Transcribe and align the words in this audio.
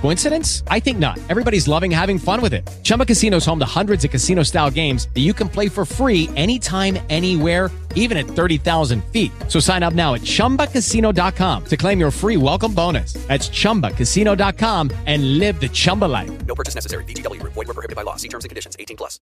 Coincidence? 0.00 0.62
I 0.68 0.78
think 0.80 0.98
not. 0.98 1.18
Everybody's 1.28 1.66
loving 1.66 1.90
having 1.90 2.18
fun 2.18 2.40
with 2.40 2.54
it. 2.54 2.62
Chumba 2.84 3.04
Casino 3.04 3.38
is 3.38 3.44
home 3.46 3.58
to 3.58 3.66
hundreds 3.66 4.04
of 4.04 4.10
casino 4.10 4.44
style 4.44 4.70
games 4.70 5.08
that 5.14 5.22
you 5.22 5.34
can 5.34 5.48
play 5.48 5.68
for 5.68 5.84
free 5.84 6.30
anytime, 6.36 6.98
anywhere, 7.10 7.70
even 7.96 8.16
at 8.16 8.26
30,000 8.26 9.02
feet. 9.12 9.32
So 9.48 9.58
sign 9.58 9.82
up 9.82 9.94
now 9.94 10.14
at 10.14 10.20
chumbacasino.com 10.20 11.64
to 11.64 11.76
claim 11.76 11.98
your 11.98 12.12
free 12.12 12.36
welcome 12.36 12.72
bonus. 12.72 13.14
That's 13.26 13.48
chumbacasino.com 13.48 14.92
and 15.06 15.38
live 15.38 15.60
the 15.60 15.68
Chumba 15.68 16.04
life. 16.04 16.30
No 16.46 16.54
purchase 16.54 16.76
necessary. 16.76 17.04
BGW. 17.04 17.42
Void 17.42 17.56
were 17.56 17.74
prohibited 17.74 17.96
by 17.96 18.02
law. 18.02 18.16
See 18.16 18.28
terms 18.28 18.44
and 18.44 18.50
conditions. 18.50 18.76
18 18.78 18.96
plus. 18.96 19.18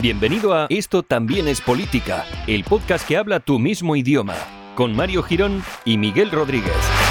Bienvenido 0.00 0.52
a 0.54 0.66
Esto 0.68 1.02
también 1.02 1.48
es 1.48 1.60
política, 1.62 2.26
el 2.46 2.64
podcast 2.64 3.08
que 3.08 3.16
habla 3.16 3.40
tu 3.40 3.58
mismo 3.58 3.96
idioma, 3.96 4.36
con 4.76 4.94
Mario 4.94 5.24
Girón 5.24 5.64
y 5.84 5.98
Miguel 5.98 6.30
Rodríguez. 6.30 7.05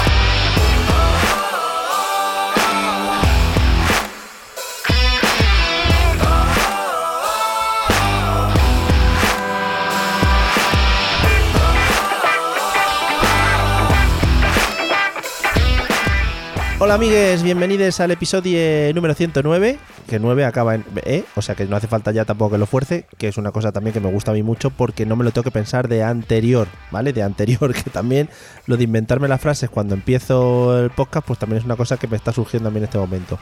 Hola 16.78 16.94
amigues, 16.94 17.42
bienvenidos 17.42 18.00
al 18.00 18.10
episodio 18.10 18.92
número 18.94 19.14
109, 19.14 19.78
que 20.06 20.18
9 20.18 20.44
acaba 20.44 20.74
en 20.74 20.84
E, 21.06 21.24
o 21.34 21.40
sea 21.40 21.54
que 21.54 21.64
no 21.64 21.74
hace 21.74 21.86
falta 21.86 22.12
ya 22.12 22.26
tampoco 22.26 22.52
que 22.52 22.58
lo 22.58 22.66
fuerce, 22.66 23.06
que 23.16 23.28
es 23.28 23.38
una 23.38 23.50
cosa 23.50 23.72
también 23.72 23.94
que 23.94 24.00
me 24.00 24.12
gusta 24.12 24.32
a 24.32 24.34
mí 24.34 24.42
mucho 24.42 24.68
porque 24.68 25.06
no 25.06 25.16
me 25.16 25.24
lo 25.24 25.30
tengo 25.30 25.44
que 25.44 25.50
pensar 25.50 25.88
de 25.88 26.02
anterior, 26.02 26.68
¿vale? 26.90 27.14
De 27.14 27.22
anterior, 27.22 27.72
que 27.84 27.88
también 27.88 28.28
lo 28.66 28.76
de 28.76 28.84
inventarme 28.84 29.26
las 29.26 29.40
frases 29.40 29.70
cuando 29.70 29.94
empiezo 29.94 30.78
el 30.78 30.90
podcast, 30.90 31.26
pues 31.26 31.38
también 31.38 31.60
es 31.60 31.64
una 31.64 31.76
cosa 31.76 31.96
que 31.96 32.08
me 32.08 32.16
está 32.18 32.30
surgiendo 32.30 32.68
a 32.68 32.72
mí 32.72 32.76
en 32.76 32.84
este 32.84 32.98
momento. 32.98 33.38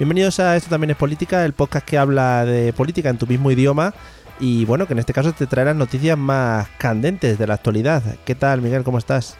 Bienvenidos 0.00 0.40
a 0.40 0.56
Esto 0.56 0.70
también 0.70 0.90
es 0.90 0.96
política, 0.96 1.44
el 1.44 1.52
podcast 1.52 1.86
que 1.86 1.98
habla 1.98 2.44
de 2.44 2.72
política 2.72 3.10
en 3.10 3.18
tu 3.18 3.28
mismo 3.28 3.52
idioma 3.52 3.94
y 4.40 4.64
bueno, 4.64 4.88
que 4.88 4.94
en 4.94 4.98
este 4.98 5.12
caso 5.12 5.32
te 5.32 5.46
trae 5.46 5.72
noticias 5.72 6.18
más 6.18 6.66
candentes 6.78 7.38
de 7.38 7.46
la 7.46 7.54
actualidad. 7.54 8.02
¿Qué 8.24 8.34
tal, 8.34 8.60
Miguel? 8.60 8.82
¿Cómo 8.82 8.98
estás? 8.98 9.38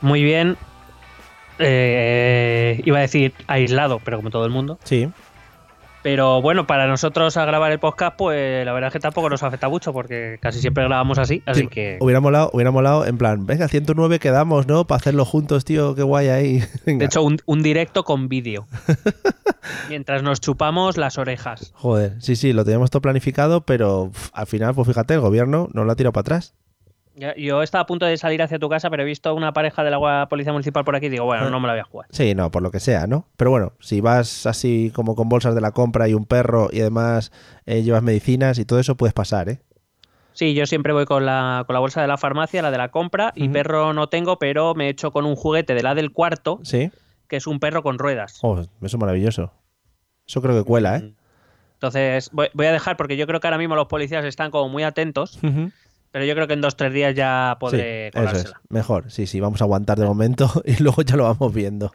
Muy 0.00 0.22
bien. 0.22 0.56
Eh, 1.64 2.80
iba 2.84 2.98
a 2.98 3.02
decir 3.02 3.32
aislado, 3.46 4.00
pero 4.04 4.18
como 4.18 4.30
todo 4.30 4.44
el 4.44 4.50
mundo. 4.50 4.78
Sí. 4.84 5.08
Pero 6.02 6.42
bueno, 6.42 6.66
para 6.66 6.88
nosotros 6.88 7.36
a 7.36 7.44
grabar 7.44 7.70
el 7.70 7.78
podcast, 7.78 8.16
pues 8.16 8.66
la 8.66 8.72
verdad 8.72 8.88
es 8.88 8.92
que 8.92 8.98
tampoco 8.98 9.30
nos 9.30 9.44
afecta 9.44 9.68
mucho 9.68 9.92
porque 9.92 10.36
casi 10.40 10.60
siempre 10.60 10.82
grabamos 10.82 11.16
así, 11.18 11.44
así 11.46 11.60
Sí, 11.60 11.66
que... 11.68 11.98
Hubiera 12.00 12.18
molado, 12.20 12.50
hubiera 12.52 12.72
molado 12.72 13.06
en 13.06 13.18
plan, 13.18 13.46
venga, 13.46 13.68
109 13.68 14.18
quedamos, 14.18 14.66
¿no? 14.66 14.84
Para 14.84 14.96
hacerlo 14.96 15.24
juntos, 15.24 15.64
tío, 15.64 15.94
qué 15.94 16.02
guay 16.02 16.28
ahí. 16.28 16.64
Venga. 16.86 16.98
De 16.98 17.04
hecho, 17.04 17.22
un, 17.22 17.38
un 17.46 17.62
directo 17.62 18.02
con 18.02 18.28
vídeo. 18.28 18.66
Mientras 19.88 20.24
nos 20.24 20.40
chupamos 20.40 20.96
las 20.96 21.18
orejas. 21.18 21.72
Joder, 21.76 22.20
sí, 22.20 22.34
sí, 22.34 22.52
lo 22.52 22.64
teníamos 22.64 22.90
todo 22.90 23.00
planificado, 23.00 23.60
pero 23.60 24.10
al 24.32 24.46
final, 24.48 24.74
pues 24.74 24.88
fíjate, 24.88 25.14
el 25.14 25.20
gobierno 25.20 25.68
nos 25.72 25.86
lo 25.86 25.92
ha 25.92 25.94
tirado 25.96 26.12
para 26.12 26.22
atrás. 26.22 26.54
Yo 27.36 27.62
estaba 27.62 27.82
a 27.82 27.86
punto 27.86 28.06
de 28.06 28.16
salir 28.16 28.40
hacia 28.42 28.58
tu 28.58 28.68
casa, 28.70 28.88
pero 28.88 29.02
he 29.02 29.06
visto 29.06 29.34
una 29.34 29.52
pareja 29.52 29.84
de 29.84 29.90
la 29.90 30.26
Policía 30.30 30.52
Municipal 30.52 30.82
por 30.84 30.96
aquí 30.96 31.06
y 31.06 31.10
digo, 31.10 31.24
bueno, 31.26 31.50
no 31.50 31.60
me 31.60 31.66
la 31.66 31.74
voy 31.74 31.80
a 31.80 31.84
jugar. 31.84 32.08
Sí, 32.10 32.34
no, 32.34 32.50
por 32.50 32.62
lo 32.62 32.70
que 32.70 32.80
sea, 32.80 33.06
¿no? 33.06 33.28
Pero 33.36 33.50
bueno, 33.50 33.74
si 33.80 34.00
vas 34.00 34.46
así 34.46 34.90
como 34.94 35.14
con 35.14 35.28
bolsas 35.28 35.54
de 35.54 35.60
la 35.60 35.72
compra 35.72 36.08
y 36.08 36.14
un 36.14 36.24
perro 36.24 36.70
y 36.72 36.80
además 36.80 37.30
eh, 37.66 37.82
llevas 37.82 38.02
medicinas 38.02 38.58
y 38.58 38.64
todo 38.64 38.78
eso, 38.78 38.96
puedes 38.96 39.12
pasar, 39.12 39.48
¿eh? 39.50 39.60
Sí, 40.32 40.54
yo 40.54 40.64
siempre 40.64 40.94
voy 40.94 41.04
con 41.04 41.26
la, 41.26 41.64
con 41.66 41.74
la 41.74 41.80
bolsa 41.80 42.00
de 42.00 42.08
la 42.08 42.16
farmacia, 42.16 42.62
la 42.62 42.70
de 42.70 42.78
la 42.78 42.90
compra, 42.90 43.32
y 43.36 43.50
perro 43.50 43.92
no 43.92 44.08
tengo, 44.08 44.38
pero 44.38 44.74
me 44.74 44.86
he 44.86 44.88
hecho 44.88 45.10
con 45.10 45.26
un 45.26 45.36
juguete 45.36 45.74
de 45.74 45.82
la 45.82 45.94
del 45.94 46.10
cuarto, 46.12 46.60
Sí. 46.62 46.90
que 47.28 47.36
es 47.36 47.46
un 47.46 47.60
perro 47.60 47.82
con 47.82 47.98
ruedas. 47.98 48.38
Oh, 48.40 48.58
eso 48.58 48.70
es 48.80 48.96
maravilloso. 48.96 49.52
Eso 50.26 50.40
creo 50.40 50.56
que 50.56 50.64
cuela, 50.64 50.96
¿eh? 50.96 51.12
Entonces, 51.74 52.30
voy, 52.32 52.48
voy 52.54 52.64
a 52.66 52.72
dejar, 52.72 52.96
porque 52.96 53.18
yo 53.18 53.26
creo 53.26 53.40
que 53.40 53.46
ahora 53.48 53.58
mismo 53.58 53.74
los 53.76 53.88
policías 53.88 54.24
están 54.24 54.50
como 54.50 54.70
muy 54.70 54.84
atentos. 54.84 55.38
Pero 56.12 56.24
yo 56.24 56.34
creo 56.34 56.46
que 56.46 56.52
en 56.54 56.60
dos 56.60 56.76
tres 56.76 56.92
días 56.92 57.14
ya 57.14 57.56
podré 57.58 58.10
sí, 58.12 58.18
eso 58.18 58.24
es. 58.24 58.30
colársela. 58.30 58.60
Mejor, 58.68 59.10
sí, 59.10 59.26
sí, 59.26 59.40
vamos 59.40 59.60
a 59.60 59.64
aguantar 59.64 59.98
de 59.98 60.06
momento 60.06 60.50
y 60.64 60.80
luego 60.82 61.02
ya 61.02 61.16
lo 61.16 61.24
vamos 61.24 61.52
viendo. 61.52 61.92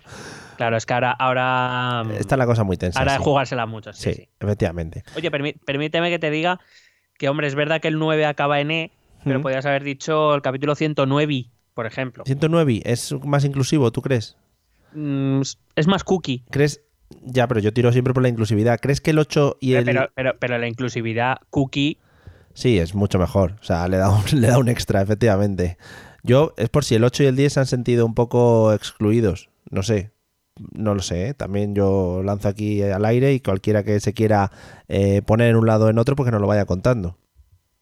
Claro, 0.57 0.75
es 0.75 0.85
que 0.87 0.93
ahora, 0.95 1.11
ahora, 1.11 2.03
Está 2.17 2.35
la 2.35 2.45
cosa 2.47 2.63
muy 2.63 2.77
tensa. 2.77 2.99
ahora 2.99 3.17
sí. 3.17 3.23
jugársela 3.23 3.65
mucho. 3.67 3.93
Sí, 3.93 4.09
Sí, 4.11 4.13
sí. 4.23 4.29
efectivamente. 4.39 5.03
Oye, 5.15 5.31
permí- 5.31 5.55
permíteme 5.65 6.09
que 6.09 6.17
te 6.19 6.31
diga 6.31 6.59
que, 7.17 7.29
hombre, 7.29 7.47
es 7.47 7.53
verdad 7.55 7.79
que 7.79 7.87
el 7.87 7.99
9 7.99 8.25
acaba 8.25 8.59
en 8.59 8.71
E, 8.71 8.91
pero 9.23 9.41
podrías 9.41 9.65
haber 9.65 9.83
dicho 9.83 10.33
el 10.35 10.41
capítulo 10.41 10.73
109, 10.75 11.45
por 11.75 11.85
ejemplo. 11.85 12.23
109 12.25 12.81
es 12.85 13.13
más 13.23 13.43
inclusivo, 13.45 13.91
¿tú 13.91 14.01
crees? 14.01 14.35
Mm, 14.93 15.41
es 15.75 15.87
más 15.87 16.03
cookie. 16.03 16.43
¿Crees? 16.49 16.81
Ya, 17.23 17.47
pero 17.47 17.59
yo 17.59 17.71
tiro 17.73 17.91
siempre 17.91 18.13
por 18.13 18.23
la 18.23 18.29
inclusividad. 18.29 18.79
¿Crees 18.81 18.99
que 19.01 19.11
el 19.11 19.19
8 19.19 19.57
y 19.59 19.73
el... 19.75 19.85
Pero, 19.85 20.09
pero, 20.15 20.37
pero 20.39 20.57
la 20.57 20.67
inclusividad 20.67 21.37
cookie 21.49 21.99
Sí, 22.57 22.79
es 22.79 22.95
mucho 22.95 23.19
mejor. 23.19 23.53
O 23.61 23.63
sea, 23.63 23.87
le 23.87 23.97
da 23.97 24.09
un, 24.09 24.23
le 24.41 24.47
da 24.47 24.57
un 24.57 24.67
extra, 24.67 24.99
efectivamente. 25.03 25.77
Yo, 26.23 26.55
es 26.57 26.69
por 26.69 26.83
si 26.83 26.95
el 26.95 27.03
8 27.03 27.21
y 27.21 27.25
el 27.27 27.35
10 27.35 27.53
se 27.53 27.59
han 27.59 27.67
sentido 27.67 28.03
un 28.03 28.15
poco 28.15 28.73
excluidos. 28.73 29.51
No 29.69 29.83
sé. 29.83 30.09
No 30.73 30.95
lo 30.95 31.03
sé. 31.03 31.27
¿eh? 31.27 31.33
También 31.35 31.75
yo 31.75 32.23
lanzo 32.25 32.47
aquí 32.47 32.81
al 32.81 33.05
aire 33.05 33.31
y 33.33 33.41
cualquiera 33.41 33.83
que 33.83 33.99
se 33.99 34.15
quiera 34.15 34.51
eh, 34.87 35.21
poner 35.21 35.51
en 35.51 35.55
un 35.55 35.67
lado 35.67 35.85
o 35.85 35.89
en 35.89 35.99
otro, 35.99 36.15
pues 36.15 36.25
que 36.25 36.31
nos 36.31 36.41
lo 36.41 36.47
vaya 36.47 36.65
contando. 36.65 37.19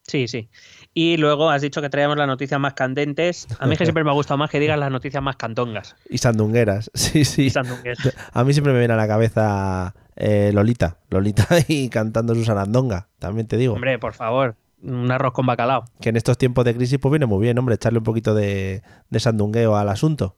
Sí, 0.04 0.28
sí. 0.28 0.50
Y 0.94 1.16
luego 1.16 1.50
has 1.50 1.62
dicho 1.62 1.82
que 1.82 1.90
traíamos 1.90 2.18
las 2.18 2.28
noticias 2.28 2.60
más 2.60 2.74
candentes. 2.74 3.48
A 3.60 3.68
mí 3.68 3.78
que 3.78 3.86
siempre 3.86 4.04
me 4.04 4.10
ha 4.10 4.14
gustado 4.14 4.38
más 4.38 4.50
que 4.50 4.60
digas 4.60 4.78
las 4.78 4.92
noticias 4.92 5.24
más 5.24 5.38
cantongas. 5.38 5.96
Y 6.10 6.18
sandungueras. 6.18 6.92
Sí, 6.96 7.24
sí. 7.24 7.44
Y 7.44 7.50
sandungues. 7.50 7.98
A 8.34 8.44
mí 8.44 8.52
siempre 8.52 8.74
me 8.74 8.80
viene 8.80 8.94
a 8.94 8.98
la 8.98 9.08
cabeza 9.08 9.96
eh, 10.18 10.52
Lolita. 10.54 10.98
Lolita 11.10 11.48
y 11.70 11.88
cantando 11.88 12.36
su 12.36 12.44
sarandonga. 12.44 13.08
También 13.20 13.48
te 13.48 13.56
digo. 13.56 13.76
Hombre, 13.76 13.98
por 14.00 14.14
favor, 14.14 14.58
un 14.82 15.12
arroz 15.12 15.34
con 15.34 15.46
bacalao. 15.46 15.86
Que 16.02 16.10
en 16.10 16.16
estos 16.18 16.38
tiempos 16.38 16.66
de 16.66 16.76
crisis, 16.76 17.00
pues 17.00 17.12
viene 17.12 17.26
muy 17.26 17.42
bien, 17.42 17.58
hombre, 17.58 17.76
echarle 17.76 18.00
un 18.00 18.04
poquito 18.06 18.34
de, 18.36 18.82
de 19.10 19.20
sandungueo 19.20 19.76
al 19.76 19.90
asunto. 19.90 20.38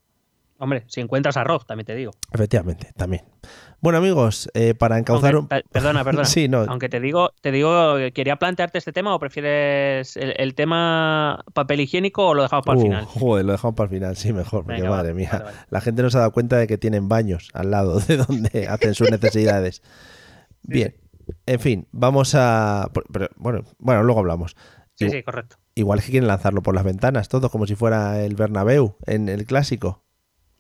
Hombre, 0.59 0.85
si 0.87 1.01
encuentras 1.01 1.37
arroz, 1.37 1.67
también 1.67 1.85
te 1.85 1.93
digo. 1.93 2.13
Efectivamente, 2.33 2.89
también. 2.97 3.23
Bueno, 3.79 3.99
amigos, 3.99 4.49
eh, 4.55 4.73
para 4.73 4.97
encauzar 4.97 5.35
Aunque- 5.35 5.55
un. 5.57 5.61
pe- 5.61 5.69
Perdona, 5.71 6.03
perdona. 6.03 6.25
Sí, 6.25 6.47
no. 6.47 6.61
Aunque 6.67 6.89
te 6.89 6.99
digo, 6.99 7.29
te 7.41 7.51
digo, 7.51 7.93
¿quería 8.11 8.37
plantearte 8.37 8.79
este 8.79 8.91
tema 8.91 9.13
o 9.13 9.19
prefieres 9.19 10.17
el, 10.17 10.33
el 10.35 10.55
tema 10.55 11.43
papel 11.53 11.81
higiénico 11.81 12.25
o 12.29 12.33
lo 12.33 12.41
dejamos 12.41 12.65
para 12.65 12.79
el 12.79 12.85
Uh, 12.85 12.87
final? 12.87 13.05
Joder, 13.05 13.45
lo 13.45 13.51
dejamos 13.51 13.75
para 13.75 13.85
el 13.85 13.95
final, 13.95 14.15
sí, 14.17 14.33
mejor, 14.33 14.63
porque 14.63 14.81
Venga, 14.81 14.89
va, 14.89 14.97
madre 14.97 15.13
mía. 15.13 15.29
vale, 15.31 15.43
vale. 15.45 15.57
La 15.69 15.79
gente 15.81 16.01
no 16.01 16.09
se 16.09 16.17
ha 16.17 16.21
dado 16.21 16.31
cuenta 16.31 16.57
de 16.57 16.65
que 16.65 16.79
tienen 16.79 17.07
baños 17.07 17.49
al 17.53 17.69
lado 17.69 17.99
de 17.99 18.17
donde 18.17 18.67
hacen 18.67 18.95
sus 18.95 19.11
necesidades. 19.11 19.83
Bien, 20.63 20.95
en 21.45 21.59
fin, 21.59 21.88
vamos 21.91 22.33
a. 22.35 22.89
pero, 23.11 23.29
bueno, 23.38 23.63
bueno, 23.79 24.03
luego 24.03 24.19
hablamos. 24.21 24.55
Sí, 24.95 25.09
sí, 25.09 25.21
correcto. 25.23 25.57
Igual 25.75 26.01
que 26.01 26.09
quieren 26.11 26.27
lanzarlo 26.27 26.61
por 26.63 26.73
las 26.73 26.83
ventanas, 26.83 27.29
todo 27.29 27.49
como 27.51 27.67
si 27.67 27.75
fuera 27.75 28.23
el 28.23 28.35
Bernabéu 28.35 28.95
en 29.05 29.29
el 29.29 29.45
clásico. 29.45 30.03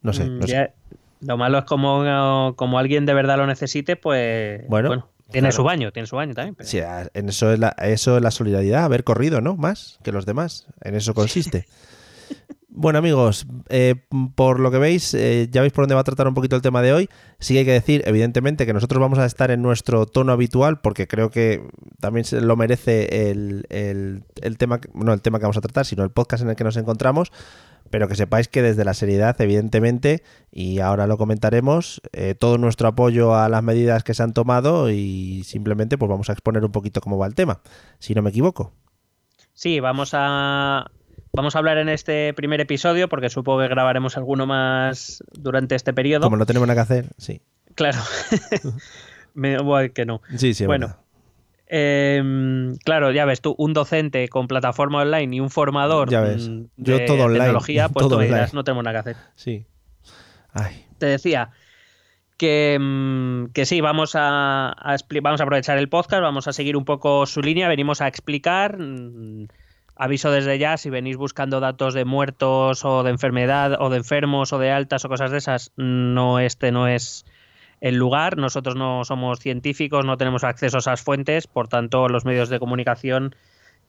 No 0.01 0.13
sé, 0.13 0.25
Mm, 0.29 0.43
sé. 0.43 0.73
Lo 1.21 1.37
malo 1.37 1.57
es 1.57 1.65
como, 1.65 2.53
como 2.55 2.77
alguien 2.77 3.05
de 3.07 3.13
verdad 3.15 3.37
lo 3.37 3.47
necesite, 3.47 3.95
pues. 3.95 4.67
Bueno, 4.69 5.09
tiene 5.31 5.47
claro. 5.47 5.55
su 5.55 5.63
baño, 5.63 5.91
tiene 5.91 6.05
su 6.05 6.15
baño 6.15 6.35
también. 6.35 6.53
pero- 6.53 6.69
Sí, 6.69 6.79
en 6.79 7.29
eso 7.29 7.51
es, 7.51 7.57
la, 7.59 7.69
eso 7.79 8.15
es 8.17 8.21
la 8.23 8.29
solidaridad, 8.31 8.83
haber 8.83 9.03
corrido, 9.03 9.41
¿no? 9.41 9.55
Más 9.57 9.97
que 10.03 10.11
los 10.11 10.25
demás. 10.27 10.67
En 10.81 10.93
eso 10.95 11.13
consiste. 11.15 11.65
Bueno, 12.79 12.99
amigos, 12.99 13.47
eh, 13.69 13.95
por 14.35 14.59
lo 14.59 14.69
que 14.69 14.77
veis, 14.77 15.15
eh, 15.15 15.47
ya 15.49 15.61
veis 15.61 15.73
por 15.73 15.81
dónde 15.85 15.95
va 15.95 16.01
a 16.01 16.03
tratar 16.03 16.27
un 16.27 16.35
poquito 16.35 16.55
el 16.55 16.61
tema 16.61 16.83
de 16.83 16.93
hoy. 16.93 17.09
Sí 17.39 17.55
que 17.55 17.59
hay 17.61 17.65
que 17.65 17.71
decir, 17.71 18.03
evidentemente, 18.05 18.67
que 18.67 18.73
nosotros 18.73 19.01
vamos 19.01 19.17
a 19.17 19.25
estar 19.25 19.49
en 19.49 19.63
nuestro 19.63 20.05
tono 20.05 20.31
habitual, 20.31 20.79
porque 20.79 21.07
creo 21.07 21.31
que 21.31 21.67
también 21.99 22.23
lo 22.45 22.55
merece 22.55 23.31
el, 23.31 23.65
el- 23.69 24.25
el 24.43 24.57
tema, 24.59 24.79
no 24.93 25.11
el 25.11 25.23
tema 25.23 25.39
que 25.39 25.45
vamos 25.45 25.57
a 25.57 25.61
tratar, 25.61 25.87
sino 25.87 26.03
el 26.03 26.11
podcast 26.11 26.43
en 26.43 26.49
el 26.51 26.55
que 26.55 26.63
nos 26.63 26.77
encontramos. 26.77 27.31
Pero 27.89 28.07
que 28.07 28.13
sepáis 28.15 28.47
que 28.47 28.61
desde 28.61 28.85
la 28.85 28.93
seriedad, 28.93 29.35
evidentemente, 29.41 30.21
y 30.51 30.77
ahora 30.79 31.07
lo 31.07 31.17
comentaremos, 31.17 31.99
eh, 32.11 32.35
todo 32.37 32.59
nuestro 32.59 32.89
apoyo 32.89 33.33
a 33.33 33.49
las 33.49 33.63
medidas 33.63 34.03
que 34.03 34.13
se 34.13 34.21
han 34.21 34.33
tomado 34.33 34.91
y 34.91 35.41
simplemente 35.45 35.97
pues 35.97 36.09
vamos 36.09 36.29
a 36.29 36.33
exponer 36.33 36.63
un 36.63 36.71
poquito 36.71 37.01
cómo 37.01 37.17
va 37.17 37.25
el 37.25 37.33
tema, 37.33 37.61
si 37.97 38.13
no 38.13 38.21
me 38.21 38.29
equivoco. 38.29 38.73
Sí, 39.53 39.79
vamos 39.79 40.11
a. 40.13 40.91
Vamos 41.37 41.55
a 41.55 41.59
hablar 41.59 41.77
en 41.77 41.87
este 41.87 42.33
primer 42.33 42.59
episodio, 42.61 43.07
porque 43.09 43.29
supongo 43.29 43.59
que 43.59 43.67
grabaremos 43.67 44.17
alguno 44.17 44.47
más 44.47 45.23
durante 45.33 45.75
este 45.75 45.93
periodo. 45.93 46.23
Como 46.23 46.35
no 46.35 46.47
tenemos 46.47 46.67
nada 46.67 46.83
que 46.83 46.93
hacer, 46.93 47.09
sí. 47.19 47.43
Claro. 47.75 47.99
Me, 49.35 49.59
bueno, 49.59 49.93
que 49.93 50.07
no. 50.07 50.23
Sí, 50.35 50.55
sí, 50.55 50.65
Bueno. 50.65 50.97
Eh, 51.67 52.73
claro, 52.83 53.11
ya 53.11 53.25
ves 53.25 53.41
tú, 53.41 53.53
un 53.59 53.73
docente 53.73 54.27
con 54.29 54.47
plataforma 54.47 55.03
online 55.03 55.35
y 55.35 55.39
un 55.39 55.51
formador 55.51 56.09
Ya 56.09 56.21
ves. 56.21 56.49
mm, 56.49 56.63
Yo 56.77 56.97
de 56.97 57.05
todo 57.05 57.25
online, 57.25 57.39
tecnología, 57.39 57.89
pues 57.93 58.07
todo 58.07 58.15
tú 58.17 58.23
dirás, 58.23 58.55
no 58.55 58.63
tenemos 58.63 58.83
nada 58.83 58.95
que 59.03 59.09
hacer. 59.11 59.23
Sí. 59.35 59.67
Ay, 60.53 60.87
Te 60.97 61.05
decía 61.05 61.51
que, 62.37 62.79
mm, 62.81 63.51
que 63.53 63.67
sí, 63.67 63.79
vamos 63.79 64.13
a, 64.15 64.75
vamos 65.21 65.39
a 65.39 65.43
aprovechar 65.43 65.77
el 65.77 65.87
podcast, 65.87 66.23
vamos 66.23 66.47
a 66.47 66.53
seguir 66.53 66.75
un 66.75 66.85
poco 66.85 67.27
su 67.27 67.41
línea, 67.41 67.67
venimos 67.67 68.01
a 68.01 68.07
explicar. 68.07 68.79
Aviso 69.99 70.29
desde 70.31 70.59
ya, 70.59 70.77
si 70.77 70.89
venís 70.89 71.17
buscando 71.17 71.59
datos 71.59 71.93
de 71.93 72.05
muertos 72.05 72.85
o 72.85 73.03
de 73.03 73.09
enfermedad 73.09 73.77
o 73.79 73.89
de 73.89 73.97
enfermos 73.97 74.53
o 74.53 74.59
de 74.59 74.71
altas 74.71 75.03
o 75.05 75.09
cosas 75.09 75.31
de 75.31 75.37
esas, 75.39 75.71
no 75.75 76.39
este 76.39 76.71
no 76.71 76.87
es 76.87 77.25
el 77.81 77.95
lugar. 77.95 78.37
Nosotros 78.37 78.75
no 78.75 79.03
somos 79.05 79.39
científicos, 79.39 80.05
no 80.05 80.17
tenemos 80.17 80.43
acceso 80.43 80.77
a 80.77 80.79
esas 80.79 81.01
fuentes, 81.01 81.47
por 81.47 81.67
tanto 81.67 82.07
los 82.09 82.25
medios 82.25 82.49
de 82.49 82.59
comunicación 82.59 83.35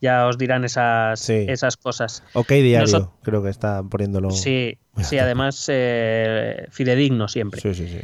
ya 0.00 0.26
os 0.28 0.38
dirán 0.38 0.64
esas, 0.64 1.18
Sí. 1.20 1.44
esas 1.48 1.76
cosas. 1.76 2.22
Ok, 2.34 2.52
diario, 2.52 2.86
Nosot- 2.86 3.10
creo 3.22 3.42
que 3.42 3.50
está 3.50 3.82
poniéndolo. 3.82 4.30
Sí, 4.30 4.78
sí, 5.02 5.18
además 5.18 5.66
eh, 5.72 6.66
fidedigno 6.70 7.28
siempre. 7.28 7.60
sí, 7.60 7.74
sí. 7.74 7.86
sí. 7.88 8.00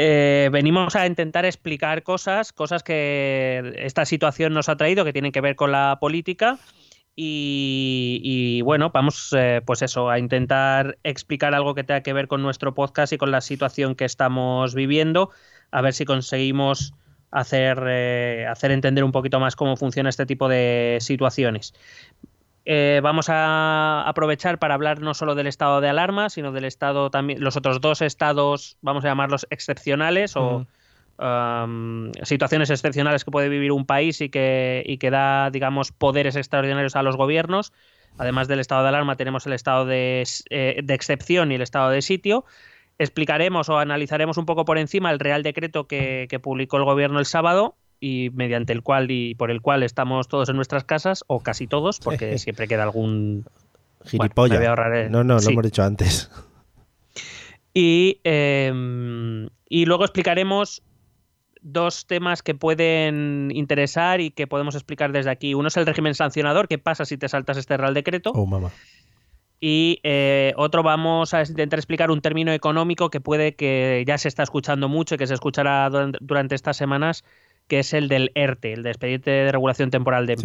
Eh, 0.00 0.48
venimos 0.52 0.94
a 0.94 1.06
intentar 1.06 1.44
explicar 1.44 2.04
cosas, 2.04 2.52
cosas 2.52 2.84
que 2.84 3.72
esta 3.78 4.04
situación 4.04 4.52
nos 4.54 4.68
ha 4.68 4.76
traído, 4.76 5.04
que 5.04 5.12
tienen 5.12 5.32
que 5.32 5.40
ver 5.40 5.56
con 5.56 5.72
la 5.72 5.98
política. 6.00 6.58
Y, 7.20 8.62
bueno, 8.62 8.90
vamos, 8.94 9.34
eh, 9.36 9.60
pues 9.66 9.82
eso, 9.82 10.08
a 10.08 10.20
intentar 10.20 10.98
explicar 11.02 11.52
algo 11.52 11.74
que 11.74 11.82
tenga 11.82 12.00
que 12.00 12.12
ver 12.12 12.28
con 12.28 12.42
nuestro 12.42 12.74
podcast 12.74 13.12
y 13.12 13.18
con 13.18 13.32
la 13.32 13.40
situación 13.40 13.96
que 13.96 14.04
estamos 14.04 14.72
viviendo, 14.76 15.30
a 15.72 15.80
ver 15.80 15.94
si 15.94 16.04
conseguimos 16.04 16.94
hacer, 17.32 17.82
eh, 17.88 18.46
hacer 18.48 18.70
entender 18.70 19.02
un 19.02 19.10
poquito 19.10 19.40
más 19.40 19.56
cómo 19.56 19.76
funciona 19.76 20.10
este 20.10 20.26
tipo 20.26 20.48
de 20.48 20.98
situaciones. 21.00 21.74
Eh, 22.64 23.00
vamos 23.02 23.28
a 23.30 24.04
aprovechar 24.06 24.60
para 24.60 24.74
hablar 24.74 25.00
no 25.00 25.12
solo 25.12 25.34
del 25.34 25.48
estado 25.48 25.80
de 25.80 25.88
alarma, 25.88 26.30
sino 26.30 26.52
del 26.52 26.66
estado 26.66 27.10
también, 27.10 27.42
los 27.42 27.56
otros 27.56 27.80
dos 27.80 28.00
estados, 28.00 28.76
vamos 28.80 29.04
a 29.04 29.08
llamarlos 29.08 29.44
excepcionales 29.50 30.36
o 30.36 30.68
um, 31.18 32.10
situaciones 32.22 32.70
excepcionales 32.70 33.24
que 33.24 33.30
puede 33.30 33.48
vivir 33.48 33.72
un 33.72 33.86
país 33.86 34.20
y 34.20 34.28
que, 34.28 34.82
y 34.86 34.98
que 34.98 35.10
da, 35.10 35.50
digamos, 35.50 35.92
poderes 35.92 36.36
extraordinarios 36.36 36.96
a 36.96 37.02
los 37.02 37.16
gobiernos. 37.16 37.72
Además 38.18 38.48
del 38.48 38.58
estado 38.60 38.82
de 38.82 38.88
alarma, 38.88 39.16
tenemos 39.16 39.46
el 39.46 39.52
estado 39.52 39.84
de, 39.86 40.24
eh, 40.50 40.80
de 40.82 40.94
excepción 40.94 41.52
y 41.52 41.54
el 41.56 41.62
estado 41.62 41.90
de 41.90 42.02
sitio. 42.02 42.44
Explicaremos 42.98 43.68
o 43.68 43.78
analizaremos 43.78 44.38
un 44.38 44.46
poco 44.46 44.64
por 44.64 44.76
encima 44.78 45.10
el 45.12 45.20
Real 45.20 45.44
Decreto 45.44 45.86
que, 45.86 46.26
que 46.28 46.40
publicó 46.40 46.78
el 46.78 46.84
gobierno 46.84 47.20
el 47.20 47.26
sábado 47.26 47.76
y 48.00 48.30
mediante 48.32 48.72
el 48.72 48.82
cual 48.82 49.10
y 49.10 49.34
por 49.36 49.50
el 49.52 49.60
cual 49.60 49.82
estamos 49.84 50.26
todos 50.28 50.48
en 50.48 50.56
nuestras 50.56 50.82
casas, 50.84 51.22
o 51.28 51.40
casi 51.40 51.66
todos, 51.68 52.00
porque 52.00 52.38
siempre 52.38 52.66
queda 52.66 52.82
algún 52.84 53.44
Gilipollas. 54.04 54.52
me 54.52 54.58
voy 54.58 54.66
a 54.66 54.70
ahorrar 54.70 54.94
el- 54.96 55.10
No, 55.12 55.22
no, 55.22 55.38
lo 55.38 55.48
hemos 55.50 55.64
dicho 55.64 55.82
antes. 55.84 56.30
Y, 57.74 58.20
eh, 58.24 59.48
y 59.68 59.84
luego 59.86 60.04
explicaremos 60.04 60.82
dos 61.62 62.06
temas 62.06 62.42
que 62.42 62.54
pueden 62.54 63.50
interesar 63.54 64.20
y 64.20 64.30
que 64.30 64.46
podemos 64.46 64.74
explicar 64.74 65.12
desde 65.12 65.30
aquí. 65.30 65.54
Uno 65.54 65.68
es 65.68 65.76
el 65.76 65.86
régimen 65.86 66.14
sancionador, 66.14 66.68
qué 66.68 66.78
pasa 66.78 67.04
si 67.04 67.16
te 67.18 67.28
saltas 67.28 67.56
este 67.56 67.76
Real 67.76 67.94
Decreto. 67.94 68.32
Oh, 68.34 68.46
mamá. 68.46 68.70
Y 69.60 69.98
eh, 70.04 70.52
otro 70.56 70.82
vamos 70.84 71.34
a 71.34 71.42
intentar 71.42 71.78
explicar 71.80 72.10
un 72.12 72.20
término 72.20 72.52
económico 72.52 73.10
que 73.10 73.20
puede 73.20 73.56
que 73.56 74.04
ya 74.06 74.16
se 74.16 74.28
está 74.28 74.44
escuchando 74.44 74.88
mucho 74.88 75.16
y 75.16 75.18
que 75.18 75.26
se 75.26 75.34
escuchará 75.34 75.88
duran- 75.90 76.16
durante 76.20 76.54
estas 76.54 76.76
semanas, 76.76 77.24
que 77.66 77.80
es 77.80 77.92
el 77.92 78.06
del 78.08 78.30
ERTE, 78.36 78.72
el 78.74 78.82
de 78.84 78.90
expediente 78.90 79.30
de 79.32 79.50
regulación 79.50 79.90
temporal 79.90 80.26
de 80.26 80.36
Sí. 80.36 80.42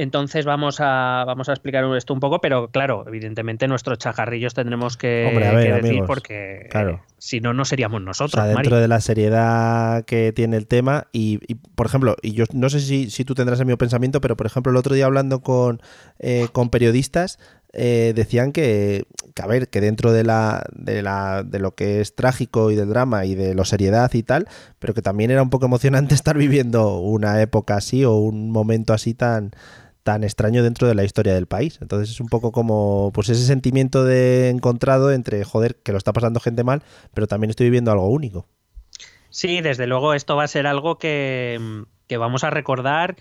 Entonces 0.00 0.44
vamos 0.44 0.76
a, 0.78 1.24
vamos 1.26 1.48
a 1.48 1.52
explicar 1.52 1.84
esto 1.96 2.14
un 2.14 2.20
poco, 2.20 2.40
pero 2.40 2.68
claro, 2.70 3.02
evidentemente 3.08 3.66
nuestros 3.66 3.98
chajarrillos 3.98 4.54
tendremos 4.54 4.96
que, 4.96 5.26
Hombre, 5.28 5.48
a 5.48 5.52
ver, 5.52 5.66
que 5.66 5.72
decir 5.72 5.88
amigos, 5.90 6.06
porque 6.06 6.68
claro. 6.70 6.90
eh, 6.90 7.00
si 7.18 7.40
no, 7.40 7.52
no 7.52 7.64
seríamos 7.64 8.00
O 8.02 8.04
nosotros. 8.04 8.40
sea, 8.40 8.44
dentro 8.44 8.70
Mari. 8.70 8.82
de 8.82 8.86
la 8.86 9.00
seriedad 9.00 10.04
que 10.04 10.32
tiene 10.32 10.56
el 10.56 10.68
tema 10.68 11.08
y, 11.10 11.40
y, 11.48 11.56
por 11.56 11.86
ejemplo, 11.86 12.14
y 12.22 12.30
yo 12.30 12.44
no 12.52 12.70
sé 12.70 12.78
si, 12.78 13.10
si 13.10 13.24
tú 13.24 13.34
tendrás 13.34 13.58
el 13.58 13.66
mismo 13.66 13.78
pensamiento, 13.78 14.20
pero 14.20 14.36
por 14.36 14.46
ejemplo 14.46 14.70
el 14.70 14.76
otro 14.76 14.94
día 14.94 15.06
hablando 15.06 15.40
con, 15.40 15.82
eh, 16.20 16.46
con 16.52 16.70
periodistas 16.70 17.40
eh, 17.72 18.12
decían 18.14 18.52
que, 18.52 19.04
que, 19.34 19.42
a 19.42 19.46
ver, 19.48 19.68
que 19.68 19.80
dentro 19.80 20.12
de, 20.12 20.22
la, 20.22 20.64
de, 20.76 21.02
la, 21.02 21.42
de 21.42 21.58
lo 21.58 21.74
que 21.74 22.00
es 22.00 22.14
trágico 22.14 22.70
y 22.70 22.76
del 22.76 22.88
drama 22.88 23.24
y 23.26 23.34
de 23.34 23.52
lo 23.54 23.64
seriedad 23.64 24.12
y 24.14 24.22
tal, 24.22 24.46
pero 24.78 24.94
que 24.94 25.02
también 25.02 25.32
era 25.32 25.42
un 25.42 25.50
poco 25.50 25.66
emocionante 25.66 26.14
estar 26.14 26.38
viviendo 26.38 26.98
una 27.00 27.42
época 27.42 27.74
así 27.74 28.04
o 28.04 28.14
un 28.14 28.52
momento 28.52 28.92
así 28.94 29.12
tan 29.14 29.50
tan 30.08 30.24
extraño 30.24 30.62
dentro 30.62 30.88
de 30.88 30.94
la 30.94 31.04
historia 31.04 31.34
del 31.34 31.44
país. 31.44 31.80
Entonces 31.82 32.08
es 32.08 32.18
un 32.18 32.28
poco 32.28 32.50
como 32.50 33.10
pues 33.12 33.28
ese 33.28 33.44
sentimiento 33.44 34.06
de 34.06 34.48
encontrado 34.48 35.12
entre 35.12 35.44
joder, 35.44 35.76
que 35.82 35.92
lo 35.92 35.98
está 35.98 36.14
pasando 36.14 36.40
gente 36.40 36.64
mal, 36.64 36.82
pero 37.12 37.26
también 37.26 37.50
estoy 37.50 37.66
viviendo 37.66 37.92
algo 37.92 38.08
único. 38.08 38.46
Sí, 39.28 39.60
desde 39.60 39.86
luego 39.86 40.14
esto 40.14 40.34
va 40.34 40.44
a 40.44 40.48
ser 40.48 40.66
algo 40.66 40.96
que, 40.96 41.84
que 42.06 42.16
vamos 42.16 42.42
a 42.42 42.48
recordar 42.48 43.16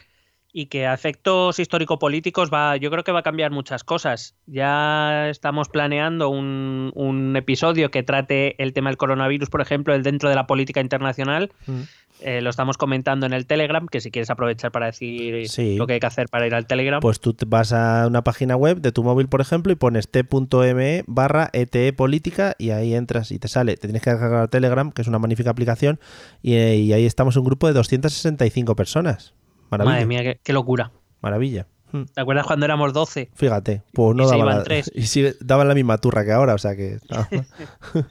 y 0.54 0.68
que 0.68 0.88
a 0.88 0.94
efectos 0.94 1.60
histórico-políticos 1.60 2.50
va, 2.54 2.78
yo 2.78 2.90
creo 2.90 3.04
que 3.04 3.12
va 3.12 3.20
a 3.20 3.24
cambiar 3.24 3.52
muchas 3.52 3.84
cosas. 3.84 4.38
Ya 4.46 5.28
estamos 5.28 5.68
planeando 5.68 6.30
un, 6.30 6.94
un 6.96 7.36
episodio 7.36 7.92
que 7.92 8.02
trate 8.02 8.56
el 8.64 8.72
tema 8.72 8.90
del 8.90 8.98
coronavirus, 8.98 9.50
por 9.50 9.60
ejemplo, 9.60 9.94
el 9.94 10.04
dentro 10.04 10.30
de 10.30 10.36
la 10.36 10.48
política 10.48 10.80
internacional. 10.80 11.52
Mm. 11.66 11.82
Eh, 12.22 12.42
lo 12.42 12.50
estamos 12.50 12.78
comentando 12.78 13.26
en 13.28 13.34
el 13.34 13.46
Telegram, 13.46 13.86
que 13.88 14.02
si 14.02 14.10
quieres 14.12 14.30
aprovechar 14.30 14.72
para 14.72 14.88
decir 14.88 15.48
Sí. 15.50 15.76
lo 15.78 15.86
que 15.86 15.94
hay 15.94 16.00
que 16.00 16.08
hacer 16.08 16.28
para 16.30 16.48
ir 16.48 16.56
al 16.56 16.66
Telegram. 16.66 17.00
Pues 17.00 17.20
tú 17.20 17.36
vas 17.48 17.74
a 17.74 18.06
una 18.08 18.24
página 18.24 18.56
web 18.56 18.82
de 18.82 18.92
tu 18.92 19.04
móvil, 19.04 19.28
por 19.28 19.40
ejemplo, 19.42 19.72
y 19.72 19.76
pones 19.76 20.10
t.me 20.10 21.04
barra 21.06 21.50
ETE 21.54 21.94
política 21.94 22.56
y 22.58 22.72
ahí 22.72 22.96
entras 22.96 23.32
y 23.32 23.40
te 23.40 23.48
sale. 23.48 23.76
Te 23.78 23.88
tienes 23.88 24.02
que 24.02 24.10
descargar 24.10 24.48
Telegram, 24.48 24.92
que 24.92 25.02
es 25.04 25.08
una 25.08 25.20
magnífica 25.20 25.52
aplicación, 25.52 26.00
y, 26.42 26.54
eh, 26.56 26.76
y 26.78 26.94
ahí 26.94 27.06
estamos 27.06 27.36
un 27.38 27.46
grupo 27.46 27.68
de 27.68 27.74
265 27.74 28.76
personas. 28.76 29.34
Maravilla. 29.70 29.94
Madre 29.94 30.06
mía, 30.08 30.24
qué, 30.24 30.40
qué 30.44 30.54
locura. 30.54 30.92
Maravilla. 31.22 31.68
Mm. 31.92 32.04
¿Te 32.14 32.20
acuerdas 32.22 32.46
cuando 32.46 32.66
éramos 32.66 32.94
12? 32.94 33.30
Fíjate, 33.34 33.84
pues 33.94 34.16
no 34.16 34.24
Y 34.24 34.26
se 34.26 34.32
daba 34.32 34.44
iban 34.44 34.58
la, 34.58 34.64
tres. 34.64 34.92
y 34.96 35.04
sigue- 35.04 35.36
daban 35.40 35.68
la 35.68 35.76
misma 35.76 35.98
turra 36.00 36.26
que 36.26 36.32
ahora, 36.32 36.54
o 36.54 36.58
sea 36.58 36.76
que 36.76 36.98
no. 37.10 37.28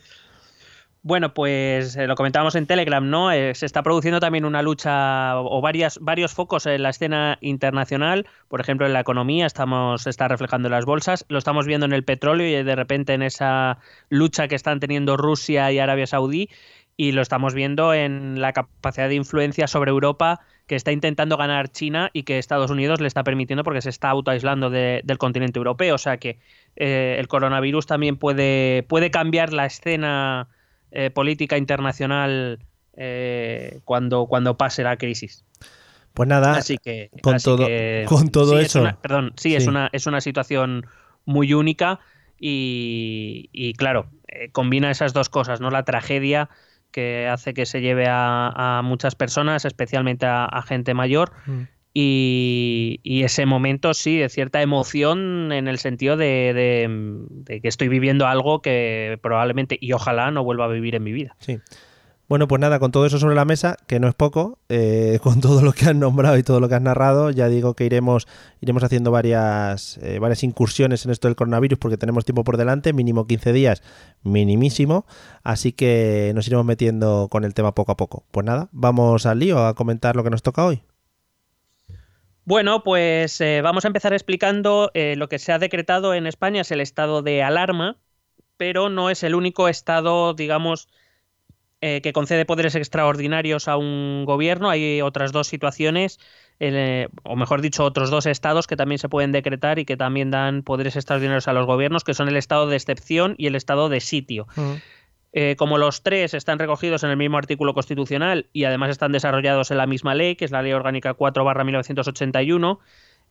Bueno, 1.08 1.34
pues 1.34 1.94
eh, 1.94 2.08
lo 2.08 2.16
comentábamos 2.16 2.56
en 2.56 2.66
Telegram, 2.66 3.08
¿no? 3.08 3.30
Eh, 3.30 3.54
se 3.54 3.64
está 3.64 3.84
produciendo 3.84 4.18
también 4.18 4.44
una 4.44 4.60
lucha 4.60 5.38
o 5.38 5.60
varias, 5.60 6.00
varios 6.00 6.34
focos 6.34 6.66
en 6.66 6.82
la 6.82 6.88
escena 6.90 7.38
internacional. 7.42 8.26
Por 8.48 8.60
ejemplo, 8.60 8.86
en 8.86 8.92
la 8.92 8.98
economía 8.98 9.46
estamos, 9.46 10.08
está 10.08 10.26
reflejando 10.26 10.66
en 10.66 10.72
las 10.72 10.84
bolsas. 10.84 11.24
Lo 11.28 11.38
estamos 11.38 11.64
viendo 11.64 11.86
en 11.86 11.92
el 11.92 12.02
petróleo 12.02 12.48
y 12.48 12.64
de 12.64 12.74
repente 12.74 13.14
en 13.14 13.22
esa 13.22 13.78
lucha 14.08 14.48
que 14.48 14.56
están 14.56 14.80
teniendo 14.80 15.16
Rusia 15.16 15.70
y 15.70 15.78
Arabia 15.78 16.08
Saudí. 16.08 16.50
Y 16.96 17.12
lo 17.12 17.22
estamos 17.22 17.54
viendo 17.54 17.94
en 17.94 18.40
la 18.40 18.52
capacidad 18.52 19.08
de 19.08 19.14
influencia 19.14 19.68
sobre 19.68 19.92
Europa 19.92 20.40
que 20.66 20.74
está 20.74 20.90
intentando 20.90 21.36
ganar 21.36 21.68
China 21.68 22.10
y 22.14 22.24
que 22.24 22.38
Estados 22.40 22.72
Unidos 22.72 23.00
le 23.00 23.06
está 23.06 23.22
permitiendo 23.22 23.62
porque 23.62 23.80
se 23.80 23.90
está 23.90 24.10
autoaislando 24.10 24.70
de- 24.70 25.02
del 25.04 25.18
continente 25.18 25.60
europeo. 25.60 25.94
O 25.94 25.98
sea 25.98 26.16
que 26.16 26.40
eh, 26.74 27.14
el 27.20 27.28
coronavirus 27.28 27.86
también 27.86 28.16
puede, 28.16 28.82
puede 28.88 29.12
cambiar 29.12 29.52
la 29.52 29.66
escena 29.66 30.48
eh, 30.90 31.10
política 31.10 31.56
internacional 31.58 32.58
eh, 32.96 33.80
cuando, 33.84 34.26
cuando 34.26 34.56
pase 34.56 34.82
la 34.82 34.96
crisis. 34.96 35.44
Pues 36.14 36.28
nada, 36.28 36.52
así 36.56 36.78
que, 36.78 37.10
con 37.22 37.34
así 37.34 37.44
todo- 37.44 37.66
que- 37.66 38.04
con 38.08 38.30
todo 38.30 38.52
sí, 38.54 38.60
es 38.60 38.66
eso. 38.66 38.80
una- 38.80 38.96
perdón, 39.00 39.32
sí, 39.36 39.54
es 39.54 39.66
una 39.66 39.90
es 39.92 40.06
una 40.06 40.20
situación 40.22 40.86
muy 41.26 41.52
única 41.52 42.00
y, 42.38 43.48
y, 43.52 43.72
claro 43.74 44.06
eh, 44.28 44.50
combina 44.50 44.90
esas 44.90 45.12
dos 45.12 45.28
cosas, 45.28 45.60
no 45.60 45.70
la 45.70 45.84
tragedia 45.84 46.48
que 46.90 47.28
hace 47.28 47.52
que 47.52 47.66
se 47.66 47.80
lleve 47.82 48.06
a, 48.08 48.78
a 48.78 48.82
muchas 48.82 49.14
personas, 49.14 49.64
especialmente 49.66 50.24
a, 50.26 50.44
a 50.46 50.62
gente 50.62 50.94
mayor. 50.94 51.32
Mm. 51.46 51.62
Y, 51.98 53.22
ese 53.24 53.46
momento, 53.46 53.94
sí, 53.94 54.18
de 54.18 54.28
cierta 54.28 54.60
emoción 54.60 55.50
en 55.50 55.66
el 55.66 55.78
sentido 55.78 56.16
de, 56.18 56.52
de- 56.54 57.24
de 57.30 57.60
que 57.62 57.68
estoy 57.68 57.88
viviendo 57.88 58.26
algo 58.26 58.60
que 58.60 59.18
probablemente 59.22 59.78
y 59.80 59.92
ojalá 59.92 60.30
no 60.30 60.44
vuelva 60.44 60.66
a 60.66 60.68
vivir 60.68 60.94
en 60.94 61.02
mi 61.02 61.12
vida. 61.12 61.34
Sí. 61.40 61.58
Bueno, 62.28 62.48
pues 62.48 62.60
nada, 62.60 62.80
con 62.80 62.90
todo 62.90 63.06
eso 63.06 63.18
sobre 63.20 63.36
la 63.36 63.44
mesa, 63.44 63.76
que 63.86 64.00
no 64.00 64.08
es 64.08 64.14
poco, 64.14 64.58
eh, 64.68 65.20
con 65.22 65.40
todo 65.40 65.62
lo 65.62 65.72
que 65.72 65.86
has 65.86 65.94
nombrado 65.94 66.36
y 66.36 66.42
todo 66.42 66.60
lo 66.60 66.68
que 66.68 66.74
has 66.74 66.82
narrado, 66.82 67.30
ya 67.30 67.48
digo 67.48 67.74
que 67.74 67.84
iremos, 67.86 68.26
iremos 68.60 68.82
haciendo 68.82 69.10
varias, 69.10 69.98
eh, 70.02 70.18
varias 70.18 70.42
incursiones 70.42 71.04
en 71.06 71.12
esto 71.12 71.28
del 71.28 71.36
coronavirus 71.36 71.78
porque 71.78 71.96
tenemos 71.96 72.24
tiempo 72.26 72.44
por 72.44 72.56
delante, 72.58 72.92
mínimo 72.92 73.26
15 73.26 73.52
días, 73.52 73.82
minimísimo, 74.22 75.06
así 75.44 75.72
que 75.72 76.32
nos 76.34 76.46
iremos 76.48 76.66
metiendo 76.66 77.28
con 77.30 77.44
el 77.44 77.54
tema 77.54 77.74
poco 77.74 77.92
a 77.92 77.96
poco. 77.96 78.24
Pues 78.32 78.44
nada, 78.44 78.68
vamos 78.72 79.24
al 79.24 79.38
lío 79.38 79.64
a 79.64 79.74
comentar 79.74 80.14
lo 80.16 80.24
que 80.24 80.30
nos 80.30 80.42
toca 80.42 80.64
hoy. 80.66 80.82
Bueno, 82.46 82.84
pues 82.84 83.40
eh, 83.40 83.60
vamos 83.60 83.84
a 83.84 83.88
empezar 83.88 84.12
explicando 84.12 84.92
eh, 84.94 85.16
lo 85.16 85.28
que 85.28 85.40
se 85.40 85.50
ha 85.50 85.58
decretado 85.58 86.14
en 86.14 86.28
España 86.28 86.60
es 86.60 86.70
el 86.70 86.80
estado 86.80 87.20
de 87.20 87.42
alarma, 87.42 87.96
pero 88.56 88.88
no 88.88 89.10
es 89.10 89.24
el 89.24 89.34
único 89.34 89.66
estado, 89.66 90.32
digamos, 90.32 90.86
eh, 91.80 92.00
que 92.02 92.12
concede 92.12 92.44
poderes 92.44 92.76
extraordinarios 92.76 93.66
a 93.66 93.76
un 93.76 94.24
gobierno. 94.24 94.70
Hay 94.70 95.02
otras 95.02 95.32
dos 95.32 95.48
situaciones, 95.48 96.20
o 97.24 97.34
mejor 97.34 97.62
dicho, 97.62 97.82
otros 97.82 98.10
dos 98.10 98.26
estados 98.26 98.68
que 98.68 98.76
también 98.76 99.00
se 99.00 99.08
pueden 99.08 99.32
decretar 99.32 99.80
y 99.80 99.84
que 99.84 99.96
también 99.96 100.30
dan 100.30 100.62
poderes 100.62 100.94
extraordinarios 100.94 101.48
a 101.48 101.52
los 101.52 101.66
gobiernos, 101.66 102.04
que 102.04 102.14
son 102.14 102.28
el 102.28 102.36
estado 102.36 102.68
de 102.68 102.76
excepción 102.76 103.34
y 103.38 103.48
el 103.48 103.56
estado 103.56 103.88
de 103.88 103.98
sitio. 103.98 104.46
Eh, 105.38 105.54
como 105.58 105.76
los 105.76 106.02
tres 106.02 106.32
están 106.32 106.58
recogidos 106.58 107.04
en 107.04 107.10
el 107.10 107.18
mismo 107.18 107.36
artículo 107.36 107.74
constitucional 107.74 108.46
y 108.54 108.64
además 108.64 108.88
están 108.88 109.12
desarrollados 109.12 109.70
en 109.70 109.76
la 109.76 109.86
misma 109.86 110.14
ley, 110.14 110.34
que 110.34 110.46
es 110.46 110.50
la 110.50 110.62
Ley 110.62 110.72
Orgánica 110.72 111.12
4 111.12 111.44
1981, 111.62 112.80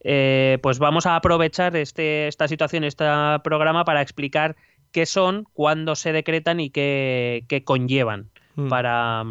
eh, 0.03 0.59
pues 0.61 0.77
vamos 0.77 1.07
a 1.07 1.15
aprovechar 1.15 1.75
este, 1.75 2.27
esta 2.27 2.47
situación, 2.47 2.83
este 2.83 3.05
programa, 3.43 3.85
para 3.85 4.03
explicar 4.03 4.55
qué 4.91 5.07
son, 5.07 5.47
cuándo 5.53 5.95
se 5.95 6.11
decretan 6.11 6.59
y 6.59 6.69
qué, 6.69 7.43
qué 7.47 7.63
conllevan 7.63 8.29
Mm. 8.55 8.69
para, 8.69 9.23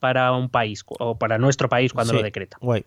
para 0.00 0.32
un 0.32 0.50
país 0.50 0.84
o 0.98 1.16
para 1.16 1.38
nuestro 1.38 1.68
país 1.68 1.92
cuando 1.92 2.10
Sí. 2.12 2.16
lo 2.16 2.22
decreta. 2.24 2.58
Guay. 2.60 2.84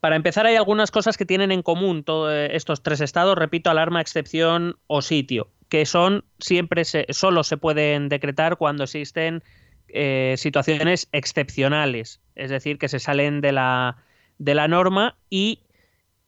Para 0.00 0.16
empezar, 0.16 0.46
hay 0.46 0.56
algunas 0.56 0.90
cosas 0.90 1.16
que 1.16 1.26
tienen 1.26 1.52
en 1.52 1.62
común 1.62 2.02
todos 2.02 2.32
estos 2.50 2.82
tres 2.82 3.00
estados, 3.00 3.38
repito, 3.38 3.70
alarma, 3.70 4.00
excepción 4.00 4.76
o 4.86 5.00
sitio, 5.00 5.48
que 5.70 5.86
son 5.86 6.24
siempre 6.40 6.84
se, 6.84 7.06
solo 7.10 7.44
se 7.44 7.56
pueden 7.56 8.10
decretar 8.10 8.58
cuando 8.58 8.84
existen 8.84 9.42
eh, 9.88 10.34
situaciones 10.36 11.08
excepcionales, 11.12 12.20
es 12.34 12.50
decir, 12.50 12.76
que 12.76 12.88
se 12.88 12.98
salen 12.98 13.40
de 13.40 13.52
la, 13.52 13.96
de 14.38 14.54
la 14.54 14.68
norma 14.68 15.16
y 15.30 15.60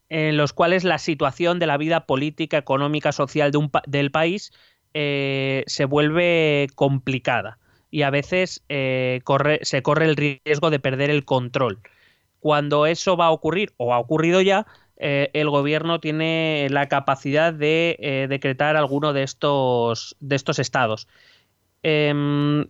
en 0.08 0.36
los 0.36 0.52
cuales 0.52 0.84
la 0.84 0.98
situación 0.98 1.58
de 1.58 1.66
la 1.66 1.76
vida 1.76 2.06
política, 2.06 2.56
económica, 2.56 3.12
social 3.12 3.50
del 3.86 4.10
país 4.10 4.52
eh, 4.94 5.64
se 5.66 5.86
vuelve 5.86 6.68
complicada 6.74 7.58
y 7.90 8.02
a 8.02 8.10
veces 8.10 8.62
eh, 8.68 9.20
se 9.62 9.82
corre 9.82 10.04
el 10.04 10.16
riesgo 10.16 10.70
de 10.70 10.78
perder 10.78 11.10
el 11.10 11.24
control. 11.24 11.80
Cuando 12.40 12.86
eso 12.86 13.16
va 13.16 13.26
a 13.26 13.30
ocurrir, 13.30 13.72
o 13.76 13.94
ha 13.94 13.98
ocurrido 13.98 14.40
ya, 14.40 14.66
eh, 14.96 15.30
el 15.32 15.50
gobierno 15.50 16.00
tiene 16.00 16.68
la 16.70 16.88
capacidad 16.88 17.52
de 17.52 17.96
eh, 17.98 18.26
decretar 18.28 18.76
alguno 18.76 19.12
de 19.12 19.22
estos, 19.22 20.16
de 20.20 20.36
estos 20.36 20.58
estados. 20.58 21.08
Em, 21.82 22.66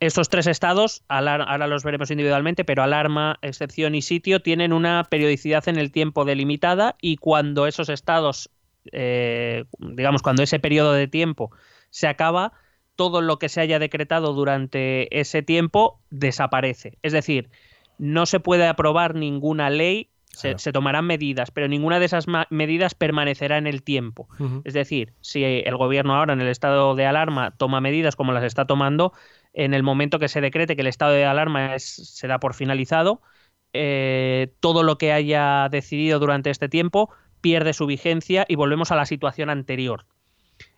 estos 0.00 0.28
tres 0.28 0.48
estados, 0.48 1.04
ahora 1.06 1.66
los 1.68 1.84
veremos 1.84 2.10
individualmente, 2.10 2.64
pero 2.64 2.82
alarma, 2.82 3.38
excepción 3.40 3.94
y 3.94 4.02
sitio, 4.02 4.42
tienen 4.42 4.72
una 4.72 5.04
periodicidad 5.04 5.68
en 5.68 5.76
el 5.76 5.92
tiempo 5.92 6.24
delimitada 6.24 6.96
y 7.00 7.18
cuando 7.18 7.68
esos 7.68 7.88
estados, 7.88 8.50
eh, 8.90 9.64
digamos, 9.78 10.22
cuando 10.22 10.42
ese 10.42 10.58
periodo 10.58 10.92
de 10.92 11.06
tiempo 11.06 11.52
se 11.90 12.08
acaba, 12.08 12.52
todo 12.96 13.20
lo 13.20 13.38
que 13.38 13.48
se 13.48 13.60
haya 13.60 13.78
decretado 13.78 14.32
durante 14.32 15.20
ese 15.20 15.42
tiempo 15.42 16.00
desaparece. 16.10 16.98
Es 17.02 17.12
decir, 17.12 17.48
no 17.98 18.26
se 18.26 18.40
puede 18.40 18.66
aprobar 18.66 19.14
ninguna 19.14 19.70
ley, 19.70 20.10
se, 20.32 20.48
Claro. 20.48 20.58
se 20.58 20.72
tomarán 20.72 21.06
medidas, 21.06 21.50
pero 21.50 21.68
ninguna 21.68 21.98
de 21.98 22.06
esas 22.06 22.26
medidas 22.50 22.94
permanecerá 22.94 23.58
en 23.58 23.66
el 23.66 23.82
tiempo. 23.82 24.28
Es 24.64 24.74
decir, 24.74 25.12
si 25.20 25.44
el 25.44 25.76
gobierno 25.76 26.16
ahora 26.16 26.32
en 26.32 26.40
el 26.40 26.48
estado 26.48 26.94
de 26.94 27.06
alarma 27.06 27.50
toma 27.56 27.80
medidas 27.80 28.16
como 28.16 28.32
las 28.32 28.44
está 28.44 28.66
tomando, 28.66 29.12
en 29.52 29.74
el 29.74 29.82
momento 29.82 30.18
que 30.18 30.28
se 30.28 30.40
decrete 30.40 30.74
que 30.74 30.80
el 30.80 30.86
estado 30.88 31.12
de 31.12 31.26
alarma 31.26 31.74
es- 31.74 32.14
se 32.16 32.26
da 32.28 32.40
por 32.40 32.54
finalizado, 32.54 33.20
eh, 33.74 34.52
todo 34.60 34.82
lo 34.82 34.98
que 34.98 35.12
haya 35.12 35.68
decidido 35.70 36.18
durante 36.18 36.50
este 36.50 36.68
tiempo 36.68 37.10
pierde 37.40 37.72
su 37.72 37.86
vigencia 37.86 38.44
y 38.48 38.54
volvemos 38.56 38.90
a 38.92 38.96
la 38.96 39.06
situación 39.06 39.50
anterior. 39.50 40.06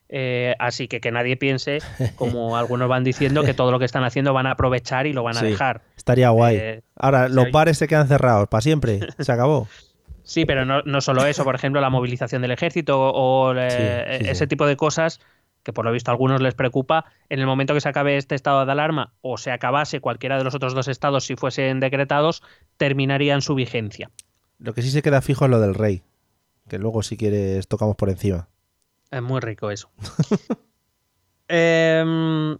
Eh, 0.09 0.55
así 0.59 0.87
que 0.87 1.01
que 1.01 1.11
nadie 1.11 1.37
piense, 1.37 1.79
como 2.17 2.57
algunos 2.57 2.89
van 2.89 3.05
diciendo, 3.05 3.43
que 3.43 3.55
todo 3.55 3.71
lo 3.73 3.79
que 3.79 3.85
están 3.85 4.05
haciendo 4.05 4.33
van 4.33 4.47
a 4.47 4.53
aprovechar 4.53 5.07
y 5.07 5.13
lo 5.13 5.23
van 5.23 5.37
a 5.37 5.41
Sí. 5.41 5.47
dejar. 5.47 5.83
Estaría 5.97 6.29
guay. 6.31 6.57
Eh, 6.57 6.83
Ahora, 6.97 7.29
los 7.29 7.51
bares 7.51 7.79
se 7.79 7.89
quedan 7.89 8.07
cerrados 8.09 8.49
para 8.49 8.61
siempre. 8.61 9.01
Se 9.19 9.33
acabó. 9.33 9.69
Sí, 10.27 10.47
pero 10.47 10.65
no, 10.65 10.81
no 10.87 11.03
solo 11.03 11.27
eso, 11.27 11.45
por 11.45 11.55
ejemplo, 11.55 11.83
la 11.83 11.91
movilización 11.91 12.41
del 12.41 12.51
ejército 12.53 12.99
o 12.99 13.53
eh, 13.55 14.17
Sí, 14.21 14.25
sí, 14.25 14.31
ese 14.31 14.47
tipo 14.47 14.67
de 14.67 14.75
cosas 14.75 15.21
que 15.63 15.75
por 15.75 15.85
lo 15.85 15.93
visto 15.93 16.11
a 16.11 16.13
algunos 16.13 16.41
les 16.41 16.55
preocupa, 16.55 17.05
en 17.29 17.41
el 17.41 17.47
momento 17.47 17.75
que 17.75 17.83
se 17.83 17.91
acabe 17.91 18.17
este 18.17 18.35
estado 18.35 18.65
de 18.65 18.73
alarma 18.73 19.13
o 19.21 19.37
se 19.37 19.51
acabase 19.51 20.01
cualquiera 20.01 20.39
de 20.39 20.45
los 20.45 20.55
otros 20.55 20.73
dos 20.73 20.89
estados 20.89 21.27
si 21.27 21.37
fuesen 21.37 21.79
decretados, 21.79 22.43
terminarían 22.79 23.43
su 23.43 23.55
vigencia. 23.55 24.11
Lo 24.59 24.73
que 24.73 24.81
sí 24.81 24.89
se 24.91 25.03
queda 25.03 25.21
fijo 25.21 25.45
es 25.45 25.51
lo 25.51 25.61
del 25.61 25.75
rey. 25.75 26.03
Que 26.69 26.79
luego, 26.79 27.03
si 27.03 27.19
quieres, 27.19 27.69
tocamos 27.69 27.95
por 27.97 28.09
encima. 28.09 28.49
Es 29.15 29.23
muy 29.23 29.41
rico 29.41 29.71
eso. 29.71 29.91
Em, 31.47 32.57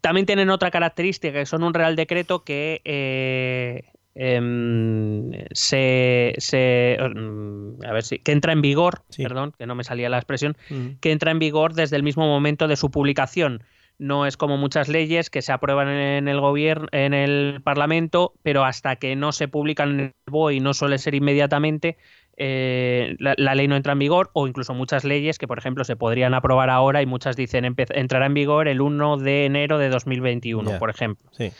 también 0.00 0.26
tienen 0.26 0.50
otra 0.50 0.70
característica, 0.70 1.38
que 1.38 1.46
son 1.46 1.62
un 1.62 1.74
real 1.74 1.94
decreto 1.94 2.42
que 2.44 2.80
eh, 2.84 3.84
em, 4.16 5.30
se, 5.52 6.34
se- 6.38 6.98
mm, 7.14 7.84
a 7.84 7.92
ver 7.92 8.02
si 8.02 8.18
que 8.18 8.32
entra 8.32 8.52
en 8.52 8.62
vigor, 8.62 9.04
Sí. 9.10 9.22
perdón, 9.22 9.54
que 9.56 9.66
no 9.66 9.74
me 9.76 9.84
salía 9.84 10.08
la 10.08 10.18
expresión, 10.18 10.56
que 11.00 11.12
entra 11.12 11.30
en 11.30 11.38
vigor 11.38 11.74
desde 11.74 11.96
el 11.96 12.02
mismo 12.02 12.26
momento 12.26 12.66
de 12.66 12.76
su 12.76 12.90
publicación. 12.90 13.62
No 13.98 14.26
es 14.26 14.36
como 14.36 14.56
muchas 14.56 14.88
leyes 14.88 15.30
que 15.30 15.42
se 15.42 15.52
aprueban 15.52 15.86
en 15.88 16.26
el 16.26 16.40
gobierno, 16.40 16.88
en 16.90 17.14
el 17.14 17.60
Parlamento, 17.62 18.32
pero 18.42 18.64
hasta 18.64 18.96
que 18.96 19.14
no 19.14 19.30
se 19.30 19.46
publican 19.46 19.90
en 19.92 20.00
el 20.00 20.12
BOE 20.26 20.54
y 20.54 20.60
no 20.60 20.74
suele 20.74 20.98
ser 20.98 21.14
inmediatamente, 21.14 21.96
eh, 22.36 23.14
la, 23.18 23.34
la 23.36 23.54
ley 23.54 23.68
no 23.68 23.76
entra 23.76 23.92
en 23.92 23.98
vigor, 23.98 24.30
o 24.32 24.46
incluso 24.46 24.74
muchas 24.74 25.04
leyes 25.04 25.38
que, 25.38 25.46
por 25.46 25.58
ejemplo, 25.58 25.84
se 25.84 25.96
podrían 25.96 26.34
aprobar 26.34 26.70
ahora 26.70 27.02
y 27.02 27.06
muchas 27.06 27.36
dicen 27.36 27.64
entrará 27.64 28.26
en 28.26 28.34
vigor 28.34 28.68
el 28.68 28.80
1 28.80 29.16
de 29.18 29.44
enero 29.46 29.78
de 29.78 29.88
2021, 29.90 30.70
Ya. 30.72 30.78
por 30.78 30.90
ejemplo. 30.90 31.28
Sí. 31.32 31.52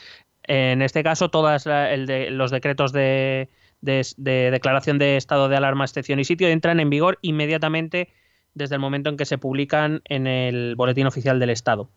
En 0.45 0.81
este 0.81 1.03
caso, 1.03 1.29
todos 1.29 1.65
los 1.67 2.51
decretos 2.51 2.91
de, 2.91 3.49
de- 3.81 4.05
de 4.17 4.51
declaración 4.51 4.97
de 4.97 5.15
estado 5.17 5.47
de 5.47 5.55
alarma, 5.55 5.85
excepción 5.85 6.19
y 6.19 6.25
sitio 6.25 6.47
entran 6.49 6.79
en 6.79 6.89
vigor 6.89 7.17
inmediatamente 7.21 8.09
desde 8.53 8.75
el 8.75 8.81
momento 8.81 9.09
en 9.09 9.17
que 9.17 9.25
se 9.25 9.37
publican 9.37 10.01
en 10.05 10.27
el 10.27 10.75
Boletín 10.75 11.07
Oficial 11.07 11.39
del 11.39 11.49
Estado. 11.51 11.87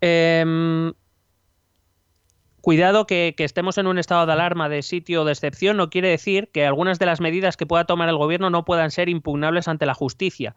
Em, 0.00 0.92
cuidado 2.62 3.06
que, 3.06 3.34
que 3.36 3.44
estemos 3.44 3.76
en 3.76 3.86
un 3.86 3.98
estado 3.98 4.24
de 4.24 4.32
alarma, 4.32 4.70
de 4.70 4.80
sitio 4.82 5.22
o 5.22 5.24
de 5.26 5.32
excepción, 5.32 5.76
no 5.76 5.90
quiere 5.90 6.08
decir 6.08 6.48
que 6.52 6.64
algunas 6.64 6.98
de 6.98 7.06
las 7.06 7.20
medidas 7.20 7.58
que 7.58 7.66
pueda 7.66 7.84
tomar 7.84 8.08
el 8.08 8.16
gobierno 8.16 8.48
no 8.48 8.64
puedan 8.64 8.90
ser 8.90 9.10
impugnables 9.10 9.68
ante 9.68 9.84
la 9.84 9.94
justicia. 9.94 10.56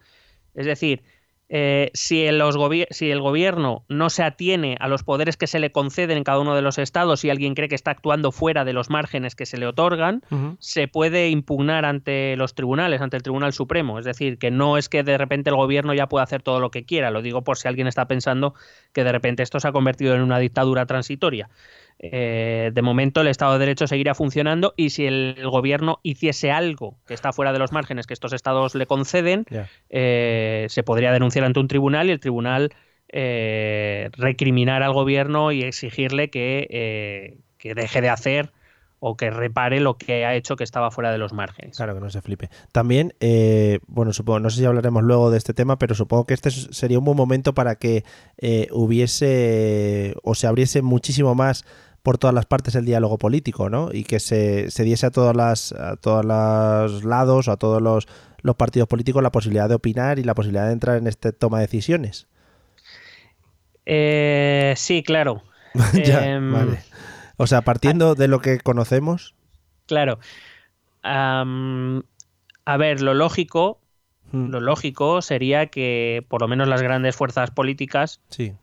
Es 0.53 0.65
decir, 0.65 1.03
eh, 1.47 1.91
si, 1.93 2.25
el, 2.25 2.39
los 2.39 2.57
gobi- 2.57 2.87
si 2.89 3.11
el 3.11 3.21
gobierno 3.21 3.85
no 3.87 4.09
se 4.09 4.23
atiene 4.23 4.77
a 4.79 4.87
los 4.87 5.03
poderes 5.03 5.37
que 5.37 5.45
se 5.45 5.59
le 5.59 5.71
conceden 5.71 6.17
en 6.17 6.23
cada 6.23 6.39
uno 6.39 6.55
de 6.55 6.63
los 6.63 6.79
estados 6.79 7.23
y 7.23 7.29
alguien 7.29 7.53
cree 7.53 7.69
que 7.69 7.75
está 7.75 7.91
actuando 7.91 8.31
fuera 8.31 8.65
de 8.65 8.73
los 8.73 8.89
márgenes 8.89 9.35
que 9.35 9.45
se 9.45 9.59
le 9.59 9.67
otorgan, 9.67 10.23
se 10.57 10.87
puede 10.87 11.29
impugnar 11.29 11.85
ante 11.85 12.35
los 12.35 12.55
tribunales, 12.55 12.99
ante 13.01 13.17
el 13.17 13.21
Tribunal 13.23 13.53
Supremo. 13.53 13.99
Es 13.99 14.05
decir, 14.05 14.39
que 14.39 14.49
no 14.49 14.77
es 14.77 14.89
que 14.89 15.03
de 15.03 15.19
repente 15.19 15.51
el 15.51 15.55
gobierno 15.55 15.93
ya 15.93 16.07
pueda 16.07 16.23
hacer 16.23 16.41
todo 16.41 16.59
lo 16.59 16.71
que 16.71 16.83
quiera. 16.83 17.11
Lo 17.11 17.21
digo 17.21 17.43
por 17.43 17.57
si 17.57 17.67
alguien 17.67 17.85
está 17.85 18.07
pensando 18.07 18.55
que 18.91 19.03
de 19.03 19.11
repente 19.11 19.43
esto 19.43 19.59
se 19.59 19.67
ha 19.67 19.71
convertido 19.71 20.15
en 20.15 20.21
una 20.21 20.39
dictadura 20.39 20.87
transitoria. 20.87 21.49
Eh, 21.99 22.71
de 22.73 22.81
momento 22.81 23.21
el 23.21 23.27
Estado 23.27 23.53
de 23.53 23.59
Derecho 23.59 23.87
seguirá 23.87 24.13
funcionando 24.13 24.73
y 24.75 24.89
si 24.89 25.05
el 25.05 25.37
gobierno 25.49 25.99
hiciese 26.03 26.51
algo 26.51 26.97
que 27.07 27.13
está 27.13 27.31
fuera 27.31 27.53
de 27.53 27.59
los 27.59 27.71
márgenes 27.71 28.05
que 28.05 28.13
estos 28.13 28.33
estados 28.33 28.75
le 28.75 28.85
conceden, 28.85 29.45
eh, 29.89 30.65
se 30.69 30.83
podría 30.83 31.11
denunciar 31.11 31.45
ante 31.45 31.59
un 31.59 31.67
tribunal 31.67 32.09
y 32.09 32.11
el 32.11 32.19
tribunal 32.19 32.73
eh, 33.09 34.09
recriminar 34.13 34.83
al 34.83 34.93
gobierno 34.93 35.51
y 35.51 35.61
exigirle 35.61 36.29
que, 36.29 36.67
eh, 36.69 37.37
que 37.57 37.73
deje 37.73 38.01
de 38.01 38.09
hacer 38.09 38.51
o 38.99 39.17
que 39.17 39.29
repare 39.29 39.79
lo 39.79 39.97
que 39.97 40.25
ha 40.25 40.33
hecho 40.33 40.55
que 40.55 40.63
estaba 40.63 40.89
fuera 40.89 41.11
de 41.11 41.17
los 41.17 41.31
márgenes. 41.31 41.77
Claro, 41.77 41.93
que 41.93 41.99
no 41.99 42.09
se 42.09 42.21
flipe. 42.21 42.49
También, 42.71 43.13
eh, 43.19 43.79
bueno, 43.87 44.13
supongo, 44.13 44.39
no 44.39 44.49
sé 44.49 44.59
si 44.59 44.65
hablaremos 44.65 45.03
luego 45.03 45.29
de 45.29 45.37
este 45.37 45.53
tema, 45.53 45.77
pero 45.77 45.93
supongo 45.93 46.25
que 46.25 46.33
este 46.33 46.49
sería 46.49 46.97
un 46.97 47.05
buen 47.05 47.15
momento 47.15 47.53
para 47.53 47.75
que 47.75 48.03
eh, 48.37 48.67
hubiese 48.71 50.15
o 50.23 50.33
se 50.33 50.47
abriese 50.47 50.81
muchísimo 50.81 51.35
más 51.35 51.65
por 52.05 52.19
todas 52.19 52.35
las 52.35 52.45
partes 52.45 52.75
el 52.75 52.85
diálogo 52.85 53.17
político, 53.17 53.67
¿no? 53.67 53.89
Y 53.91 54.03
que 54.03 54.19
se, 54.19 54.69
se 54.69 54.83
diese 54.83 55.07
a 55.07 55.11
todas 55.11 55.35
las 55.35 55.71
a 55.71 55.95
todos 55.95 56.23
los 56.23 57.03
lados 57.03 57.47
o 57.47 57.51
a 57.51 57.57
todos 57.57 57.81
los, 57.81 58.07
los 58.43 58.55
partidos 58.55 58.87
políticos 58.87 59.23
la 59.23 59.31
posibilidad 59.31 59.67
de 59.67 59.73
opinar 59.73 60.19
y 60.19 60.23
la 60.23 60.35
posibilidad 60.35 60.67
de 60.67 60.73
entrar 60.73 60.97
en 60.97 61.07
este 61.07 61.33
toma 61.33 61.57
de 61.57 61.65
decisiones. 61.65 62.27
Eh, 63.87 64.75
sí, 64.77 65.01
claro. 65.01 65.41
ya, 66.05 66.27
Em, 66.27 66.53
vale. 66.53 66.79
O 67.37 67.47
sea, 67.47 67.63
partiendo 67.63 68.13
de 68.13 68.27
lo 68.27 68.39
que 68.39 68.59
conocemos. 68.59 69.33
Claro. 69.87 70.19
A 71.03 71.43
ver, 72.77 73.01
lo 73.01 73.15
lógico, 73.15 73.81
mm, 74.31 74.49
lo 74.49 74.59
lógico 74.59 75.23
sería 75.23 75.67
que 75.67 76.23
por 76.29 76.41
lo 76.41 76.47
menos 76.47 76.67
las 76.67 76.83
grandes 76.83 77.15
fuerzas 77.15 77.49
políticas 77.49 78.21
Sí, 78.29 78.53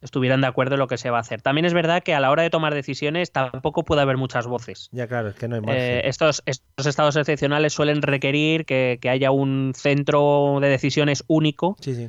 estuvieran 0.00 0.40
de 0.40 0.46
acuerdo 0.46 0.74
en 0.74 0.80
lo 0.80 0.86
que 0.88 0.96
se 0.98 1.10
va 1.10 1.18
a 1.18 1.20
hacer. 1.20 1.42
También 1.42 1.64
es 1.64 1.74
verdad 1.74 2.02
que 2.02 2.14
a 2.14 2.20
la 2.20 2.30
hora 2.30 2.42
de 2.42 2.50
tomar 2.50 2.74
decisiones 2.74 3.32
tampoco 3.32 3.84
puede 3.84 4.02
haber 4.02 4.16
muchas 4.16 4.46
voces. 4.46 4.88
ya 4.92 5.06
claro, 5.06 5.28
es 5.28 5.34
que 5.34 5.48
no 5.48 5.56
hay. 5.56 5.62
Eh, 5.68 6.02
estos, 6.04 6.42
estos 6.46 6.86
estados 6.86 7.16
excepcionales 7.16 7.72
suelen 7.72 8.02
requerir 8.02 8.64
que, 8.64 8.98
que 9.00 9.10
haya 9.10 9.30
un 9.30 9.72
centro 9.74 10.58
de 10.60 10.68
decisiones 10.68 11.24
único 11.28 11.76
sí, 11.80 11.94
sí. 11.94 12.08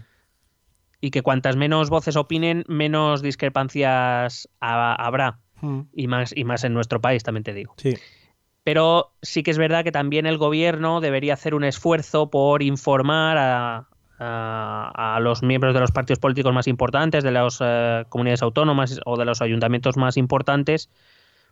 y 1.01 1.12
que 1.12 1.21
cuantas 1.21 1.55
menos 1.57 1.89
voces 1.89 2.15
opinen, 2.15 2.63
menos 2.67 3.21
discrepancias 3.21 4.50
ha- 4.60 4.95
habrá. 4.95 5.39
Mm, 5.62 5.81
Y 5.93 6.07
más, 6.07 6.33
y 6.36 6.43
más 6.43 6.63
en 6.63 6.74
nuestro 6.74 7.01
país, 7.01 7.24
también 7.24 7.43
te 7.43 7.53
digo. 7.53 7.74
Sí, 7.77 7.93
Pero 8.63 9.13
sí 9.21 9.43
que 9.43 9.51
es 9.51 9.57
verdad 9.57 9.83
que 9.83 9.91
también 9.91 10.25
el 10.25 10.38
gobierno 10.38 11.01
debería 11.01 11.33
hacer 11.33 11.53
un 11.55 11.63
esfuerzo 11.63 12.29
por 12.29 12.63
informar 12.63 13.38
a, 13.38 13.88
a, 14.23 15.19
los 15.21 15.41
miembros 15.43 15.73
de 15.73 15.79
los 15.79 15.91
partidos 15.91 16.19
políticos 16.19 16.53
más 16.53 16.67
importantes, 16.67 17.23
de 17.23 17.31
las 17.31 17.57
eh, 17.61 18.05
comunidades 18.09 18.41
autónomas 18.43 18.99
o 19.05 19.17
de 19.17 19.25
los 19.25 19.41
ayuntamientos 19.41 19.97
más 19.97 20.17
importantes, 20.17 20.89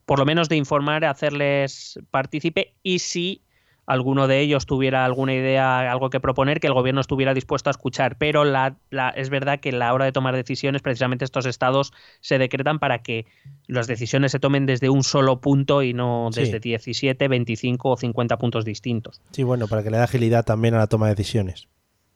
por 0.05 0.19
lo 0.19 0.25
menos 0.25 0.49
de 0.49 0.55
informar, 0.55 1.05
hacerles 1.05 1.99
partícipe 2.11 2.73
y 2.83 2.99
si 2.99 3.43
alguno 3.85 4.27
de 4.27 4.39
ellos 4.39 4.67
tuviera 4.67 5.03
alguna 5.03 5.33
idea, 5.33 5.91
algo 5.91 6.11
que 6.11 6.19
proponer, 6.19 6.59
que 6.59 6.67
el 6.67 6.73
gobierno 6.73 7.01
estuviera 7.01 7.33
dispuesto 7.33 7.69
a 7.69 7.71
escuchar. 7.71 8.17
Pero 8.19 8.45
la, 8.45 8.77
la- 8.91 9.09
es 9.09 9.31
verdad 9.31 9.59
que 9.59 9.69
a 9.69 9.71
la 9.71 9.91
hora 9.95 10.05
de 10.05 10.11
tomar 10.11 10.35
decisiones, 10.35 10.83
precisamente 10.83 11.25
estos 11.25 11.47
estados 11.47 11.91
se 12.21 12.37
decretan 12.37 12.77
para 12.77 12.99
que 13.01 13.25
las 13.65 13.87
decisiones 13.87 14.31
se 14.31 14.39
tomen 14.39 14.67
desde 14.67 14.89
un 14.89 15.03
solo 15.03 15.41
punto 15.41 15.81
y 15.81 15.93
no 15.93 16.29
Sí. 16.31 16.41
desde 16.41 16.59
17, 16.59 17.27
25 17.27 17.89
o 17.89 17.97
50 17.97 18.37
puntos 18.37 18.63
distintos. 18.63 19.23
Sí, 19.31 19.41
bueno, 19.41 19.67
para 19.67 19.81
que 19.81 19.89
le 19.89 19.97
dé 19.97 20.03
agilidad 20.03 20.45
también 20.45 20.75
a 20.75 20.77
la 20.77 20.87
toma 20.87 21.07
de 21.07 21.15
decisiones. 21.15 21.67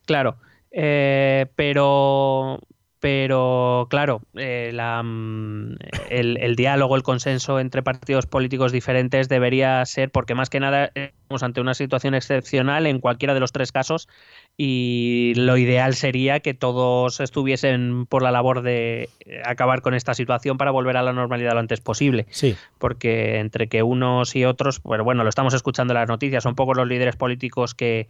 Claro, 0.06 0.38
eh, 0.72 1.46
pero, 1.56 2.60
pero 3.00 3.88
claro, 3.92 4.22
eh, 4.34 4.72
la, 4.74 5.04
mm, 5.04 5.76
el, 6.10 6.38
el 6.38 6.56
diálogo, 6.56 6.96
el 6.96 7.04
consenso 7.04 7.60
entre 7.60 7.84
partidos 7.84 8.26
políticos 8.26 8.72
diferentes 8.72 9.30
debería 9.30 9.86
ser, 9.86 10.10
porque 10.10 10.34
más 10.34 10.50
que 10.50 10.60
nada 10.60 10.92
estamos 10.96 11.44
ante 11.44 11.62
una 11.62 11.76
situación 11.76 12.16
excepcional 12.16 12.88
en 12.88 13.00
cualquiera 13.00 13.36
de 13.36 13.40
los 13.40 13.52
tres 13.52 13.72
casos 13.72 14.10
y 14.58 15.34
lo 15.36 15.58
ideal 15.58 15.94
sería 15.94 16.40
que 16.40 16.56
todos 16.56 17.20
estuviesen 17.20 18.08
por 18.08 18.24
la 18.24 18.32
labor 18.32 18.64
de 18.64 19.10
acabar 19.46 19.82
con 19.82 19.94
esta 19.94 20.16
situación 20.16 20.58
para 20.58 20.72
volver 20.72 20.98
a 20.98 21.04
la 21.04 21.14
normalidad 21.14 21.54
lo 21.54 21.60
antes 21.60 21.82
posible. 21.82 22.26
Sí, 22.32 22.56
porque 22.80 23.38
entre 23.40 23.68
que 23.68 23.84
unos 23.84 24.36
y 24.36 24.46
otros, 24.46 24.80
pero 24.80 25.04
bueno, 25.04 25.24
lo 25.24 25.30
estamos 25.30 25.54
escuchando 25.54 25.94
en 25.94 26.00
las 26.00 26.10
noticias, 26.10 26.42
son 26.42 26.56
pocos 26.56 26.78
los 26.78 26.88
líderes 26.88 27.16
políticos 27.16 27.76
que, 27.76 28.08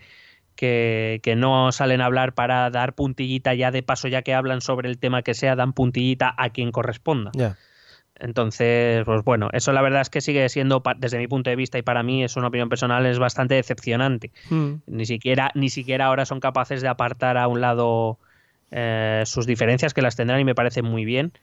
que, 0.56 1.20
que 1.24 1.36
no 1.36 1.72
salen 1.72 2.02
a 2.02 2.06
hablar 2.06 2.34
para 2.34 2.70
dar 2.70 2.94
puntillita 2.94 3.54
ya 3.54 3.72
de 3.72 3.84
paso, 3.84 4.08
ya 4.08 4.22
que 4.22 4.34
hablan 4.34 4.62
sobre 4.62 4.90
el 4.90 4.98
tema 4.98 5.22
que 5.22 5.34
sea, 5.34 5.56
dan 5.56 5.74
puntillita 5.74 6.34
a 6.38 6.50
quien 6.50 6.72
corresponda. 6.72 7.32
Entonces, 8.20 9.04
pues 9.06 9.24
bueno, 9.24 9.50
eso 9.54 9.74
la 9.74 9.82
verdad 9.82 10.02
es 10.02 10.10
que 10.10 10.22
sigue 10.22 10.48
siendo, 10.48 10.82
desde 10.98 11.18
mi 11.18 11.28
punto 11.28 11.50
de 11.50 11.56
vista 11.56 11.78
y 11.78 11.82
para 11.82 12.04
mí 12.04 12.24
es 12.24 12.38
una 12.38 12.48
opinión 12.48 12.70
personal, 12.70 13.06
es 13.06 13.20
bastante 13.20 13.56
decepcionante. 13.56 14.32
Ni 14.88 15.06
siquiera, 15.06 15.52
ni 15.56 15.70
siquiera 15.70 16.06
ahora 16.06 16.26
son 16.26 16.40
capaces 16.40 16.82
de 16.82 16.88
apartar 16.88 17.38
a 17.38 17.48
un 17.48 17.60
lado 17.60 18.20
eh, 18.72 19.24
sus 19.26 19.46
diferencias, 19.46 19.94
que 19.94 20.02
las 20.02 20.16
tendrán 20.16 20.40
y 20.40 20.46
me 20.46 20.56
parece 20.56 20.82
muy 20.84 21.06
bien. 21.06 21.34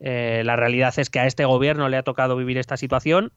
Eh, 0.00 0.42
la 0.44 0.56
realidad 0.56 0.92
es 0.98 1.08
que 1.08 1.20
a 1.20 1.26
este 1.26 1.44
gobierno 1.44 1.88
le 1.88 1.96
ha 1.96 2.02
tocado 2.02 2.36
vivir 2.36 2.58
esta 2.58 2.76
situación, 2.76 3.32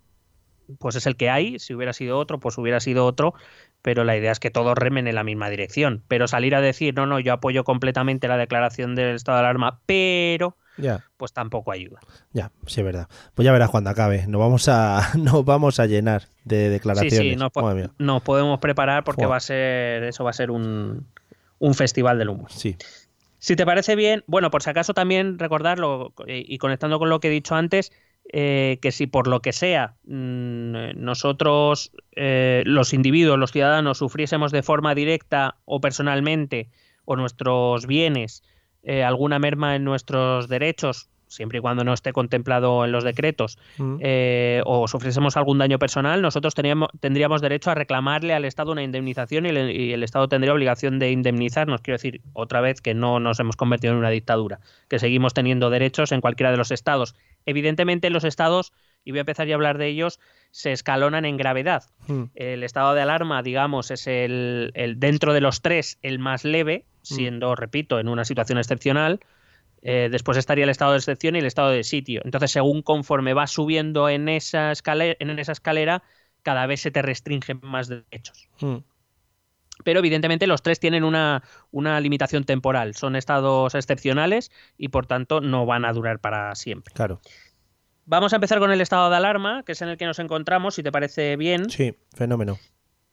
pues 0.80 0.96
es 0.96 1.06
el 1.06 1.16
que 1.16 1.30
hay. 1.30 1.60
Si 1.60 1.74
hubiera 1.74 1.94
sido 1.94 2.18
otro, 2.18 2.40
pues 2.40 2.58
hubiera 2.58 2.80
sido 2.80 3.06
otro. 3.06 3.34
Pero 3.82 4.04
la 4.04 4.16
idea 4.18 4.32
es 4.32 4.40
que 4.40 4.52
todos 4.52 4.78
remen 4.78 5.08
en 5.08 5.16
la 5.16 5.24
misma 5.24 5.50
dirección. 5.50 6.04
Pero 6.08 6.28
salir 6.28 6.56
a 6.56 6.62
decir, 6.62 6.94
no, 6.96 7.06
no, 7.06 7.20
yo 7.20 7.34
apoyo 7.34 7.64
completamente 7.64 8.28
la 8.28 8.38
declaración 8.38 8.96
del 8.96 9.16
estado 9.16 9.38
de 9.40 9.44
alarma, 9.46 9.80
pero 9.86 10.56
Ya, 10.78 11.04
pues 11.18 11.34
tampoco 11.34 11.72
ayuda. 11.72 12.00
ya, 12.34 12.52
sí 12.68 12.82
es 12.82 12.86
verdad. 12.86 13.08
Pues 13.36 13.46
ya 13.46 13.52
verás 13.52 13.70
cuando 13.70 13.90
acabe. 13.90 14.26
Nos 14.28 14.40
vamos 14.40 14.68
a, 14.70 15.12
nos 15.18 15.44
vamos 15.46 15.80
a 15.80 15.86
llenar 15.88 16.24
de 16.46 16.66
Sí, 16.66 16.70
declaraciones. 16.70 17.18
sí, 17.20 17.36
nos, 17.36 17.52
po- 17.52 17.62
Madre 17.64 17.82
mía. 17.82 17.92
nos 17.98 18.22
podemos 18.24 18.60
preparar 18.60 19.04
porque 19.04 19.26
va 19.26 19.38
a 19.38 19.40
ser, 19.40 20.04
eso 20.04 20.24
va 20.24 20.30
a 20.32 20.34
ser 20.34 20.52
un, 20.52 21.08
un 21.60 21.74
festival 21.74 22.18
del 22.20 22.30
humor. 22.30 22.52
Sí, 22.52 22.76
Si 23.40 23.56
te 23.56 23.66
parece 23.66 23.96
bien, 23.96 24.24
bueno, 24.28 24.52
por 24.52 24.62
si 24.64 24.70
acaso 24.70 24.94
también 24.94 25.40
recordarlo 25.40 26.14
eh, 26.28 26.44
y 26.48 26.58
conectando 26.60 27.00
con 27.00 27.10
lo 27.10 27.20
que 27.20 27.28
he 27.30 27.32
dicho 27.32 27.56
antes, 27.56 27.92
eh, 28.34 28.80
que 28.82 28.92
si 28.92 29.08
por 29.08 29.28
lo 29.28 29.42
que 29.42 29.54
sea 29.54 29.96
mm, 30.06 30.94
nosotros, 30.96 31.92
eh, 32.16 32.64
los 32.66 32.94
individuos, 32.94 33.38
los 33.38 33.52
ciudadanos, 33.52 33.98
sufriésemos 33.98 34.52
de 34.52 34.64
forma 34.64 34.96
directa 34.96 35.58
o 35.66 35.82
personalmente 35.82 36.70
o 37.06 37.16
nuestros 37.16 37.88
bienes 37.88 38.44
eh, 38.84 39.04
alguna 39.04 39.38
merma 39.38 39.76
en 39.76 39.84
nuestros 39.84 40.48
derechos, 40.48 41.10
siempre 41.32 41.58
y 41.60 41.62
cuando 41.62 41.84
no 41.84 41.94
esté 41.94 42.14
contemplado 42.14 42.86
en 42.86 42.92
los 42.92 43.04
decretos, 43.04 43.58
Mm. 43.78 43.98
eh, 44.02 44.62
o 44.66 44.88
sufriésemos 44.88 45.38
algún 45.38 45.58
daño 45.58 45.80
personal, 45.80 46.22
nosotros 46.22 46.54
teníamos, 46.54 46.90
tendríamos 47.00 47.42
derecho 47.42 47.72
a 47.72 47.76
reclamarle 47.76 48.34
al 48.34 48.46
Estado 48.46 48.72
una 48.72 48.84
indemnización 48.84 49.46
y 49.46 49.50
el, 49.50 49.72
y 49.72 49.94
el 49.94 50.04
Estado 50.04 50.28
tendría 50.28 50.54
obligación 50.54 51.00
de 51.00 51.12
indemnizarnos. 51.12 51.82
Quiero 51.82 51.96
decir, 51.96 52.22
otra 52.34 52.62
vez 52.62 52.82
que 52.82 52.94
no 52.94 53.20
nos 53.20 53.40
hemos 53.40 53.56
convertido 53.56 53.94
en 53.94 54.00
una 54.00 54.10
dictadura, 54.10 54.60
que 54.90 55.00
seguimos 55.00 55.34
teniendo 55.34 55.70
derechos 55.70 56.12
en 56.12 56.22
cualquiera 56.22 56.52
de 56.52 56.58
los 56.58 56.72
estados. 56.72 57.16
Evidentemente, 57.46 58.10
los 58.10 58.24
estados, 58.24 58.72
y 59.04 59.12
voy 59.12 59.20
a 59.20 59.22
empezar 59.22 59.48
ya 59.48 59.54
a 59.54 59.58
hablar 59.58 59.78
de 59.78 59.88
ellos, 59.88 60.20
se 60.52 60.72
escalonan 60.72 61.26
en 61.26 61.38
gravedad. 61.38 61.84
Mm. 62.08 62.24
El 62.36 62.64
estado 62.64 62.94
de 62.94 63.02
alarma, 63.02 63.42
digamos, 63.42 63.90
es 63.90 64.06
el, 64.06 64.72
el 64.76 65.00
dentro 65.00 65.34
de 65.34 65.42
los 65.42 65.62
tres 65.62 65.98
el 66.02 66.20
más 66.20 66.44
leve, 66.46 66.86
siendo, 67.02 67.56
repito, 67.56 68.00
en 68.00 68.08
una 68.08 68.26
situación 68.26 68.60
excepcional. 68.60 69.22
Eh, 69.82 70.10
después 70.12 70.38
estaría 70.38 70.64
el 70.64 70.70
estado 70.70 70.92
de 70.92 70.98
excepción 70.98 71.36
y 71.36 71.40
el 71.40 71.46
estado 71.46 71.70
de 71.70 71.84
sitio. 71.84 72.22
Entonces, 72.24 72.52
según 72.52 72.82
conforme 72.82 73.34
vas 73.34 73.52
subiendo 73.52 74.10
en 74.10 74.30
esa 74.30 74.72
escalera, 74.72 75.16
en 75.20 75.38
esa 75.40 75.52
escalera 75.52 76.04
cada 76.44 76.66
vez 76.66 76.82
se 76.82 76.92
te 76.92 77.02
restringen 77.02 77.60
más 77.64 77.88
derechos. 77.88 78.50
Mm. 78.60 78.78
Pero 79.84 80.00
evidentemente 80.00 80.48
los 80.48 80.62
tres 80.62 80.80
tienen 80.80 81.04
una, 81.04 81.44
una 81.72 82.00
limitación 82.00 82.44
temporal. 82.44 82.96
Son 82.96 83.16
estados 83.16 83.74
excepcionales 83.74 84.52
y 84.78 84.90
por 84.90 85.08
tanto 85.08 85.42
no 85.42 85.66
van 85.66 85.86
a 85.86 85.94
durar 85.94 86.20
para 86.20 86.54
siempre. 86.56 86.94
Claro. 86.94 87.20
Vamos 88.06 88.34
a 88.34 88.36
empezar 88.36 88.60
con 88.60 88.72
el 88.72 88.82
estado 88.82 89.10
de 89.10 89.16
alarma, 89.16 89.64
que 89.64 89.72
es 89.72 89.82
en 89.82 89.90
el 89.90 89.98
que 89.98 90.06
nos 90.06 90.20
encontramos, 90.20 90.76
si 90.76 90.84
te 90.84 90.92
parece 90.92 91.38
bien. 91.38 91.70
Sí, 91.70 91.96
fenómeno. 92.14 92.60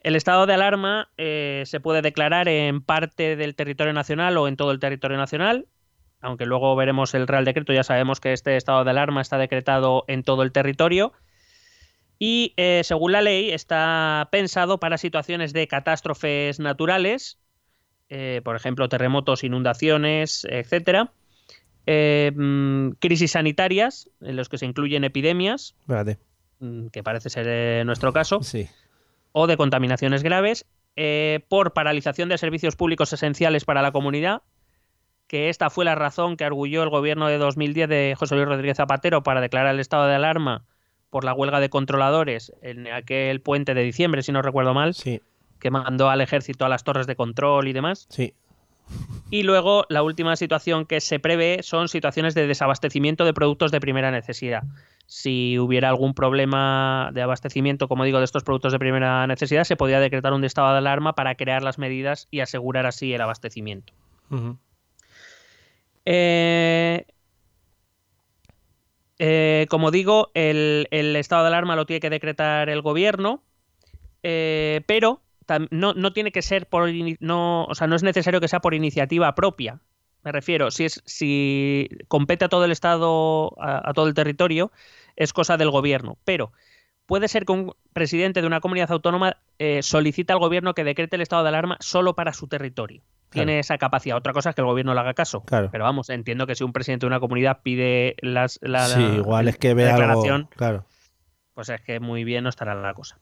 El 0.01 0.17
estado 0.17 0.47
de 0.47 0.55
alarma 0.55 1.11
eh, 1.17 1.63
se 1.67 1.81
puede 1.81 2.03
declarar 2.03 2.49
en 2.49 2.81
parte 2.81 3.37
del 3.37 3.55
territorio 3.55 3.93
nacional 3.93 4.37
o 4.37 4.49
en 4.49 4.57
todo 4.57 4.71
el 4.71 4.79
territorio 4.79 5.17
nacional, 5.17 5.67
aunque 6.21 6.47
luego 6.47 6.75
veremos 6.77 7.15
el 7.15 7.27
Real 7.27 7.45
Decreto, 7.45 7.73
ya 7.73 7.85
sabemos 7.85 8.21
que 8.21 8.33
este 8.33 8.57
estado 8.57 8.85
de 8.85 8.91
alarma 8.91 9.21
está 9.21 9.39
decretado 9.39 10.05
en 10.09 10.23
todo 10.23 10.43
el 10.43 10.53
territorio. 10.53 11.13
Y 12.19 12.53
eh, 12.57 12.81
según 12.83 13.13
la 13.13 13.23
ley 13.23 13.51
está 13.51 14.29
pensado 14.33 14.79
para 14.81 14.99
situaciones 14.99 15.53
de 15.53 15.69
catástrofes 15.69 16.59
naturales, 16.59 17.39
eh, 18.09 18.41
por 18.43 18.57
ejemplo 18.57 18.89
terremotos, 18.89 19.45
inundaciones, 19.45 20.45
etcétera, 20.51 21.13
eh, 21.87 22.33
mm, 22.35 22.91
crisis 22.99 23.33
sanitarias 23.33 24.11
en 24.21 24.35
los 24.35 24.49
que 24.49 24.59
se 24.59 24.67
incluyen 24.67 25.05
epidemias, 25.05 25.77
mm, 26.59 26.89
que 26.89 27.03
parece 27.05 27.31
ser 27.31 27.47
eh, 27.49 27.83
nuestro 27.87 28.13
caso, 28.13 28.43
Sí. 28.43 28.69
o 29.33 29.47
de 29.47 29.57
contaminaciones 29.57 30.23
graves 30.23 30.67
por 31.49 31.75
paralización 31.75 32.29
de 32.29 32.39
servicios 32.39 32.75
públicos 32.75 33.13
esenciales 33.13 33.65
para 33.65 33.83
la 33.83 33.93
comunidad, 33.93 34.43
que 35.29 35.49
esta 35.51 35.71
fue 35.71 35.85
la 35.85 35.95
razón 35.95 36.37
que 36.37 36.45
arguyó 36.45 36.83
el 36.83 36.89
gobierno 36.89 37.29
de 37.29 37.39
2010 37.39 37.89
de 37.89 38.15
José 38.19 38.35
Luis 38.35 38.49
Rodríguez 38.49 38.79
Zapatero 38.79 39.23
para 39.23 39.41
declarar 39.41 39.75
el 39.75 39.81
estado 39.81 40.07
de 40.07 40.15
alarma 40.15 40.65
por 41.11 41.25
la 41.25 41.35
huelga 41.35 41.61
de 41.61 41.71
controladores 41.71 42.53
en 42.63 42.89
aquel 42.89 43.41
puente 43.41 43.75
de 43.75 43.83
diciembre, 43.83 44.23
si 44.23 44.33
no 44.33 44.43
recuerdo 44.43 44.75
mal, 44.75 44.95
Sí, 44.95 45.21
que 45.61 45.71
mandó 45.71 46.11
al 46.11 46.21
ejército 46.21 46.65
a 46.65 46.69
las 46.69 46.83
torres 46.83 47.07
de 47.07 47.15
control 47.15 47.69
y 47.69 47.73
demás. 47.73 48.07
sí. 48.11 48.35
Y 49.31 49.43
luego 49.43 49.85
la 49.91 50.03
última 50.03 50.35
situación 50.37 50.87
que 50.87 51.03
se 51.03 51.19
prevé 51.21 51.59
son 51.63 51.89
situaciones 51.89 52.35
de 52.35 52.47
desabastecimiento 52.47 53.27
de 53.27 53.35
productos 53.35 53.71
de 53.71 53.81
primera 53.81 54.11
necesidad. 54.11 54.63
Si 55.05 55.59
hubiera 55.59 55.91
algún 55.91 56.15
problema 56.15 57.11
de 57.13 57.21
abastecimiento, 57.21 57.89
como 57.89 58.05
digo, 58.05 58.17
de 58.19 58.25
estos 58.25 58.45
productos 58.45 58.73
de 58.73 58.79
primera 58.79 59.27
necesidad, 59.27 59.65
se 59.65 59.77
podría 59.77 60.01
decretar 60.01 60.33
un 60.33 60.43
estado 60.45 60.73
de 60.73 60.79
alarma 60.79 61.13
para 61.15 61.35
crear 61.35 61.63
las 61.63 61.77
medidas 61.79 62.29
y 62.31 62.41
asegurar 62.41 62.87
así 62.87 63.13
el 63.13 63.21
abastecimiento. 63.21 63.93
Eh, 66.11 67.05
eh, 69.19 69.67
como 69.69 69.91
digo, 69.91 70.31
el, 70.33 70.87
estado 70.91 71.43
de 71.43 71.49
alarma 71.49 71.77
lo 71.77 71.85
tiene 71.85 72.01
que 72.01 72.09
decretar 72.09 72.71
el 72.71 72.81
gobierno, 72.81 73.43
eh, 74.23 74.81
pero 74.87 75.21
no, 75.71 76.13
tiene 76.15 76.33
que 76.33 76.41
ser 76.41 76.67
por 76.67 76.89
no, 77.21 77.65
o 77.65 77.75
sea, 77.75 77.87
no 77.89 77.95
es 77.95 78.03
necesario 78.03 78.41
que 78.41 78.49
sea 78.49 78.61
por 78.61 78.73
iniciativa 78.73 79.35
propia. 79.35 79.83
Me 80.25 80.33
refiero, 80.33 80.71
si 80.71 80.87
es 80.87 81.03
si 81.05 81.91
compete 82.09 82.47
a 82.47 82.49
todo 82.49 82.65
el 82.65 82.73
estado, 82.73 83.53
a, 83.61 83.91
a 83.91 83.93
todo 83.93 84.09
el 84.09 84.15
territorio, 84.15 84.73
es 85.15 85.35
cosa 85.35 85.59
del 85.59 85.71
gobierno. 85.71 86.17
Pero 86.25 86.53
puede 87.05 87.29
ser 87.29 87.45
que 87.45 87.53
un 87.53 87.75
presidente 87.93 88.41
de 88.41 88.47
una 88.47 88.61
comunidad 88.61 88.93
autónoma 88.93 89.37
eh, 89.59 89.83
solicita 89.83 90.33
al 90.33 90.39
gobierno 90.39 90.73
que 90.73 90.85
decrete 90.85 91.17
el 91.17 91.23
estado 91.23 91.43
de 91.43 91.51
alarma 91.51 91.77
solo 91.81 92.15
para 92.15 92.33
su 92.33 92.49
territorio. 92.49 93.03
Tiene 93.31 93.53
Claro. 93.53 93.61
esa 93.61 93.79
capacidad. 93.79 94.17
Otra 94.17 94.33
cosa 94.33 94.51
es 94.51 94.55
que 94.55 94.63
el 94.63 94.67
gobierno 94.67 94.95
le 94.95 95.01
haga 95.01 95.15
caso. 95.15 95.43
Claro. 95.43 95.69
Pero 95.71 95.85
vamos, 95.85 96.09
entiendo 96.11 96.47
que 96.47 96.55
si 96.55 96.65
un 96.65 96.73
presidente 96.73 97.05
de 97.05 97.09
una 97.09 97.21
comunidad 97.21 97.61
pide 97.63 98.17
las, 98.23 98.59
la, 98.63 98.87
sí, 98.87 99.01
la- 99.01 99.15
igual 99.17 99.49
es 99.49 99.59
que 99.59 99.69
la 99.69 99.75
ve 99.75 99.85
algo. 99.91 99.99
declaración, 99.99 100.49
Claro. 100.57 100.85
pues 101.55 101.69
es 101.69 101.81
que 101.83 102.01
muy 102.01 102.25
bien 102.25 102.45
no 102.45 102.51
estará 102.51 102.75
la 102.75 102.95
cosa. 102.95 103.19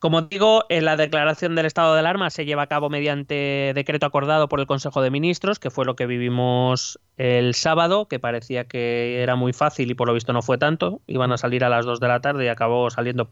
Como 0.00 0.22
digo, 0.22 0.64
en 0.68 0.84
la 0.84 0.96
declaración 0.96 1.56
del 1.56 1.66
estado 1.66 1.92
de 1.92 1.98
alarma 1.98 2.30
se 2.30 2.44
lleva 2.44 2.62
a 2.62 2.66
cabo 2.68 2.88
mediante 2.88 3.72
decreto 3.74 4.06
acordado 4.06 4.48
por 4.48 4.60
el 4.60 4.66
Consejo 4.66 5.02
de 5.02 5.10
Ministros, 5.10 5.58
que 5.58 5.70
fue 5.70 5.84
lo 5.84 5.96
que 5.96 6.06
vivimos 6.06 7.00
el 7.16 7.52
sábado, 7.56 8.06
que 8.06 8.20
parecía 8.20 8.64
que 8.66 9.20
era 9.24 9.34
muy 9.34 9.52
fácil 9.52 9.90
y 9.90 9.94
por 9.94 10.06
lo 10.06 10.14
visto 10.14 10.32
no 10.32 10.40
fue 10.40 10.56
tanto. 10.56 11.00
Iban 11.08 11.32
a 11.32 11.36
salir 11.36 11.64
a 11.64 11.68
las 11.68 11.84
2 11.84 11.98
de 11.98 12.06
la 12.06 12.20
tarde 12.20 12.44
y 12.44 12.48
acabó 12.48 12.88
saliendo 12.90 13.28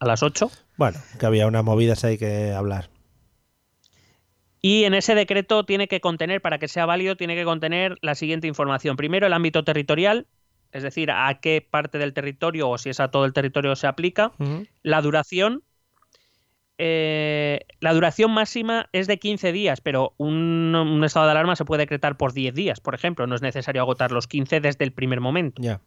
a 0.00 0.06
las 0.06 0.22
8. 0.22 0.50
Bueno, 0.78 0.98
que 1.20 1.26
había 1.26 1.46
unas 1.46 1.64
movidas 1.64 2.02
ahí 2.02 2.16
que 2.16 2.50
hablar. 2.54 2.88
Y 4.62 4.84
en 4.84 4.94
ese 4.94 5.14
decreto 5.14 5.64
tiene 5.64 5.86
que 5.88 6.00
contener, 6.00 6.40
para 6.40 6.58
que 6.58 6.68
sea 6.68 6.86
válido, 6.86 7.16
tiene 7.16 7.34
que 7.36 7.44
contener 7.44 7.96
la 8.00 8.14
siguiente 8.14 8.46
información. 8.46 8.96
Primero, 8.96 9.26
el 9.26 9.32
ámbito 9.32 9.62
territorial, 9.64 10.26
es 10.72 10.82
decir, 10.82 11.10
a 11.10 11.38
qué 11.40 11.66
parte 11.68 11.98
del 11.98 12.12
territorio 12.12 12.68
o 12.70 12.78
si 12.78 12.90
es 12.90 12.98
a 13.00 13.10
todo 13.10 13.24
el 13.24 13.32
territorio 13.32 13.76
se 13.76 13.86
aplica. 13.86 14.32
La 14.82 15.02
duración. 15.02 15.62
eh, 16.78 17.60
la 17.80 17.94
duración 17.94 18.30
máxima 18.32 18.88
es 18.92 19.06
de 19.06 19.18
15 19.18 19.52
días, 19.52 19.80
pero 19.80 20.12
un, 20.18 20.74
un 20.74 21.04
estado 21.04 21.26
de 21.26 21.32
alarma 21.32 21.56
se 21.56 21.64
puede 21.64 21.84
decretar 21.84 22.16
por 22.16 22.32
10 22.34 22.54
días, 22.54 22.80
por 22.80 22.94
ejemplo. 22.94 23.26
No 23.26 23.34
es 23.34 23.42
necesario 23.42 23.80
agotar 23.82 24.12
los 24.12 24.26
15 24.26 24.60
desde 24.60 24.84
el 24.84 24.92
primer 24.92 25.20
momento. 25.20 25.62
Ya. 25.62 25.80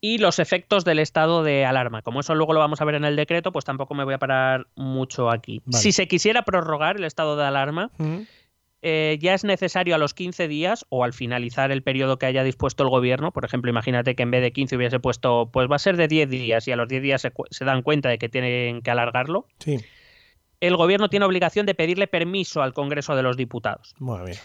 Y 0.00 0.18
los 0.18 0.38
efectos 0.38 0.84
del 0.84 0.98
estado 0.98 1.42
de 1.42 1.66
alarma. 1.66 2.00
Como 2.02 2.20
eso 2.20 2.34
luego 2.34 2.52
lo 2.54 2.60
vamos 2.60 2.80
a 2.80 2.84
ver 2.86 2.94
en 2.94 3.04
el 3.04 3.16
decreto, 3.16 3.52
pues 3.52 3.64
tampoco 3.66 3.94
me 3.94 4.04
voy 4.04 4.14
a 4.14 4.18
parar 4.18 4.66
mucho 4.74 5.30
aquí. 5.30 5.60
Vale. 5.66 5.82
Si 5.82 5.92
se 5.92 6.08
quisiera 6.08 6.42
prorrogar 6.42 6.96
el 6.96 7.04
estado 7.04 7.36
de 7.36 7.44
alarma, 7.44 7.90
eh, 8.82 9.18
ya 9.20 9.34
es 9.34 9.44
necesario 9.44 9.94
a 9.94 9.98
los 9.98 10.14
15 10.14 10.48
días 10.48 10.86
o 10.88 11.04
al 11.04 11.12
finalizar 11.12 11.70
el 11.70 11.82
periodo 11.82 12.18
que 12.18 12.24
haya 12.24 12.42
dispuesto 12.42 12.82
el 12.82 12.88
gobierno, 12.88 13.30
por 13.30 13.44
ejemplo, 13.44 13.70
imagínate 13.70 14.14
que 14.14 14.22
en 14.22 14.30
vez 14.30 14.40
de 14.40 14.52
15 14.52 14.76
hubiese 14.76 15.00
puesto, 15.00 15.50
pues 15.52 15.70
va 15.70 15.76
a 15.76 15.78
ser 15.78 15.98
de 15.98 16.08
10 16.08 16.30
días 16.30 16.66
y 16.66 16.72
a 16.72 16.76
los 16.76 16.88
10 16.88 17.02
días 17.02 17.20
se, 17.20 17.30
se 17.50 17.64
dan 17.66 17.82
cuenta 17.82 18.08
de 18.08 18.16
que 18.16 18.30
tienen 18.30 18.80
que 18.80 18.90
alargarlo, 18.90 19.46
Sí. 19.58 19.76
el 20.60 20.76
gobierno 20.76 21.10
tiene 21.10 21.26
obligación 21.26 21.66
de 21.66 21.74
pedirle 21.74 22.06
permiso 22.06 22.62
al 22.62 22.72
Congreso 22.72 23.14
de 23.16 23.22
los 23.22 23.36
Diputados. 23.36 23.94
Muy 23.98 24.24
bien. 24.24 24.38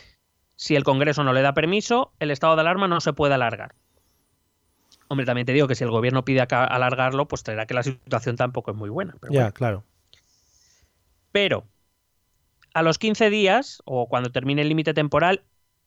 Si 0.58 0.76
el 0.76 0.84
Congreso 0.84 1.24
no 1.24 1.32
le 1.32 1.42
da 1.42 1.54
permiso, 1.54 2.12
el 2.20 2.30
estado 2.32 2.56
de 2.56 2.62
alarma 2.62 2.90
no 2.90 3.00
se 3.00 3.14
puede 3.14 3.36
alargar. 3.36 3.74
Hombre, 5.08 5.26
también 5.26 5.46
te 5.46 5.54
digo 5.54 5.68
que 5.68 5.76
si 5.76 5.84
el 5.84 5.92
gobierno 5.92 6.26
pide 6.26 6.42
alargarlo, 6.42 7.28
pues 7.28 7.44
traerá 7.44 7.66
que 7.66 7.74
la 7.74 7.84
situación 7.84 8.36
tampoco 8.36 8.72
es 8.72 8.78
muy 8.78 8.90
buena. 8.90 9.16
pero 9.20 9.32
Ya, 9.34 9.42
bueno. 9.42 9.54
claro. 9.54 9.84
Pero 11.32 11.66
a 12.74 12.82
los 12.82 12.98
15 12.98 13.30
días, 13.30 13.82
o 13.86 14.08
cuando 14.08 14.32
termine 14.32 14.62
el 14.62 14.70
límite 14.70 14.94
temporal, 14.94 15.44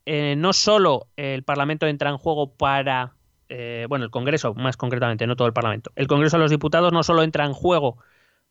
eh, 0.06 0.36
no 0.36 0.52
solo 0.52 1.08
el 1.16 1.42
Parlamento 1.42 1.86
entra 1.86 2.10
en 2.10 2.16
juego 2.18 2.54
para. 2.54 3.14
eh, 3.50 3.86
bueno, 3.88 4.04
el 4.04 4.10
Congreso, 4.10 4.54
más 4.54 4.76
concretamente, 4.76 5.26
no 5.26 5.36
todo 5.36 5.48
el 5.48 5.54
Parlamento. 5.54 5.90
El 5.96 6.06
Congreso 6.06 6.36
de 6.36 6.42
los 6.42 6.50
Diputados 6.50 6.92
no 6.92 7.02
solo 7.02 7.22
entra 7.22 7.44
en 7.44 7.52
juego 7.54 7.98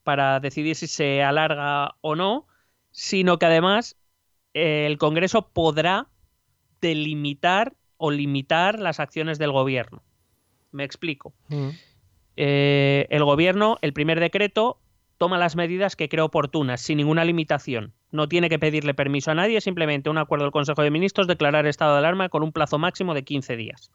para 0.04 0.40
decidir 0.40 0.76
si 0.76 0.88
se 0.88 1.24
alarga 1.24 1.96
o 2.02 2.16
no, 2.16 2.48
sino 2.92 3.38
que 3.40 3.46
además 3.46 3.96
eh, 4.54 4.86
el 4.88 4.98
Congreso 4.98 5.50
podrá 5.50 6.08
delimitar 6.82 7.76
o 7.98 8.12
limitar 8.12 8.80
las 8.80 9.00
acciones 9.00 9.40
del 9.40 9.52
gobierno. 9.52 10.04
Me 10.72 10.84
explico. 10.84 11.34
Ujú. 11.50 11.74
Eh, 12.36 13.08
el 13.10 13.24
gobierno, 13.24 13.78
el 13.82 13.94
primer 13.94 14.20
decreto, 14.20 14.80
toma 15.18 15.38
las 15.38 15.56
medidas 15.56 15.96
que 15.96 16.10
cree 16.10 16.22
oportunas, 16.22 16.82
sin 16.82 16.98
ninguna 16.98 17.26
limitación. 17.26 17.94
No 18.12 18.30
tiene 18.30 18.50
que 18.50 18.60
pedirle 18.60 18.94
permiso 18.94 19.32
a 19.32 19.36
nadie, 19.36 19.60
simplemente 19.60 20.10
un 20.10 20.18
acuerdo 20.18 20.46
del 20.46 20.52
Consejo 20.52 20.84
de 20.84 20.92
Ministros 20.92 21.28
declarar 21.28 21.66
estado 21.66 21.94
de 21.94 22.00
alarma 22.00 22.30
con 22.30 22.44
un 22.44 22.52
plazo 22.52 22.78
máximo 22.78 23.14
de 23.14 23.24
15 23.24 23.56
días. 23.58 23.92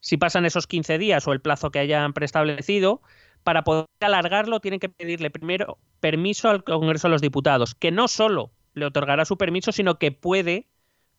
Si 0.00 0.16
pasan 0.16 0.46
esos 0.46 0.66
15 0.66 0.98
días 0.98 1.26
o 1.26 1.32
el 1.32 1.40
plazo 1.40 1.70
que 1.70 1.80
hayan 1.80 2.12
preestablecido, 2.12 3.02
para 3.42 3.62
poder 3.62 3.86
alargarlo 4.00 4.60
tienen 4.60 4.80
que 4.80 4.88
pedirle 4.88 5.30
primero 5.30 5.78
permiso 6.00 6.48
al 6.48 6.64
Congreso 6.64 7.08
de 7.08 7.12
los 7.12 7.20
Diputados, 7.20 7.74
que 7.74 7.90
no 7.90 8.08
solo 8.08 8.52
le 8.74 8.86
otorgará 8.86 9.24
su 9.24 9.36
permiso, 9.36 9.72
sino 9.72 9.98
que 9.98 10.12
puede, 10.12 10.68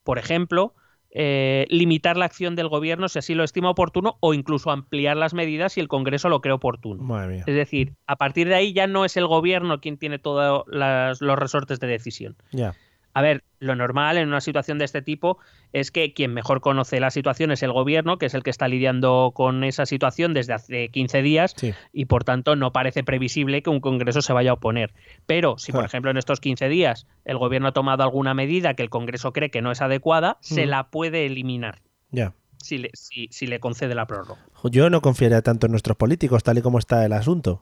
por 0.04 0.18
ejemplo, 0.18 0.74
eh, 1.16 1.68
limitar 1.70 2.18
la 2.18 2.26
acción 2.26 2.56
del 2.56 2.70
gobierno 2.70 3.08
si 3.08 3.20
así 3.20 3.36
lo 3.36 3.44
estima 3.44 3.70
oportuno 3.70 4.18
o 4.20 4.34
incluso 4.34 4.72
ampliar 4.72 5.16
las 5.16 5.36
medidas 5.36 5.74
si 5.74 5.80
el 5.80 5.88
Congreso 5.88 6.28
lo 6.28 6.42
cree 6.42 6.54
oportuno. 6.54 7.04
Madre 7.04 7.36
mía. 7.36 7.44
Es 7.46 7.56
decir, 7.56 7.94
a 8.08 8.16
partir 8.16 8.48
de 8.48 8.56
ahí 8.56 8.74
ya 8.74 8.88
no 8.88 9.06
es 9.06 9.16
el 9.16 9.28
gobierno 9.28 9.80
quien 9.80 9.98
tiene 9.98 10.18
todos 10.18 10.64
los 10.68 11.40
resortes 11.40 11.80
de 11.80 11.88
decisión. 11.88 12.36
Ya. 12.52 12.74
A 13.16 13.22
ver, 13.22 13.44
lo 13.60 13.76
normal 13.76 14.18
en 14.18 14.28
una 14.28 14.42
situación 14.42 14.80
de 14.80 14.86
este 14.86 15.02
tipo 15.04 15.38
es 15.72 15.92
que 15.92 16.14
quien 16.14 16.34
mejor 16.34 16.62
conoce 16.62 17.00
la 17.00 17.12
situación 17.12 17.52
es 17.52 17.62
el 17.62 17.72
gobierno, 17.72 18.18
que 18.18 18.26
es 18.26 18.34
el 18.34 18.42
que 18.44 18.50
está 18.50 18.68
lidiando 18.68 19.32
con 19.36 19.64
esa 19.64 19.86
situación 19.86 20.34
desde 20.34 20.54
hace 20.54 20.90
15 20.90 21.22
días 21.22 21.54
Sí. 21.56 21.74
y 21.92 22.06
por 22.06 22.24
tanto 22.24 22.56
no 22.56 22.72
parece 22.74 23.04
previsible 23.04 23.62
que 23.62 23.70
un 23.70 23.80
Congreso 23.82 24.22
se 24.24 24.34
vaya 24.34 24.50
a 24.52 24.54
oponer. 24.56 24.94
Pero 25.28 25.58
si, 25.60 25.72
por 25.72 25.80
Claro. 25.82 25.88
ejemplo, 25.88 26.12
en 26.12 26.18
estos 26.18 26.40
15 26.40 26.70
días 26.70 27.06
el 27.24 27.38
gobierno 27.38 27.68
ha 27.68 27.72
tomado 27.74 28.02
alguna 28.04 28.34
medida 28.34 28.74
que 28.74 28.84
el 28.84 28.90
Congreso 28.90 29.32
cree 29.32 29.52
que 29.52 29.62
no 29.62 29.72
es 29.72 29.82
adecuada, 29.82 30.38
se 30.42 30.66
la 30.66 30.90
puede 30.90 31.26
eliminar 31.28 31.82
Ya. 32.10 32.34
si 32.58 32.80
le, 32.80 32.90
si- 32.94 33.28
si 33.32 33.46
le 33.46 33.60
concede 33.60 33.94
la 33.94 34.08
prórroga. 34.08 34.42
Yo 34.72 34.90
no 34.90 35.02
confiaría 35.02 35.42
tanto 35.44 35.68
en 35.68 35.72
nuestros 35.72 35.98
políticos, 35.98 36.42
tal 36.44 36.58
y 36.58 36.62
como 36.62 36.80
está 36.80 37.06
el 37.06 37.14
asunto. 37.14 37.62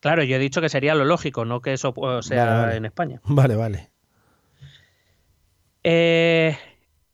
Claro, 0.00 0.22
yo 0.22 0.36
he 0.36 0.38
dicho 0.38 0.60
que 0.60 0.68
sería 0.68 0.94
lo 0.94 1.04
lógico, 1.04 1.44
no 1.44 1.60
que 1.60 1.72
eso 1.72 1.92
sea 2.22 2.44
Vale, 2.46 2.60
vale. 2.62 2.76
en 2.76 2.84
España. 2.86 3.20
Vale, 3.26 3.56
vale. 3.56 3.90
Eh, 5.90 6.54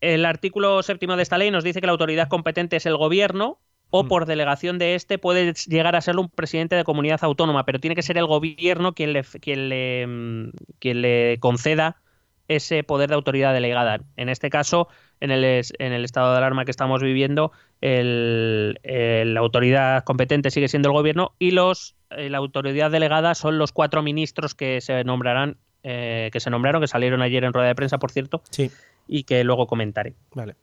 el 0.01 0.25
artículo 0.25 0.83
séptimo 0.83 1.15
de 1.15 1.23
esta 1.23 1.37
ley 1.37 1.49
nos 1.49 1.63
dice 1.63 1.79
que 1.79 1.87
la 1.87 1.93
autoridad 1.93 2.27
competente 2.27 2.75
es 2.75 2.85
el 2.85 2.97
gobierno 2.97 3.57
o 3.89 4.03
Mm. 4.03 4.07
por 4.09 4.25
delegación 4.25 4.77
de 4.79 4.95
este 4.95 5.17
puede 5.17 5.53
llegar 5.53 5.95
a 5.95 6.01
serlo 6.01 6.19
un 6.23 6.29
presidente 6.29 6.75
de 6.75 6.83
comunidad 6.83 7.23
autónoma, 7.23 7.63
pero 7.65 7.79
tiene 7.79 7.95
que 7.95 8.01
ser 8.01 8.17
el 8.17 8.25
gobierno 8.25 8.93
quien 8.93 9.13
le, 9.13 9.23
quien 9.23 9.69
le, 9.69 10.05
mm, 10.07 10.49
quien 10.79 11.01
le 11.01 11.37
conceda 11.39 12.01
ese 12.49 12.83
poder 12.83 13.07
de 13.09 13.15
autoridad 13.15 13.53
delegada. 13.53 14.01
En 14.17 14.27
este 14.27 14.49
caso, 14.49 14.89
en 15.21 15.31
el, 15.31 15.45
en 15.79 15.93
el 15.93 16.03
estado 16.03 16.31
de 16.33 16.37
alarma 16.39 16.65
que 16.65 16.71
estamos 16.71 17.01
viviendo, 17.01 17.53
el- 17.79 18.77
el- 18.83 19.33
la 19.35 19.39
autoridad 19.39 20.03
competente 20.03 20.51
sigue 20.51 20.67
siendo 20.67 20.89
el 20.89 20.93
gobierno 20.93 21.31
y 21.39 21.51
los, 21.51 21.95
eh, 22.09 22.29
la 22.29 22.39
autoridad 22.39 22.91
delegada 22.91 23.35
son 23.35 23.57
los 23.57 23.71
cuatro 23.71 24.01
ministros 24.03 24.53
que 24.53 24.81
se 24.81 25.03
nombrarán, 25.05 25.57
eh, 25.87 26.29
que 26.33 26.39
se 26.39 26.49
nombraron, 26.49 26.81
que 26.81 26.87
salieron 26.87 27.21
ayer 27.21 27.43
en 27.43 27.53
rueda 27.53 27.67
de 27.67 27.75
prensa, 27.75 27.99
por 27.99 28.11
cierto, 28.11 28.41
Sí. 28.49 28.71
y 29.07 29.23
que 29.23 29.43
luego 29.43 29.67
comentaré. 29.67 30.15
Vale. 30.33 30.55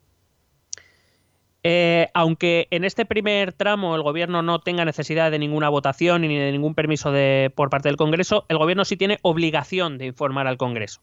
Eh, 1.64 2.08
aunque 2.12 2.66
en 2.72 2.82
este 2.84 3.06
primer 3.06 3.52
tramo 3.52 3.94
el 3.94 4.02
gobierno 4.02 4.42
no 4.42 4.58
tenga 4.58 4.84
necesidad 4.84 5.30
de 5.30 5.38
ninguna 5.38 5.68
votación 5.68 6.22
ni 6.22 6.36
de 6.36 6.50
ningún 6.50 6.74
permiso 6.74 7.12
de, 7.12 7.52
por 7.54 7.70
parte 7.70 7.88
del 7.88 7.96
Congreso, 7.96 8.44
el 8.48 8.58
gobierno 8.58 8.84
sí 8.84 8.96
tiene 8.96 9.18
obligación 9.22 9.96
de 9.96 10.06
informar 10.06 10.48
al 10.48 10.56
Congreso. 10.56 11.00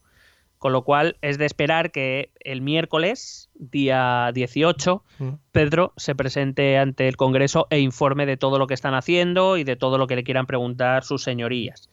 Con 0.58 0.73
lo 0.73 0.84
cual 0.84 1.15
es 1.21 1.38
de 1.38 1.45
esperar 1.45 1.91
que 1.91 2.32
el 2.41 2.60
miércoles, 2.62 3.49
día 3.55 4.32
18, 4.34 5.03
Mm. 5.19 5.29
Pedro 5.53 5.93
se 5.95 6.15
presente 6.15 6.77
ante 6.77 7.08
el 7.08 7.15
Congreso 7.15 7.67
e 7.69 7.79
informe 7.79 8.25
de 8.25 8.36
todo 8.36 8.60
lo 8.60 8.67
que 8.67 8.73
están 8.73 8.93
haciendo 8.95 9.55
y 9.55 9.63
de 9.63 9.77
todo 9.77 9.97
lo 9.97 10.08
que 10.08 10.17
le 10.17 10.23
quieran 10.25 10.45
preguntar 10.45 11.05
sus 11.05 11.23
señorías. 11.23 11.89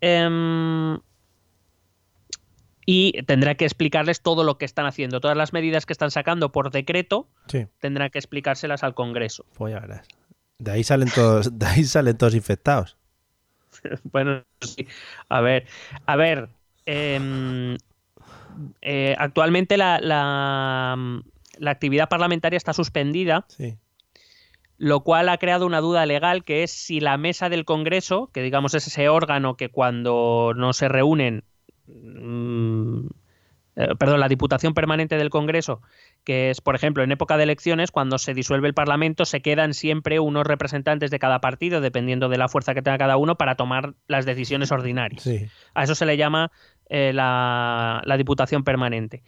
Em, 0.00 0.98
y 2.86 3.22
tendrá 3.24 3.54
que 3.54 3.64
explicarles 3.64 4.22
todo 4.22 4.44
lo 4.44 4.56
que 4.56 4.64
están 4.64 4.86
haciendo, 4.86 5.20
todas 5.20 5.36
las 5.36 5.52
medidas 5.52 5.84
que 5.84 5.92
están 5.92 6.10
sacando 6.10 6.52
por 6.52 6.70
decreto, 6.70 7.28
Sí. 7.48 7.66
tendrá 7.80 8.08
que 8.08 8.18
explicárselas 8.18 8.82
al 8.82 8.94
Congreso. 8.94 9.44
Pues 9.54 9.74
ya 9.74 9.80
verás. 9.80 10.06
De 10.58 10.70
ahí 10.70 10.82
salen 10.84 11.08
todos, 11.14 11.58
de 11.58 11.66
ahí 11.66 11.84
salen 11.84 12.16
todos 12.16 12.34
infectados. 12.34 12.96
Bueno, 14.12 14.42
sí. 14.60 14.86
A 15.28 15.40
ver, 15.40 15.66
a 16.06 16.16
ver. 16.16 16.48
em, 16.86 17.76
eh, 18.80 19.14
actualmente 19.18 19.76
la, 19.76 20.00
la, 20.00 20.96
la 21.58 21.70
actividad 21.70 22.08
parlamentaria 22.08 22.56
está 22.56 22.72
suspendida, 22.72 23.44
Sí. 23.48 23.76
Lo 24.78 25.00
cual 25.00 25.28
ha 25.28 25.38
creado 25.38 25.66
una 25.66 25.80
duda 25.80 26.06
legal 26.06 26.44
que 26.44 26.62
es 26.62 26.70
si 26.70 27.00
la 27.00 27.18
mesa 27.18 27.48
del 27.48 27.64
Congreso, 27.64 28.30
que 28.32 28.42
digamos 28.42 28.74
es 28.74 28.86
ese 28.86 29.08
órgano 29.08 29.56
que 29.56 29.70
cuando 29.70 30.52
no 30.56 30.72
se 30.72 30.88
reúnen, 30.88 31.42
mm, 31.88 33.06
eh, 33.74 33.88
perdón, 33.98 34.20
la 34.20 34.28
Diputación 34.28 34.74
Permanente 34.74 35.16
del 35.16 35.30
Congreso, 35.30 35.82
que 36.22 36.50
es, 36.50 36.60
por 36.60 36.76
ejemplo, 36.76 37.02
en 37.02 37.10
época 37.10 37.36
de 37.36 37.42
elecciones, 37.42 37.90
cuando 37.90 38.18
se 38.18 38.34
disuelve 38.34 38.68
el 38.68 38.74
Parlamento, 38.74 39.24
se 39.24 39.40
quedan 39.42 39.74
siempre 39.74 40.20
unos 40.20 40.46
representantes 40.46 41.10
de 41.10 41.18
cada 41.18 41.40
partido, 41.40 41.80
dependiendo 41.80 42.28
de 42.28 42.38
la 42.38 42.48
fuerza 42.48 42.72
que 42.72 42.82
tenga 42.82 42.98
cada 42.98 43.16
uno, 43.16 43.36
para 43.36 43.56
tomar 43.56 43.94
las 44.06 44.26
decisiones 44.26 44.70
ordinarias. 44.70 45.22
Sí. 45.22 45.46
A 45.74 45.82
eso 45.82 45.96
se 45.96 46.06
le 46.06 46.16
llama 46.16 46.52
eh, 46.88 47.12
la, 47.12 48.00
la 48.04 48.16
Diputación 48.16 48.62
Permanente. 48.62 49.24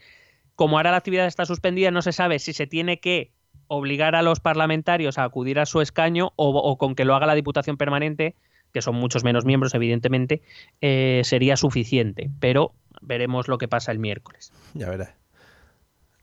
Como 0.55 0.77
ahora 0.77 0.93
la 0.93 0.99
actividad 0.99 1.27
está 1.27 1.45
suspendida, 1.45 1.91
no 1.91 2.03
se 2.03 2.13
sabe 2.13 2.39
si 2.39 2.53
se 2.53 2.67
tiene 2.67 3.01
que 3.01 3.33
obligar 3.73 4.17
a 4.17 4.23
los 4.23 4.41
parlamentarios 4.41 5.17
a 5.17 5.23
acudir 5.23 5.61
a 5.61 5.65
su 5.65 5.81
escaño 5.81 6.33
o, 6.35 6.49
o 6.51 6.77
con 6.77 6.97
que 6.97 7.05
lo 7.05 7.15
haga 7.15 7.27
la 7.27 7.37
Diputación 7.37 7.77
Permanente, 7.77 8.35
que 8.73 8.83
son 8.83 8.97
muchos 8.97 9.23
menos 9.23 9.45
miembros, 9.45 9.75
evidentemente, 9.75 10.43
eh, 10.81 11.23
sería 11.23 11.57
suficiente. 11.57 12.31
Pero 12.41 12.75
veremos 13.01 13.47
lo 13.47 13.59
que 13.59 13.69
pasa 13.69 13.93
el 13.93 14.01
miércoles. 14.01 14.53
Ya 14.75 14.91
verás. 14.91 15.15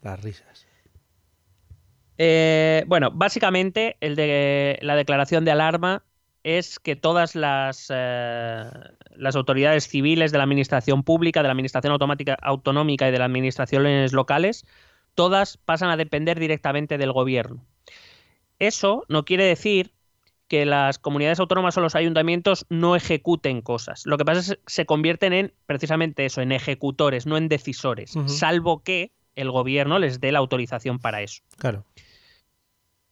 Las 0.02 0.22
risas. 0.22 0.68
Eh, 2.18 2.84
bueno, 2.88 3.12
básicamente 3.12 3.96
el 4.02 4.18
de 4.18 4.78
la 4.82 4.98
declaración 4.98 5.46
de 5.46 5.52
alarma 5.52 6.04
es 6.44 6.80
que 6.80 6.98
todas 6.98 7.34
las, 7.34 7.88
eh, 7.94 8.66
las 9.16 9.36
autoridades 9.38 9.88
civiles 9.88 10.34
de 10.34 10.38
la 10.38 10.44
administración 10.44 11.04
pública, 11.04 11.42
de 11.42 11.48
la 11.48 11.54
administración 11.54 11.94
automática, 11.94 12.38
autonómica 12.42 13.08
y 13.08 13.12
de 13.12 13.20
las 13.20 13.26
administraciones 13.28 14.12
locales, 14.12 14.66
todas 15.18 15.58
pasan 15.58 15.90
a 15.90 15.98
depender 15.98 16.40
directamente 16.40 17.00
del 17.00 17.12
gobierno. 17.12 17.66
Eso 18.60 19.04
no 19.10 19.26
quiere 19.26 19.46
decir 19.46 19.92
que 20.48 20.64
las 20.68 21.00
comunidades 21.00 21.40
autónomas 21.40 21.76
o 21.76 21.82
los 21.82 21.96
ayuntamientos 21.96 22.68
no 22.70 22.96
ejecuten 22.96 23.62
cosas. 23.62 24.06
Lo 24.06 24.20
que 24.20 24.26
pasa 24.26 24.40
es 24.40 24.50
que 24.52 24.62
se 24.68 24.86
convierten 24.86 25.34
en 25.34 25.54
precisamente 25.66 26.24
eso, 26.26 26.42
en 26.42 26.52
ejecutores, 26.52 27.26
no 27.26 27.36
en 27.36 27.50
decisores, 27.50 28.14
salvo 28.28 28.84
que 28.84 29.12
el 29.36 29.50
gobierno 29.50 29.98
les 29.98 30.20
dé 30.22 30.32
la 30.32 30.40
autorización 30.40 31.00
para 31.00 31.24
eso. 31.24 31.42
Claro. 31.58 31.84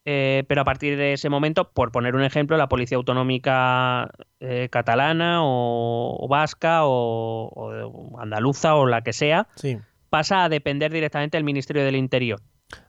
Eh, 0.04 0.44
pero 0.46 0.60
a 0.60 0.64
partir 0.64 0.96
de 0.96 1.14
ese 1.14 1.28
momento, 1.28 1.72
por 1.72 1.90
poner 1.90 2.14
un 2.14 2.22
ejemplo, 2.22 2.56
la 2.56 2.68
policía 2.68 2.96
autonómica 2.96 4.12
eh, 4.38 4.68
catalana 4.70 5.42
o, 5.42 6.16
o 6.24 6.28
vasca 6.28 6.84
o, 6.84 7.50
o 7.52 8.20
andaluza 8.20 8.76
o 8.76 8.86
la 8.86 9.02
que 9.02 9.12
sea, 9.12 9.48
Sí. 9.56 9.78
Pasa 10.10 10.44
a 10.44 10.48
depender 10.48 10.92
directamente 10.92 11.36
del 11.36 11.44
Ministerio 11.44 11.84
del 11.84 11.96
Interior. 11.96 12.40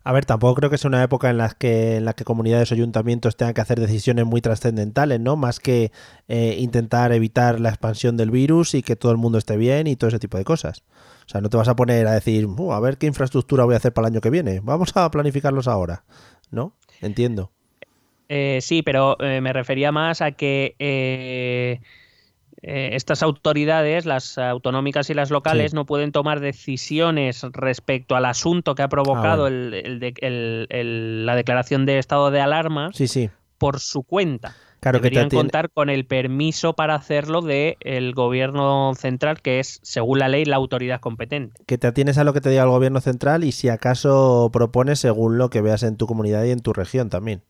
A 0.04 0.12
ver, 0.12 0.26
tampoco 0.26 0.56
creo 0.56 0.70
que 0.72 0.78
sea 0.78 0.88
una 0.90 1.04
época 1.04 1.30
en 1.30 1.38
la 1.38 1.50
que, 1.50 1.98
en 1.98 2.06
la 2.06 2.14
que 2.14 2.24
comunidades 2.24 2.72
o 2.72 2.74
ayuntamientos 2.74 3.38
tengan 3.38 3.54
que 3.54 3.62
hacer 3.62 3.80
decisiones 3.80 4.26
muy 4.26 4.42
trascendentales, 4.42 5.20
¿no? 5.20 5.36
Más 5.36 5.60
que 5.60 5.92
eh, 6.28 6.56
intentar 6.58 7.12
evitar 7.12 7.60
la 7.60 7.70
expansión 7.70 8.18
del 8.18 8.32
virus 8.32 8.74
y 8.74 8.82
que 8.82 8.96
todo 8.96 9.12
el 9.12 9.20
mundo 9.20 9.38
esté 9.38 9.56
bien 9.56 9.86
y 9.86 9.96
todo 9.96 10.08
ese 10.08 10.18
tipo 10.20 10.38
de 10.38 10.46
cosas. 10.46 10.84
O 11.28 11.30
sea, 11.30 11.42
no 11.42 11.50
te 11.50 11.58
vas 11.58 11.68
a 11.68 11.76
poner 11.76 12.08
a 12.08 12.14
decir, 12.14 12.48
"Uh, 12.48 12.74
a 12.74 12.80
ver 12.80 12.98
qué 12.98 13.06
infraestructura 13.06 13.66
voy 13.66 13.76
a 13.76 13.78
hacer 13.78 13.94
para 13.94 14.08
el 14.08 14.14
año 14.14 14.22
que 14.22 14.32
viene. 14.32 14.62
Vamos 14.64 14.96
a 14.96 15.12
planificarlos 15.12 15.68
ahora, 15.68 16.06
¿no? 16.50 16.74
Entiendo. 17.02 17.52
Eh, 18.30 18.60
sí, 18.62 18.82
pero 18.82 19.16
eh, 19.22 19.42
me 19.42 19.54
refería 19.54 19.92
más 19.92 20.22
a 20.22 20.32
que 20.32 20.76
eh, 22.63 22.89
estas 22.93 23.22
autoridades, 23.24 24.06
las 24.06 24.38
autonómicas 24.38 25.10
y 25.10 25.13
las 25.13 25.30
locales, 25.30 25.72
Sí. 25.72 25.76
no 25.76 25.86
pueden 25.86 26.12
tomar 26.12 26.39
decisiones 26.39 27.43
respecto 27.54 28.15
al 28.15 28.26
asunto 28.26 28.76
que 28.76 28.82
ha 28.84 28.89
provocado 28.89 29.46
Ah, 29.46 29.50
bueno. 29.50 29.67
el- 29.67 29.74
el 29.86 30.00
de- 30.00 30.13
el- 30.22 30.67
el- 30.70 31.26
la 31.26 31.36
declaración 31.36 31.86
de 31.86 32.00
estado 32.00 32.32
de 32.32 32.41
alarma 32.41 32.89
Sí, 32.93 33.08
sí. 33.08 33.30
por 33.58 33.80
su 33.80 34.04
cuenta. 34.04 34.56
Claro 34.80 35.00
que 35.00 35.06
Deberían 35.06 35.30
tiene- 35.30 35.41
contar 35.43 35.72
con 35.72 35.89
el 35.89 36.06
permiso 36.06 36.74
para 36.74 36.93
hacerlo 36.93 37.41
del 37.41 38.13
gobierno 38.13 38.93
central, 38.96 39.41
que 39.41 39.60
es, 39.60 39.80
según 39.82 40.20
la 40.20 40.28
ley, 40.28 40.46
la 40.46 40.56
autoridad 40.56 41.00
competente. 41.00 41.63
que 41.65 41.78
te 41.80 41.88
atienes 41.88 42.17
a 42.20 42.24
lo 42.24 42.32
que 42.34 42.41
te 42.41 42.50
diga 42.52 42.62
el 42.63 42.70
gobierno 42.70 43.02
central 43.02 43.43
y 43.43 43.52
si 43.52 43.70
acaso 43.70 44.50
propones 44.54 45.00
según 45.00 45.39
lo 45.39 45.50
que 45.50 45.62
veas 45.62 45.82
en 45.84 45.98
tu 45.98 46.06
comunidad 46.06 46.43
y 46.43 46.52
en 46.52 46.60
tu 46.60 46.74
región 46.74 47.10
también. 47.10 47.41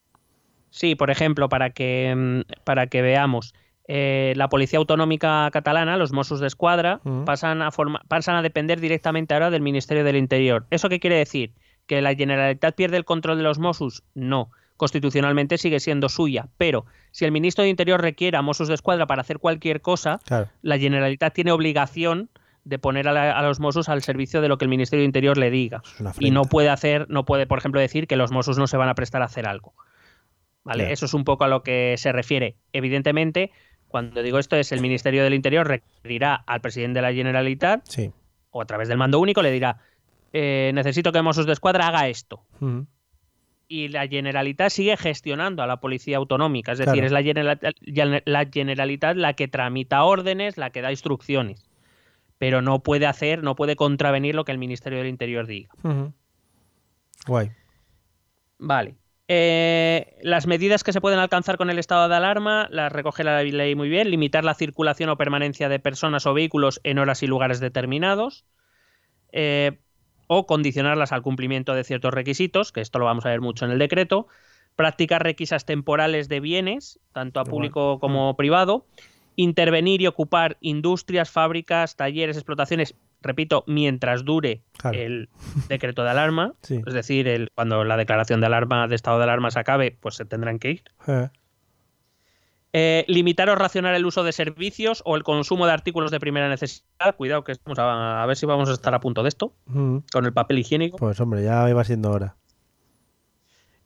Sí, 0.70 0.96
por 0.96 1.10
ejemplo, 1.12 1.50
para 1.50 1.72
que, 1.72 2.13
mm, 2.15 2.63
para 2.63 2.88
que 2.88 3.02
veamos, 3.02 3.54
eh, 3.88 4.34
la 4.36 4.50
Policía 4.50 4.80
Autonómica 4.80 5.50
Catalana, 5.52 5.97
los 5.97 6.12
Mossos 6.12 6.39
de 6.39 6.47
Escuadra, 6.47 7.00
Ujú. 7.06 7.26
pasan, 7.26 7.62
a 7.62 7.69
pasan 8.08 8.36
a 8.36 8.41
depender 8.41 8.80
directamente 8.82 9.34
ahora 9.34 9.50
del 9.50 9.62
Ministerio 9.62 10.04
del 10.04 10.15
Interior. 10.17 10.65
¿Eso 10.71 10.89
qué 10.89 11.00
quiere 11.00 11.15
decir? 11.17 11.54
¿Que 11.86 12.02
la 12.02 12.13
Generalitat 12.15 12.76
pierde 12.76 12.97
el 12.97 13.06
control 13.06 13.38
de 13.38 13.43
los 13.43 13.60
Mossos? 13.60 14.04
No. 14.13 14.52
Constitucionalmente 14.76 15.58
sigue 15.58 15.80
siendo 15.80 16.08
suya, 16.10 16.50
pero 16.58 16.86
si 17.12 17.26
el 17.26 17.32
ministro 17.32 17.63
de 17.63 17.69
Interior 17.69 18.00
requiere 18.02 18.38
a 18.38 18.41
Mossos 18.43 18.67
de 18.67 18.76
Escuadra 18.76 19.08
para 19.08 19.21
hacer 19.21 19.39
cualquier 19.39 19.82
cosa, 19.82 20.19
Claro. 20.26 20.50
la 20.62 20.78
Generalitat 20.78 21.34
tiene 21.34 21.52
obligación 21.52 22.30
de 22.63 22.78
poner 22.78 23.08
a, 23.08 23.13
la- 23.13 23.32
a 23.32 23.41
los 23.41 23.60
Mossos 23.60 23.89
al 23.89 24.04
servicio 24.04 24.39
de 24.41 24.50
lo 24.50 24.58
que 24.58 24.65
el 24.65 24.69
Ministerio 24.69 25.02
de 25.02 25.06
Interior 25.08 25.38
le 25.38 25.50
diga. 25.50 25.82
Y 26.19 26.30
no 26.32 26.43
puede 26.43 26.69
hacer, 26.69 27.08
no 27.10 27.26
puede, 27.26 27.47
por 27.47 27.58
ejemplo, 27.58 27.80
decir 27.82 28.06
que 28.08 28.17
los 28.17 28.32
Mossos 28.32 28.58
no 28.60 28.67
se 28.67 28.78
van 28.78 28.89
a 28.89 28.93
prestar 28.95 29.21
a 29.21 29.26
hacer 29.26 29.47
algo. 29.47 29.73
¿Vale? 30.63 30.80
Claro. 30.84 30.93
Eso 30.93 31.06
es 31.06 31.13
un 31.13 31.23
poco 31.23 31.45
a 31.45 31.47
lo 31.47 31.63
que 31.63 31.95
se 31.97 32.12
refiere. 32.12 32.58
Evidentemente, 32.73 33.52
cuando 33.88 34.21
digo 34.21 34.39
esto 34.39 34.56
es 34.56 34.71
el 34.71 34.82
Ministerio 34.82 35.23
del 35.23 35.34
Interior 35.34 35.67
requerirá 35.67 36.36
al 36.45 36.62
presidente 36.62 36.97
de 37.00 37.02
la 37.04 37.13
Generalitat 37.13 37.82
Sí. 37.86 38.12
o 38.52 38.62
a 38.62 38.65
través 38.65 38.88
del 38.88 38.97
mando 38.97 39.19
único 39.19 39.41
le 39.41 39.52
dirá 39.52 39.80
eh, 40.34 40.71
necesito 40.73 41.12
que 41.12 41.21
Mossos 41.21 41.45
de 41.45 41.54
Escuadra 41.54 41.88
haga 41.88 42.08
esto. 42.10 42.43
Ujú. 42.60 42.86
Y 43.69 43.88
la 43.88 44.08
Generalitat 44.08 44.69
sigue 44.69 44.95
gestionando 44.97 45.63
a 45.63 45.67
la 45.67 45.78
policía 45.80 46.17
autonómica. 46.17 46.73
Es 46.73 46.78
decir, 46.80 46.93
Claro. 46.93 47.06
es 47.08 47.12
la 47.12 47.23
Generalitat, 47.23 47.76
la 48.26 48.45
Generalitat 48.45 49.15
la 49.17 49.34
que 49.34 49.47
tramita 49.47 50.04
órdenes, 50.04 50.58
la 50.58 50.69
que 50.69 50.82
da 50.82 50.91
instrucciones. 50.91 51.65
Pero 52.38 52.62
no 52.62 52.80
puede 52.84 53.08
hacer, 53.08 53.41
no 53.43 53.56
puede 53.56 53.76
contravenir 53.76 54.36
lo 54.36 54.45
que 54.45 54.52
el 54.52 54.58
Ministerio 54.58 55.00
del 55.00 55.08
Interior 55.08 55.47
diga. 55.47 55.69
Ujú. 55.84 56.13
Guay. 57.26 57.52
Vale. 58.60 58.95
Eh, 59.30 60.18
las 60.22 60.48
medidas 60.48 60.84
que 60.84 60.94
se 60.94 61.02
pueden 61.02 61.20
alcanzar 61.20 61.58
con 61.58 61.70
el 61.70 61.80
estado 61.80 62.08
de 62.08 62.16
alarma 62.16 62.68
las 62.72 62.92
recoge 62.92 63.24
la 63.24 63.44
ley 63.44 63.76
muy 63.76 63.90
bien. 63.90 64.10
Limitar 64.10 64.46
la 64.46 64.54
circulación 64.54 65.10
o 65.10 65.18
permanencia 65.18 65.70
de 65.70 65.80
personas 65.80 66.26
o 66.26 66.34
vehículos 66.34 66.80
en 66.84 67.00
horas 67.00 67.24
y 67.24 67.28
lugares 67.28 67.60
determinados. 67.60 68.46
Eh, 69.32 69.80
o 70.28 70.46
condicionarlas 70.46 71.13
al 71.13 71.22
cumplimiento 71.22 71.74
de 71.74 71.84
ciertos 71.84 72.13
requisitos, 72.13 72.72
que 72.72 72.82
esto 72.82 73.00
lo 73.00 73.06
vamos 73.06 73.26
a 73.26 73.30
ver 73.30 73.42
mucho 73.42 73.66
en 73.66 73.72
el 73.72 73.80
decreto. 73.80 74.28
Practicar 74.76 75.24
requisas 75.24 75.66
temporales 75.66 76.28
de 76.30 76.40
bienes, 76.40 77.00
tanto 77.13 77.40
a 77.40 77.46
público 77.46 78.00
como 78.00 78.36
privado. 78.36 78.86
Intervenir 79.36 80.02
y 80.02 80.08
ocupar 80.08 80.58
industrias, 80.62 81.32
fábricas, 81.32 81.96
talleres, 81.96 82.36
explotaciones, 82.38 82.96
repito, 83.22 83.64
mientras 83.68 84.24
dure 84.26 84.62
Claro. 84.78 84.98
el 85.00 85.30
decreto 85.70 86.04
de 86.04 86.10
alarma. 86.12 86.54
Sí. 86.62 86.82
Es 86.86 86.94
decir, 86.94 87.28
el- 87.28 87.50
cuando 87.56 87.84
la 87.84 87.98
declaración 87.98 88.40
de 88.42 88.48
alarma, 88.48 88.88
de 88.88 88.96
estado 88.96 89.18
de 89.18 89.24
alarma 89.24 89.52
se 89.52 89.60
acabe, 89.60 89.98
pues 90.00 90.16
se 90.16 90.26
tendrán 90.26 90.60
que 90.60 90.72
ir. 90.72 90.84
Eh. 91.08 91.30
Eh, 92.74 93.06
limitar 93.08 93.50
o 93.50 93.56
racionar 93.56 93.96
el 93.96 94.06
uso 94.06 94.24
de 94.24 94.32
servicios 94.34 95.02
o 95.06 95.16
el 95.16 95.24
consumo 95.24 95.66
de 95.66 95.72
artículos 95.72 96.12
de 96.12 96.20
primera 96.20 96.50
necesidad. 96.50 97.16
Cuidado 97.16 97.44
que 97.44 97.54
estamos 97.54 97.80
a, 97.80 98.22
a 98.22 98.26
ver 98.26 98.36
si 98.36 98.46
vamos 98.46 98.70
a 98.70 98.74
estar 98.74 98.94
a 98.94 99.00
punto 99.00 99.24
de 99.24 99.30
esto, 99.30 99.54
Ujú. 99.68 100.04
con 100.12 100.26
el 100.26 100.34
papel 100.34 100.60
higiénico. 100.60 100.98
Pues 100.98 101.20
hombre, 101.20 101.44
ya 101.44 101.68
iba 101.70 101.84
siendo 101.84 102.12
hora. 102.12 102.36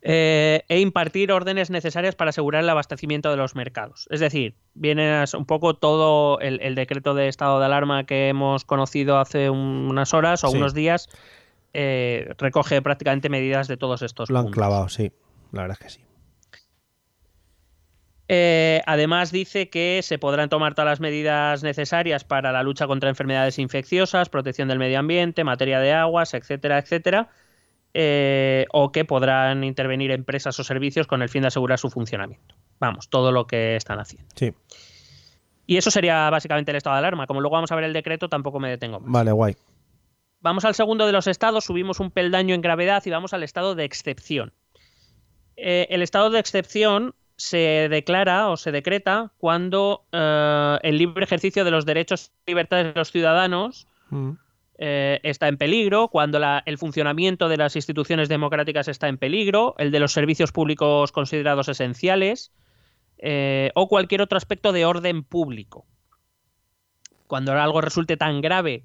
Eh, 0.04 0.64
e 0.68 0.80
impartir 0.80 1.30
órdenes 1.30 1.70
necesarias 1.70 2.16
para 2.16 2.30
asegurar 2.30 2.64
el 2.64 2.68
abastecimiento 2.68 3.30
de 3.30 3.36
los 3.36 3.54
mercados. 3.54 4.08
Es 4.10 4.18
decir, 4.18 4.56
viene 4.74 5.22
un 5.38 5.46
poco 5.46 5.74
todo 5.74 6.40
el, 6.40 6.60
el 6.60 6.74
decreto 6.74 7.14
de 7.14 7.28
estado 7.28 7.60
de 7.60 7.66
alarma 7.66 8.04
que 8.04 8.28
hemos 8.28 8.64
conocido 8.64 9.18
hace 9.18 9.48
un- 9.48 9.86
unas 9.88 10.12
horas 10.12 10.42
o 10.42 10.48
Sí. 10.48 10.56
unos 10.56 10.74
días. 10.74 11.08
eh, 11.74 12.34
recoge 12.36 12.82
prácticamente 12.82 13.30
medidas 13.30 13.66
de 13.66 13.78
todos 13.78 14.02
estos 14.02 14.28
Lo 14.28 14.40
han 14.40 14.44
puntos. 14.46 14.58
clavado, 14.58 14.88
sí. 14.90 15.10
La 15.52 15.62
verdad 15.62 15.78
es 15.80 15.86
que 15.86 15.88
sí. 16.00 16.04
Eh, 18.28 18.82
además 18.86 19.30
dice 19.32 19.68
que 19.68 20.00
se 20.02 20.18
podrán 20.18 20.48
tomar 20.48 20.74
todas 20.74 20.90
las 20.90 21.00
medidas 21.00 21.62
necesarias 21.62 22.24
para 22.24 22.52
la 22.52 22.62
lucha 22.62 22.86
contra 22.86 23.08
enfermedades 23.10 23.58
infecciosas, 23.58 24.28
protección 24.28 24.68
del 24.68 24.78
medio 24.78 24.98
ambiente, 24.98 25.44
materia 25.44 25.80
de 25.80 25.92
aguas, 25.92 26.32
etcétera, 26.34 26.78
etcétera, 26.78 27.28
eh, 27.94 28.66
o 28.72 28.90
que 28.90 29.04
podrán 29.04 29.64
intervenir 29.64 30.10
empresas 30.10 30.58
o 30.58 30.64
servicios 30.64 31.06
con 31.06 31.22
el 31.22 31.28
fin 31.28 31.42
de 31.42 31.48
asegurar 31.48 31.78
su 31.78 31.90
funcionamiento. 31.90 32.54
Vamos, 32.80 33.08
todo 33.08 33.32
lo 33.32 33.46
que 33.46 33.76
están 33.76 34.00
haciendo. 34.00 34.28
Sí. 34.34 34.52
Y 35.66 35.76
eso 35.76 35.90
sería 35.90 36.28
básicamente 36.30 36.70
el 36.70 36.76
estado 36.76 36.96
de 36.96 37.00
alarma. 37.00 37.26
Como 37.26 37.40
luego 37.40 37.54
vamos 37.54 37.70
a 37.70 37.76
ver 37.76 37.84
el 37.84 37.92
decreto, 37.92 38.28
tampoco 38.28 38.60
me 38.60 38.70
detengo 38.70 39.00
más. 39.00 39.10
Vale, 39.10 39.32
guay. 39.32 39.56
Vamos 40.40 40.64
al 40.64 40.74
segundo 40.74 41.06
de 41.06 41.12
los 41.12 41.28
estados, 41.28 41.64
subimos 41.64 42.00
un 42.00 42.10
peldaño 42.10 42.54
en 42.54 42.62
gravedad 42.62 43.02
y 43.06 43.10
vamos 43.10 43.32
al 43.32 43.44
estado 43.44 43.76
de 43.76 43.84
excepción. 43.84 44.52
Eh, 45.56 45.86
el 45.90 46.02
estado 46.02 46.30
de 46.30 46.40
excepción 46.40 47.14
se 47.36 47.88
declara 47.88 48.48
o 48.48 48.56
se 48.56 48.72
decreta 48.72 49.32
cuando 49.38 50.04
eh, 50.10 50.78
el 50.82 50.98
libre 50.98 51.24
ejercicio 51.24 51.64
de 51.64 51.70
los 51.70 51.86
derechos 51.86 52.32
y 52.46 52.50
libertades 52.50 52.86
de 52.86 52.98
los 52.98 53.12
ciudadanos 53.12 53.86
Ujú. 54.10 54.36
Eh, 54.84 55.20
está 55.22 55.46
en 55.46 55.58
peligro, 55.58 56.08
cuando 56.08 56.40
la- 56.40 56.60
el 56.66 56.76
funcionamiento 56.76 57.48
de 57.48 57.56
las 57.56 57.76
instituciones 57.76 58.28
democráticas 58.28 58.88
está 58.88 59.06
en 59.06 59.16
peligro, 59.16 59.76
el 59.78 59.92
de 59.92 60.00
los 60.00 60.12
servicios 60.12 60.50
públicos 60.50 61.12
considerados 61.12 61.68
esenciales 61.68 62.50
eh, 63.18 63.70
o 63.76 63.86
cualquier 63.86 64.22
otro 64.22 64.36
aspecto 64.36 64.72
de 64.72 64.84
orden 64.84 65.22
público. 65.22 65.86
Cuando 67.28 67.52
algo 67.52 67.80
resulte 67.80 68.16
tan 68.16 68.40
grave 68.40 68.82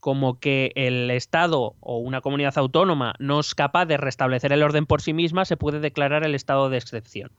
como 0.00 0.40
que 0.40 0.72
el 0.74 1.10
Estado 1.10 1.74
o 1.80 1.98
una 1.98 2.22
comunidad 2.22 2.56
autónoma 2.56 3.14
no 3.18 3.40
es 3.40 3.54
capaz 3.54 3.84
de 3.84 3.98
restablecer 3.98 4.54
el 4.54 4.62
orden 4.62 4.86
por 4.86 5.02
sí 5.02 5.12
misma, 5.12 5.44
se 5.44 5.58
puede 5.58 5.80
declarar 5.80 6.24
el 6.24 6.34
estado 6.34 6.70
de 6.70 6.78
excepción. 6.78 7.30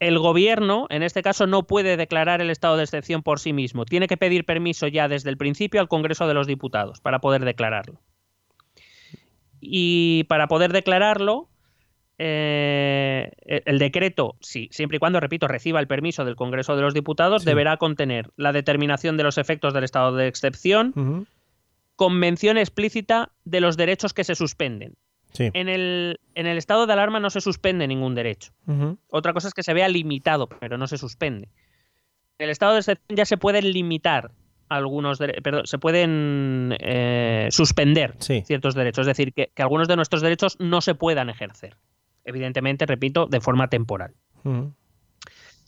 El 0.00 0.18
gobierno, 0.18 0.86
en 0.90 1.02
este 1.02 1.22
caso, 1.22 1.46
no 1.46 1.66
puede 1.66 1.96
declarar 1.96 2.40
el 2.40 2.50
estado 2.50 2.76
de 2.76 2.82
excepción 2.84 3.22
por 3.22 3.38
sí 3.40 3.52
mismo. 3.52 3.84
Tiene 3.84 4.08
que 4.08 4.16
pedir 4.16 4.44
permiso 4.44 4.86
ya 4.88 5.08
desde 5.08 5.30
el 5.30 5.36
principio 5.36 5.80
al 5.80 5.88
Congreso 5.88 6.26
de 6.26 6.34
los 6.34 6.46
Diputados 6.46 7.00
para 7.00 7.20
poder 7.20 7.44
declararlo. 7.44 8.00
Y 9.60 10.24
para 10.24 10.46
poder 10.48 10.72
declararlo, 10.72 11.48
eh, 12.18 13.32
el 13.46 13.62
el 13.66 13.78
decreto, 13.78 14.36
sí, 14.40 14.68
siempre 14.72 14.96
y 14.96 14.98
cuando, 15.00 15.20
repito, 15.20 15.48
reciba 15.48 15.80
el 15.80 15.86
permiso 15.86 16.24
del 16.24 16.36
Congreso 16.36 16.76
de 16.76 16.82
los 16.82 16.94
Diputados, 16.94 17.42
Sí. 17.42 17.46
deberá 17.46 17.76
contener 17.76 18.30
la 18.36 18.52
determinación 18.52 19.16
de 19.16 19.22
los 19.24 19.38
efectos 19.38 19.72
del 19.74 19.84
estado 19.84 20.14
de 20.14 20.28
excepción, 20.28 20.92
Ujú. 20.94 21.26
con 21.96 22.18
mención 22.18 22.58
explícita 22.58 23.30
de 23.44 23.60
los 23.60 23.76
derechos 23.76 24.12
que 24.12 24.24
se 24.24 24.34
suspenden. 24.34 24.94
Sí. 25.34 25.50
En 25.52 25.68
el, 25.68 26.20
en 26.34 26.46
el 26.46 26.56
estado 26.56 26.86
de 26.86 26.92
alarma 26.94 27.20
no 27.20 27.28
se 27.28 27.40
suspende 27.42 27.86
ningún 27.86 28.14
derecho. 28.14 28.52
Otra 29.08 29.32
cosa 29.34 29.48
es 29.48 29.54
que 29.54 29.62
se 29.62 29.74
vea 29.74 29.88
limitado, 29.88 30.48
pero 30.48 30.78
no 30.78 30.86
se 30.86 30.96
suspende. 30.96 31.48
En 32.38 32.44
el 32.46 32.50
estado 32.50 32.72
de 32.72 32.78
excepción 32.78 33.16
ya 33.16 33.24
se 33.26 33.36
pueden 33.36 33.70
limitar 33.72 34.30
algunos 34.68 35.18
perdón, 35.18 35.66
se 35.66 35.78
pueden 35.78 36.74
eh, 36.80 37.48
suspender 37.50 38.14
Sí. 38.18 38.42
ciertos 38.46 38.74
derechos, 38.74 39.02
es 39.02 39.06
decir, 39.08 39.32
que, 39.34 39.50
que 39.54 39.62
algunos 39.62 39.88
de 39.88 39.96
nuestros 39.96 40.22
derechos 40.22 40.56
no 40.58 40.80
se 40.80 40.94
puedan 40.94 41.28
ejercer. 41.30 41.76
evidentemente, 42.24 42.86
repito, 42.86 43.26
de 43.26 43.40
forma 43.40 43.68
temporal. 43.68 44.14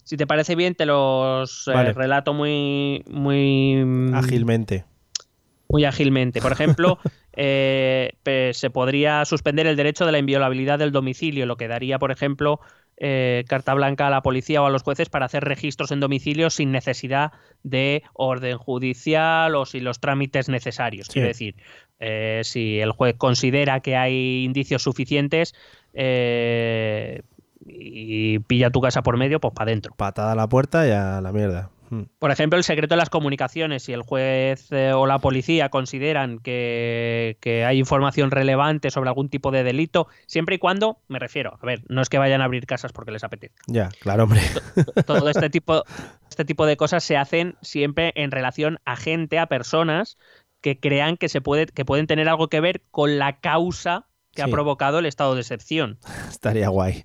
Si 0.04 0.16
te 0.16 0.26
parece 0.26 0.54
bien, 0.54 0.74
te 0.74 0.86
los 0.86 1.66
eh, 1.68 1.92
relato 1.92 2.32
muy, 2.32 3.02
muy 3.10 3.82
mm, 3.84 4.14
Ágilmente. 4.14 4.84
Muy 5.68 5.84
ágilmente. 5.84 6.40
Por 6.40 6.52
ejemplo, 6.52 6.98
eh, 7.32 8.12
se 8.52 8.70
podría 8.70 9.24
suspender 9.24 9.66
el 9.66 9.76
derecho 9.76 10.06
de 10.06 10.12
la 10.12 10.18
inviolabilidad 10.18 10.78
del 10.78 10.92
domicilio, 10.92 11.46
lo 11.46 11.56
que 11.56 11.68
daría, 11.68 11.98
por 11.98 12.10
ejemplo, 12.10 12.60
eh, 12.98 13.44
carta 13.46 13.74
blanca 13.74 14.06
a 14.06 14.10
la 14.10 14.22
policía 14.22 14.62
o 14.62 14.66
a 14.66 14.70
los 14.70 14.82
jueces 14.82 15.10
para 15.10 15.26
hacer 15.26 15.44
registros 15.44 15.90
en 15.92 16.00
domicilio 16.00 16.48
sin 16.48 16.72
necesidad 16.72 17.32
de 17.62 18.02
orden 18.14 18.56
judicial 18.56 19.54
o 19.54 19.66
sin 19.66 19.84
los 19.84 20.00
trámites 20.00 20.48
necesarios. 20.48 21.08
Sí. 21.08 21.14
Quiero 21.14 21.28
decir, 21.28 21.56
eh, 22.00 22.40
si 22.44 22.80
el 22.80 22.92
juez 22.92 23.14
considera 23.18 23.80
que 23.80 23.96
hay 23.96 24.44
indicios 24.44 24.82
suficientes 24.82 25.54
eh, 25.92 27.20
y 27.66 28.38
pilla 28.38 28.70
tu 28.70 28.80
casa 28.80 29.02
por 29.02 29.18
medio, 29.18 29.40
pues 29.40 29.52
para 29.52 29.70
adentro. 29.70 29.94
Patada 29.94 30.32
a 30.32 30.36
la 30.36 30.48
puerta 30.48 30.88
y 30.88 30.90
a 30.90 31.20
la 31.20 31.32
mierda. 31.32 31.70
Mm. 31.90 32.02
Por 32.18 32.30
ejemplo, 32.30 32.56
el 32.56 32.64
secreto 32.64 32.94
de 32.94 32.98
las 32.98 33.10
comunicaciones. 33.10 33.84
Si 33.84 33.92
el 33.92 34.02
juez 34.02 34.70
eh, 34.72 34.92
o 34.92 35.06
la 35.06 35.18
policía 35.18 35.68
consideran 35.68 36.38
que, 36.38 37.38
que 37.40 37.64
hay 37.64 37.78
información 37.78 38.30
relevante 38.30 38.90
sobre 38.90 39.08
algún 39.08 39.28
tipo 39.28 39.50
de 39.50 39.62
delito, 39.62 40.08
siempre 40.26 40.56
y 40.56 40.58
cuando, 40.58 40.98
me 41.08 41.18
refiero, 41.18 41.58
a 41.60 41.66
ver, 41.66 41.82
no 41.88 42.02
es 42.02 42.08
que 42.08 42.18
vayan 42.18 42.40
a 42.40 42.44
abrir 42.44 42.66
casas 42.66 42.92
porque 42.92 43.10
les 43.10 43.24
apetezca. 43.24 43.62
Ya, 43.66 43.88
claro, 44.00 44.24
hombre. 44.24 44.40
Todo 45.06 45.28
este 45.28 45.50
tipo, 45.50 45.84
este 46.28 46.44
tipo 46.44 46.66
de 46.66 46.76
cosas 46.76 47.04
se 47.04 47.16
hacen 47.16 47.56
siempre 47.62 48.12
en 48.16 48.30
relación 48.30 48.78
a 48.84 48.96
gente, 48.96 49.38
a 49.38 49.46
personas 49.46 50.18
que 50.60 50.80
crean 50.80 51.16
que, 51.16 51.28
se 51.28 51.40
puede, 51.40 51.66
que 51.66 51.84
pueden 51.84 52.06
tener 52.06 52.28
algo 52.28 52.48
que 52.48 52.60
ver 52.60 52.82
con 52.90 53.18
la 53.18 53.40
causa 53.40 54.06
que 54.32 54.42
ha 54.42 54.48
provocado 54.48 54.98
el 54.98 55.06
estado 55.06 55.34
de 55.34 55.40
excepción. 55.40 55.98
Estaría 56.28 56.68
guay. 56.68 57.04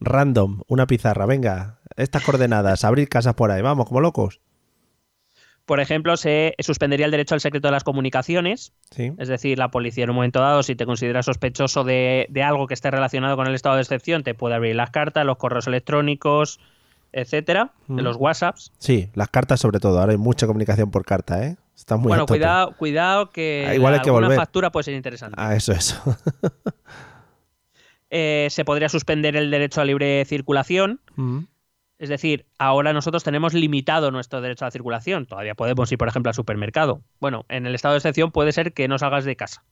Random, 0.00 0.62
una 0.68 0.86
pizarra, 0.86 1.26
venga. 1.26 1.78
Estas 1.96 2.22
coordenadas, 2.22 2.84
abrir 2.84 3.08
casas 3.08 3.34
por 3.34 3.50
ahí, 3.50 3.62
vamos, 3.62 3.86
como 3.86 4.00
locos. 4.00 4.40
Por 5.64 5.80
ejemplo, 5.80 6.16
se 6.16 6.54
suspendería 6.60 7.06
el 7.06 7.10
derecho 7.10 7.34
al 7.34 7.40
secreto 7.40 7.66
de 7.68 7.72
las 7.72 7.82
comunicaciones, 7.82 8.72
Sí. 8.92 9.12
Es 9.18 9.26
decir, 9.28 9.58
la 9.58 9.70
policía 9.72 10.04
en 10.04 10.10
un 10.10 10.16
momento 10.16 10.38
dado, 10.40 10.62
si 10.62 10.76
te 10.76 10.86
considera 10.86 11.24
sospechoso 11.24 11.82
de, 11.82 12.26
de 12.30 12.42
algo 12.44 12.68
que 12.68 12.74
esté 12.74 12.88
relacionado 12.90 13.34
con 13.36 13.48
el 13.48 13.54
estado 13.54 13.74
de 13.74 13.82
excepción, 13.82 14.22
te 14.22 14.34
puede 14.34 14.54
abrir 14.54 14.76
las 14.76 14.90
cartas, 14.90 15.26
los 15.26 15.38
correos 15.38 15.66
electrónicos, 15.66 16.60
etcétera, 17.12 17.72
Mm. 17.88 17.98
los 18.00 18.16
WhatsApps. 18.16 18.72
Sí, 18.78 19.10
las 19.14 19.28
cartas 19.28 19.58
sobre 19.58 19.80
todo. 19.80 19.98
Ahora 19.98 20.12
hay 20.12 20.18
mucha 20.18 20.46
comunicación 20.46 20.90
por 20.92 21.04
carta, 21.04 21.44
¿eh? 21.44 21.56
Está 21.74 21.96
muy 21.96 22.08
bueno, 22.08 22.26
cuidado, 22.26 22.72
cuidado 22.76 23.30
que 23.30 23.66
Ah, 23.68 23.74
igual 23.74 23.94
hay 23.94 24.00
que 24.00 24.08
alguna 24.10 24.28
volver. 24.28 24.38
factura 24.38 24.70
puede 24.70 24.84
ser 24.84 24.94
interesante. 24.94 25.34
Ah, 25.38 25.54
eso, 25.56 25.72
eso. 25.72 25.96
Eh, 28.10 28.48
se 28.50 28.64
podría 28.64 28.88
suspender 28.88 29.36
el 29.36 29.50
derecho 29.50 29.80
a 29.80 29.84
libre 29.84 30.24
circulación. 30.24 31.00
Mm. 31.16 31.40
Es 31.98 32.08
decir, 32.08 32.46
ahora 32.58 32.92
nosotros 32.92 33.24
tenemos 33.24 33.54
limitado 33.54 34.10
nuestro 34.10 34.40
derecho 34.40 34.64
a 34.64 34.68
la 34.68 34.70
circulación. 34.70 35.26
Todavía 35.26 35.54
podemos 35.54 35.90
ir, 35.90 35.98
por 35.98 36.08
ejemplo, 36.08 36.28
al 36.30 36.34
supermercado. 36.34 37.00
Bueno, 37.20 37.46
en 37.48 37.66
el 37.66 37.74
estado 37.74 37.94
de 37.94 37.98
excepción 37.98 38.30
puede 38.32 38.52
ser 38.52 38.72
que 38.74 38.86
no 38.86 38.98
salgas 38.98 39.24
de 39.24 39.34
casa. 39.36 39.64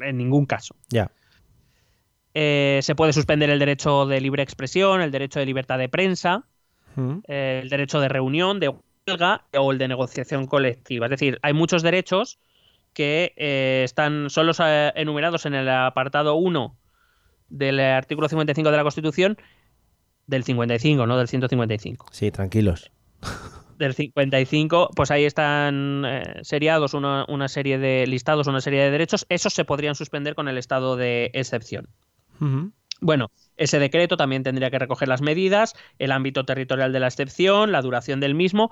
En 0.00 0.16
ningún 0.16 0.46
caso. 0.46 0.76
Ya. 0.88 1.10
Eh, 2.32 2.80
se 2.82 2.94
puede 2.94 3.12
suspender 3.12 3.50
el 3.50 3.58
derecho 3.58 4.06
de 4.06 4.20
libre 4.20 4.42
expresión, 4.42 5.00
el 5.00 5.10
derecho 5.10 5.38
de 5.40 5.46
libertad 5.46 5.78
de 5.78 5.88
prensa, 5.88 6.44
Mm. 6.96 7.18
eh, 7.26 7.60
el 7.62 7.68
derecho 7.70 8.00
de 8.00 8.08
reunión, 8.08 8.60
de 8.60 8.72
huelga 9.06 9.42
o 9.56 9.72
el 9.72 9.78
de 9.78 9.88
negociación 9.88 10.46
colectiva. 10.46 11.06
Es 11.06 11.10
decir, 11.10 11.38
hay 11.42 11.52
muchos 11.52 11.82
derechos 11.82 12.38
que 12.92 13.32
eh, 13.36 13.82
están 13.84 14.30
son 14.30 14.46
los 14.46 14.60
eh, 14.64 14.92
enumerados 14.94 15.46
en 15.46 15.54
el 15.54 15.68
apartado 15.68 16.36
1 16.36 16.76
del 17.54 17.78
artículo 17.80 18.28
55 18.28 18.70
de 18.70 18.76
la 18.76 18.82
Constitución, 18.82 19.38
del 20.26 20.44
55, 20.44 21.06
no 21.06 21.16
del 21.16 21.28
155. 21.28 22.06
Sí, 22.10 22.30
tranquilos. 22.30 22.90
Del 23.78 23.92
55, 23.92 24.90
pues 24.94 25.10
ahí 25.10 25.24
están 25.24 26.04
eh, 26.06 26.22
seriados 26.42 26.94
una, 26.94 27.24
una 27.26 27.48
serie 27.48 27.76
de 27.76 28.06
listados, 28.06 28.46
una 28.46 28.60
serie 28.60 28.80
de 28.84 28.92
derechos. 28.92 29.26
Esos 29.28 29.52
se 29.52 29.64
podrían 29.64 29.96
suspender 29.96 30.36
con 30.36 30.46
el 30.46 30.58
estado 30.58 30.94
de 30.94 31.32
excepción. 31.34 31.88
Bueno, 33.00 33.32
ese 33.56 33.80
decreto 33.80 34.16
también 34.16 34.44
tendría 34.44 34.70
que 34.70 34.78
recoger 34.78 35.08
las 35.08 35.22
medidas, 35.22 35.74
el 35.98 36.12
ámbito 36.12 36.44
territorial 36.44 36.92
de 36.92 37.00
la 37.00 37.08
excepción, 37.08 37.72
la 37.72 37.82
duración 37.82 38.20
del 38.20 38.36
mismo. 38.36 38.70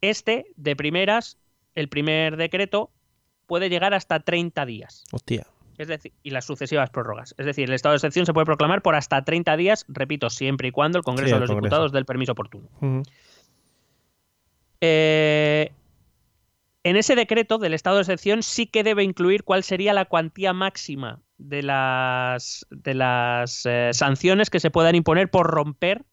Este, 0.00 0.46
de 0.56 0.74
primeras, 0.74 1.38
el 1.76 1.88
primer 1.88 2.36
decreto 2.36 2.90
puede 3.46 3.68
llegar 3.68 3.94
hasta 3.94 4.18
30 4.18 4.66
días. 4.66 5.04
Hostia. 5.12 5.46
Es 5.80 5.88
decir, 5.88 6.12
y 6.22 6.28
las 6.28 6.44
sucesivas 6.44 6.90
prórrogas. 6.90 7.34
Es 7.38 7.46
decir, 7.46 7.66
el 7.66 7.74
estado 7.74 7.94
de 7.94 7.96
excepción 7.96 8.26
se 8.26 8.34
puede 8.34 8.44
proclamar 8.44 8.82
por 8.82 8.94
hasta 8.94 9.24
30 9.24 9.56
días, 9.56 9.86
repito, 9.88 10.28
siempre 10.28 10.68
y 10.68 10.72
cuando 10.72 10.98
el 10.98 11.04
Congreso 11.04 11.28
Sí, 11.28 11.32
el 11.32 11.36
de 11.36 11.40
los 11.40 11.48
Congreso. 11.48 11.64
Diputados 11.64 11.92
dé 11.92 11.98
el 12.00 12.04
permiso 12.04 12.32
oportuno. 12.32 12.68
Eh, 14.82 15.72
en 16.84 16.96
ese 16.96 17.14
decreto 17.14 17.56
del 17.56 17.72
estado 17.72 17.96
de 17.96 18.02
excepción 18.02 18.42
sí 18.42 18.66
que 18.66 18.84
debe 18.84 19.04
incluir 19.04 19.42
cuál 19.42 19.62
sería 19.62 19.94
la 19.94 20.04
cuantía 20.04 20.52
máxima 20.52 21.22
de 21.38 21.62
las, 21.62 22.66
de 22.70 22.92
las 22.92 23.64
eh, 23.64 23.88
sanciones 23.94 24.50
que 24.50 24.60
se 24.60 24.70
puedan 24.70 24.94
imponer 24.96 25.30
por 25.30 25.46
romper 25.46 26.04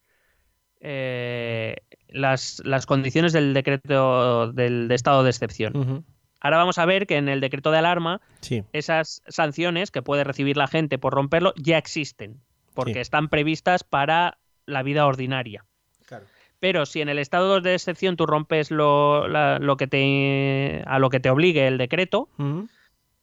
eh, 0.79 1.75
las, 2.07 2.61
las 2.63 2.85
condiciones 2.85 3.33
del 3.33 3.53
decreto 3.53 4.53
del 4.53 4.87
de 4.87 4.95
estado 4.95 5.23
de 5.23 5.29
excepción. 5.29 6.05
Ahora 6.39 6.57
vamos 6.57 6.77
a 6.77 6.85
ver 6.85 7.07
que 7.07 7.17
en 7.17 7.29
el 7.29 7.41
decreto 7.41 7.71
de 7.71 7.79
alarma 7.79 8.21
Sí. 8.41 8.63
esas 8.73 9.21
sanciones 9.27 9.91
que 9.91 10.01
puede 10.01 10.23
recibir 10.23 10.57
la 10.57 10.67
gente 10.67 10.97
por 10.97 11.13
romperlo 11.13 11.53
ya 11.57 11.77
existen, 11.77 12.41
porque 12.73 12.93
Sí. 12.95 12.99
están 12.99 13.27
previstas 13.29 13.83
para 13.83 14.37
la 14.65 14.83
vida 14.83 15.05
ordinaria. 15.05 15.65
Claro. 16.05 16.25
Pero 16.59 16.85
si 16.85 17.01
en 17.01 17.09
el 17.09 17.19
estado 17.19 17.61
de 17.61 17.73
excepción 17.75 18.15
tú 18.17 18.25
rompes 18.25 18.71
lo, 18.71 19.27
la- 19.27 19.59
lo 19.59 19.77
que 19.77 19.87
te, 19.87 20.83
a 20.87 20.99
lo 20.99 21.09
que 21.09 21.19
te 21.19 21.29
obligue 21.29 21.67
el 21.67 21.77
decreto, 21.77 22.29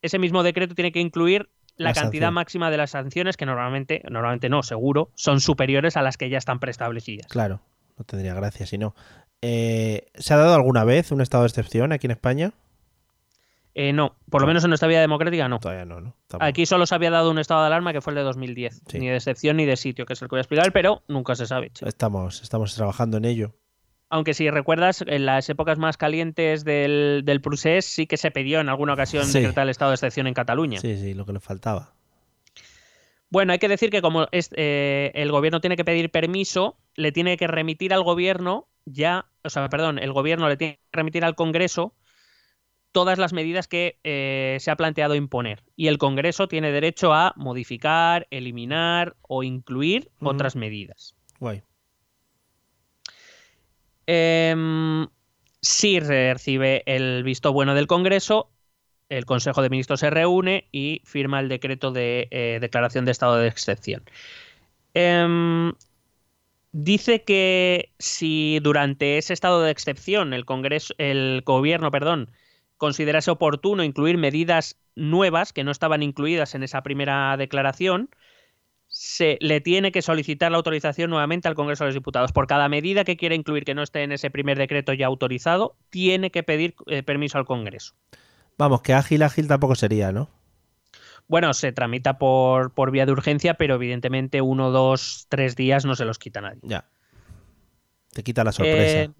ese 0.02 0.18
mismo 0.18 0.42
decreto 0.42 0.74
tiene 0.74 0.92
que 0.92 1.00
incluir 1.00 1.48
la, 1.76 1.88
La 1.90 1.92
cantidad 1.94 2.26
sanción. 2.26 2.34
máxima 2.34 2.70
de 2.70 2.76
las 2.76 2.90
sanciones 2.90 3.36
que 3.36 3.46
normalmente, 3.46 4.02
normalmente 4.08 4.48
no, 4.48 4.62
seguro, 4.62 5.10
son 5.14 5.40
superiores 5.40 5.96
a 5.96 6.02
las 6.02 6.16
que 6.16 6.28
ya 6.30 6.38
están 6.38 6.60
preestablecidas. 6.60 7.26
Claro. 7.26 7.60
No 7.98 8.04
tendría 8.04 8.34
gracia 8.34 8.66
si 8.66 8.78
no. 8.78 8.94
Eh, 9.42 10.06
¿Se 10.14 10.32
ha 10.34 10.36
dado 10.36 10.54
alguna 10.54 10.84
vez 10.84 11.10
un 11.12 11.20
estado 11.20 11.42
de 11.44 11.48
excepción 11.48 11.92
aquí 11.92 12.06
en 12.06 12.12
España? 12.12 12.52
Eh, 13.76 13.92
no, 13.92 14.14
por 14.30 14.40
lo 14.40 14.46
menos 14.46 14.62
en 14.64 14.70
nuestra 14.70 14.86
vida 14.88 15.00
democrática 15.00 15.48
no. 15.48 15.58
Todavía 15.58 15.84
no, 15.84 16.00
¿no? 16.00 16.14
Tampoco. 16.28 16.44
Aquí 16.48 16.64
solo 16.64 16.86
se 16.86 16.94
había 16.94 17.10
dado 17.10 17.30
un 17.30 17.38
estado 17.40 17.60
de 17.62 17.66
alarma 17.66 17.92
que 17.92 18.00
fue 18.00 18.12
el 18.12 18.16
de 18.16 18.22
2010, 18.22 18.82
Sí. 18.86 18.98
ni 19.00 19.08
de 19.08 19.16
excepción 19.16 19.56
ni 19.56 19.64
de 19.66 19.76
sitio, 19.76 20.06
que 20.06 20.12
es 20.12 20.22
el 20.22 20.28
que 20.28 20.32
voy 20.34 20.38
a 20.38 20.42
explicar, 20.42 20.72
pero 20.72 21.02
nunca 21.08 21.34
se 21.34 21.46
sabe. 21.46 21.70
chico. 21.70 21.88
Estamos, 21.88 22.40
estamos 22.42 22.74
trabajando 22.74 23.16
en 23.16 23.24
ello. 23.24 23.52
Aunque 24.10 24.32
si 24.32 24.48
recuerdas, 24.48 25.02
en 25.04 25.26
las 25.26 25.48
épocas 25.50 25.76
más 25.78 25.96
calientes 25.96 26.64
del, 26.64 27.22
del 27.24 27.40
procés 27.40 27.84
sí 27.84 28.06
que 28.06 28.16
se 28.16 28.30
pidió 28.30 28.60
en 28.60 28.68
alguna 28.68 28.92
ocasión 28.92 29.24
Sí. 29.24 29.40
decretar 29.40 29.64
el 29.64 29.70
estado 29.70 29.90
de 29.90 29.94
excepción 29.96 30.28
en 30.28 30.34
Cataluña. 30.34 30.78
Sí, 30.78 30.96
sí, 30.96 31.14
lo 31.14 31.26
que 31.26 31.32
le 31.32 31.40
faltaba. 31.40 31.94
Bueno, 33.30 33.52
hay 33.52 33.58
que 33.58 33.68
decir 33.68 33.90
que 33.90 34.00
como 34.02 34.28
es- 34.30 34.50
eh, 34.54 35.10
el 35.14 35.32
gobierno 35.32 35.60
tiene 35.60 35.76
que 35.76 35.84
pedir 35.84 36.10
permiso, 36.10 36.76
le 36.94 37.10
tiene 37.10 37.36
que 37.36 37.48
remitir 37.48 37.92
al 37.92 38.04
gobierno 38.04 38.68
ya, 38.84 39.26
o 39.42 39.50
sea, 39.50 39.68
perdón, 39.68 39.98
el 39.98 40.12
gobierno 40.12 40.48
le 40.48 40.56
tiene 40.56 40.74
que 40.74 40.80
remitir 40.92 41.24
al 41.24 41.34
Congreso 41.34 41.94
todas 42.94 43.18
las 43.18 43.32
medidas 43.32 43.66
que 43.66 43.98
eh, 44.04 44.56
se 44.60 44.70
ha 44.70 44.76
planteado 44.76 45.16
imponer. 45.16 45.64
Y 45.74 45.88
el 45.88 45.98
Congreso 45.98 46.46
tiene 46.46 46.70
derecho 46.70 47.12
a 47.12 47.34
modificar, 47.34 48.28
eliminar 48.30 49.16
o 49.22 49.42
incluir 49.42 50.12
otras 50.20 50.54
medidas. 50.54 51.16
Guay. 51.40 51.64
Em, 54.06 55.08
si 55.60 55.98
recibe 55.98 56.84
el 56.86 57.24
visto 57.24 57.52
bueno 57.52 57.74
del 57.74 57.88
Congreso, 57.88 58.52
el 59.08 59.26
Consejo 59.26 59.60
de 59.60 59.70
Ministros 59.70 59.98
se 59.98 60.10
reúne 60.10 60.68
y 60.70 61.02
firma 61.04 61.40
el 61.40 61.48
decreto 61.48 61.90
de 61.90 62.28
eh, 62.30 62.58
declaración 62.60 63.04
de 63.06 63.10
estado 63.10 63.38
de 63.38 63.48
excepción. 63.48 64.04
Em, 64.94 65.72
dice 66.70 67.24
que 67.24 67.92
si 67.98 68.60
durante 68.62 69.18
ese 69.18 69.32
estado 69.32 69.62
de 69.62 69.72
excepción 69.72 70.32
el 70.32 70.44
Congreso, 70.44 70.94
el 70.98 71.42
gobierno, 71.44 71.90
perdón, 71.90 72.30
considerase 72.84 73.30
oportuno 73.30 73.82
incluir 73.82 74.18
medidas 74.18 74.78
nuevas 74.94 75.54
que 75.54 75.64
no 75.64 75.70
estaban 75.70 76.02
incluidas 76.02 76.54
en 76.54 76.62
esa 76.62 76.82
primera 76.82 77.34
declaración, 77.38 78.10
se 78.88 79.38
le 79.40 79.62
tiene 79.62 79.90
que 79.90 80.02
solicitar 80.02 80.50
la 80.50 80.58
autorización 80.58 81.08
nuevamente 81.08 81.48
al 81.48 81.54
Congreso 81.54 81.84
de 81.84 81.88
los 81.88 81.94
Diputados. 81.94 82.32
Por 82.32 82.46
cada 82.46 82.68
medida 82.68 83.04
que 83.04 83.16
quiera 83.16 83.34
incluir 83.34 83.64
que 83.64 83.74
no 83.74 83.82
esté 83.82 84.02
en 84.02 84.12
ese 84.12 84.30
primer 84.30 84.58
decreto 84.58 84.92
ya 84.92 85.06
autorizado, 85.06 85.76
tiene 85.88 86.30
que 86.30 86.42
pedir 86.42 86.74
eh, 86.86 87.02
permiso 87.02 87.38
al 87.38 87.46
Congreso. 87.46 87.94
Vamos, 88.58 88.82
que 88.82 88.92
ágil, 88.92 89.22
ágil 89.22 89.48
tampoco 89.48 89.76
sería, 89.76 90.12
¿no? 90.12 90.28
Bueno, 91.26 91.54
se 91.54 91.72
tramita 91.72 92.18
por, 92.18 92.74
por 92.74 92.90
vía 92.90 93.06
de 93.06 93.12
urgencia, 93.12 93.54
pero 93.54 93.76
evidentemente 93.76 94.42
uno, 94.42 94.70
dos, 94.70 95.24
tres 95.30 95.56
días 95.56 95.86
no 95.86 95.94
se 95.94 96.04
los 96.04 96.18
quita 96.18 96.42
nadie. 96.42 96.60
Ya. 96.62 96.84
Te 98.12 98.22
quita 98.22 98.44
la 98.44 98.52
sorpresa. 98.52 99.04
Eh, 99.04 99.10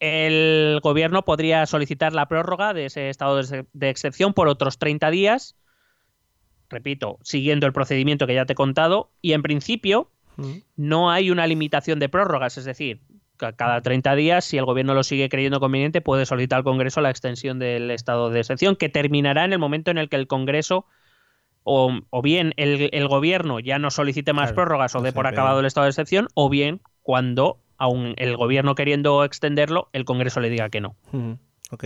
el 0.00 0.80
gobierno 0.82 1.24
podría 1.24 1.66
solicitar 1.66 2.12
la 2.12 2.26
prórroga 2.26 2.74
de 2.74 2.86
ese 2.86 3.08
estado 3.10 3.40
de, 3.42 3.88
excepción 3.88 4.34
por 4.34 4.48
otros 4.48 4.78
30 4.78 5.10
días 5.10 5.56
repito, 6.68 7.18
siguiendo 7.22 7.66
el 7.66 7.72
procedimiento 7.72 8.26
que 8.26 8.34
ya 8.34 8.46
te 8.46 8.52
he 8.52 8.56
contado, 8.56 9.10
y 9.20 9.32
en 9.32 9.42
principio 9.42 10.10
Mm. 10.36 10.58
no 10.76 11.10
hay 11.10 11.30
una 11.30 11.46
limitación 11.46 11.98
de 11.98 12.08
prórrogas, 12.08 12.56
es 12.56 12.64
decir, 12.64 13.00
ca- 13.36 13.52
cada 13.54 13.82
30 13.82 14.14
días, 14.14 14.44
si 14.44 14.56
el 14.56 14.64
gobierno 14.64 14.94
lo 14.94 15.02
sigue 15.02 15.28
creyendo 15.28 15.58
conveniente, 15.58 16.00
puede 16.00 16.26
solicitar 16.26 16.58
al 16.58 16.64
Congreso 16.64 17.00
la 17.00 17.10
extensión 17.10 17.58
del 17.58 17.90
estado 17.90 18.30
de 18.30 18.38
excepción, 18.38 18.76
que 18.76 18.88
terminará 18.88 19.44
en 19.44 19.52
el 19.52 19.58
momento 19.58 19.90
en 19.90 19.98
el 19.98 20.08
que 20.08 20.16
el 20.16 20.28
Congreso 20.28 20.86
o, 21.64 21.92
o 22.08 22.22
bien 22.22 22.54
el, 22.56 22.88
el 22.92 23.08
gobierno 23.08 23.58
ya 23.58 23.78
no 23.80 23.90
solicite 23.90 24.32
más 24.32 24.52
Claro, 24.52 24.54
prórrogas 24.54 24.94
o 24.94 25.02
dé 25.02 25.12
por 25.12 25.26
acabado 25.26 25.60
el 25.60 25.66
estado 25.66 25.86
de 25.86 25.90
excepción, 25.90 26.28
o 26.34 26.48
bien 26.48 26.80
cuando 27.02 27.58
aun 27.80 28.14
el 28.18 28.36
gobierno 28.36 28.74
queriendo 28.76 29.24
extenderlo, 29.24 29.88
el 29.92 30.04
Congreso 30.04 30.38
le 30.40 30.50
diga 30.50 30.68
que 30.68 30.80
no. 30.80 30.94
Mm. 31.12 31.32
Ok. 31.72 31.84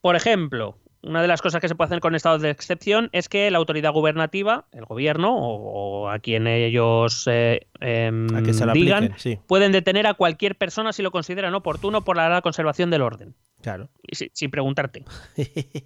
Por 0.00 0.16
ejemplo, 0.16 0.76
una 1.02 1.22
de 1.22 1.28
las 1.28 1.40
cosas 1.40 1.60
que 1.60 1.68
se 1.68 1.74
puede 1.74 1.86
hacer 1.86 2.00
con 2.00 2.14
estados 2.14 2.42
de 2.42 2.50
excepción 2.50 3.08
es 3.12 3.28
que 3.28 3.50
la 3.50 3.58
autoridad 3.58 3.92
gubernativa, 3.92 4.66
el 4.72 4.84
gobierno 4.84 5.34
o, 5.36 6.02
o 6.04 6.08
a 6.10 6.18
quien 6.18 6.46
ellos 6.46 7.26
eh, 7.30 7.66
em, 7.80 8.26
A 8.34 8.42
que 8.42 8.52
se 8.52 8.66
digan, 8.72 9.04
apliquen, 9.04 9.18
sí. 9.18 9.38
pueden 9.46 9.72
detener 9.72 10.06
a 10.06 10.14
cualquier 10.14 10.56
persona 10.56 10.92
si 10.92 11.02
lo 11.02 11.10
consideran 11.10 11.54
oportuno 11.54 12.04
por 12.04 12.16
la 12.16 12.40
conservación 12.42 12.90
del 12.90 13.02
orden. 13.02 13.34
Claro. 13.62 13.88
Y 14.02 14.16
si- 14.16 14.30
sin 14.34 14.50
preguntarte. 14.50 15.04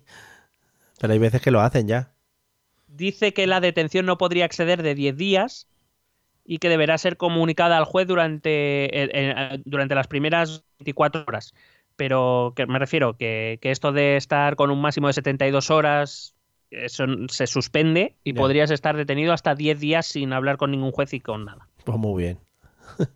Pero 1.00 1.12
hay 1.12 1.18
veces 1.20 1.40
que 1.40 1.50
lo 1.52 1.60
hacen 1.60 1.86
ya. 1.86 2.12
Dice 2.88 3.32
que 3.32 3.46
la 3.46 3.60
detención 3.60 4.06
no 4.06 4.18
podría 4.18 4.44
exceder 4.46 4.82
de 4.82 4.94
10 4.96 5.16
días 5.16 5.68
y 6.50 6.58
que 6.58 6.70
deberá 6.70 6.96
ser 6.96 7.18
comunicada 7.18 7.76
al 7.76 7.84
juez 7.84 8.08
durante, 8.08 8.88
eh, 8.90 9.60
durante 9.66 9.94
las 9.94 10.08
primeras 10.08 10.64
24 10.78 11.24
horas. 11.28 11.52
Pero 11.94 12.54
que 12.56 12.66
me 12.66 12.78
refiero 12.78 13.18
que, 13.18 13.58
que 13.60 13.70
esto 13.70 13.92
de 13.92 14.16
estar 14.16 14.56
con 14.56 14.70
un 14.70 14.80
máximo 14.80 15.08
de 15.08 15.12
72 15.12 15.70
horas 15.70 16.34
eso 16.70 17.04
se 17.28 17.46
suspende 17.46 18.16
y 18.24 18.32
podrías 18.32 18.70
estar 18.70 18.96
detenido 18.96 19.32
hasta 19.32 19.54
10 19.54 19.80
días 19.80 20.06
sin 20.06 20.32
hablar 20.32 20.56
con 20.56 20.70
ningún 20.70 20.92
juez 20.92 21.12
y 21.14 21.20
con 21.20 21.44
nada. 21.44 21.68
Pues 21.84 21.98
muy 21.98 22.22
bien. 22.22 22.38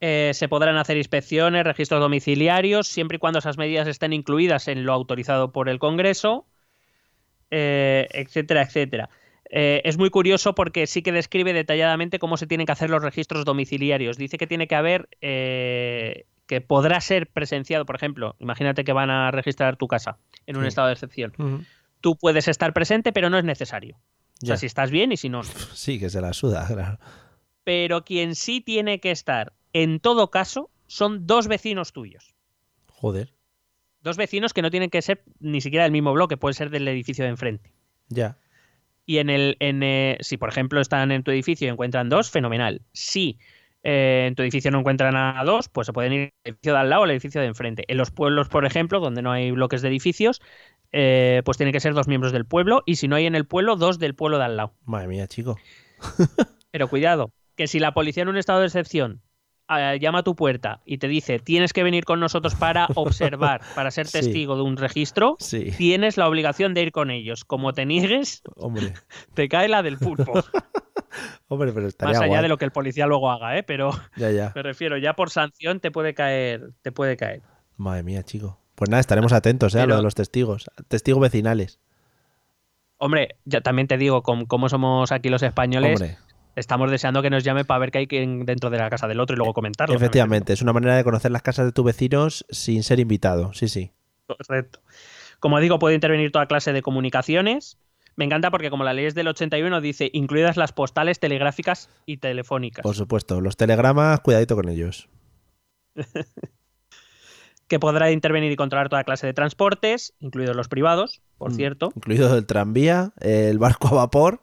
Eh, 0.00 0.30
se 0.32 0.48
podrán 0.48 0.76
hacer 0.76 0.96
inspecciones, 0.96 1.64
registros 1.64 2.00
domiciliarios, 2.00 2.86
siempre 2.86 3.16
y 3.16 3.18
cuando 3.18 3.40
esas 3.40 3.58
medidas 3.58 3.88
estén 3.88 4.12
incluidas 4.12 4.68
en 4.68 4.84
lo 4.84 4.92
autorizado 4.92 5.50
por 5.50 5.68
el 5.68 5.80
Congreso, 5.80 6.46
eh, 7.50 8.06
etcétera, 8.12 8.62
etcétera. 8.62 9.10
Eh, 9.50 9.80
es 9.84 9.96
muy 9.96 10.10
curioso 10.10 10.54
porque 10.54 10.86
sí 10.86 11.02
que 11.02 11.12
describe 11.12 11.52
detalladamente 11.52 12.18
cómo 12.18 12.36
se 12.36 12.46
tienen 12.46 12.66
que 12.66 12.72
hacer 12.72 12.90
los 12.90 13.02
registros 13.02 13.44
domiciliarios. 13.44 14.18
Dice 14.18 14.36
que 14.36 14.46
tiene 14.46 14.68
que 14.68 14.74
haber, 14.74 15.08
eh, 15.20 16.26
que 16.46 16.60
podrá 16.60 17.00
ser 17.00 17.28
presenciado, 17.28 17.86
por 17.86 17.96
ejemplo, 17.96 18.36
imagínate 18.40 18.84
que 18.84 18.92
van 18.92 19.10
a 19.10 19.30
registrar 19.30 19.76
tu 19.76 19.86
casa 19.88 20.18
en 20.46 20.56
un 20.56 20.62
Sí. 20.64 20.68
estado 20.68 20.88
de 20.88 20.94
excepción. 20.94 21.32
Tú 22.00 22.16
puedes 22.16 22.46
estar 22.48 22.72
presente, 22.72 23.12
pero 23.12 23.30
no 23.30 23.38
es 23.38 23.44
necesario. 23.44 23.96
O 23.96 24.00
Ya. 24.42 24.46
sea, 24.48 24.56
si 24.58 24.66
estás 24.66 24.90
bien 24.90 25.12
y 25.12 25.16
si 25.16 25.28
no. 25.28 25.42
Sí, 25.42 25.98
que 25.98 26.10
se 26.10 26.20
la 26.20 26.32
suda, 26.32 26.66
claro. 26.66 26.98
Pero 27.64 28.04
quien 28.04 28.34
sí 28.34 28.60
tiene 28.60 29.00
que 29.00 29.10
estar, 29.10 29.52
en 29.72 29.98
todo 30.00 30.30
caso, 30.30 30.70
son 30.86 31.26
dos 31.26 31.48
vecinos 31.48 31.92
tuyos. 31.92 32.34
Joder. 32.88 33.32
Dos 34.02 34.16
vecinos 34.16 34.52
que 34.54 34.62
no 34.62 34.70
tienen 34.70 34.90
que 34.90 35.02
ser 35.02 35.24
ni 35.40 35.60
siquiera 35.60 35.82
del 35.84 35.92
mismo 35.92 36.12
bloque, 36.12 36.36
puede 36.36 36.54
ser 36.54 36.70
del 36.70 36.86
edificio 36.88 37.24
de 37.24 37.30
enfrente. 37.30 37.72
Ya. 38.08 38.38
Y 39.08 39.20
en 39.20 39.30
el, 39.30 39.56
en, 39.58 39.82
eh, 39.82 40.18
si 40.20 40.36
por 40.36 40.50
ejemplo 40.50 40.82
están 40.82 41.10
en 41.12 41.22
tu 41.22 41.30
edificio 41.30 41.66
y 41.66 41.70
encuentran 41.70 42.10
dos, 42.10 42.30
fenomenal. 42.30 42.82
Si 42.92 43.38
eh, 43.82 44.26
en 44.28 44.34
tu 44.34 44.42
edificio 44.42 44.70
no 44.70 44.80
encuentran 44.80 45.16
a 45.16 45.42
dos, 45.44 45.70
pues 45.70 45.86
se 45.86 45.94
pueden 45.94 46.12
ir 46.12 46.20
al 46.44 46.50
edificio 46.50 46.74
de 46.74 46.78
al 46.78 46.90
lado 46.90 47.00
o 47.00 47.04
al 47.04 47.10
edificio 47.12 47.40
de 47.40 47.46
enfrente. 47.46 47.84
En 47.88 47.96
los 47.96 48.10
pueblos, 48.10 48.50
por 48.50 48.66
ejemplo, 48.66 49.00
donde 49.00 49.22
no 49.22 49.32
hay 49.32 49.50
bloques 49.50 49.80
de 49.80 49.88
edificios, 49.88 50.42
eh, 50.92 51.40
pues 51.46 51.56
tienen 51.56 51.72
que 51.72 51.80
ser 51.80 51.94
dos 51.94 52.06
miembros 52.06 52.32
del 52.34 52.44
pueblo 52.44 52.82
y 52.84 52.96
si 52.96 53.08
no 53.08 53.16
hay 53.16 53.24
en 53.24 53.34
el 53.34 53.46
pueblo, 53.46 53.76
dos 53.76 53.98
del 53.98 54.14
pueblo 54.14 54.36
de 54.36 54.44
al 54.44 54.58
lado. 54.58 54.74
Madre 54.84 55.08
mía, 55.08 55.26
chico. 55.26 55.56
Pero 56.70 56.88
cuidado, 56.88 57.32
que 57.56 57.66
si 57.66 57.78
la 57.78 57.94
policía 57.94 58.24
en 58.24 58.28
un 58.28 58.36
estado 58.36 58.60
de 58.60 58.66
excepción 58.66 59.22
llama 60.00 60.20
a 60.20 60.22
tu 60.22 60.34
puerta 60.34 60.80
y 60.84 60.98
te 60.98 61.08
dice 61.08 61.38
tienes 61.38 61.72
que 61.72 61.82
venir 61.82 62.04
con 62.04 62.20
nosotros 62.20 62.54
para 62.54 62.86
observar, 62.94 63.60
para 63.74 63.90
ser 63.90 64.06
Sí. 64.06 64.12
testigo 64.20 64.56
de 64.56 64.62
un 64.62 64.76
registro, 64.76 65.36
Sí. 65.38 65.72
tienes 65.76 66.16
la 66.16 66.28
obligación 66.28 66.74
de 66.74 66.82
ir 66.82 66.92
con 66.92 67.10
ellos. 67.10 67.44
Como 67.44 67.72
te 67.72 67.84
niegues, 67.86 68.42
Hombre. 68.56 68.94
te 69.34 69.48
cae 69.48 69.68
la 69.68 69.82
del 69.82 69.98
pulpo. 69.98 70.32
Hombre, 71.48 71.72
pero 71.72 71.88
estaría 71.88 72.12
Más 72.12 72.20
allá 72.22 72.28
guay. 72.28 72.42
de 72.42 72.48
lo 72.48 72.58
que 72.58 72.64
el 72.66 72.70
policía 72.72 73.06
luego 73.06 73.30
haga, 73.30 73.56
¿eh? 73.58 73.62
Pero 73.62 73.90
Ya, 74.16 74.30
ya. 74.30 74.52
me 74.54 74.62
refiero, 74.62 74.98
ya 74.98 75.14
por 75.14 75.30
sanción 75.30 75.80
te 75.80 75.90
puede 75.90 76.14
caer, 76.14 76.72
te 76.82 76.92
puede 76.92 77.16
caer. 77.16 77.42
Madre 77.76 78.02
mía, 78.02 78.22
chico. 78.22 78.60
Pues 78.74 78.90
nada, 78.90 79.00
estaremos 79.00 79.32
atentos 79.32 79.74
¿eh? 79.74 79.80
a 79.80 79.86
lo 79.86 79.96
de 79.96 80.02
los 80.02 80.14
testigos. 80.14 80.70
Testigos 80.88 81.20
vecinales. 81.20 81.80
Hombre, 82.98 83.36
ya 83.44 83.60
también 83.60 83.88
te 83.88 83.96
digo, 83.96 84.22
com- 84.22 84.44
como 84.46 84.68
somos 84.68 85.12
aquí 85.12 85.28
los 85.28 85.42
españoles, 85.42 86.00
Hombre, 86.00 86.18
estamos 86.56 86.90
deseando 86.90 87.22
que 87.22 87.30
nos 87.30 87.44
llame 87.44 87.64
para 87.64 87.78
ver 87.80 87.90
qué 87.90 87.98
hay 87.98 88.06
dentro 88.06 88.70
de 88.70 88.78
la 88.78 88.90
casa 88.90 89.06
del 89.08 89.20
otro 89.20 89.34
y 89.34 89.36
luego 89.38 89.52
comentarlo. 89.54 89.94
efectivamente, 89.94 90.52
es 90.52 90.62
una 90.62 90.72
manera 90.72 90.96
de 90.96 91.04
conocer 91.04 91.30
las 91.30 91.42
casas 91.42 91.66
de 91.66 91.72
tus 91.72 91.84
vecinos 91.84 92.44
sin 92.50 92.82
ser 92.82 93.00
invitado. 93.00 93.52
Sí, 93.54 93.68
sí. 93.68 93.92
Correcto. 94.26 94.80
Como 95.40 95.60
digo, 95.60 95.78
puede 95.78 95.94
intervenir 95.94 96.32
toda 96.32 96.46
clase 96.46 96.72
de 96.72 96.82
comunicaciones. 96.82 97.78
Me 98.16 98.24
encanta 98.24 98.50
porque 98.50 98.70
como 98.70 98.82
la 98.82 98.92
ley 98.92 99.04
es 99.06 99.14
del 99.14 99.28
81 99.28 99.80
dice 99.80 100.10
incluidas 100.12 100.56
las 100.56 100.72
postales, 100.72 101.20
telegráficas 101.20 101.88
y 102.04 102.16
telefónicas. 102.16 102.82
Por 102.82 102.96
supuesto. 102.96 103.40
Los 103.40 103.56
telegramas, 103.56 104.18
cuidadito 104.20 104.56
con 104.56 104.68
ellos. 104.68 105.08
que 107.68 107.78
podrá 107.78 108.10
intervenir 108.10 108.50
y 108.50 108.56
controlar 108.56 108.88
toda 108.88 109.04
clase 109.04 109.26
de 109.26 109.34
transportes, 109.34 110.14
incluidos 110.20 110.56
los 110.56 110.68
privados, 110.68 111.20
por 111.36 111.52
Mm. 111.52 111.54
cierto. 111.54 111.92
Incluido 111.94 112.36
el 112.36 112.46
tranvía, 112.46 113.12
el 113.20 113.58
barco 113.58 113.88
a 113.88 113.92
vapor 113.92 114.40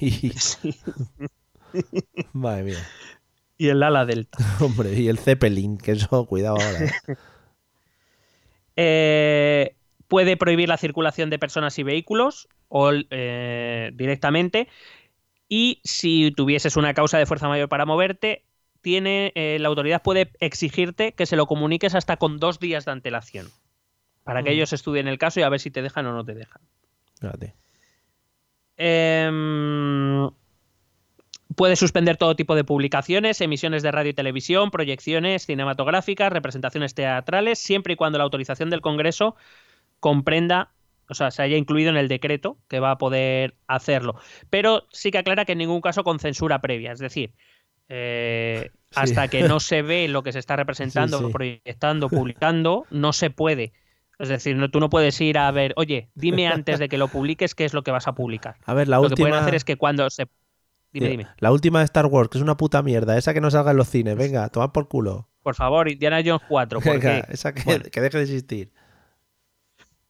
y... 0.00 0.30
Sí. 0.38 0.74
Madre 2.32 2.64
mía. 2.64 2.88
Y 3.58 3.68
el 3.68 3.82
ala 3.82 4.04
delta. 4.04 4.38
Hombre, 4.60 4.94
y 4.94 5.08
el 5.08 5.18
Zeppelin, 5.18 5.78
que 5.78 5.92
eso, 5.92 6.26
cuidado 6.26 6.56
ahora. 6.56 6.84
¿eh? 6.84 6.92
Eh, 8.76 9.74
puede 10.08 10.38
prohibir 10.38 10.66
la 10.68 10.78
circulación 10.78 11.28
de 11.28 11.38
personas 11.38 11.78
y 11.78 11.82
vehículos 11.82 12.48
o 12.68 12.90
eh, 13.10 13.90
directamente. 13.94 14.66
Y 15.46 15.80
si 15.84 16.32
tuvieses 16.34 16.78
una 16.78 16.94
causa 16.94 17.18
de 17.18 17.26
fuerza 17.26 17.48
mayor 17.48 17.68
para 17.68 17.84
moverte, 17.84 18.44
tiene, 18.80 19.32
eh, 19.34 19.58
la 19.60 19.68
autoridad 19.68 20.02
puede 20.02 20.32
exigirte 20.40 21.12
que 21.12 21.26
se 21.26 21.36
lo 21.36 21.46
comuniques 21.46 21.94
hasta 21.94 22.16
con 22.16 22.38
dos 22.38 22.60
días 22.60 22.86
de 22.86 22.92
antelación. 22.92 23.48
Para 24.24 24.42
que 24.42 24.50
Mm. 24.50 24.54
ellos 24.54 24.72
estudien 24.72 25.06
el 25.06 25.18
caso 25.18 25.40
y 25.40 25.42
a 25.42 25.50
ver 25.50 25.60
si 25.60 25.70
te 25.70 25.82
dejan 25.82 26.06
o 26.06 26.12
no 26.14 26.24
te 26.24 26.34
dejan. 26.34 26.62
Fíjate. 27.20 27.54
Em, 28.78 30.30
puede 31.56 31.76
suspender 31.76 32.16
todo 32.16 32.36
tipo 32.36 32.54
de 32.54 32.64
publicaciones, 32.64 33.40
emisiones 33.40 33.82
de 33.82 33.90
radio 33.92 34.10
y 34.10 34.14
televisión, 34.14 34.70
proyecciones 34.70 35.46
cinematográficas, 35.46 36.32
representaciones 36.32 36.94
teatrales, 36.94 37.58
siempre 37.58 37.94
y 37.94 37.96
cuando 37.96 38.18
la 38.18 38.24
autorización 38.24 38.70
del 38.70 38.80
Congreso 38.80 39.36
comprenda, 40.00 40.70
o 41.08 41.14
sea, 41.14 41.30
se 41.30 41.42
haya 41.42 41.56
incluido 41.56 41.90
en 41.90 41.96
el 41.96 42.08
decreto 42.08 42.58
que 42.68 42.80
va 42.80 42.92
a 42.92 42.98
poder 42.98 43.54
hacerlo. 43.66 44.16
Pero 44.50 44.84
sí 44.90 45.10
que 45.10 45.18
aclara 45.18 45.44
que 45.44 45.52
en 45.52 45.58
ningún 45.58 45.80
caso 45.80 46.04
con 46.04 46.18
censura 46.18 46.60
previa, 46.60 46.92
es 46.92 46.98
decir, 46.98 47.32
eh, 47.88 48.70
Sí. 48.90 49.00
hasta 49.00 49.28
que 49.28 49.42
no 49.42 49.58
se 49.60 49.82
ve 49.82 50.06
lo 50.08 50.22
que 50.22 50.32
se 50.32 50.38
está 50.38 50.56
representando, 50.56 51.18
Sí, 51.18 51.24
sí. 51.26 51.32
proyectando, 51.32 52.08
publicando, 52.08 52.84
no 52.90 53.12
se 53.12 53.30
puede. 53.30 53.72
Es 54.18 54.28
decir, 54.28 54.56
no, 54.56 54.70
tú 54.70 54.78
no 54.80 54.88
puedes 54.90 55.20
ir 55.20 55.38
a 55.38 55.50
ver, 55.50 55.72
oye, 55.76 56.10
dime 56.14 56.46
antes 56.46 56.78
de 56.78 56.88
que 56.88 56.98
lo 56.98 57.08
publiques 57.08 57.54
qué 57.54 57.64
es 57.64 57.74
lo 57.74 57.82
que 57.82 57.90
vas 57.90 58.06
a 58.06 58.12
publicar. 58.14 58.56
A 58.64 58.74
ver, 58.74 58.86
la 58.88 58.96
lo 58.96 59.02
última... 59.04 59.16
que 59.16 59.22
pueden 59.22 59.42
hacer 59.42 59.54
es 59.54 59.64
que 59.64 59.76
cuando 59.76 60.08
se... 60.10 60.28
Dime, 60.92 61.06
Tío, 61.06 61.10
dime. 61.18 61.26
La 61.38 61.52
última 61.52 61.78
de 61.80 61.86
Star 61.86 62.06
Wars, 62.06 62.28
que 62.28 62.38
es 62.38 62.42
una 62.42 62.56
puta 62.56 62.82
mierda. 62.82 63.16
Esa 63.16 63.32
que 63.34 63.40
no 63.40 63.50
salga 63.50 63.70
en 63.70 63.76
los 63.78 63.88
cines. 63.88 64.16
Venga, 64.16 64.48
tomad 64.50 64.70
por 64.72 64.88
culo. 64.88 65.28
Por 65.42 65.54
favor, 65.54 65.88
Indiana 65.88 66.20
Jones 66.24 66.42
4. 66.48 66.80
¿por 66.80 66.92
Venga, 66.92 67.22
qué? 67.22 67.32
esa 67.32 67.52
que, 67.52 67.62
Bueno. 67.64 67.84
que 67.90 68.00
deje 68.00 68.16
de 68.18 68.22
existir. 68.24 68.72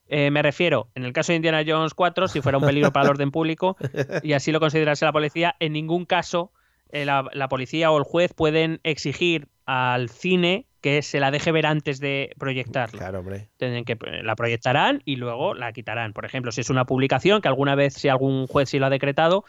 Eh, 0.09 0.31
me 0.31 0.43
refiero, 0.43 0.91
en 0.95 1.05
el 1.05 1.13
caso 1.15 1.33
de 1.33 1.37
Indiana 1.37 1.63
Jones 1.67 1.95
4, 1.95 2.29
si 2.29 2.43
fuera 2.43 2.59
un 2.59 2.65
peligro 2.67 2.93
para 2.93 3.05
el 3.07 3.11
orden 3.13 3.31
público 3.31 3.77
y 4.23 4.35
así 4.35 4.53
lo 4.53 4.61
considerase 4.61 5.07
la 5.07 5.13
policía, 5.13 5.57
en 5.59 5.73
ningún 5.73 6.05
caso 6.05 6.53
eh, 6.91 7.07
la, 7.07 7.25
la 7.33 7.49
policía 7.49 7.91
o 7.91 7.97
el 7.97 8.05
juez 8.05 8.35
pueden 8.35 8.81
exigir 8.83 9.49
al 9.65 10.11
cine 10.11 10.67
que 10.83 11.01
se 11.01 11.19
la 11.21 11.31
deje 11.31 11.51
ver 11.53 11.65
antes 11.65 11.99
de 12.01 12.35
proyectarla. 12.39 12.99
Claro, 12.99 13.21
hombre. 13.21 13.49
Tienen 13.57 13.85
que 13.87 13.97
la 14.23 14.35
proyectarán 14.37 15.01
y 15.07 15.17
luego 15.17 15.55
la 15.55 15.73
quitarán. 15.73 16.13
Por 16.13 16.27
ejemplo, 16.27 16.53
si 16.53 16.61
es 16.61 16.69
una 16.69 16.85
publicación 16.85 17.41
que 17.41 17.49
alguna 17.49 17.75
vez, 17.75 17.95
si 17.95 18.09
algún 18.09 18.47
juez 18.49 18.69
sí 18.69 18.79
lo 18.81 18.87
ha 18.87 18.91
decretado, 18.91 19.45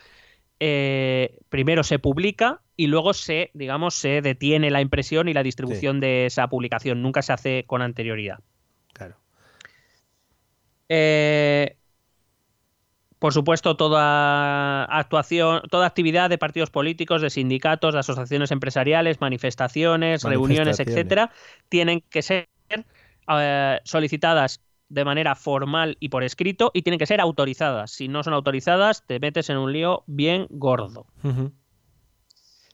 eh, 0.60 1.40
primero 1.50 1.84
se 1.84 2.00
publica 2.00 2.62
y 2.76 2.88
luego 2.88 3.14
se, 3.14 3.52
digamos, 3.54 3.96
se 3.96 4.22
detiene 4.22 4.72
la 4.72 4.82
impresión 4.82 5.28
y 5.28 5.34
la 5.34 5.44
distribución 5.44 6.00
de 6.00 6.26
esa 6.26 6.48
publicación. 6.48 7.02
Nunca 7.02 7.22
se 7.22 7.34
hace 7.34 7.64
con 7.66 7.82
anterioridad. 7.82 8.40
Claro. 8.94 9.16
Eh, 10.90 11.78
por 13.24 13.34
supuesto, 13.34 13.78
toda 13.78 14.84
actuación, 14.84 15.62
toda 15.72 15.88
actividad 15.88 16.30
de 16.30 16.38
partidos 16.38 16.70
políticos, 16.70 17.22
de 17.22 17.30
sindicatos, 17.30 17.94
de 17.94 18.02
asociaciones 18.02 18.52
empresariales, 18.52 19.22
manifestaciones, 19.22 20.24
reuniones, 20.24 20.82
etcétera, 20.82 21.32
tienen 21.70 22.02
que 22.10 22.22
ser 22.22 22.50
eh, 23.30 23.80
solicitadas 23.86 24.62
de 24.94 25.06
manera 25.06 25.36
formal 25.36 25.98
y 26.00 26.10
por 26.10 26.24
escrito 26.24 26.72
y 26.74 26.84
tienen 26.84 27.00
que 27.00 27.08
ser 27.08 27.20
autorizadas. 27.20 27.92
Si 27.92 28.08
no 28.08 28.24
son 28.24 28.34
autorizadas, 28.34 29.06
te 29.06 29.20
metes 29.20 29.50
en 29.50 29.58
un 29.58 29.74
lío 29.74 30.04
bien 30.06 30.48
gordo. 30.50 31.08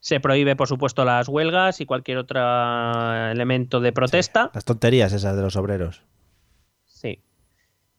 Se 0.02 0.20
prohíbe, 0.20 0.56
por 0.56 0.68
supuesto, 0.68 1.06
las 1.06 1.28
huelgas 1.28 1.82
y 1.82 1.86
cualquier 1.86 2.18
otro 2.18 2.40
elemento 3.32 3.80
de 3.80 3.92
protesta. 3.92 4.52
Las 4.54 4.66
tonterías 4.66 5.14
esas 5.14 5.36
de 5.36 5.42
los 5.42 5.56
obreros. 5.56 6.04
Sí. 6.86 7.22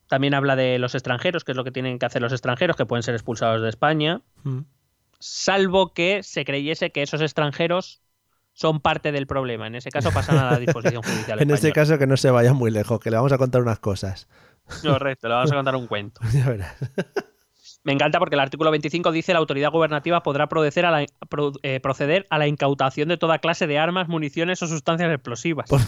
También 0.08 0.34
habla 0.34 0.56
de 0.56 0.78
los 0.78 0.94
extranjeros, 0.94 1.44
que 1.44 1.52
es 1.52 1.56
lo 1.56 1.64
que 1.64 1.72
tienen 1.72 1.98
que 1.98 2.06
hacer 2.06 2.20
los 2.20 2.32
extranjeros, 2.32 2.76
que 2.76 2.86
pueden 2.86 3.02
ser 3.02 3.14
expulsados 3.14 3.62
de 3.62 3.68
España, 3.68 4.22
salvo 5.18 5.94
que 5.94 6.22
se 6.22 6.44
creyese 6.44 6.90
que 6.90 7.02
esos 7.02 7.20
extranjeros 7.22 8.02
son 8.60 8.80
parte 8.80 9.10
del 9.10 9.26
problema. 9.26 9.66
En 9.66 9.74
ese 9.74 9.90
caso 9.90 10.10
pasan 10.12 10.36
a 10.36 10.50
la 10.52 10.58
disposición 10.58 11.02
judicial. 11.02 11.38
En 11.40 11.50
este 11.50 11.68
española. 11.68 11.74
caso 11.74 11.98
que 11.98 12.06
no 12.06 12.16
se 12.18 12.30
vaya 12.30 12.52
muy 12.52 12.70
lejos, 12.70 13.00
que 13.00 13.10
le 13.10 13.16
vamos 13.16 13.32
a 13.32 13.38
contar 13.38 13.62
unas 13.62 13.78
cosas. 13.78 14.28
Correcto, 14.82 15.28
le 15.28 15.34
vamos 15.34 15.50
a 15.50 15.54
contar 15.54 15.76
un 15.76 15.86
cuento. 15.86 16.20
Ya 16.34 16.48
verás. 16.48 16.74
Me 17.84 17.94
encanta 17.94 18.18
porque 18.18 18.34
el 18.34 18.40
artículo 18.40 18.70
25 18.70 19.10
dice 19.10 19.32
la 19.32 19.38
autoridad 19.38 19.70
gubernativa 19.70 20.22
podrá 20.22 20.48
proceder 20.50 20.84
a 20.84 20.90
la, 20.90 21.06
pro- 21.30 21.52
eh, 21.62 21.80
proceder 21.80 22.26
a 22.28 22.36
la 22.36 22.46
incautación 22.46 23.08
de 23.08 23.16
toda 23.16 23.38
clase 23.38 23.66
de 23.66 23.78
armas, 23.78 24.06
municiones 24.06 24.62
o 24.62 24.66
sustancias 24.66 25.10
explosivas. 25.10 25.66
Por- 25.70 25.80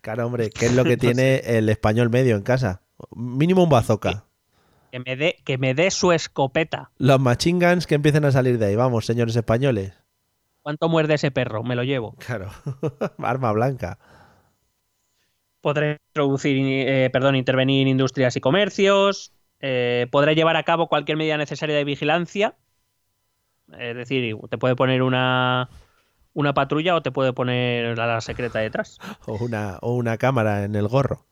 Claro, 0.00 0.26
hombre, 0.26 0.50
¿qué 0.50 0.66
es 0.66 0.74
lo 0.74 0.84
que 0.84 0.96
tiene 0.96 1.36
el 1.44 1.68
español 1.68 2.10
medio 2.10 2.36
en 2.36 2.42
casa? 2.42 2.82
Mínimo 3.16 3.64
un 3.64 3.70
bazooka. 3.70 4.26
Que 4.92 5.00
me 5.00 5.16
dé 5.16 5.36
que 5.44 5.58
me 5.58 5.74
dé 5.74 5.90
su 5.90 6.12
escopeta. 6.12 6.90
Los 6.98 7.18
machine 7.18 7.66
guns 7.66 7.86
que 7.88 7.96
empiecen 7.96 8.24
a 8.26 8.30
salir 8.30 8.58
de 8.58 8.66
ahí. 8.66 8.76
Vamos, 8.76 9.06
señores 9.06 9.34
españoles. 9.34 9.94
¿Cuánto 10.64 10.88
muerde 10.88 11.14
ese 11.14 11.30
perro? 11.30 11.62
Me 11.62 11.76
lo 11.76 11.84
llevo. 11.84 12.16
Claro. 12.18 12.50
Arma 13.18 13.52
blanca. 13.52 13.98
Podré 15.60 15.98
introducir, 16.10 16.56
eh, 16.88 17.10
perdón, 17.10 17.36
intervenir 17.36 17.82
en 17.82 17.88
industrias 17.88 18.36
y 18.36 18.40
comercios. 18.40 19.32
eh, 19.60 20.06
podrá 20.10 20.32
llevar 20.34 20.56
a 20.56 20.62
cabo 20.64 20.88
cualquier 20.88 21.16
medida 21.16 21.38
necesaria 21.38 21.74
de 21.76 21.84
vigilancia. 21.84 22.56
Es 23.78 23.96
decir, 23.96 24.36
te 24.50 24.58
puede 24.58 24.76
poner 24.76 25.02
una, 25.02 25.68
una 26.34 26.54
patrulla 26.54 26.94
o 26.96 27.02
te 27.02 27.12
puede 27.12 27.32
poner 27.34 27.98
a 28.00 28.06
la 28.06 28.20
secreta 28.20 28.60
detrás. 28.60 28.98
O 29.26 29.34
una, 29.44 29.78
o 29.82 29.94
una 29.94 30.16
cámara 30.18 30.64
en 30.64 30.74
el 30.76 30.88
gorro. 30.88 31.26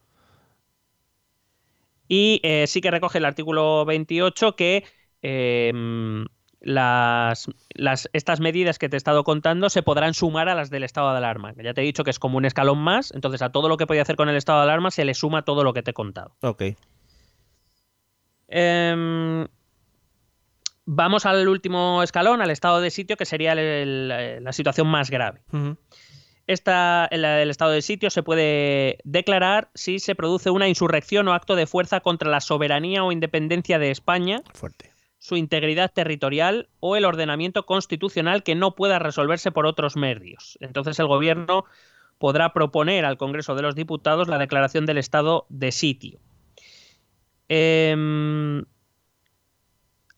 Y 2.08 2.40
eh, 2.42 2.66
sí 2.66 2.80
que 2.80 2.90
recoge 2.90 3.18
el 3.18 3.24
artículo 3.24 3.84
28 3.84 4.54
que 4.56 4.84
eh, 5.22 5.72
las, 6.64 7.48
las- 7.74 8.08
estas 8.12 8.40
medidas 8.40 8.78
que 8.78 8.88
te 8.88 8.96
he 8.96 8.98
estado 8.98 9.24
contando 9.24 9.68
se 9.68 9.82
podrán 9.82 10.14
sumar 10.14 10.48
a 10.48 10.54
las 10.54 10.70
del 10.70 10.84
estado 10.84 11.10
de 11.10 11.18
alarma. 11.18 11.52
Ya 11.62 11.74
te 11.74 11.80
he 11.80 11.84
dicho 11.84 12.04
que 12.04 12.10
es 12.10 12.18
como 12.18 12.38
un 12.38 12.44
escalón 12.44 12.78
más, 12.78 13.12
entonces 13.14 13.42
a 13.42 13.50
todo 13.50 13.68
lo 13.68 13.76
que 13.76 13.86
podía 13.86 14.02
hacer 14.02 14.16
con 14.16 14.28
el 14.28 14.36
estado 14.36 14.58
de 14.60 14.64
alarma 14.64 14.90
se 14.90 15.04
le 15.04 15.14
suma 15.14 15.42
todo 15.44 15.64
lo 15.64 15.72
que 15.74 15.82
te 15.82 15.90
he 15.90 15.94
contado. 15.94 16.36
Ok. 16.40 16.62
Em, 18.48 19.46
vamos 20.84 21.26
al 21.26 21.48
último 21.48 22.02
escalón, 22.02 22.42
al 22.42 22.50
estado 22.50 22.80
de 22.80 22.90
sitio, 22.90 23.16
que 23.16 23.24
sería 23.24 23.52
el- 23.52 23.58
el- 24.10 24.44
la 24.44 24.52
situación 24.52 24.86
más 24.88 25.10
grave. 25.10 25.40
Esta, 26.46 27.06
el, 27.10 27.24
el 27.24 27.50
estado 27.50 27.70
de 27.70 27.82
sitio 27.82 28.10
se 28.10 28.22
puede 28.22 28.98
declarar 29.04 29.70
si 29.74 30.00
se 30.00 30.14
produce 30.14 30.50
una 30.50 30.68
insurrección 30.68 31.28
o 31.28 31.32
acto 31.34 31.54
de 31.54 31.66
fuerza 31.66 32.00
contra 32.00 32.28
la 32.30 32.40
soberanía 32.40 33.04
o 33.04 33.12
independencia 33.12 33.78
de 33.78 33.90
España, 33.92 34.42
Fuerte. 34.52 34.91
Su 35.22 35.36
integridad 35.36 35.92
territorial 35.92 36.68
o 36.80 36.96
el 36.96 37.04
ordenamiento 37.04 37.64
constitucional 37.64 38.42
que 38.42 38.56
no 38.56 38.74
pueda 38.74 38.98
resolverse 38.98 39.52
por 39.52 39.66
otros 39.66 39.94
medios. 39.96 40.58
Entonces 40.60 40.98
el 40.98 41.06
gobierno 41.06 41.64
podrá 42.18 42.52
proponer 42.52 43.04
al 43.04 43.18
Congreso 43.18 43.54
de 43.54 43.62
los 43.62 43.76
Diputados 43.76 44.26
la 44.26 44.36
declaración 44.38 44.84
del 44.84 44.98
estado 44.98 45.46
de 45.48 45.70
sitio. 45.70 46.18
Em, 47.48 48.64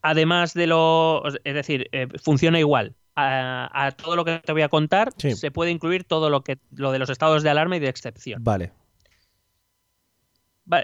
además 0.01 0.55
de 0.55 0.69
lo... 0.69 1.23
Es 1.45 1.55
decir, 1.55 1.87
eh, 1.93 2.09
funciona 2.23 2.59
igual. 2.59 2.95
A, 3.15 3.69
a 3.87 3.93
todo 3.93 4.17
lo 4.17 4.25
que 4.25 4.39
te 4.39 4.53
voy 4.53 4.63
a 4.63 4.71
contar 4.71 5.13
Sí. 5.19 5.33
se 5.33 5.51
puede 5.51 5.71
incluir 5.71 6.05
todo 6.05 6.31
lo 6.31 6.43
que 6.45 6.59
lo 6.75 6.93
de 6.93 6.99
los 6.99 7.11
estados 7.11 7.43
de 7.43 7.51
alarma 7.51 7.77
y 7.77 7.81
de 7.81 7.89
excepción. 7.89 8.43
Vale. 8.43 8.73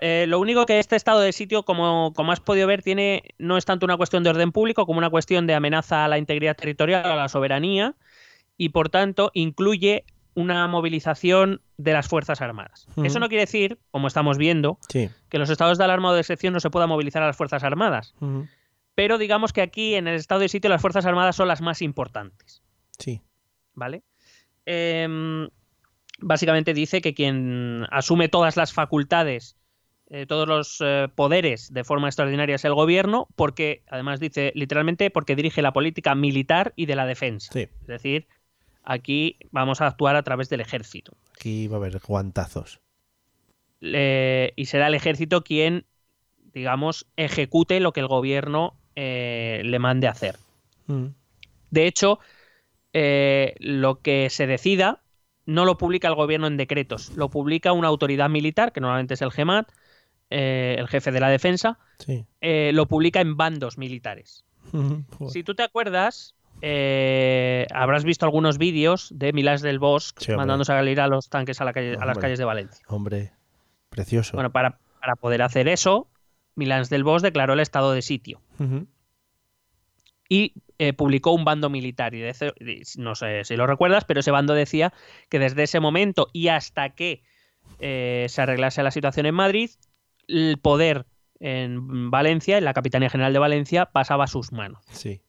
Eh, 0.02 0.26
lo 0.28 0.38
único 0.38 0.66
que 0.66 0.78
este 0.78 0.96
estado 0.96 1.20
de 1.20 1.32
sitio, 1.32 1.62
como, 1.64 2.12
como 2.14 2.32
has 2.32 2.40
podido 2.40 2.66
ver, 2.66 2.82
tiene 2.82 3.22
no 3.38 3.56
es 3.56 3.64
tanto 3.64 3.86
una 3.86 3.96
cuestión 3.96 4.22
de 4.22 4.30
orden 4.30 4.52
público 4.52 4.84
como 4.86 4.98
una 4.98 5.08
cuestión 5.10 5.46
de 5.46 5.54
amenaza 5.54 6.04
a 6.04 6.08
la 6.08 6.18
integridad 6.18 6.56
territorial, 6.56 7.04
a 7.06 7.16
la 7.16 7.28
soberanía, 7.28 7.94
y 8.56 8.70
por 8.70 8.90
tanto 8.90 9.30
incluye 9.32 10.04
una 10.34 10.66
movilización 10.68 11.60
de 11.76 11.92
las 11.92 12.08
Fuerzas 12.08 12.40
Armadas. 12.40 12.86
Eso 13.02 13.18
no 13.18 13.28
quiere 13.28 13.42
decir, 13.42 13.78
como 13.90 14.06
estamos 14.06 14.38
viendo, 14.38 14.78
Sí. 14.88 15.08
que 15.28 15.38
los 15.38 15.50
estados 15.50 15.76
de 15.78 15.84
alarma 15.84 16.10
o 16.10 16.14
de 16.14 16.20
excepción 16.20 16.52
no 16.52 16.60
se 16.60 16.70
pueda 16.70 16.86
movilizar 16.86 17.22
a 17.22 17.26
las 17.26 17.36
Fuerzas 17.36 17.64
Armadas. 17.64 18.14
Pero 18.94 19.18
digamos 19.18 19.52
que 19.52 19.62
aquí, 19.62 19.94
en 19.94 20.08
el 20.08 20.14
estado 20.16 20.42
de 20.42 20.48
sitio, 20.48 20.68
las 20.70 20.80
Fuerzas 20.82 21.06
Armadas 21.06 21.36
son 21.36 21.48
las 21.48 21.62
más 21.62 21.80
importantes. 21.82 22.62
Sí. 22.98 23.22
¿vale? 23.74 24.02
Em, 24.66 25.48
básicamente 26.18 26.74
dice 26.74 27.00
que 27.00 27.14
quien 27.14 27.86
asume 27.90 28.28
todas 28.28 28.56
las 28.56 28.72
facultades, 28.72 29.56
eh, 30.12 30.26
todos 30.26 30.48
los 30.48 30.78
eh, 30.80 31.06
poderes 31.14 31.72
de 31.72 31.84
forma 31.84 32.08
extraordinaria 32.08 32.56
es 32.56 32.64
el 32.64 32.74
gobierno, 32.74 33.28
porque, 33.36 33.84
además 33.88 34.18
dice 34.18 34.50
literalmente, 34.56 35.08
porque 35.10 35.36
dirige 35.36 35.62
la 35.62 35.72
política 35.72 36.16
militar 36.16 36.72
y 36.74 36.86
de 36.86 36.96
la 36.96 37.06
defensa. 37.06 37.52
Sí. 37.52 37.68
Es 37.82 37.86
decir, 37.86 38.26
aquí 38.82 39.36
vamos 39.52 39.80
a 39.80 39.86
actuar 39.86 40.16
a 40.16 40.24
través 40.24 40.48
del 40.48 40.60
ejército. 40.60 41.12
Aquí 41.36 41.68
va 41.68 41.76
a 41.76 41.78
haber 41.78 42.00
guantazos. 42.00 42.80
Y 43.80 44.66
será 44.66 44.88
el 44.88 44.94
ejército 44.94 45.42
quien, 45.42 45.86
digamos, 46.52 47.06
ejecute 47.16 47.78
lo 47.78 47.92
que 47.92 48.00
el 48.00 48.08
gobierno 48.08 48.74
eh, 48.96 49.62
le 49.64 49.78
mande 49.78 50.08
hacer. 50.08 50.36
Ujú. 50.88 51.14
De 51.70 51.86
hecho, 51.86 52.18
lo 52.92 54.00
que 54.00 54.28
se 54.28 54.48
decida 54.48 55.02
no 55.46 55.64
lo 55.64 55.78
publica 55.78 56.08
el 56.08 56.14
gobierno 56.14 56.48
en 56.48 56.56
decretos, 56.56 57.16
lo 57.16 57.30
publica 57.30 57.72
una 57.72 57.88
autoridad 57.88 58.28
militar, 58.28 58.72
que 58.72 58.80
normalmente 58.80 59.14
es 59.14 59.22
el 59.22 59.30
GEMAT, 59.30 59.70
eh, 60.30 60.76
el 60.78 60.88
jefe 60.88 61.10
de 61.12 61.20
la 61.20 61.28
defensa, 61.28 61.78
Sí. 61.98 62.24
eh, 62.40 62.70
lo 62.72 62.86
publica 62.86 63.20
en 63.20 63.36
bandos 63.36 63.76
militares. 63.78 64.44
Si 65.30 65.42
tú 65.42 65.54
te 65.54 65.62
acuerdas, 65.62 66.34
eh, 66.62 67.66
habrás 67.72 68.04
visto 68.04 68.24
algunos 68.26 68.58
vídeos 68.58 69.08
de 69.14 69.32
Milás 69.32 69.62
del 69.62 69.78
Bosque 69.78 70.24
Sí, 70.26 70.32
mandando 70.34 70.64
salir 70.64 71.00
a 71.00 71.08
los 71.08 71.28
tanques 71.28 71.60
a, 71.60 71.64
la 71.64 71.72
calle- 71.72 71.96
a 71.98 72.04
las 72.06 72.18
calles 72.18 72.38
de 72.38 72.44
Valencia. 72.44 72.84
Hombre, 72.88 73.32
precioso. 73.88 74.32
Bueno, 74.36 74.50
para, 74.52 74.78
para 75.00 75.16
poder 75.16 75.42
hacer 75.42 75.68
eso, 75.68 76.08
Milás 76.54 76.90
del 76.90 77.04
Bosque 77.04 77.28
declaró 77.28 77.54
el 77.54 77.60
estado 77.60 77.92
de 77.92 78.02
sitio. 78.02 78.40
Y 80.28 80.54
eh, 80.78 80.92
publicó 80.92 81.32
un 81.32 81.44
bando 81.44 81.70
militar. 81.70 82.14
Y 82.14 82.20
de 82.20 82.34
no 82.96 83.14
sé 83.14 83.44
si 83.44 83.56
lo 83.56 83.66
recuerdas, 83.66 84.04
pero 84.04 84.20
ese 84.20 84.30
bando 84.30 84.54
decía 84.54 84.92
que 85.28 85.38
desde 85.38 85.64
ese 85.64 85.80
momento 85.80 86.28
y 86.32 86.48
hasta 86.48 86.90
que 86.90 87.22
eh, 87.80 88.26
se 88.28 88.42
arreglase 88.42 88.82
la 88.82 88.90
situación 88.90 89.26
en 89.26 89.34
Madrid, 89.34 89.70
el 90.30 90.58
poder 90.60 91.06
en 91.38 92.10
Valencia, 92.10 92.58
en 92.58 92.64
la 92.64 92.74
Capitanía 92.74 93.10
General 93.10 93.32
de 93.32 93.38
Valencia, 93.38 93.86
pasaba 93.86 94.24
a 94.24 94.28
sus 94.28 94.52
manos. 94.52 94.80
Sí. 94.90 95.20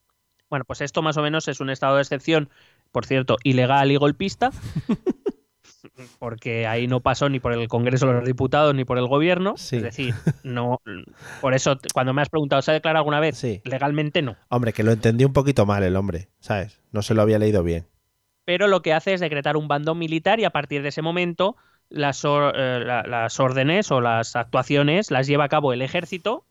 Bueno, 0.49 0.66
pues 0.66 0.82
esto 0.82 1.02
más 1.02 1.18
o 1.18 1.22
menos 1.22 1.47
es 1.47 1.60
un 1.62 1.70
estado 1.70 1.95
de 1.95 2.02
excepción, 2.02 2.49
por 2.91 3.06
cierto, 3.06 3.38
ilegal 3.43 3.91
y 3.91 3.95
golpista, 3.95 4.52
porque 6.20 6.68
ahí 6.68 6.88
no 6.88 6.99
pasó 6.99 7.30
ni 7.30 7.39
por 7.39 7.54
el 7.54 7.68
Congreso 7.68 8.08
de 8.08 8.14
los 8.14 8.26
Diputados 8.26 8.76
ni 8.76 8.84
por 8.86 8.97
el 8.97 9.08
Gobierno. 9.08 9.54
Sí. 9.58 9.78
Es 9.78 9.84
decir, 9.84 10.14
no. 10.43 10.82
Por 11.39 11.54
eso, 11.54 11.80
cuando 11.93 12.14
me 12.14 12.22
has 12.22 12.30
preguntado, 12.30 12.62
¿se 12.62 12.72
ha 12.72 12.74
declarado 12.74 12.99
alguna 13.02 13.20
vez? 13.20 13.38
Sí. 13.38 13.62
Legalmente 13.64 14.22
no. 14.22 14.36
Hombre, 14.49 14.74
que 14.74 14.84
lo 14.84 14.91
entendí 14.91 15.24
un 15.26 15.34
poquito 15.34 15.66
mal 15.66 15.84
el 15.84 15.95
hombre, 15.95 16.30
¿sabes? 16.39 16.82
No 16.91 17.02
se 17.02 17.14
lo 17.14 17.22
había 17.22 17.39
leído 17.39 17.64
bien. 17.64 17.88
pero 18.43 18.68
lo 18.68 18.82
que 18.82 18.91
hace 18.93 19.14
es 19.14 19.22
decretar 19.22 19.56
un 19.56 19.68
bando 19.70 19.95
militar 19.95 20.39
y 20.41 20.43
a 20.45 20.49
partir 20.49 20.82
de 20.82 20.89
ese 20.89 21.02
momento 21.02 21.56
las, 21.92 22.26
or- 22.26 22.54
eh, 22.58 22.80
la- 22.84 23.04
las 23.04 23.39
órdenes 23.39 23.92
o 23.92 24.02
las 24.02 24.36
actuaciones 24.36 25.12
las 25.12 25.28
lleva 25.28 25.44
a 25.44 25.50
cabo 25.50 25.74
el 25.74 25.82
ejército. 25.84 26.46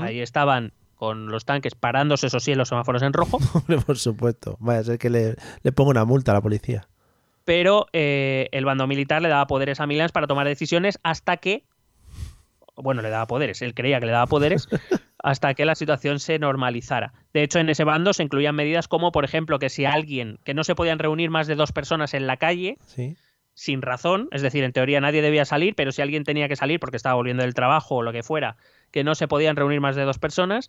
Ahí 0.00 0.20
estaban 0.20 0.72
con 0.94 1.26
los 1.26 1.44
tanques 1.44 1.74
parándose, 1.74 2.28
eso 2.28 2.38
sí, 2.38 2.52
en 2.52 2.58
los 2.58 2.68
semáforos 2.68 3.02
en 3.02 3.12
rojo, 3.12 3.40
por 3.86 3.98
supuesto. 3.98 4.56
Vaya 4.60 4.78
a 4.78 4.84
ser 4.84 4.98
que 4.98 5.10
le, 5.10 5.34
le 5.64 5.72
ponga 5.72 5.90
una 5.90 6.04
multa 6.04 6.30
a 6.30 6.34
la 6.34 6.40
policía. 6.40 6.86
pero 7.44 7.86
eh, 7.92 8.48
el 8.52 8.64
bando 8.64 8.86
militar 8.86 9.20
le 9.20 9.28
daba 9.28 9.48
poderes 9.48 9.80
a 9.80 9.86
Milans 9.88 10.12
para 10.12 10.28
tomar 10.28 10.46
decisiones 10.46 11.00
hasta 11.02 11.38
que, 11.38 11.64
bueno, 12.76 13.02
le 13.02 13.10
daba 13.10 13.26
poderes, 13.26 13.60
él 13.62 13.74
creía 13.74 13.98
que 13.98 14.06
le 14.06 14.12
daba 14.12 14.26
poderes, 14.26 14.68
hasta 15.18 15.54
que 15.54 15.64
la 15.64 15.74
situación 15.74 16.20
se 16.20 16.38
normalizara. 16.38 17.12
De 17.34 17.42
hecho, 17.42 17.58
en 17.58 17.68
ese 17.68 17.82
bando 17.84 18.12
se 18.12 18.22
incluían 18.22 18.54
medidas 18.54 18.86
como, 18.88 19.10
por 19.12 19.24
ejemplo, 19.24 19.58
que 19.58 19.68
si 19.70 19.84
alguien, 19.84 20.38
que 20.44 20.54
no 20.54 20.62
se 20.64 20.74
podían 20.76 20.98
reunir 21.00 21.30
más 21.30 21.46
de 21.48 21.56
dos 21.56 21.72
personas 21.72 22.14
en 22.14 22.26
la 22.28 22.36
calle, 22.36 22.76
Sí. 22.86 23.16
Sin 23.62 23.80
razón, 23.80 24.28
es 24.32 24.42
decir, 24.42 24.64
en 24.64 24.72
teoría 24.72 25.00
nadie 25.00 25.22
debía 25.22 25.44
salir, 25.44 25.76
pero 25.76 25.92
si 25.92 26.02
alguien 26.02 26.24
tenía 26.24 26.48
que 26.48 26.56
salir 26.56 26.80
porque 26.80 26.96
estaba 26.96 27.14
volviendo 27.14 27.44
del 27.44 27.54
trabajo 27.54 27.94
o 27.94 28.02
lo 28.02 28.10
que 28.12 28.24
fuera, 28.24 28.56
que 28.90 29.04
no 29.04 29.14
se 29.14 29.28
podían 29.28 29.54
reunir 29.54 29.80
más 29.80 29.94
de 29.94 30.02
dos 30.02 30.18
personas 30.18 30.68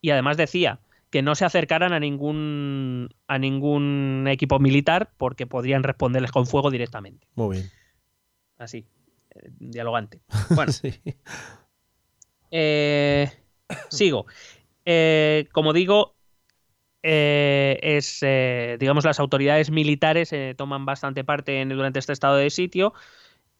y 0.00 0.10
además 0.10 0.36
decía 0.36 0.78
que 1.10 1.20
no 1.20 1.34
se 1.34 1.44
acercaran 1.44 1.92
a 1.92 1.98
ningún 1.98 3.08
a 3.26 3.38
ningún 3.40 4.26
equipo 4.28 4.60
militar 4.60 5.10
porque 5.16 5.48
podrían 5.48 5.82
responderles 5.82 6.30
con 6.30 6.46
fuego 6.46 6.70
directamente. 6.70 7.26
Muy 7.34 7.56
bien. 7.56 7.70
Así. 8.56 8.86
eh, 9.34 9.48
dialogante. 9.58 10.20
Bueno, 10.54 10.70
Sí. 10.70 10.94
eh, 12.52 13.30
sigo. 13.88 14.26
Eh, 14.84 15.48
como 15.50 15.72
digo, 15.72 16.14
eh, 17.02 17.78
es, 17.82 18.18
eh, 18.22 18.76
digamos, 18.80 19.04
las 19.04 19.20
autoridades 19.20 19.70
militares 19.70 20.32
eh, 20.32 20.54
toman 20.56 20.84
bastante 20.84 21.24
parte 21.24 21.60
en- 21.60 21.68
durante 21.70 21.98
este 21.98 22.12
estado 22.12 22.36
de 22.36 22.50
sitio. 22.50 22.92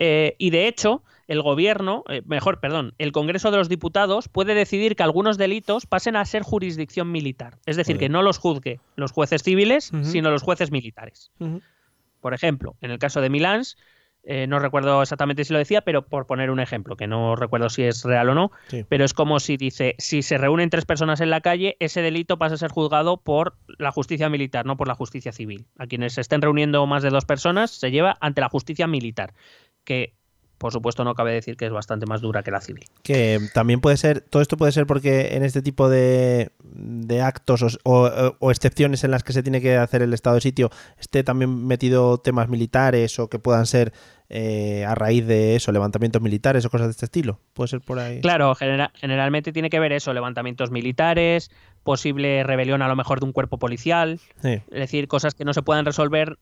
y 0.01 0.51
de 0.51 0.69
hecho, 0.69 1.03
el 1.27 1.43
gobierno, 1.43 2.05
mejor, 2.25 2.61
perdón, 2.61 2.95
el 2.99 3.11
Congreso 3.11 3.51
de 3.51 3.57
los 3.59 3.69
Diputados 3.69 4.29
puede 4.29 4.55
decidir 4.55 4.95
que 4.95 5.03
algunos 5.03 5.39
delitos 5.39 5.87
pasen 5.87 6.15
a 6.15 6.25
ser 6.25 6.43
jurisdicción 6.43 7.11
militar. 7.11 7.59
Es 7.67 7.77
decir, 7.77 7.97
que 7.99 8.09
no 8.09 8.23
los 8.23 8.39
juzgue 8.39 8.81
los 8.95 9.11
jueces 9.11 9.43
civiles, 9.43 9.91
sino 10.05 10.31
los 10.31 10.43
jueces 10.43 10.71
militares. 10.71 11.33
Por 12.21 12.33
ejemplo, 12.33 12.77
en 12.81 12.93
el 12.93 12.99
caso 13.01 13.21
de 13.21 13.29
Milán, 13.29 13.63
eh, 14.31 14.47
no 14.47 14.59
recuerdo 14.59 15.01
exactamente 15.01 15.43
si 15.45 15.55
lo 15.55 15.59
decía, 15.59 15.81
pero 15.81 16.03
por 16.07 16.27
poner 16.27 16.51
un 16.51 16.61
ejemplo, 16.61 16.97
que 16.97 17.07
no 17.07 17.35
recuerdo 17.35 17.71
si 17.71 17.83
es 17.83 18.05
real 18.05 18.29
o 18.29 18.35
no, 18.35 18.51
Sí. 18.69 18.85
pero 18.87 19.07
es 19.07 19.15
como 19.15 19.41
si 19.41 19.57
dice, 19.57 19.95
si 19.97 20.21
se 20.21 20.37
reúnen 20.37 20.69
tres 20.69 20.85
personas 20.85 21.23
en 21.23 21.31
la 21.31 21.41
calle, 21.41 21.77
ese 21.81 22.03
delito 22.03 22.37
pasa 22.39 22.57
a 22.57 22.59
ser 22.59 22.71
juzgado 22.71 23.17
por 23.17 23.57
la 23.79 23.91
justicia 23.91 24.29
militar, 24.29 24.67
no 24.67 24.77
por 24.77 24.87
la 24.87 24.95
justicia 24.95 25.33
civil. 25.33 25.67
A 25.79 25.87
quienes 25.87 26.13
se 26.13 26.21
estén 26.21 26.43
reuniendo 26.43 26.87
más 26.87 27.03
de 27.03 27.09
dos 27.09 27.25
personas 27.25 27.71
se 27.71 27.91
lleva 27.91 28.19
ante 28.21 28.43
la 28.43 28.51
justicia 28.51 28.87
militar, 28.87 29.33
que 29.85 30.18
por 30.59 30.73
supuesto 30.73 31.05
no 31.05 31.15
cabe 31.15 31.33
decir 31.33 31.57
que 31.57 31.67
es 31.67 31.73
bastante 31.73 32.05
más 32.07 32.21
dura 32.21 32.43
que 32.43 32.51
la 32.51 32.61
civil. 32.61 32.85
Que 33.03 33.39
también 33.55 33.81
puede 33.81 33.97
ser, 33.97 34.21
todo 34.21 34.43
esto 34.43 34.57
puede 34.57 34.73
ser 34.73 34.87
porque 34.87 35.37
en 35.37 35.45
este 35.45 35.63
tipo 35.63 35.89
de, 35.89 36.51
de 36.63 37.23
actos 37.23 37.79
o, 37.85 38.07
o- 38.07 38.37
o 38.39 38.51
excepciones 38.51 39.05
en 39.05 39.11
las 39.13 39.23
que 39.23 39.33
se 39.33 39.43
tiene 39.43 39.61
que 39.61 39.77
hacer 39.77 40.03
el 40.03 40.13
estado 40.15 40.35
de 40.35 40.41
sitio 40.43 40.71
esté 40.99 41.23
también 41.25 41.67
metido 41.67 42.19
temas 42.19 42.49
militares 42.49 43.19
o 43.19 43.29
que 43.29 43.39
puedan 43.39 43.67
ser 43.67 43.93
eh, 44.31 44.85
a 44.85 44.95
raíz 44.95 45.27
de 45.27 45.57
eso, 45.57 45.73
levantamientos 45.73 46.21
militares 46.21 46.65
o 46.67 46.71
cosas 46.71 46.89
de 46.89 46.91
este 46.91 47.07
estilo. 47.07 47.41
Puede 47.55 47.69
ser 47.69 47.81
por 47.81 47.99
ahí. 47.99 48.21
Claro, 48.21 48.55
genera- 48.55 48.91
generalmente 48.95 49.53
tiene 49.53 49.71
que 49.71 49.81
ver 49.81 49.93
eso, 49.93 50.13
levantamientos 50.13 50.71
militares, 50.71 51.51
posible 51.83 52.43
rebelión 52.43 52.83
a 52.83 52.89
lo 52.89 52.97
mejor 52.97 53.21
de 53.21 53.27
un 53.27 53.33
cuerpo 53.33 53.59
policial, 53.59 54.21
Sí. 54.43 54.49
Es 54.71 54.79
decir, 54.81 55.09
cosas 55.09 55.35
que 55.35 55.45
no 55.45 55.55
se 55.55 55.63
puedan 55.63 55.87
resolver, 55.87 56.39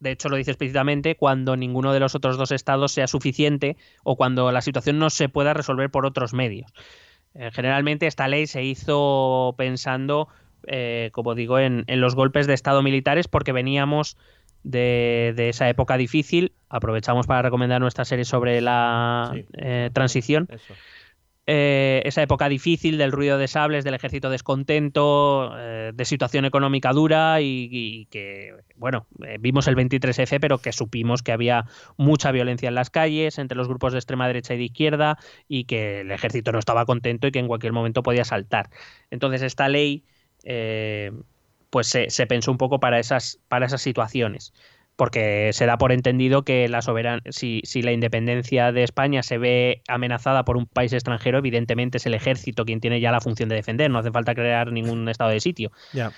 de 0.00 0.10
hecho 0.12 0.28
lo 0.28 0.36
dice 0.36 0.50
explícitamente, 0.52 1.16
cuando 1.16 1.56
ninguno 1.56 1.92
de 1.92 2.00
los 2.00 2.14
otros 2.14 2.36
dos 2.36 2.50
estados 2.50 2.92
sea 2.92 3.06
suficiente 3.06 3.76
o 4.04 4.16
cuando 4.16 4.50
la 4.52 4.60
situación 4.60 4.98
no 4.98 5.10
se 5.10 5.28
pueda 5.28 5.54
resolver 5.54 5.90
por 5.90 6.06
otros 6.06 6.32
medios. 6.34 6.72
Eh, 7.34 7.50
generalmente 7.52 8.06
esta 8.06 8.28
ley 8.28 8.46
se 8.46 8.62
hizo 8.64 9.54
pensando, 9.58 10.28
eh, 10.66 11.10
como 11.12 11.34
digo, 11.34 11.58
en, 11.58 11.84
en 11.86 12.00
los 12.00 12.14
golpes 12.14 12.46
de 12.46 12.54
estado 12.54 12.82
militares 12.82 13.28
porque 13.28 13.52
veníamos 13.52 14.16
de, 14.62 15.32
de 15.36 15.48
esa 15.50 15.68
época 15.68 15.96
difícil. 15.96 16.52
Aprovechamos 16.68 17.26
para 17.26 17.42
recomendar 17.42 17.80
nuestra 17.80 18.04
serie 18.04 18.24
sobre 18.24 18.60
la 18.60 19.30
Sí. 19.34 19.44
eh, 19.54 19.90
transición 19.92 20.48
Eso. 20.50 20.74
Eh, 21.48 22.02
esa 22.04 22.22
época 22.22 22.48
difícil 22.48 22.98
del 22.98 23.12
ruido 23.12 23.38
de 23.38 23.46
sables, 23.46 23.84
del 23.84 23.94
ejército 23.94 24.30
descontento, 24.30 25.52
eh, 25.56 25.92
de 25.94 26.04
situación 26.04 26.44
económica 26.44 26.92
dura 26.92 27.40
y, 27.40 28.08
que, 28.10 28.52
bueno, 28.74 29.06
eh, 29.24 29.36
vimos 29.38 29.68
el 29.68 29.76
23F, 29.76 30.40
pero 30.40 30.58
que 30.58 30.72
supimos 30.72 31.22
que 31.22 31.30
había 31.30 31.66
mucha 31.96 32.32
violencia 32.32 32.68
en 32.68 32.74
las 32.74 32.90
calles 32.90 33.38
entre 33.38 33.56
los 33.56 33.68
grupos 33.68 33.92
de 33.92 34.00
extrema 34.00 34.26
derecha 34.26 34.54
y 34.54 34.58
de 34.58 34.64
izquierda 34.64 35.18
y 35.46 35.64
que 35.64 36.00
el 36.00 36.10
ejército 36.10 36.50
no 36.50 36.58
estaba 36.58 36.84
contento 36.84 37.28
y 37.28 37.32
que 37.32 37.38
en 37.38 37.46
cualquier 37.46 37.72
momento 37.72 38.02
podía 38.02 38.24
saltar. 38.24 38.68
Entonces 39.10 39.42
esta 39.42 39.68
ley, 39.68 40.04
pues 41.70 41.86
se, 41.86 42.10
se 42.10 42.26
pensó 42.26 42.50
un 42.50 42.58
poco 42.58 42.80
para 42.80 42.98
esas, 42.98 43.40
para 43.48 43.66
esas 43.66 43.82
situaciones 43.82 44.52
porque 44.96 45.50
se 45.52 45.66
da 45.66 45.76
por 45.78 45.92
entendido 45.92 46.42
que 46.42 46.68
la 46.68 46.80
soberan 46.82 47.20
si, 47.30 47.60
si 47.64 47.82
la 47.82 47.92
independencia 47.92 48.72
de 48.72 48.82
España 48.82 49.22
se 49.22 49.36
ve 49.38 49.82
amenazada 49.88 50.44
por 50.44 50.56
un 50.56 50.66
país 50.66 50.92
extranjero, 50.92 51.38
evidentemente 51.38 51.98
es 51.98 52.06
el 52.06 52.14
ejército 52.14 52.64
quien 52.64 52.80
tiene 52.80 52.98
ya 53.00 53.12
la 53.12 53.20
función 53.20 53.48
de 53.48 53.56
defender, 53.56 53.90
no 53.90 53.98
hace 53.98 54.10
falta 54.10 54.34
crear 54.34 54.72
ningún 54.72 55.08
estado 55.08 55.30
de 55.30 55.40
sitio. 55.40 55.70
Ya. 55.92 56.12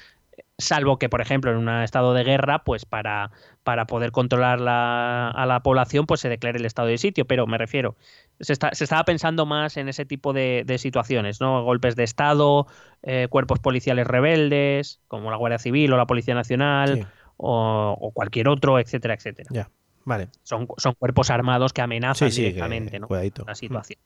Salvo 0.56 0.98
que, 0.98 1.08
por 1.08 1.20
ejemplo, 1.20 1.50
en 1.52 1.56
un 1.56 1.68
estado 1.68 2.14
de 2.14 2.24
guerra, 2.24 2.64
pues 2.64 2.84
para, 2.84 3.30
para 3.62 3.86
poder 3.86 4.10
controlar 4.12 4.60
la- 4.60 5.30
a 5.30 5.46
la 5.46 5.60
población, 5.60 6.06
pues 6.06 6.20
se 6.20 6.28
declare 6.28 6.58
el 6.58 6.64
estado 6.64 6.88
de 6.88 6.98
sitio. 6.98 7.26
Pero 7.26 7.46
me 7.46 7.58
refiero, 7.58 7.96
se, 8.40 8.52
está- 8.52 8.74
se 8.74 8.84
estaba 8.84 9.04
pensando 9.04 9.46
más 9.46 9.76
en 9.76 9.88
ese 9.88 10.04
tipo 10.04 10.32
de, 10.32 10.62
de 10.66 10.78
situaciones, 10.78 11.40
¿no? 11.40 11.62
Golpes 11.62 11.94
de 11.96 12.02
Estado, 12.04 12.66
eh, 13.02 13.28
cuerpos 13.30 13.60
policiales 13.60 14.06
rebeldes, 14.06 15.00
como 15.08 15.30
la 15.30 15.36
Guardia 15.36 15.58
Civil 15.58 15.92
o 15.92 15.96
la 15.96 16.06
Policía 16.06 16.34
Nacional, 16.34 16.94
Sí. 16.98 17.04
O, 17.38 17.96
o 17.98 18.10
cualquier 18.12 18.48
otro, 18.48 18.78
etcétera, 18.78 19.14
etcétera. 19.14 19.48
Ya. 19.52 19.70
Vale. 20.04 20.28
Son, 20.42 20.68
son 20.76 20.94
cuerpos 20.94 21.30
armados 21.30 21.72
que 21.72 21.80
amenazan 21.80 22.30
Sí, 22.30 22.36
sí, 22.36 22.42
que- 22.42 22.46
directamente 22.48 22.98
¿no? 23.00 23.08
cuidadito. 23.08 23.44
la 23.46 23.54
situación. 23.54 23.98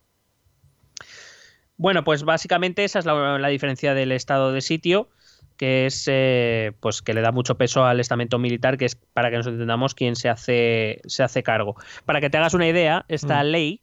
Bueno, 1.77 2.05
pues 2.05 2.23
básicamente 2.25 2.85
esa 2.85 2.99
es 2.99 3.05
la, 3.07 3.39
la 3.39 3.49
diferencia 3.49 3.95
del 3.95 4.13
estado 4.13 4.53
de 4.53 4.61
sitio, 4.61 5.09
que 5.57 5.87
es 5.87 6.05
eh, 6.11 6.73
pues 6.81 7.03
que 7.03 7.15
le 7.15 7.21
da 7.23 7.33
mucho 7.33 7.57
peso 7.57 7.85
al 7.85 7.99
estamento 8.01 8.39
militar, 8.39 8.79
que 8.79 8.85
es 8.85 8.97
para 8.97 9.31
que 9.31 9.37
nos 9.39 9.47
entendamos 9.47 9.95
quién 9.95 10.15
se 10.17 10.29
hace, 10.29 11.01
se 11.07 11.23
hace 11.23 11.43
cargo. 11.43 11.77
Para 12.05 12.21
que 12.21 12.31
te 12.31 12.39
hagas 12.39 12.55
una 12.55 12.69
idea, 12.69 13.05
esta 13.09 13.43
Mm. 13.43 13.47
ley 13.47 13.81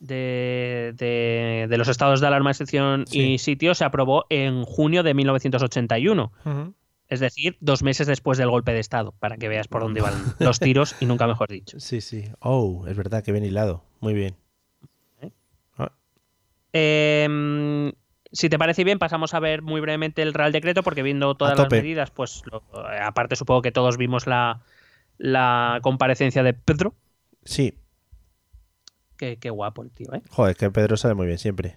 de, 0.00 0.92
de- 0.96 1.66
de 1.70 1.78
los 1.78 1.88
estados 1.88 2.20
de 2.20 2.26
alarma, 2.26 2.50
excepción 2.50 3.06
Sí. 3.06 3.34
y 3.34 3.38
sitio 3.38 3.74
se 3.74 3.84
aprobó 3.84 4.24
en 4.28 4.64
junio 4.64 5.02
de 5.02 5.14
1981. 5.14 6.32
Ujú. 6.44 6.74
Es 7.12 7.20
decir, 7.20 7.58
dos 7.60 7.82
meses 7.82 8.06
después 8.06 8.38
del 8.38 8.48
golpe 8.48 8.72
de 8.72 8.80
Estado, 8.80 9.12
para 9.18 9.36
que 9.36 9.48
veas 9.48 9.68
por 9.68 9.82
dónde 9.82 10.00
van 10.00 10.14
los 10.38 10.60
tiros 10.60 10.96
y 10.98 11.04
nunca 11.06 11.26
mejor 11.26 11.50
dicho. 11.50 11.78
Sí, 11.78 12.00
sí. 12.00 12.24
Oh, 12.40 12.86
es 12.88 12.96
verdad 12.96 13.22
que 13.22 13.32
bien 13.32 13.44
hilado. 13.44 13.84
Muy 14.00 14.14
bien. 14.14 14.34
Eh, 16.72 17.92
si 18.32 18.48
te 18.48 18.58
parece 18.58 18.84
bien, 18.84 18.98
pasamos 18.98 19.34
a 19.34 19.40
ver 19.40 19.60
muy 19.60 19.80
brevemente 19.82 20.22
el 20.22 20.32
Real 20.32 20.52
Decreto, 20.52 20.82
porque 20.82 21.02
viendo 21.02 21.34
todas 21.34 21.52
las 21.58 21.70
medidas, 21.70 22.10
pues 22.10 22.42
lo- 22.50 22.62
aparte 23.02 23.36
supongo 23.36 23.60
que 23.60 23.72
todos 23.72 23.98
vimos 23.98 24.26
la, 24.26 24.62
la 25.18 25.80
comparecencia 25.82 26.42
de 26.42 26.54
Pedro. 26.54 26.94
Sí. 27.44 27.74
Qué, 29.18 29.36
qué 29.36 29.50
guapo 29.50 29.82
el 29.82 29.90
tío, 29.90 30.14
¿eh? 30.14 30.22
Joder, 30.30 30.56
que 30.56 30.70
Pedro 30.70 30.96
sabe 30.96 31.12
muy 31.14 31.26
bien 31.26 31.38
siempre. 31.38 31.76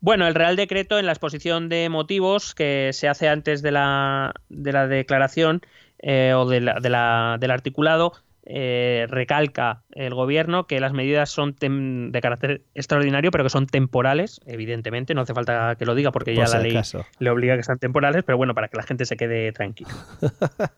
Bueno, 0.00 0.26
el 0.26 0.34
Real 0.34 0.56
Decreto 0.56 0.98
en 0.98 1.06
la 1.06 1.12
exposición 1.12 1.68
de 1.68 1.88
motivos 1.88 2.54
que 2.54 2.90
se 2.92 3.08
hace 3.08 3.28
antes 3.28 3.62
de 3.62 3.72
la, 3.72 4.34
de 4.48 4.72
la 4.72 4.86
declaración 4.86 5.62
eh, 5.98 6.32
o 6.36 6.46
de 6.46 6.60
la- 6.60 6.78
de 6.80 6.90
la- 6.90 7.36
del 7.40 7.50
articulado 7.50 8.12
eh, 8.48 9.06
recalca 9.08 9.82
el 9.90 10.14
gobierno 10.14 10.68
que 10.68 10.78
las 10.78 10.92
medidas 10.92 11.30
son 11.30 11.56
de 11.58 12.20
carácter 12.20 12.62
extraordinario, 12.74 13.32
pero 13.32 13.42
que 13.42 13.50
son 13.50 13.66
temporales, 13.66 14.40
evidentemente, 14.46 15.14
no 15.14 15.22
hace 15.22 15.34
falta 15.34 15.74
que 15.76 15.84
lo 15.84 15.96
diga 15.96 16.12
porque 16.12 16.32
Por 16.32 16.46
ya 16.46 16.56
la 16.56 16.62
ley 16.62 16.80
le 17.18 17.30
obliga 17.30 17.54
a 17.54 17.56
que 17.56 17.64
sean 17.64 17.78
temporales, 17.80 18.22
pero 18.24 18.38
bueno, 18.38 18.54
para 18.54 18.68
que 18.68 18.76
la 18.76 18.84
gente 18.84 19.04
se 19.04 19.16
quede 19.16 19.50
tranquila. 19.50 19.90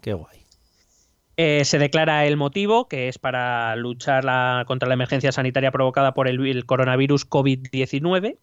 Qué 0.00 0.12
guay. 0.12 0.38
Eh, 1.36 1.64
se 1.64 1.78
declara 1.78 2.24
el 2.26 2.36
motivo, 2.36 2.88
que 2.88 3.08
es 3.08 3.18
para 3.18 3.74
luchar 3.76 4.24
la- 4.24 4.64
contra 4.66 4.86
la 4.88 4.94
emergencia 4.94 5.32
sanitaria 5.32 5.72
provocada 5.72 6.14
por 6.14 6.28
el, 6.28 6.44
el 6.46 6.66
coronavirus 6.66 7.28
COVID-19, 7.28 8.38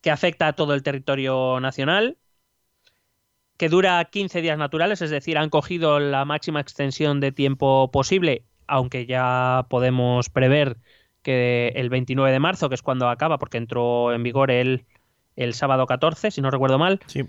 Que 0.00 0.10
afecta 0.10 0.48
a 0.48 0.52
todo 0.54 0.74
el 0.74 0.82
territorio 0.82 1.60
nacional, 1.60 2.16
que 3.56 3.68
dura 3.68 4.04
15 4.04 4.42
días 4.42 4.58
naturales, 4.58 5.02
es 5.02 5.10
decir, 5.10 5.38
han 5.38 5.50
cogido 5.50 5.98
la 5.98 6.24
máxima 6.24 6.60
extensión 6.60 7.20
de 7.20 7.32
tiempo 7.32 7.90
posible, 7.90 8.44
aunque 8.66 9.06
ya 9.06 9.66
podemos 9.70 10.28
prever 10.28 10.76
que 11.22 11.72
el 11.74 11.88
29 11.88 12.30
de 12.30 12.38
marzo, 12.38 12.68
que 12.68 12.74
es 12.76 12.82
cuando 12.82 13.08
acaba, 13.08 13.38
porque 13.38 13.58
entró 13.58 14.12
en 14.12 14.22
vigor 14.22 14.50
el, 14.50 14.84
el 15.34 15.54
sábado 15.54 15.86
14, 15.86 16.30
si 16.30 16.40
no 16.40 16.50
recuerdo 16.50 16.78
mal, 16.78 17.00
Sí. 17.06 17.24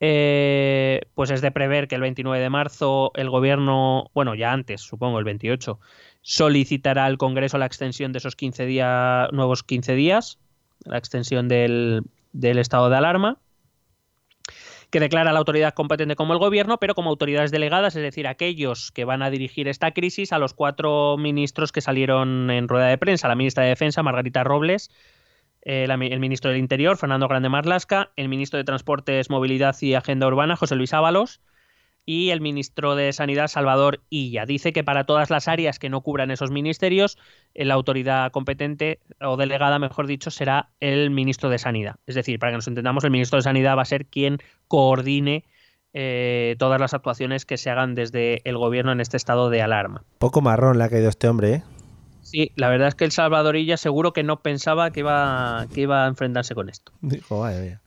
eh, 0.00 1.02
pues 1.14 1.30
es 1.30 1.40
de 1.42 1.50
prever 1.52 1.86
que 1.88 1.94
el 1.94 2.00
29 2.00 2.42
de 2.42 2.50
marzo 2.50 3.12
el 3.14 3.30
gobierno, 3.30 4.10
bueno, 4.14 4.34
ya 4.34 4.52
antes, 4.52 4.80
supongo, 4.80 5.18
el 5.18 5.24
28, 5.24 5.78
solicitará 6.22 7.04
al 7.04 7.18
Congreso 7.18 7.58
la 7.58 7.66
extensión 7.66 8.12
de 8.12 8.18
esos 8.18 8.34
15 8.34 8.66
días, 8.66 9.30
nuevos 9.32 9.62
15 9.62 9.94
días, 9.94 10.38
la 10.84 10.98
extensión 10.98 11.48
del, 11.48 12.02
del 12.32 12.58
estado 12.58 12.90
de 12.90 12.96
alarma, 12.96 13.38
que 14.90 15.00
declara 15.00 15.32
la 15.32 15.38
autoridad 15.38 15.72
competente 15.74 16.16
como 16.16 16.32
el 16.32 16.38
gobierno, 16.38 16.78
pero 16.78 16.94
como 16.94 17.10
autoridades 17.10 17.50
delegadas, 17.50 17.94
es 17.94 18.02
decir, 18.02 18.26
aquellos 18.26 18.90
que 18.90 19.04
van 19.04 19.22
a 19.22 19.30
dirigir 19.30 19.68
esta 19.68 19.92
crisis 19.92 20.32
a 20.32 20.38
los 20.38 20.52
cuatro 20.52 21.16
ministros 21.16 21.70
que 21.70 21.80
salieron 21.80 22.50
en 22.50 22.68
rueda 22.68 22.86
de 22.86 22.98
prensa, 22.98 23.28
la 23.28 23.36
ministra 23.36 23.62
de 23.62 23.70
Defensa, 23.70 24.02
Margarita 24.02 24.42
Robles, 24.42 24.90
eh, 25.62 25.86
el 25.88 26.20
ministro 26.20 26.50
del 26.50 26.58
Interior, 26.58 26.96
Fernando 26.96 27.28
Grande 27.28 27.48
Marlasca, 27.48 28.10
el 28.16 28.28
ministro 28.28 28.58
de 28.58 28.64
Transportes, 28.64 29.30
Movilidad 29.30 29.76
y 29.80 29.94
Agenda 29.94 30.26
Urbana, 30.26 30.56
José 30.56 30.74
Luis 30.74 30.92
Ábalos, 30.92 31.40
y 32.06 32.30
el 32.30 32.40
ministro 32.40 32.96
de 32.96 33.12
Sanidad, 33.12 33.48
Salvador 33.48 34.00
Illa. 34.10 34.46
Dice 34.46 34.72
que 34.72 34.84
para 34.84 35.04
todas 35.04 35.30
las 35.30 35.48
áreas 35.48 35.78
que 35.78 35.88
no 35.88 36.00
cubran 36.00 36.30
esos 36.30 36.50
ministerios, 36.50 37.18
eh, 37.54 37.64
la 37.64 37.74
autoridad 37.74 38.30
competente 38.32 39.00
o 39.20 39.36
delegada, 39.36 39.78
mejor 39.78 40.06
dicho, 40.06 40.30
será 40.30 40.70
el 40.80 41.10
ministro 41.10 41.50
de 41.50 41.58
Sanidad. 41.58 41.96
Es 42.06 42.14
decir, 42.14 42.38
para 42.38 42.52
que 42.52 42.56
nos 42.56 42.68
entendamos, 42.68 43.04
el 43.04 43.10
ministro 43.10 43.36
de 43.36 43.42
Sanidad 43.42 43.76
va 43.76 43.82
a 43.82 43.86
ser 43.86 44.06
quien 44.06 44.38
coordine 44.68 45.44
eh, 45.92 46.56
todas 46.58 46.80
las 46.80 46.94
actuaciones 46.94 47.44
que 47.44 47.56
se 47.56 47.70
hagan 47.70 47.94
desde 47.94 48.42
el 48.48 48.56
gobierno 48.56 48.92
en 48.92 49.00
este 49.00 49.16
estado 49.16 49.50
de 49.50 49.62
alarma. 49.62 50.04
Poco 50.18 50.40
marrón 50.40 50.78
le 50.78 50.84
ha 50.84 50.88
caído 50.88 51.08
este 51.08 51.28
hombre, 51.28 51.54
¿eh? 51.54 51.62
Sí, 52.22 52.52
la 52.54 52.68
verdad 52.68 52.88
es 52.88 52.94
que 52.94 53.04
el 53.04 53.12
Salvadorilla 53.12 53.76
seguro 53.76 54.12
que 54.12 54.22
no 54.22 54.40
pensaba 54.40 54.90
que 54.90 55.00
iba, 55.00 55.66
que 55.74 55.80
iba 55.80 56.04
a 56.04 56.08
enfrentarse 56.08 56.54
con 56.54 56.68
esto. 56.68 56.92
Dijo, 57.00 57.40
vaya, 57.40 57.58
vaya. 57.58 57.80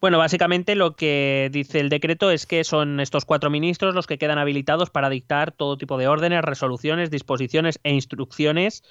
Bueno, 0.00 0.18
básicamente 0.18 0.76
lo 0.76 0.94
que 0.94 1.48
dice 1.52 1.80
el 1.80 1.88
decreto 1.88 2.30
es 2.30 2.46
que 2.46 2.62
son 2.62 3.00
estos 3.00 3.24
cuatro 3.24 3.50
ministros 3.50 3.94
los 3.96 4.06
que 4.06 4.16
quedan 4.18 4.38
habilitados 4.38 4.90
para 4.90 5.10
dictar 5.10 5.50
todo 5.50 5.76
tipo 5.76 5.98
de 5.98 6.06
órdenes, 6.06 6.42
resoluciones, 6.42 7.10
disposiciones 7.10 7.80
e 7.82 7.92
instrucciones 7.92 8.84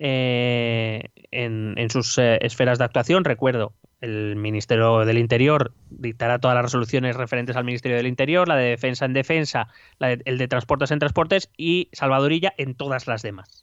eh, 0.00 1.10
en, 1.30 1.74
en 1.76 1.90
sus 1.90 2.18
eh, 2.18 2.38
esferas 2.42 2.78
de 2.78 2.84
actuación. 2.84 3.24
Recuerdo, 3.24 3.72
el 4.00 4.34
Ministerio 4.34 5.04
del 5.04 5.18
Interior 5.18 5.72
dictará 5.90 6.40
todas 6.40 6.56
las 6.56 6.64
resoluciones 6.64 7.14
referentes 7.14 7.54
al 7.56 7.64
Ministerio 7.64 7.96
del 7.96 8.08
Interior, 8.08 8.48
la 8.48 8.56
de 8.56 8.70
Defensa 8.70 9.04
en 9.04 9.12
Defensa, 9.12 9.68
la 10.00 10.08
de- 10.08 10.22
el 10.24 10.38
de 10.38 10.48
Transportes 10.48 10.90
en 10.90 10.98
Transportes 10.98 11.50
y 11.56 11.88
Salvadorilla 11.92 12.52
en 12.58 12.74
todas 12.74 13.06
las 13.06 13.22
demás. 13.22 13.62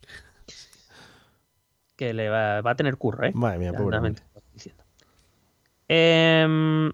Que 1.98 2.14
le 2.14 2.30
va, 2.30 2.62
va 2.62 2.72
a 2.72 2.76
tener 2.76 2.96
curro, 2.98 3.28
¿eh? 3.28 3.32
Madre 3.82 4.02
mía, 4.12 4.85
Em, 5.88 6.92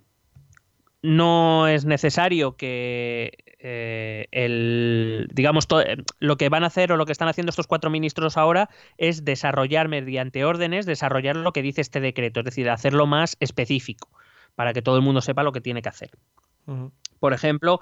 no 1.02 1.68
es 1.68 1.86
necesario 1.86 2.56
que 2.58 3.32
eh, 3.60 4.28
el 4.32 5.30
digamos 5.34 5.68
to- 5.68 5.82
eh, 5.82 5.98
lo 6.20 6.38
que 6.38 6.50
van 6.50 6.64
a 6.64 6.68
hacer 6.68 6.92
o 6.92 6.98
lo 6.98 7.06
que 7.06 7.12
están 7.12 7.28
haciendo 7.28 7.50
estos 7.52 7.68
cuatro 7.68 7.90
ministros 7.90 8.38
ahora 8.38 8.70
es 8.98 9.24
desarrollar 9.24 9.88
mediante 9.88 10.46
órdenes 10.46 10.86
desarrollar 10.86 11.36
lo 11.38 11.54
que 11.54 11.62
dice 11.62 11.82
este 11.82 12.00
decreto 12.02 12.40
es 12.42 12.46
decir 12.46 12.70
hacerlo 12.70 13.08
más 13.08 13.38
específico 13.40 14.10
para 14.56 14.74
que 14.74 14.82
todo 14.82 14.96
el 14.98 15.02
mundo 15.02 15.22
sepa 15.22 15.44
lo 15.44 15.52
que 15.52 15.62
tiene 15.62 15.82
que 15.82 15.90
hacer. 15.90 16.12
Por 17.20 17.34
ejemplo, 17.34 17.80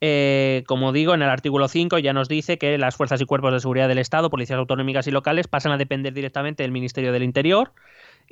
eh, 0.00 0.64
como 0.66 0.92
digo, 0.92 1.14
en 1.14 1.22
el 1.22 1.28
artículo 1.28 1.68
5 1.68 1.98
ya 1.98 2.12
nos 2.12 2.28
dice 2.28 2.58
que 2.58 2.76
las 2.78 2.96
fuerzas 2.96 3.20
y 3.20 3.24
cuerpos 3.24 3.52
de 3.52 3.60
seguridad 3.60 3.88
del 3.88 3.98
Estado, 3.98 4.30
policías 4.30 4.58
autonómicas 4.58 5.06
y 5.06 5.10
locales, 5.10 5.46
pasan 5.48 5.72
a 5.72 5.76
depender 5.78 6.12
directamente 6.12 6.62
del 6.62 6.72
Ministerio 6.72 7.12
del 7.12 7.22
Interior 7.22 7.72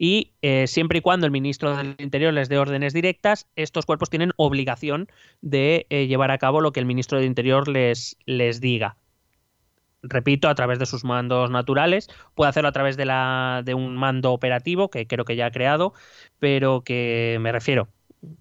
y 0.01 0.30
eh, 0.42 0.68
siempre 0.68 0.99
y 0.99 1.01
cuando 1.01 1.26
el 1.26 1.32
ministro 1.32 1.76
del 1.76 1.96
Interior 1.99 2.32
les 2.32 2.49
dé 2.49 2.57
órdenes 2.57 2.94
directas, 2.94 3.49
estos 3.57 3.84
cuerpos 3.84 4.09
tienen 4.09 4.30
obligación 4.36 5.09
de 5.42 5.86
eh, 5.90 6.07
llevar 6.07 6.30
a 6.30 6.38
cabo 6.38 6.61
lo 6.61 6.70
que 6.70 6.78
el 6.78 6.86
ministro 6.86 7.18
del 7.18 7.26
Interior 7.26 7.66
les, 7.66 8.16
les 8.24 8.61
diga. 8.61 8.96
Repito, 10.05 10.49
a 10.49 10.55
través 10.55 10.78
de 10.78 10.86
sus 10.86 11.03
mandos 11.03 11.51
naturales, 11.51 12.09
puede 12.36 12.49
hacerlo 12.49 12.68
a 12.68 12.72
través 12.72 12.96
de, 12.96 13.07
la, 13.07 13.62
de 13.64 13.74
un 13.74 13.96
mando 13.96 14.32
operativo 14.32 14.88
que 14.88 15.09
creo 15.09 15.24
que 15.24 15.34
ya 15.34 15.46
ha 15.46 15.51
creado, 15.51 15.92
pero 16.38 16.82
que 16.82 17.36
me 17.40 17.51
refiero, 17.51 17.88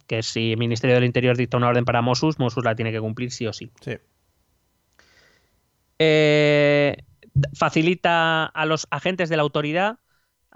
que 0.05 0.22
si 0.22 0.51
el 0.51 0.60
Ministerio 0.60 0.93
del 0.93 1.05
Interior 1.05 1.36
dicta 1.36 1.58
una 1.58 1.70
orden 1.70 1.86
para 1.86 2.03
Mossus, 2.03 2.38
Mossus 2.38 2.64
la 2.64 2.76
tiene 2.76 2.91
que 2.91 2.99
cumplir 2.99 3.32
sí 3.32 3.47
o 3.47 3.53
sí. 3.53 3.72
Sí. 3.82 3.93
Eh, 5.97 6.97
facilita 7.55 8.45
a 8.45 8.66
los 8.68 8.86
agentes 8.91 9.30
de 9.30 9.38
la 9.38 9.41
autoridad 9.41 9.97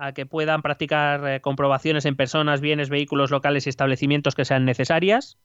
a 0.01 0.13
que 0.13 0.25
puedan 0.25 0.63
practicar 0.63 1.27
eh, 1.27 1.41
comprobaciones 1.41 2.05
en 2.05 2.15
personas, 2.15 2.59
bienes, 2.59 2.89
vehículos 2.89 3.29
locales 3.29 3.67
y 3.67 3.69
establecimientos 3.69 4.33
que 4.33 4.45
sean 4.45 4.65
necesarias. 4.65 5.37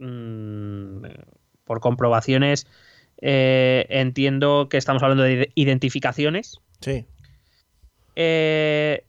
Mm, 0.00 1.04
por 1.64 1.78
comprobaciones 1.80 2.66
eh, 3.22 3.86
entiendo 3.88 4.68
que 4.68 4.78
estamos 4.78 5.04
hablando 5.04 5.22
de 5.22 5.52
identificaciones. 5.54 6.60
Sí. 6.80 7.06
Eh, 8.16 9.04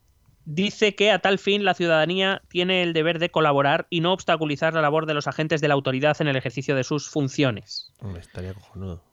dice 0.45 0.93
que 0.93 1.09
a 1.09 1.17
tal 1.17 1.39
fin 1.39 1.65
la 1.65 1.73
ciudadanía 1.73 2.43
tiene 2.47 2.83
el 2.83 2.93
deber 2.93 3.17
de 3.17 3.31
colaborar 3.31 3.87
y 3.89 4.01
no 4.01 4.13
obstaculizar 4.13 4.75
la 4.75 4.81
labor 4.81 5.07
de 5.07 5.15
los 5.15 5.25
agentes 5.25 5.61
de 5.61 5.67
la 5.67 5.73
autoridad 5.73 6.21
en 6.21 6.27
el 6.27 6.35
ejercicio 6.35 6.75
de 6.75 6.83
sus 6.83 7.09
funciones. 7.09 7.91
Hombre, 7.97 8.21
estaría 8.21 8.53
cojonudo. 8.53 9.03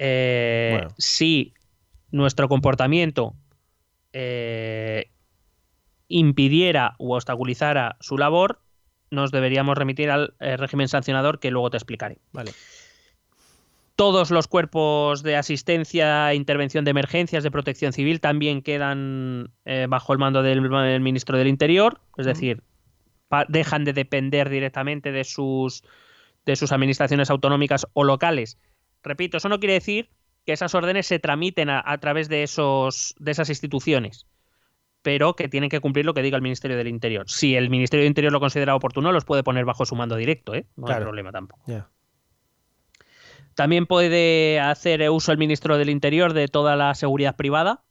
Eh, 0.00 0.70
Bueno. 0.72 0.88
Si 0.98 1.54
nuestro 2.10 2.48
comportamiento 2.48 3.36
eh, 4.14 5.10
impidiera 6.08 6.94
u 6.98 7.12
obstaculizara 7.12 7.96
su 8.00 8.16
labor, 8.16 8.60
nos 9.10 9.32
deberíamos 9.32 9.76
remitir 9.76 10.10
al 10.10 10.34
eh, 10.38 10.56
régimen 10.56 10.88
sancionador 10.88 11.40
que 11.40 11.50
luego 11.50 11.70
te 11.70 11.76
explicaré. 11.76 12.18
Vale. 12.32 12.52
Todos 13.96 14.30
los 14.30 14.48
cuerpos 14.48 15.22
de 15.22 15.36
asistencia 15.36 16.30
e 16.30 16.36
intervención 16.36 16.84
de 16.84 16.92
emergencias 16.92 17.44
de 17.44 17.50
protección 17.50 17.92
civil 17.92 18.20
también 18.20 18.62
quedan 18.62 19.52
eh, 19.64 19.86
bajo 19.88 20.12
el 20.12 20.18
mando 20.18 20.42
del, 20.42 20.62
del 20.62 21.00
ministro 21.00 21.36
del 21.36 21.48
Interior, 21.48 22.00
es 22.16 22.26
decir, 22.26 22.62
dejan 23.48 23.84
de 23.84 23.92
depender 23.92 24.48
directamente 24.48 25.10
de 25.10 25.24
sus, 25.24 25.82
de 26.46 26.56
sus 26.56 26.72
administraciones 26.72 27.30
autonómicas 27.30 27.86
o 27.92 28.04
locales. 28.04 28.58
Repito, 29.02 29.36
eso 29.36 29.48
no 29.48 29.58
quiere 29.58 29.74
decir 29.74 30.08
que 30.44 30.52
esas 30.52 30.74
órdenes 30.74 31.06
se 31.06 31.18
tramiten 31.18 31.70
a, 31.70 31.82
a 31.84 31.98
través 31.98 32.28
de, 32.28 32.42
esos, 32.42 33.14
de 33.18 33.30
esas 33.30 33.48
instituciones, 33.48 34.26
pero 35.02 35.34
que 35.36 35.48
tienen 35.48 35.70
que 35.70 35.80
cumplir 35.80 36.04
lo 36.04 36.14
que 36.14 36.22
diga 36.22 36.36
el 36.36 36.42
Ministerio 36.42 36.76
del 36.76 36.88
Interior. 36.88 37.24
Si 37.28 37.56
el 37.56 37.70
Ministerio 37.70 38.02
del 38.02 38.10
Interior 38.10 38.32
lo 38.32 38.40
considera 38.40 38.74
oportuno, 38.74 39.12
los 39.12 39.24
puede 39.24 39.42
poner 39.42 39.64
bajo 39.64 39.86
su 39.86 39.96
mando 39.96 40.16
directo, 40.16 40.54
¿eh? 40.54 40.66
no 40.76 40.88
hay 40.88 41.00
problema 41.00 41.32
tampoco. 41.32 41.62
También 43.54 43.86
puede 43.86 44.58
hacer 44.58 45.08
uso 45.10 45.30
el 45.30 45.38
ministro 45.38 45.78
del 45.78 45.88
Interior 45.88 46.32
de 46.32 46.48
toda 46.48 46.74
la 46.74 46.94
seguridad 46.94 47.36
privada 47.36 47.84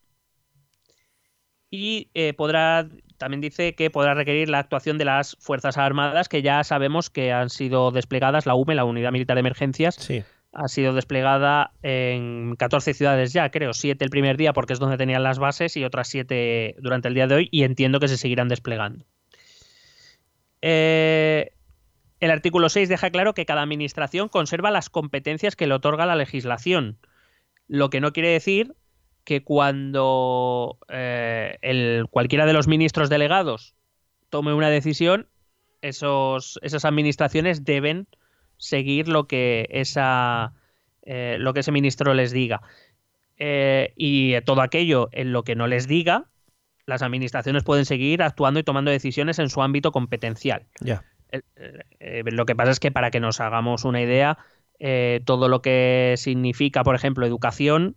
y 1.70 2.12
eh, 2.14 2.34
podrá, 2.34 2.88
también 3.18 3.42
dice 3.42 3.74
que 3.74 3.90
podrá 3.90 4.14
requerir 4.14 4.50
la 4.50 4.60
actuación 4.60 4.98
de 4.98 5.06
las 5.06 5.38
Fuerzas 5.40 5.78
Armadas, 5.78 6.30
que 6.30 6.42
ya 6.42 6.64
sabemos 6.64 7.10
que 7.10 7.32
han 7.32 7.50
sido 7.50 7.92
desplegadas, 7.92 8.46
la 8.46 8.56
UME, 8.56 8.76
la 8.76 8.84
Unidad 8.84 9.12
Militar 9.12 9.36
de 9.36 9.40
Emergencias, 9.40 9.96
Sí. 9.96 10.24
Ha 10.54 10.68
sido 10.68 10.94
desplegada 10.94 11.74
en 11.82 12.56
14 12.58 12.94
ciudades 12.94 13.34
ya, 13.34 13.50
creo, 13.50 13.74
7 13.74 14.04
el 14.04 14.12
primer 14.12 14.38
día 14.38 14.54
porque 14.54 14.74
es 14.74 14.80
donde 14.80 14.98
tenían 14.98 15.24
las 15.24 15.40
bases 15.40 15.76
y 15.76 15.84
otras 15.84 16.08
7 16.08 16.76
durante 16.80 17.08
el 17.08 17.16
día 17.16 17.28
de 17.28 17.36
hoy 17.36 17.50
y 17.52 17.64
entiendo 17.64 18.00
que 18.00 18.08
se 18.08 18.18
seguirán 18.18 18.50
desplegando. 18.50 19.06
Eh, 20.62 21.52
el 22.20 22.32
artículo 22.32 22.70
6 22.70 22.88
deja 22.88 23.10
claro 23.10 23.34
que 23.34 23.46
cada 23.46 23.64
administración 23.64 24.30
conserva 24.30 24.72
las 24.72 24.90
competencias 24.90 25.56
que 25.56 25.68
le 25.68 25.74
otorga 25.74 26.06
la 26.06 26.16
legislación, 26.16 27.00
lo 27.68 27.90
que 27.90 28.00
no 28.00 28.14
quiere 28.14 28.30
decir 28.30 28.76
que 29.24 29.44
cuando 29.44 30.78
eh, 30.90 31.58
el, 31.62 32.06
cualquiera 32.10 32.46
de 32.46 32.54
los 32.54 32.68
ministros 32.68 33.10
delegados 33.10 33.76
tome 34.30 34.54
una 34.54 34.70
decisión, 34.70 35.28
esos, 35.82 36.60
esas 36.62 36.86
administraciones 36.86 37.66
deben 37.66 38.08
seguir 38.64 39.10
lo 39.10 39.28
que 39.28 39.68
esa 39.72 40.54
eh, 41.02 41.36
lo 41.38 41.54
que 41.54 41.60
ese 41.60 41.72
ministro 41.72 42.14
les 42.14 42.32
diga 42.32 42.62
Eh, 43.38 43.94
y 43.98 44.40
todo 44.42 44.62
aquello 44.62 45.10
en 45.12 45.34
lo 45.34 45.44
que 45.44 45.56
no 45.56 45.68
les 45.68 45.88
diga 45.88 46.30
las 46.86 47.02
administraciones 47.02 47.64
pueden 47.64 47.86
seguir 47.86 48.22
actuando 48.22 48.60
y 48.60 48.64
tomando 48.64 48.92
decisiones 48.92 49.40
en 49.40 49.50
su 49.50 49.62
ámbito 49.62 49.92
competencial 49.92 50.64
Ya. 50.80 51.04
Eh, 51.32 52.24
lo 52.26 52.46
que 52.46 52.56
pasa 52.56 52.72
es 52.72 52.80
que 52.80 52.92
para 52.92 53.10
que 53.12 53.20
nos 53.20 53.42
hagamos 53.42 53.84
una 53.86 54.02
idea 54.02 54.38
todo 55.26 55.48
lo 55.50 55.62
que 55.62 56.16
significa 56.18 56.84
por 56.84 56.96
ejemplo 56.96 57.26
educación 57.26 57.96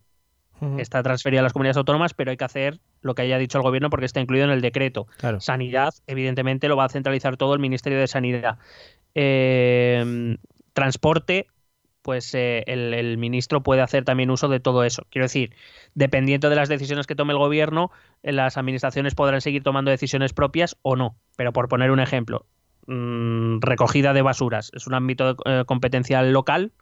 está 0.79 1.03
transferido 1.03 1.41
a 1.41 1.43
las 1.43 1.53
comunidades 1.53 1.77
autónomas 1.77 2.15
pero 2.15 2.31
hay 2.31 2.37
que 2.37 2.45
hacer 2.45 2.81
lo 3.03 3.15
que 3.15 3.23
haya 3.23 3.39
dicho 3.39 3.59
el 3.59 3.63
gobierno 3.63 3.91
porque 3.91 4.07
está 4.07 4.21
incluido 4.21 4.47
en 4.47 4.53
el 4.53 4.63
decreto 4.63 5.07
Claro. 5.19 5.39
Sanidad, 5.41 5.93
evidentemente, 6.07 6.67
lo 6.67 6.77
va 6.77 6.87
a 6.87 6.89
centralizar 6.89 7.37
todo 7.37 7.53
el 7.55 7.61
Ministerio 7.61 7.99
de 7.99 8.07
Sanidad. 8.07 8.59
Eh, 9.15 10.37
transporte, 10.77 11.49
pues 12.03 12.35
eh, 12.35 12.63
el, 12.67 12.93
el 12.93 13.17
ministro 13.17 13.63
puede 13.63 13.81
hacer 13.81 14.05
también 14.05 14.31
uso 14.31 14.49
de 14.49 14.61
todo 14.61 14.85
eso. 14.85 15.07
Quiero 15.11 15.25
decir, 15.25 15.55
dependiendo 15.95 16.51
de 16.51 16.57
las 16.57 16.69
decisiones 16.69 17.07
que 17.07 17.17
tome 17.17 17.33
el 17.33 17.39
gobierno, 17.39 17.91
eh, 18.23 18.33
las 18.33 18.59
administraciones 18.59 19.15
podrán 19.15 19.41
seguir 19.41 19.63
tomando 19.63 19.91
decisiones 19.91 20.35
propias 20.35 20.77
o 20.83 20.95
no. 20.97 21.17
Pero 21.37 21.55
por 21.55 21.69
poner 21.69 21.91
un 21.91 21.99
ejemplo, 21.99 22.45
mm, 22.87 23.61
recogida 23.61 24.13
de 24.13 24.21
basuras 24.21 24.71
es 24.75 24.87
un 24.87 24.95
ámbito 24.95 25.37
eh, 25.47 25.65
competencial 25.67 26.31
local 26.31 26.73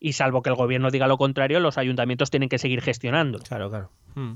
y 0.00 0.14
salvo 0.14 0.42
que 0.42 0.50
el 0.50 0.56
gobierno 0.56 0.90
diga 0.90 1.06
lo 1.06 1.16
contrario, 1.16 1.60
los 1.60 1.78
ayuntamientos 1.78 2.30
tienen 2.30 2.48
que 2.48 2.58
seguir 2.58 2.82
gestionando. 2.82 3.38
Claro, 3.38 3.70
claro. 3.70 3.92
Mm. 4.16 4.34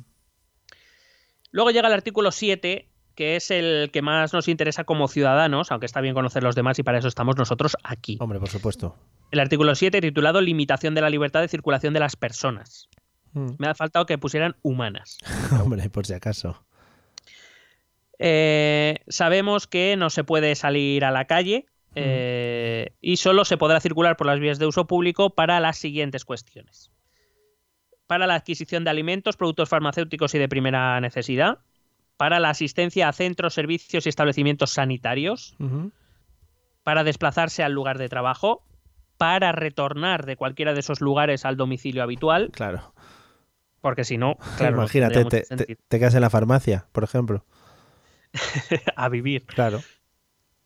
Luego 1.50 1.72
llega 1.72 1.88
el 1.88 1.94
artículo 1.94 2.30
7, 2.30 2.88
que 3.14 3.36
es 3.36 3.50
el 3.50 3.90
que 3.92 4.02
más 4.02 4.32
nos 4.32 4.48
interesa 4.48 4.84
como 4.84 5.08
ciudadanos, 5.08 5.70
aunque 5.70 5.86
está 5.86 6.00
bien 6.00 6.14
conocer 6.14 6.42
los 6.42 6.54
demás 6.54 6.78
y 6.78 6.82
para 6.82 6.98
eso 6.98 7.08
estamos 7.08 7.36
nosotros 7.36 7.76
aquí. 7.84 8.16
Hombre, 8.20 8.38
por 8.38 8.48
supuesto. 8.48 8.96
El 9.30 9.40
artículo 9.40 9.74
7 9.74 10.00
titulado 10.00 10.40
Limitación 10.40 10.94
de 10.94 11.00
la 11.00 11.10
libertad 11.10 11.40
de 11.40 11.48
circulación 11.48 11.94
de 11.94 12.00
las 12.00 12.16
personas. 12.16 12.88
Mm. 13.32 13.52
Me 13.58 13.68
ha 13.68 13.74
faltado 13.74 14.06
que 14.06 14.18
pusieran 14.18 14.56
humanas. 14.62 15.18
Hombre, 15.62 15.88
por 15.90 16.06
si 16.06 16.14
acaso. 16.14 16.64
Eh, 18.18 19.00
sabemos 19.08 19.66
que 19.66 19.96
no 19.96 20.10
se 20.10 20.22
puede 20.22 20.54
salir 20.54 21.04
a 21.04 21.10
la 21.10 21.26
calle 21.26 21.66
eh, 21.94 22.94
y 23.00 23.16
solo 23.16 23.44
se 23.44 23.56
podrá 23.56 23.80
circular 23.80 24.16
por 24.16 24.26
las 24.26 24.38
vías 24.38 24.58
de 24.58 24.66
uso 24.66 24.86
público 24.86 25.30
para 25.30 25.60
las 25.60 25.78
siguientes 25.78 26.24
cuestiones. 26.24 26.90
Para 28.06 28.26
la 28.26 28.34
adquisición 28.34 28.84
de 28.84 28.90
alimentos, 28.90 29.36
productos 29.36 29.68
farmacéuticos 29.68 30.34
y 30.34 30.38
de 30.38 30.48
primera 30.48 31.00
necesidad. 31.00 31.58
Para 32.22 32.38
la 32.38 32.50
asistencia 32.50 33.08
a 33.08 33.12
centros, 33.12 33.52
servicios 33.52 34.06
y 34.06 34.08
establecimientos 34.08 34.70
sanitarios. 34.70 35.56
Para 36.84 37.02
desplazarse 37.02 37.64
al 37.64 37.72
lugar 37.72 37.98
de 37.98 38.08
trabajo, 38.08 38.64
para 39.16 39.50
retornar 39.50 40.24
de 40.24 40.36
cualquiera 40.36 40.72
de 40.72 40.78
esos 40.78 41.00
lugares 41.00 41.44
al 41.44 41.56
domicilio 41.56 42.00
habitual, 42.00 42.50
Claro. 42.52 42.94
porque 43.80 44.04
si 44.04 44.18
no, 44.18 44.36
claro, 44.56 44.76
Imagínate, 44.76 45.24
te 45.24 45.98
quedas 45.98 46.14
en 46.14 46.20
la 46.20 46.30
farmacia, 46.30 46.86
por 46.92 47.02
ejemplo. 47.02 47.44
a 48.94 49.08
vivir. 49.08 49.44
Claro. 49.46 49.80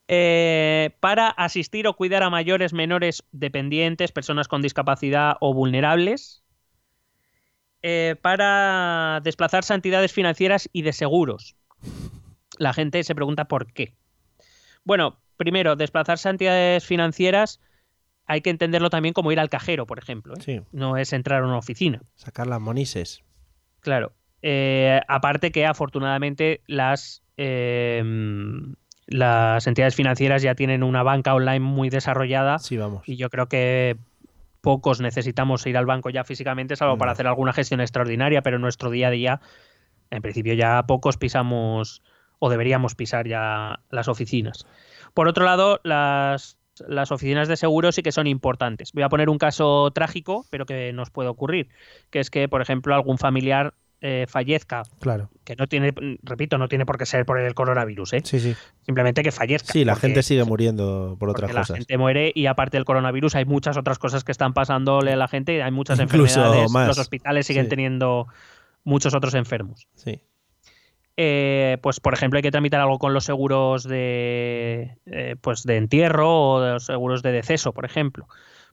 Eh, 0.08 0.90
para 1.00 1.28
asistir 1.30 1.88
o 1.88 1.94
cuidar 1.94 2.22
a 2.22 2.28
mayores, 2.28 2.74
menores, 2.74 3.24
dependientes, 3.32 4.12
personas 4.12 4.46
con 4.46 4.60
discapacidad 4.60 5.38
o 5.40 5.54
vulnerables. 5.54 6.42
Eh, 7.88 8.16
para 8.20 9.20
desplazarse 9.22 9.72
a 9.72 9.76
entidades 9.76 10.12
financieras 10.12 10.68
y 10.72 10.82
de 10.82 10.92
seguros. 10.92 11.54
La 12.58 12.72
gente 12.72 13.04
se 13.04 13.14
pregunta 13.14 13.44
por 13.44 13.72
qué. 13.72 13.94
Bueno, 14.82 15.20
primero, 15.36 15.76
desplazarse 15.76 16.26
a 16.28 16.32
entidades 16.32 16.84
financieras 16.84 17.60
hay 18.26 18.40
que 18.40 18.50
entenderlo 18.50 18.90
también 18.90 19.14
como 19.14 19.30
ir 19.30 19.38
al 19.38 19.48
cajero, 19.50 19.86
por 19.86 20.00
ejemplo. 20.00 20.34
¿eh? 20.34 20.40
Sí. 20.44 20.60
No 20.72 20.96
es 20.96 21.12
entrar 21.12 21.44
a 21.44 21.46
una 21.46 21.58
oficina. 21.58 22.02
Sacar 22.16 22.48
las 22.48 22.60
monises. 22.60 23.22
Claro. 23.82 24.14
Eh, 24.42 25.00
aparte 25.06 25.52
que 25.52 25.64
afortunadamente 25.64 26.62
las, 26.66 27.22
eh, 27.36 28.02
las 29.06 29.64
entidades 29.68 29.94
financieras 29.94 30.42
ya 30.42 30.56
tienen 30.56 30.82
una 30.82 31.04
banca 31.04 31.34
online 31.34 31.60
muy 31.60 31.88
desarrollada 31.88 32.58
Sí, 32.58 32.76
vamos. 32.76 33.08
y 33.08 33.14
yo 33.16 33.30
creo 33.30 33.46
que 33.46 33.96
pocos 34.66 35.00
necesitamos 35.00 35.64
ir 35.68 35.76
al 35.76 35.86
banco 35.86 36.10
ya 36.10 36.24
físicamente, 36.24 36.74
salvo 36.74 36.98
para 36.98 37.10
No. 37.10 37.12
hacer 37.12 37.28
alguna 37.28 37.52
gestión 37.52 37.80
extraordinaria, 37.80 38.42
pero 38.42 38.56
en 38.56 38.62
nuestro 38.62 38.90
día 38.90 39.06
a 39.06 39.10
día, 39.12 39.40
en 40.10 40.22
principio 40.22 40.54
ya 40.54 40.82
pocos 40.88 41.16
pisamos 41.16 42.02
o 42.40 42.50
deberíamos 42.50 42.96
pisar 42.96 43.28
ya 43.28 43.78
las 43.90 44.08
oficinas. 44.08 44.66
Por 45.14 45.28
otro 45.28 45.44
lado, 45.44 45.78
las, 45.84 46.58
las 46.88 47.12
oficinas 47.12 47.46
de 47.46 47.56
seguros 47.56 47.94
sí 47.94 48.02
que 48.02 48.10
son 48.10 48.26
importantes. 48.26 48.90
Voy 48.92 49.04
a 49.04 49.08
poner 49.08 49.30
un 49.30 49.38
caso 49.38 49.92
trágico, 49.92 50.46
pero 50.50 50.66
que 50.66 50.92
nos 50.92 51.10
puede 51.10 51.28
ocurrir, 51.28 51.68
que 52.10 52.18
es 52.18 52.28
que, 52.28 52.48
por 52.48 52.60
ejemplo, 52.60 52.92
algún 52.92 53.18
familiar 53.18 53.74
eh, 54.02 54.26
fallezca, 54.28 54.82
Claro. 55.00 55.30
que 55.44 55.56
no 55.56 55.66
tiene, 55.66 55.92
repito, 56.22 56.58
no 56.58 56.68
tiene 56.68 56.84
por 56.84 56.98
qué 56.98 57.06
ser 57.06 57.24
por 57.24 57.40
el 57.40 57.54
coronavirus, 57.54 58.12
¿eh? 58.12 58.20
Sí, 58.24 58.40
sí. 58.40 58.54
simplemente 58.84 59.22
que 59.22 59.32
fallezca. 59.32 59.72
Sí, 59.72 59.84
la 59.84 59.94
porque- 59.94 60.08
gente 60.08 60.22
sigue 60.22 60.44
muriendo 60.44 61.16
por 61.18 61.30
otras 61.30 61.42
porque 61.48 61.54
la 61.54 61.60
cosas. 61.62 61.76
gente 61.78 61.96
muere 61.98 62.30
y 62.34 62.46
aparte 62.46 62.76
del 62.76 62.84
coronavirus 62.84 63.34
hay 63.36 63.44
muchas 63.46 63.76
otras 63.76 63.98
cosas 63.98 64.22
que 64.22 64.32
están 64.32 64.52
pasándole 64.54 65.12
a 65.12 65.16
la 65.16 65.28
gente, 65.28 65.62
hay 65.62 65.70
muchas 65.72 65.98
Incluso 65.98 66.40
enfermedades, 66.40 66.70
más. 66.70 66.88
los 66.88 66.98
hospitales 66.98 67.46
siguen 67.46 67.64
Sí. 67.64 67.70
teniendo 67.70 68.26
muchos 68.84 69.14
otros 69.14 69.34
enfermos. 69.34 69.88
Sí. 69.94 70.20
Eh, 71.18 71.78
pues 71.82 71.98
por 71.98 72.12
ejemplo 72.12 72.36
hay 72.36 72.42
que 72.42 72.50
tramitar 72.50 72.78
algo 72.80 72.98
con 72.98 73.14
los 73.14 73.24
seguros 73.24 73.84
de 73.84 74.98
eh, 75.06 75.36
pues 75.40 75.62
de 75.62 75.78
entierro 75.78 76.50
o 76.52 76.60
de 76.60 76.72
los 76.74 76.84
seguros 76.84 77.22
de 77.22 77.32
deceso, 77.32 77.72
por 77.72 77.86
ejemplo. 77.86 78.28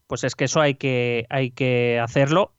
Pues 0.07 0.26
es 0.26 0.36
que 0.36 0.43
eso 0.45 0.59
hay 0.59 0.76
que 0.76 1.26
hay 1.30 1.51
que 1.51 1.99
hacerlo 2.03 2.51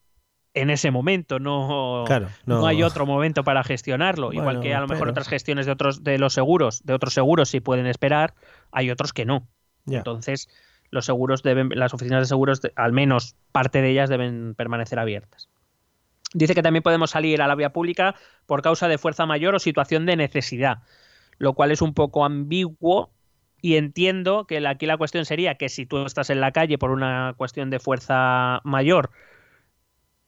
en 0.55 0.71
ese 0.71 0.91
momento, 0.93 1.39
no, 1.41 2.05
Claro, 2.07 2.29
no. 2.47 2.65
hay 2.67 2.83
otro 2.83 3.07
momento 3.07 3.43
para 3.45 3.65
gestionarlo. 3.65 4.33
Igual 4.33 4.61
que 4.61 4.73
a 4.75 4.81
lo 4.81 4.87
mejor 4.87 5.03
pero- 5.07 5.11
otras 5.11 5.29
gestiones 5.29 5.67
de 5.67 5.73
otros 5.73 6.05
de 6.05 6.17
los 6.19 6.33
seguros, 6.33 6.83
de 6.85 6.95
otros 6.95 7.13
seguros 7.13 7.49
sí 7.49 7.61
pueden 7.61 7.87
esperar, 7.87 8.35
hay 8.71 8.91
otros 8.91 9.13
que 9.13 9.25
no. 9.25 9.49
Entonces, 9.87 10.49
los 10.91 11.05
seguros 11.07 11.43
deben, 11.43 11.71
las 11.75 11.93
oficinas 11.93 12.21
de 12.23 12.27
seguros, 12.27 12.61
al 12.77 12.93
menos 12.93 13.35
parte 13.53 13.83
de 13.83 13.91
ellas 13.91 14.09
deben 14.09 14.55
permanecer 14.55 14.99
abiertas. 14.99 15.49
Dice 16.33 16.55
que 16.55 16.63
también 16.63 16.83
podemos 16.83 17.11
salir 17.11 17.43
a 17.43 17.49
la 17.49 17.55
vía 17.57 17.71
pública 17.73 18.15
por 18.47 18.63
causa 18.63 18.89
de 18.89 18.97
fuerza 18.99 19.27
mayor 19.27 19.55
o 19.55 19.59
situación 19.59 20.07
de 20.07 20.17
necesidad, 20.17 20.79
lo 21.39 21.53
cual 21.55 21.73
es 21.73 21.83
un 21.83 21.95
poco 21.95 22.25
ambiguo 22.25 23.11
y 23.61 23.77
entiendo 23.77 24.47
que 24.47 24.65
aquí 24.67 24.87
la 24.87 24.97
cuestión 24.99 25.25
sería 25.25 25.57
que 25.57 25.69
si 25.69 25.85
tú 25.87 26.05
estás 26.05 26.31
en 26.31 26.41
la 26.41 26.53
calle 26.53 26.79
por 26.79 26.91
una 26.91 27.35
cuestión 27.37 27.71
de 27.71 27.79
fuerza 27.81 28.61
mayor 28.65 29.11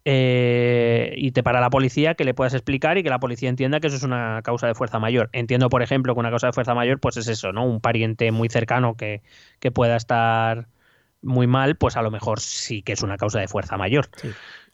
eh, 0.08 1.14
y 1.16 1.32
te 1.32 1.42
para 1.42 1.60
la 1.60 1.68
policía, 1.68 2.14
que 2.14 2.22
le 2.24 2.32
puedas 2.32 2.54
explicar 2.54 2.96
y 2.96 3.02
que 3.02 3.10
la 3.10 3.18
policía 3.18 3.48
entienda 3.48 3.80
que 3.80 3.88
eso 3.88 3.96
es 3.96 4.04
una 4.04 4.40
causa 4.44 4.68
de 4.68 4.74
fuerza 4.76 5.00
mayor. 5.00 5.28
Entiendo, 5.32 5.68
por 5.68 5.82
ejemplo, 5.82 6.14
que 6.14 6.20
una 6.20 6.30
causa 6.30 6.46
de 6.46 6.52
fuerza 6.52 6.74
mayor 6.74 7.00
pues 7.00 7.16
es 7.16 7.26
eso, 7.26 7.52
¿no? 7.52 7.66
Un 7.66 7.80
pariente 7.80 8.30
muy 8.30 8.48
cercano 8.48 8.96
que, 8.96 9.22
que 9.58 9.72
pueda 9.72 9.96
estar 9.96 10.68
muy 11.22 11.48
mal, 11.48 11.74
pues 11.74 11.96
a 11.96 12.02
lo 12.02 12.12
mejor 12.12 12.38
sí 12.38 12.82
que 12.82 12.92
es 12.92 13.02
una 13.02 13.16
causa 13.16 13.40
de 13.40 13.48
fuerza 13.48 13.76
mayor. 13.76 14.08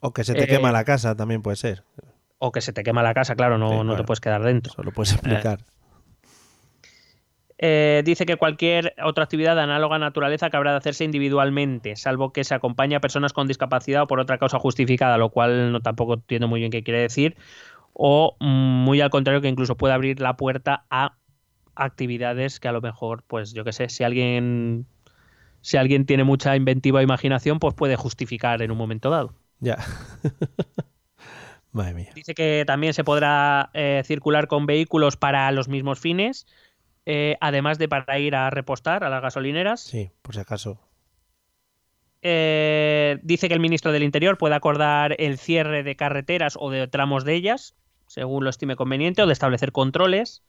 O 0.01 0.13
que 0.13 0.23
se 0.23 0.35
te 0.35 0.43
Eh, 0.43 0.47
quema 0.47 0.71
la 0.71 0.83
casa 0.83 1.15
también 1.15 1.41
puede 1.41 1.57
ser. 1.57 1.83
O 2.37 2.51
que 2.51 2.61
se 2.61 2.71
te 2.71 2.83
quema 2.83 3.01
la 3.01 3.15
casa, 3.15 3.33
claro, 3.35 3.57
no, 3.57 3.69
Sí, 3.69 3.87
no 3.87 3.95
te 3.95 4.03
puedes 4.03 4.19
quedar 4.19 4.43
dentro. 4.43 4.71
Eso 4.71 4.83
lo 4.83 4.91
puedes 4.91 5.13
explicar. 5.13 5.61
Eh, 5.61 5.72
dice 7.57 8.25
que 8.25 8.35
cualquier 8.35 8.93
otra 9.03 9.23
actividad 9.23 9.55
de 9.55 9.61
análoga 9.61 9.99
naturaleza 9.99 10.49
que 10.49 10.57
habrá 10.57 10.71
de 10.71 10.77
hacerse 10.77 11.03
individualmente, 11.03 11.95
salvo 11.95 12.33
que 12.33 12.43
se 12.43 12.55
acompañe 12.55 12.95
a 12.95 12.99
personas 12.99 13.33
con 13.33 13.47
discapacidad 13.47 14.03
o 14.03 14.07
por 14.07 14.19
otra 14.19 14.37
causa 14.37 14.59
justificada, 14.59 15.17
lo 15.17 15.29
cual 15.29 15.71
no 15.71 15.81
tampoco 15.81 16.15
entiendo 16.15 16.47
muy 16.47 16.59
bien 16.59 16.71
qué 16.71 16.83
quiere 16.83 17.01
decir, 17.01 17.37
o 17.93 18.35
mm, 18.39 18.45
muy 18.83 19.01
al 19.01 19.09
contrario 19.09 19.41
que 19.41 19.47
incluso 19.47 19.77
puede 19.77 19.93
abrir 19.93 20.19
la 20.19 20.35
puerta 20.35 20.85
a 20.89 21.17
actividades 21.75 22.59
que 22.59 22.67
a 22.67 22.71
lo 22.71 22.81
mejor, 22.81 23.23
pues 23.27 23.53
yo 23.53 23.63
qué 23.63 23.71
sé, 23.71 23.89
si 23.89 24.03
alguien 24.03 24.85
si 25.61 25.77
alguien 25.77 26.05
tiene 26.05 26.25
mucha 26.25 26.55
inventiva 26.57 26.99
e 26.99 27.03
imaginación, 27.03 27.57
pues 27.57 27.73
puede 27.73 27.95
justificar 27.95 28.61
en 28.61 28.71
un 28.71 28.77
momento 28.77 29.09
dado. 29.09 29.33
Ya. 29.59 29.77
Madre 31.71 31.93
mía. 31.93 32.11
Dice 32.13 32.35
que 32.35 32.65
también 32.67 32.93
se 32.93 33.05
podrá 33.05 33.69
eh, 33.73 34.03
circular 34.05 34.47
con 34.47 34.65
vehículos 34.65 35.15
para 35.15 35.49
los 35.53 35.69
mismos 35.69 35.99
fines, 35.99 36.45
eh, 37.05 37.37
además 37.41 37.77
de 37.77 37.87
para 37.89 38.17
ir 38.19 38.35
a 38.35 38.49
repostar 38.49 39.03
a 39.03 39.09
las 39.09 39.21
gasolineras. 39.21 39.81
Sí, 39.81 40.11
por 40.21 40.35
si 40.35 40.41
acaso. 40.41 40.79
Eh, 42.21 43.19
dice 43.21 43.47
que 43.49 43.53
el 43.53 43.59
ministro 43.59 43.91
del 43.91 44.03
Interior 44.03 44.37
puede 44.37 44.55
acordar 44.55 45.15
el 45.19 45.37
cierre 45.37 45.83
de 45.83 45.95
carreteras 45.95 46.55
o 46.59 46.69
de 46.69 46.87
tramos 46.87 47.25
de 47.25 47.33
ellas, 47.33 47.75
según 48.07 48.43
lo 48.45 48.49
estime 48.49 48.75
conveniente, 48.77 49.21
o 49.21 49.27
de 49.27 49.33
establecer 49.33 49.71
controles. 49.73 50.43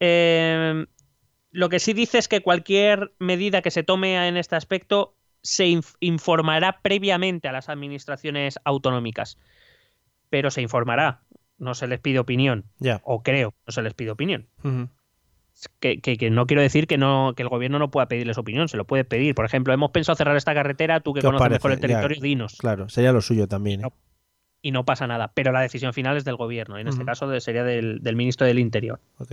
Eh, 0.00 0.86
lo 1.50 1.68
que 1.68 1.78
sí 1.80 1.92
dice 1.92 2.18
es 2.18 2.28
que 2.28 2.40
cualquier 2.40 3.12
medida 3.18 3.62
que 3.62 3.70
se 3.70 3.82
tome 3.82 4.26
en 4.28 4.36
este 4.36 4.56
aspecto 4.56 5.14
se 5.42 5.66
inf- 5.66 5.96
informará 6.00 6.80
previamente 6.82 7.48
a 7.48 7.52
las 7.52 7.68
administraciones 7.68 8.58
autonómicas. 8.64 9.38
Pero 10.30 10.50
se 10.50 10.62
informará, 10.62 11.22
no 11.58 11.74
se 11.74 11.86
les 11.86 12.00
pide 12.00 12.18
opinión, 12.18 12.64
Ya. 12.78 13.00
o 13.04 13.22
creo, 13.22 13.54
no 13.66 13.72
se 13.72 13.82
les 13.82 13.94
pide 13.94 14.10
opinión. 14.10 14.48
Que, 15.80 16.00
que- 16.00 16.16
que 16.16 16.30
no 16.30 16.46
quiero 16.46 16.62
decir 16.62 16.86
que 16.86 16.98
no 16.98 17.32
que 17.36 17.42
el 17.42 17.48
gobierno 17.48 17.78
no 17.78 17.90
pueda 17.90 18.06
pedirles 18.06 18.38
opinión, 18.38 18.68
se 18.68 18.76
lo 18.76 18.84
puede 18.86 19.04
pedir. 19.04 19.34
Por 19.34 19.44
ejemplo, 19.44 19.72
hemos 19.74 19.90
pensado 19.90 20.16
cerrar 20.16 20.36
esta 20.36 20.54
carretera, 20.54 21.00
tú 21.00 21.12
que 21.14 21.20
¿Qué 21.20 21.26
os 21.26 21.32
conoces 21.32 21.50
mejor 21.50 21.72
el 21.72 21.78
parece? 21.78 21.92
Ya. 21.92 22.00
territorio, 22.00 22.22
dinos. 22.22 22.56
Claro, 22.58 22.88
sería 22.88 23.12
lo 23.12 23.20
suyo 23.20 23.48
también. 23.48 23.80
¿eh? 23.80 23.82
No. 23.84 23.92
Y 24.62 24.72
no 24.72 24.84
pasa 24.84 25.06
nada. 25.06 25.30
Pero 25.34 25.52
la 25.52 25.60
decisión 25.60 25.92
final 25.92 26.16
es 26.16 26.24
del 26.24 26.36
gobierno. 26.36 26.78
En 26.78 26.88
este 26.88 27.04
caso 27.04 27.28
de- 27.28 27.40
sería 27.40 27.62
del, 27.64 28.00
del 28.02 28.16
ministro 28.16 28.46
del 28.46 28.58
Interior. 28.58 29.00
Ok. 29.18 29.32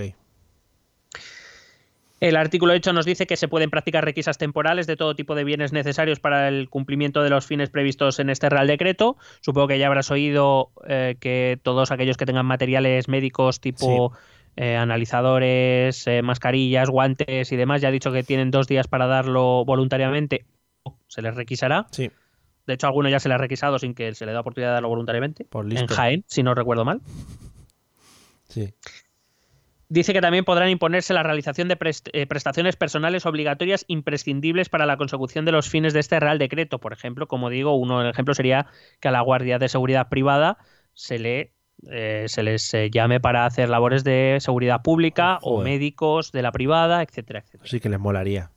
El 2.22 2.38
artículo 2.38 2.74
8 2.74 2.94
nos 2.94 3.06
dice 3.06 3.28
que 3.28 3.36
se 3.36 3.48
pueden 3.50 3.70
practicar 3.70 4.04
requisas 4.06 4.38
temporales 4.38 4.88
de 4.88 4.96
todo 4.96 5.16
tipo 5.16 5.36
de 5.36 5.44
bienes 5.44 5.74
necesarios 5.74 6.20
para 6.20 6.48
el 6.48 6.70
cumplimiento 6.70 7.22
de 7.22 7.30
los 7.30 7.46
fines 7.46 7.70
previstos 7.70 8.20
en 8.20 8.30
este 8.30 8.50
Real 8.50 8.68
Decreto. 8.68 9.18
Supongo 9.42 9.68
que 9.68 9.78
ya 9.80 9.88
habrás 9.88 10.10
oído 10.12 10.72
eh, 10.88 11.18
que 11.20 11.60
todos 11.62 11.92
aquellos 11.92 12.16
que 12.18 12.26
tengan 12.26 12.46
materiales 12.46 13.10
médicos 13.10 13.60
tipo 13.60 14.14
eh, 14.58 14.76
analizadores, 14.76 16.08
eh, 16.08 16.22
mascarillas, 16.22 16.90
guantes 16.90 17.52
y 17.52 17.56
demás, 17.56 17.82
ya 17.82 17.90
ha 17.90 17.92
dicho 17.92 18.12
que 18.12 18.24
tienen 18.24 18.52
dos 18.52 18.68
días 18.68 18.88
para 18.88 19.08
darlo 19.08 19.66
voluntariamente. 19.66 20.46
Se 21.08 21.22
les 21.22 21.36
requisará. 21.36 21.88
Sí, 21.92 22.12
De 22.66 22.74
hecho, 22.74 22.88
a 22.88 22.90
alguno 22.90 23.10
ya 23.10 23.20
se 23.20 23.28
le 23.30 23.36
ha 23.36 23.38
requisado 23.38 23.80
sin 23.80 23.94
que 23.94 24.14
se 24.14 24.26
le 24.26 24.32
dé 24.32 24.38
oportunidad 24.38 24.70
de 24.70 24.74
darlo 24.76 24.90
voluntariamente. 24.90 25.46
Por 25.46 25.72
en. 25.72 25.88
Jaén, 25.88 26.24
si 26.28 26.44
no 26.44 26.54
recuerdo 26.54 26.86
mal. 26.86 27.02
sí. 28.48 28.74
Dice 29.88 30.14
que 30.14 30.22
también 30.22 30.46
podrán 30.46 30.70
imponerse 30.70 31.14
la 31.14 31.22
realización 31.22 31.68
de 31.68 31.78
eh, 32.14 32.26
prestaciones 32.26 32.76
personales 32.76 33.28
obligatorias 33.28 33.86
imprescindibles 33.88 34.68
para 34.68 34.88
la 34.88 34.98
consecución 34.98 35.46
de 35.46 35.52
los 35.52 35.70
fines 35.70 35.94
de 35.94 36.00
este 36.00 36.20
Real 36.20 36.40
Decreto. 36.40 36.80
Por 36.80 36.92
ejemplo, 36.92 37.28
como 37.28 37.52
digo, 37.52 37.76
uno 37.76 38.02
el 38.02 38.10
ejemplo 38.10 38.34
sería 38.34 38.66
que 39.00 39.10
a 39.10 39.12
la 39.12 39.22
Guardia 39.22 39.60
de 39.60 39.70
Seguridad 39.70 40.10
Privada 40.10 40.58
se 40.94 41.20
le 41.20 41.55
eh, 41.92 42.26
se 42.28 42.44
les 42.44 42.74
eh, 42.74 42.90
llame 42.92 43.20
para 43.20 43.46
hacer 43.46 43.70
labores 43.70 44.04
de 44.04 44.38
seguridad 44.40 44.82
pública 44.82 45.38
o 45.42 45.58
Joder. 45.58 45.72
médicos 45.72 46.32
de 46.32 46.42
la 46.42 46.52
privada, 46.52 47.02
etcétera, 47.02 47.40
etcétera. 47.40 47.70
Sí 47.70 47.80
que 47.80 47.90
les 47.90 48.00
molaría. 48.00 48.52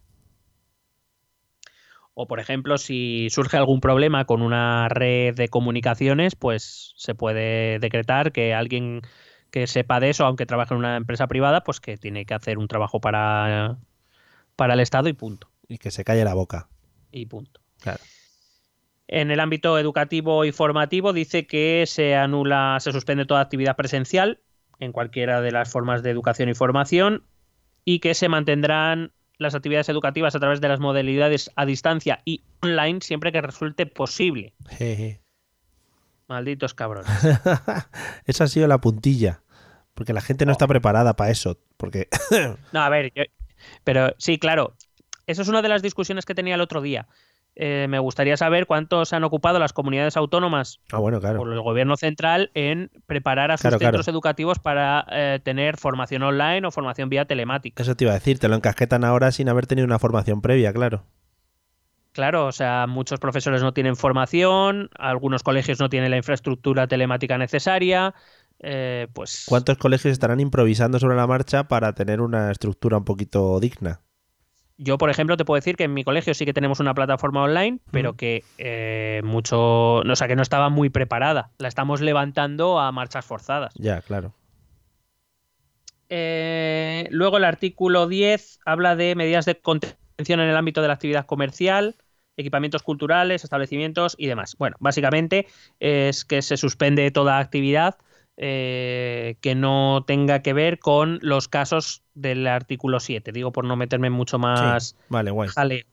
O, 2.15 2.27
por 2.27 2.41
ejemplo, 2.41 2.79
si 2.79 3.29
surge 3.31 3.57
algún 3.57 3.81
problema 3.81 4.25
con 4.25 4.43
una 4.43 4.89
red 4.89 5.37
de 5.37 5.49
comunicaciones, 5.49 6.35
pues 6.35 6.93
se 6.97 7.15
puede 7.15 7.79
decretar 7.79 8.33
que 8.33 8.55
alguien 8.55 9.03
que 9.53 9.67
sepa 9.69 10.01
de 10.01 10.11
eso, 10.11 10.27
aunque 10.27 10.45
trabaje 10.45 10.75
en 10.75 10.79
una 10.79 10.97
empresa 10.97 11.29
privada, 11.29 11.63
pues 11.63 11.79
que 11.81 11.97
tiene 11.97 12.27
que 12.27 12.35
hacer 12.35 12.59
un 12.59 12.67
trabajo 12.67 13.01
para, 13.01 13.79
para 14.57 14.75
el 14.75 14.81
Estado 14.81 15.09
y 15.09 15.13
punto. 15.13 15.49
Y 15.69 15.79
que 15.79 15.91
se 15.93 16.03
calle 16.03 16.25
la 16.25 16.35
boca. 16.35 16.69
Y 17.13 17.27
punto. 17.27 17.61
Claro. 17.81 18.01
En 19.09 19.31
el 19.31 19.41
ámbito 19.41 19.79
educativo 19.79 20.45
y 20.45 20.53
formativo 20.53 21.13
dice 21.13 21.47
que 21.47 21.85
se 21.87 22.15
anula, 22.15 22.77
se 22.81 22.93
suspende 22.93 23.25
toda 23.25 23.41
actividad 23.41 23.75
presencial 23.75 24.41
en 24.81 24.93
cualquiera 24.93 25.41
de 25.41 25.51
las 25.51 25.71
formas 25.71 26.03
de 26.03 26.11
educación 26.11 26.49
y 26.51 26.55
formación 26.55 27.25
y 27.85 28.01
que 28.01 28.15
se 28.15 28.29
mantendrán 28.29 29.13
las 29.39 29.55
actividades 29.55 29.89
educativas 29.89 30.35
a 30.35 30.41
través 30.41 30.61
de 30.61 30.69
las 30.69 30.79
modalidades 30.81 31.51
a 31.57 31.65
distancia 31.65 32.21
y 32.25 32.43
online 32.63 33.01
siempre 33.01 33.33
que 33.33 33.41
resulte 33.41 33.87
posible. 33.87 34.53
Jeje. 34.69 35.23
Malditos 36.29 36.75
cabrones. 36.75 37.09
Esa 38.27 38.45
ha 38.45 38.49
sido 38.49 38.67
la 38.69 38.79
puntilla. 38.81 39.43
Porque 39.95 40.13
la 40.13 40.21
gente 40.21 40.45
no 40.47 40.53
está 40.53 40.67
preparada 40.67 41.17
para 41.17 41.31
eso. 41.31 41.59
Porque. 41.77 42.09
No, 42.73 42.81
a 42.83 42.89
ver, 42.89 43.11
yo- 43.15 43.25
pero 43.85 44.15
sí, 44.19 44.39
claro. 44.39 44.77
Eso 45.27 45.43
es 45.43 45.49
una 45.49 45.63
de 45.63 45.69
las 45.69 45.83
discusiones 45.83 46.25
que 46.25 46.35
tenía 46.35 46.55
el 46.55 46.61
otro 46.61 46.81
día. 46.81 47.09
Eh, 47.61 47.87
me 47.89 47.99
gustaría 47.99 48.37
saber 48.37 48.67
cuántos 48.67 49.13
han 49.13 49.25
ocupado 49.25 49.59
las 49.59 49.73
comunidades 49.73 50.17
autónomas 50.17 50.79
ah, 50.93 50.99
bueno, 50.99 51.19
claro. 51.19 51.39
por 51.39 51.53
el 51.53 51.61
gobierno 51.61 51.97
central 51.97 52.53
en 52.55 52.89
preparar 53.07 53.51
a 53.51 53.57
sus 53.57 53.63
Claro, 53.63 53.79
claro. 53.79 53.91
centros 53.97 54.07
educativos 54.09 54.61
para 54.61 55.05
eh, 55.11 55.41
tener 55.43 55.77
formación 55.77 56.23
online 56.23 56.65
o 56.65 56.71
formación 56.71 57.09
vía 57.09 57.25
telemática. 57.25 57.83
Eso 57.83 57.97
te 57.97 58.05
iba 58.05 58.13
a 58.13 58.15
decir. 58.15 58.39
Te 58.39 58.47
lo 58.49 58.55
encasquetan 58.55 59.03
ahora 59.05 59.33
sin 59.33 59.49
haber 59.49 59.67
tenido 59.67 59.87
una 59.87 59.99
formación 59.99 60.41
previa, 60.41 60.73
claro. 60.73 61.03
Claro, 62.13 62.47
o 62.47 62.53
sea, 62.53 62.87
muchos 62.89 63.19
profesores 63.21 63.63
no 63.63 63.73
tienen 63.73 63.97
formación, 63.97 64.89
algunos 64.97 65.43
colegios 65.43 65.79
no 65.81 65.89
tienen 65.89 66.11
la 66.13 66.17
infraestructura 66.17 66.87
telemática 66.87 67.39
necesaria. 67.39 68.15
eh, 68.61 69.07
pues 69.13 69.45
¿Cuántos 69.49 69.79
colegios 69.79 70.13
estarán 70.13 70.41
improvisando 70.41 70.99
sobre 70.99 71.17
la 71.17 71.27
marcha 71.27 71.69
para 71.69 71.93
tener 71.95 72.21
una 72.21 72.51
estructura 72.51 72.99
un 72.99 73.05
poquito 73.05 73.59
digna? 73.61 74.01
Yo, 74.79 74.97
por 74.97 75.11
ejemplo, 75.11 75.37
te 75.37 75.45
puedo 75.45 75.57
decir 75.57 75.77
que 75.77 75.85
en 75.85 75.95
mi 75.95 76.05
colegio 76.05 76.33
sí 76.35 76.45
que 76.45 76.55
tenemos 76.55 76.79
una 76.79 76.95
plataforma 76.95 77.43
online, 77.43 77.81
pero 77.91 78.15
que 78.15 78.45
eh, 78.59 79.21
mucho, 79.25 80.03
no, 80.05 80.13
o 80.13 80.17
sea, 80.17 80.29
que 80.29 80.37
no 80.37 80.43
estaba 80.43 80.69
muy 80.69 80.89
preparada. 80.89 81.51
La 81.59 81.67
estamos 81.67 82.01
levantando 82.01 82.79
a 82.79 82.93
marchas 82.93 83.27
forzadas. 83.27 83.75
Ya, 83.77 84.01
claro. 84.01 84.33
Eh, 86.09 87.09
luego 87.11 87.39
el 87.39 87.45
artículo 87.45 88.07
10 88.07 88.61
habla 88.65 88.95
de 88.95 89.17
medidas 89.17 89.45
de 89.47 89.61
contención 89.61 90.41
en 90.41 90.49
el 90.49 90.57
ámbito 90.57 90.81
de 90.81 90.89
la 90.89 90.95
actividad 90.95 91.27
comercial, 91.27 91.97
equipamientos 92.37 92.85
culturales, 92.85 93.43
establecimientos 93.43 94.15
y 94.17 94.29
demás. 94.29 94.55
Bueno, 94.59 94.77
básicamente 94.79 95.49
es 95.81 96.25
que 96.25 96.41
se 96.41 96.57
suspende 96.57 97.11
toda 97.11 97.41
actividad 97.41 97.97
eh, 98.41 99.37
que 99.41 99.55
no 99.57 100.05
tenga 100.07 100.43
que 100.43 100.53
ver 100.53 100.79
con 100.79 101.19
los 101.23 101.49
casos 101.49 102.03
del 102.15 102.47
artículo 102.47 103.01
7. 103.01 103.33
Digo 103.33 103.51
por 103.53 103.65
no 103.65 103.75
meterme 103.77 104.11
mucho 104.11 104.39
más 104.39 104.91
Sí. 104.91 104.97
Vale, 105.09 105.31
guay. 105.33 105.49
jaleo. 105.49 105.85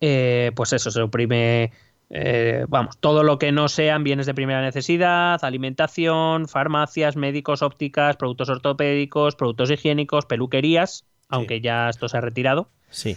Eh, 0.00 0.52
pues 0.54 0.72
eso, 0.72 0.90
se 0.90 1.00
oprime, 1.00 1.70
eh, 2.10 2.64
vamos, 2.68 2.98
todo 2.98 3.22
lo 3.22 3.38
que 3.38 3.52
no 3.52 3.68
sean 3.68 4.04
bienes 4.04 4.26
de 4.26 4.34
primera 4.34 4.60
necesidad, 4.60 5.42
alimentación, 5.44 6.48
farmacias, 6.48 7.16
médicos, 7.16 7.62
ópticas, 7.62 8.16
productos 8.16 8.48
ortopédicos, 8.48 9.36
productos 9.36 9.70
higiénicos, 9.70 10.26
peluquerías, 10.26 11.04
aunque 11.28 11.60
ya 11.60 11.88
esto 11.88 12.08
se 12.08 12.16
ha 12.18 12.20
retirado, 12.20 12.70
Sí. 12.90 13.16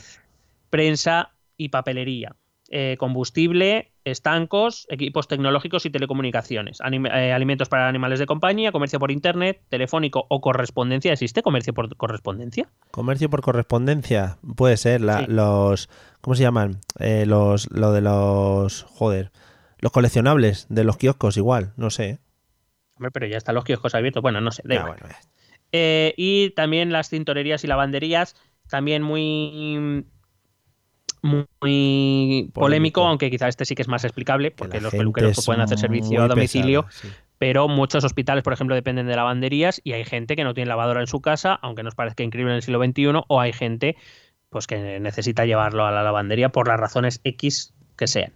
prensa 0.70 1.32
y 1.58 1.70
papelería, 1.70 2.36
eh, 2.72 2.98
combustible, 3.00 3.92
estancos, 4.04 4.86
equipos 4.90 5.28
tecnológicos 5.28 5.86
y 5.86 5.90
telecomunicaciones, 5.90 6.80
eh, 6.82 7.32
alimentos 7.34 7.68
para 7.68 7.88
animales 7.88 8.20
de 8.20 8.26
compañía, 8.28 8.72
comercio 8.72 9.00
por 9.00 9.12
internet, 9.12 9.62
telefónico 9.70 10.26
o 10.30 10.40
correspondencia. 10.42 11.12
¿Existe 11.14 11.42
comercio 11.42 11.74
por 11.74 11.96
correspondencia? 11.98 12.70
Comercio 12.92 13.30
por 13.30 13.42
correspondencia. 13.42 14.38
Puede 14.56 14.78
ser. 14.78 15.02
La, 15.02 15.20
Sí. 15.20 15.26
Los. 15.30 15.90
¿Cómo 16.22 16.36
se 16.36 16.44
llaman? 16.44 16.82
Eh, 17.00 17.26
los. 17.26 17.72
Lo 17.72 17.92
de 17.92 18.02
los. 18.02 18.84
Joder. 18.84 19.32
Los 19.80 19.92
coleccionables 19.92 20.68
de 20.70 20.84
los 20.84 20.98
kioscos, 20.98 21.38
igual. 21.38 21.74
No 21.78 21.90
sé. 21.90 22.20
Hombre, 22.98 23.12
pero 23.12 23.28
ya 23.28 23.38
están 23.38 23.56
los 23.56 23.64
kioscos 23.64 23.96
abiertos. 23.96 24.22
Bueno, 24.22 24.42
no 24.42 24.52
sé. 24.52 24.62
da 24.66 24.76
Ya, 24.76 24.82
igual. 24.82 24.98
bueno. 25.02 25.16
Eh, 25.72 26.14
y 26.18 26.50
también 26.52 26.92
las 26.92 27.10
tintorerías 27.10 27.64
y 27.64 27.68
lavanderías, 27.68 28.36
también 28.70 29.02
muy 29.04 30.06
muy 31.22 32.50
polémico, 32.54 32.60
Polémico. 32.60 33.06
aunque 33.08 33.30
quizá 33.30 33.48
este 33.48 33.66
sí 33.66 33.76
que 33.76 33.82
es 33.82 33.88
más 33.88 34.04
explicable, 34.04 34.52
Que 34.52 34.56
porque 34.58 34.82
los 34.82 34.94
peluqueros 34.94 35.46
pueden 35.46 35.62
hacer 35.62 35.78
servicio 35.78 36.24
a 36.24 36.28
domicilio, 36.28 36.86
pesada, 36.86 37.12
sí. 37.12 37.24
pero 37.38 37.68
muchos 37.68 38.04
hospitales, 38.04 38.44
por 38.44 38.54
ejemplo, 38.54 38.76
dependen 38.76 39.08
de 39.08 39.16
lavanderías 39.16 39.82
y 39.84 39.94
hay 39.94 40.06
gente 40.06 40.36
que 40.36 40.44
no 40.44 40.54
tiene 40.54 40.70
lavadora 40.70 41.02
en 41.02 41.08
su 41.08 41.22
casa, 41.22 41.54
aunque 41.62 41.84
nos 41.84 41.96
parezca 41.96 42.24
increíble 42.24 42.54
en 42.54 42.58
el 42.58 42.62
siglo 42.64 42.84
XXI, 42.84 43.24
o 43.28 43.40
hay 43.40 43.54
gente 43.54 43.96
pues 44.50 44.66
que 44.66 45.00
necesita 45.00 45.46
llevarlo 45.46 45.86
a 45.86 45.92
la 45.92 46.04
lavandería 46.04 46.50
por 46.50 46.68
las 46.68 46.80
razones 46.80 47.22
X 47.24 47.74
que 47.96 48.08
sean. 48.08 48.34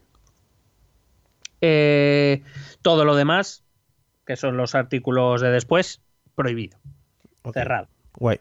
Eh, 1.62 2.44
todo 2.82 3.06
lo 3.06 3.16
demás, 3.16 3.64
que 4.26 4.36
son 4.36 4.58
los 4.58 4.76
artículos 4.76 5.42
de 5.42 5.50
después, 5.50 6.02
prohibido, 6.36 6.78
cerrado. 7.54 7.88
Guay. 8.16 8.40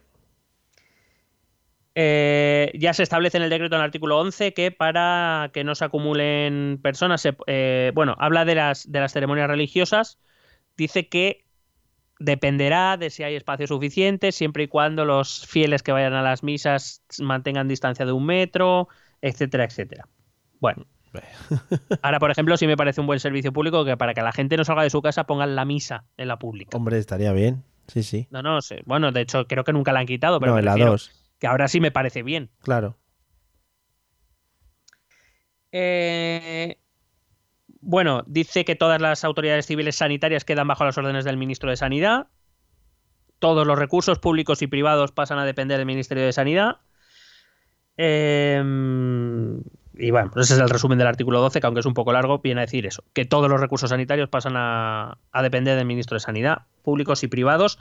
Eh, 1.95 2.73
ya 2.75 2.95
se 2.95 3.03
establece 3.03 3.37
en 3.37 3.43
el 3.45 3.51
decreto 3.51 3.77
en 3.77 3.81
el 3.81 3.85
artículo 3.87 4.19
11 4.19 4.55
que 4.55 4.71
para 4.71 5.51
que 5.53 5.63
no 5.65 5.75
se 5.75 5.85
acumulen 5.85 6.81
personas, 6.83 7.21
se- 7.21 7.37
eh, 7.47 7.93
bueno, 7.95 8.17
habla 8.19 8.45
de 8.47 8.55
las, 8.55 8.91
de 8.91 9.01
las 9.01 9.13
ceremonias 9.13 9.49
religiosas, 9.49 10.19
dice 10.77 11.09
que 11.09 11.45
dependerá 12.19 12.97
de 12.97 13.11
si 13.11 13.25
hay 13.25 13.35
espacio 13.35 13.67
suficiente, 13.67 14.33
siempre 14.33 14.65
y 14.65 14.69
cuando 14.69 15.05
los 15.05 15.47
fieles 15.47 15.83
que 15.83 15.93
vayan 15.93 16.15
a 16.15 16.23
las 16.23 16.43
misas 16.43 17.03
mantengan 17.21 17.69
distancia 17.69 18.07
de 18.07 18.13
un 18.13 18.25
metro, 18.27 18.89
etcétera, 19.21 19.65
etcétera. 19.65 20.09
Bueno. 20.61 20.87
Ahora, 22.03 22.19
por 22.19 22.31
ejemplo, 22.31 22.57
sí 22.57 22.67
me 22.67 22.77
parece 22.77 23.01
un 23.01 23.07
buen 23.07 23.21
servicio 23.21 23.53
público 23.53 23.85
que 23.85 23.97
para 23.97 24.15
que 24.15 24.23
la 24.23 24.33
gente 24.33 24.57
no 24.57 24.65
salga 24.65 24.83
de 24.83 24.91
su 24.91 25.03
casa 25.03 25.25
pongan 25.25 25.55
la 25.55 25.65
misa 25.65 26.05
en 26.17 26.29
la 26.29 26.39
pública. 26.39 26.77
Hombre, 26.77 26.99
estaría 26.99 27.33
bien. 27.33 27.65
Sí, 27.87 28.03
sí. 28.03 28.27
No, 28.31 28.43
no 28.43 28.63
sé. 28.63 28.83
Bueno, 28.87 29.13
de 29.13 29.21
hecho, 29.21 29.47
creo 29.47 29.65
que 29.65 29.73
nunca 29.73 29.93
la 29.93 30.01
han 30.01 30.07
quitado, 30.07 30.41
pero 30.41 30.53
no, 30.53 30.59
en 30.59 30.65
la 30.65 30.73
refiero 30.73 30.93
2. 30.93 31.11
Que 31.43 31.49
ahora 31.49 31.67
sí 31.67 31.81
me 31.81 31.91
parece 31.91 32.23
bien. 32.23 32.51
Claro. 32.61 32.97
Eh, 35.73 36.79
bueno, 37.81 38.23
dice 38.29 38.65
que 38.65 38.77
todas 38.77 39.01
las 39.01 39.25
autoridades 39.25 39.67
civiles 39.67 39.97
sanitarias 39.97 40.45
quedan 40.45 40.69
bajo 40.69 40.85
las 40.85 40.97
órdenes 40.99 41.25
del 41.25 41.37
ministro 41.37 41.69
de 41.69 41.77
Sanidad. 41.77 42.29
Todos 43.41 43.67
los 43.67 43.77
recursos 43.77 44.21
públicos 44.21 44.63
y 44.63 44.69
privados 44.69 45.11
pasan 45.11 45.41
a 45.41 45.45
depender 45.45 45.79
del 45.79 45.87
Ministerio 45.87 46.25
de 46.25 46.33
Sanidad. 46.33 46.77
Eh, 47.97 48.63
y 49.95 50.11
bueno, 50.13 50.31
pues 50.33 50.47
ese 50.47 50.55
es 50.55 50.61
el 50.61 50.71
resumen 50.71 50.99
del 50.99 51.09
artículo 51.09 51.41
12, 51.41 51.61
que 51.61 51.67
aunque 51.67 51.81
es 51.81 51.87
un 51.87 51.95
poco 51.95 52.13
largo, 52.13 52.39
viene 52.39 52.61
a 52.61 52.67
decir 52.67 52.87
eso, 52.87 53.03
que 53.15 53.25
todos 53.25 53.51
los 53.51 53.61
recursos 53.61 53.91
sanitarios 53.91 54.29
pasan 54.29 54.55
a, 54.55 55.19
a 55.33 55.43
depender 55.43 55.77
del 55.77 55.87
ministro 55.87 56.15
de 56.15 56.21
Sanidad, 56.21 56.67
públicos 56.83 57.25
y 57.25 57.27
privados, 57.27 57.81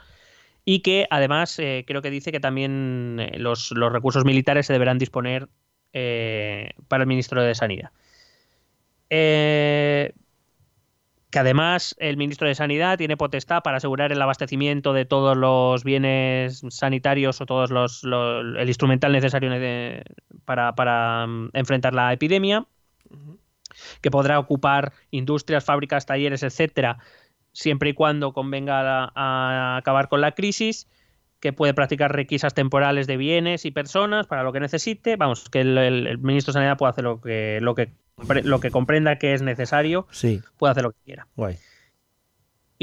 y 0.65 0.81
que 0.81 1.07
además 1.09 1.57
eh, 1.59 1.83
creo 1.87 2.01
que 2.01 2.11
dice 2.11 2.31
que 2.31 2.39
también 2.39 3.17
eh, 3.19 3.37
los, 3.39 3.71
los 3.71 3.91
recursos 3.91 4.25
militares 4.25 4.65
se 4.67 4.73
deberán 4.73 4.97
disponer 4.99 5.49
eh, 5.93 6.71
para 6.87 7.03
el 7.03 7.07
ministro 7.07 7.41
de 7.41 7.55
Sanidad. 7.55 7.91
Eh, 9.09 10.13
que 11.29 11.39
además 11.39 11.95
el 11.99 12.17
ministro 12.17 12.47
de 12.47 12.55
Sanidad 12.55 12.97
tiene 12.97 13.15
potestad 13.15 13.63
para 13.63 13.77
asegurar 13.77 14.11
el 14.11 14.21
abastecimiento 14.21 14.91
de 14.91 15.05
todos 15.05 15.37
los 15.37 15.83
bienes 15.85 16.61
sanitarios 16.69 17.39
o 17.39 17.45
todos 17.45 17.71
los, 17.71 18.03
lo- 18.03 18.41
el 18.59 18.67
instrumental 18.67 19.13
necesario 19.13 19.49
de- 19.49 20.03
para, 20.45 20.75
para, 20.75 21.25
mm, 21.27 21.49
enfrentar 21.53 21.93
la 21.93 22.11
epidemia, 22.11 22.65
que 24.01 24.11
podrá 24.11 24.39
ocupar 24.39 24.91
industrias, 25.11 25.63
fábricas, 25.63 26.05
talleres, 26.05 26.43
etcétera, 26.43 26.97
siempre 27.53 27.89
y 27.89 27.93
cuando 27.93 28.33
convenga 28.33 28.79
a, 29.05 29.11
a 29.15 29.77
acabar 29.77 30.07
con 30.09 30.21
la 30.21 30.31
crisis, 30.33 30.87
que 31.39 31.53
puede 31.53 31.73
practicar 31.73 32.15
requisas 32.15 32.53
temporales 32.53 33.07
de 33.07 33.17
bienes 33.17 33.65
y 33.65 33.71
personas 33.71 34.27
para 34.27 34.43
lo 34.43 34.53
que 34.53 34.59
necesite. 34.59 35.15
Vamos, 35.15 35.49
que 35.49 35.61
el, 35.61 35.77
el- 35.77 36.07
el 36.07 36.17
ministro 36.19 36.51
de 36.51 36.59
Sanidad 36.59 36.77
puede 36.77 36.91
hacer 36.91 37.03
lo 37.03 37.19
que, 37.19 37.57
lo 37.61 37.73
que, 37.73 37.89
lo 38.43 38.59
que 38.59 38.69
comprenda 38.69 39.17
que 39.17 39.33
es 39.33 39.41
necesario, 39.41 40.07
Sí, 40.11 40.39
puede 40.57 40.71
hacer 40.71 40.83
lo 40.83 40.91
que 40.91 40.99
quiera. 41.03 41.27
guay. 41.35 41.55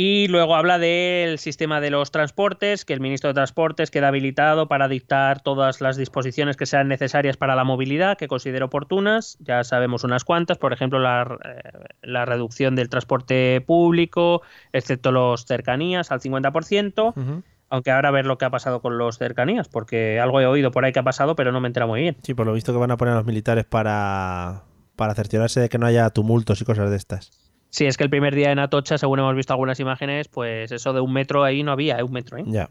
Y 0.00 0.28
luego 0.28 0.54
habla 0.54 0.78
del 0.78 1.40
sistema 1.40 1.80
de 1.80 1.90
los 1.90 2.12
transportes, 2.12 2.84
que 2.84 2.92
el 2.92 3.00
ministro 3.00 3.30
de 3.30 3.34
Transportes 3.34 3.90
queda 3.90 4.06
habilitado 4.06 4.68
para 4.68 4.86
dictar 4.86 5.40
todas 5.40 5.80
las 5.80 5.96
disposiciones 5.96 6.56
que 6.56 6.66
sean 6.66 6.86
necesarias 6.86 7.36
para 7.36 7.56
la 7.56 7.64
movilidad, 7.64 8.16
que 8.16 8.28
considere 8.28 8.64
oportunas. 8.64 9.36
Ya 9.40 9.64
sabemos 9.64 10.04
unas 10.04 10.22
cuantas, 10.22 10.56
por 10.56 10.72
ejemplo, 10.72 11.00
la, 11.00 11.36
eh, 11.44 11.88
la 12.02 12.24
reducción 12.26 12.76
del 12.76 12.88
transporte 12.88 13.60
público, 13.66 14.42
excepto 14.72 15.10
los 15.10 15.46
cercanías, 15.46 16.12
al 16.12 16.20
50%. 16.20 17.14
Ujú. 17.16 17.42
Aunque 17.68 17.90
ahora 17.90 18.10
a 18.10 18.12
ver 18.12 18.24
lo 18.24 18.38
que 18.38 18.44
ha 18.44 18.50
pasado 18.50 18.80
con 18.80 18.98
los 18.98 19.18
cercanías, 19.18 19.68
porque 19.68 20.20
algo 20.20 20.40
he 20.40 20.46
oído 20.46 20.70
por 20.70 20.84
ahí 20.84 20.92
que 20.92 21.00
ha 21.00 21.02
pasado, 21.02 21.34
pero 21.34 21.50
no 21.50 21.60
me 21.60 21.66
entera 21.66 21.88
muy 21.88 22.02
bien. 22.02 22.16
Sí, 22.22 22.34
por 22.34 22.46
lo 22.46 22.52
visto 22.52 22.72
que 22.72 22.78
van 22.78 22.92
a 22.92 22.96
poner 22.96 23.14
a 23.14 23.16
los 23.16 23.26
militares 23.26 23.64
para, 23.64 24.62
para 24.94 25.16
cerciorarse 25.16 25.58
de 25.58 25.68
que 25.68 25.78
no 25.78 25.86
haya 25.86 26.08
tumultos 26.10 26.60
y 26.60 26.64
cosas 26.64 26.88
de 26.88 26.96
estas. 26.96 27.47
Sí, 27.70 27.86
es 27.86 27.96
que 27.96 28.04
el 28.04 28.10
primer 28.10 28.34
día 28.34 28.50
en 28.50 28.58
Atocha, 28.58 28.98
según 28.98 29.18
hemos 29.18 29.34
visto 29.34 29.52
algunas 29.52 29.78
imágenes, 29.80 30.28
pues 30.28 30.72
eso 30.72 30.92
de 30.92 31.00
un 31.00 31.12
metro 31.12 31.44
ahí 31.44 31.62
no 31.62 31.72
había, 31.72 31.98
¿eh? 31.98 32.02
un 32.02 32.12
metro, 32.12 32.38
¿eh? 32.38 32.44
Ya. 32.46 32.70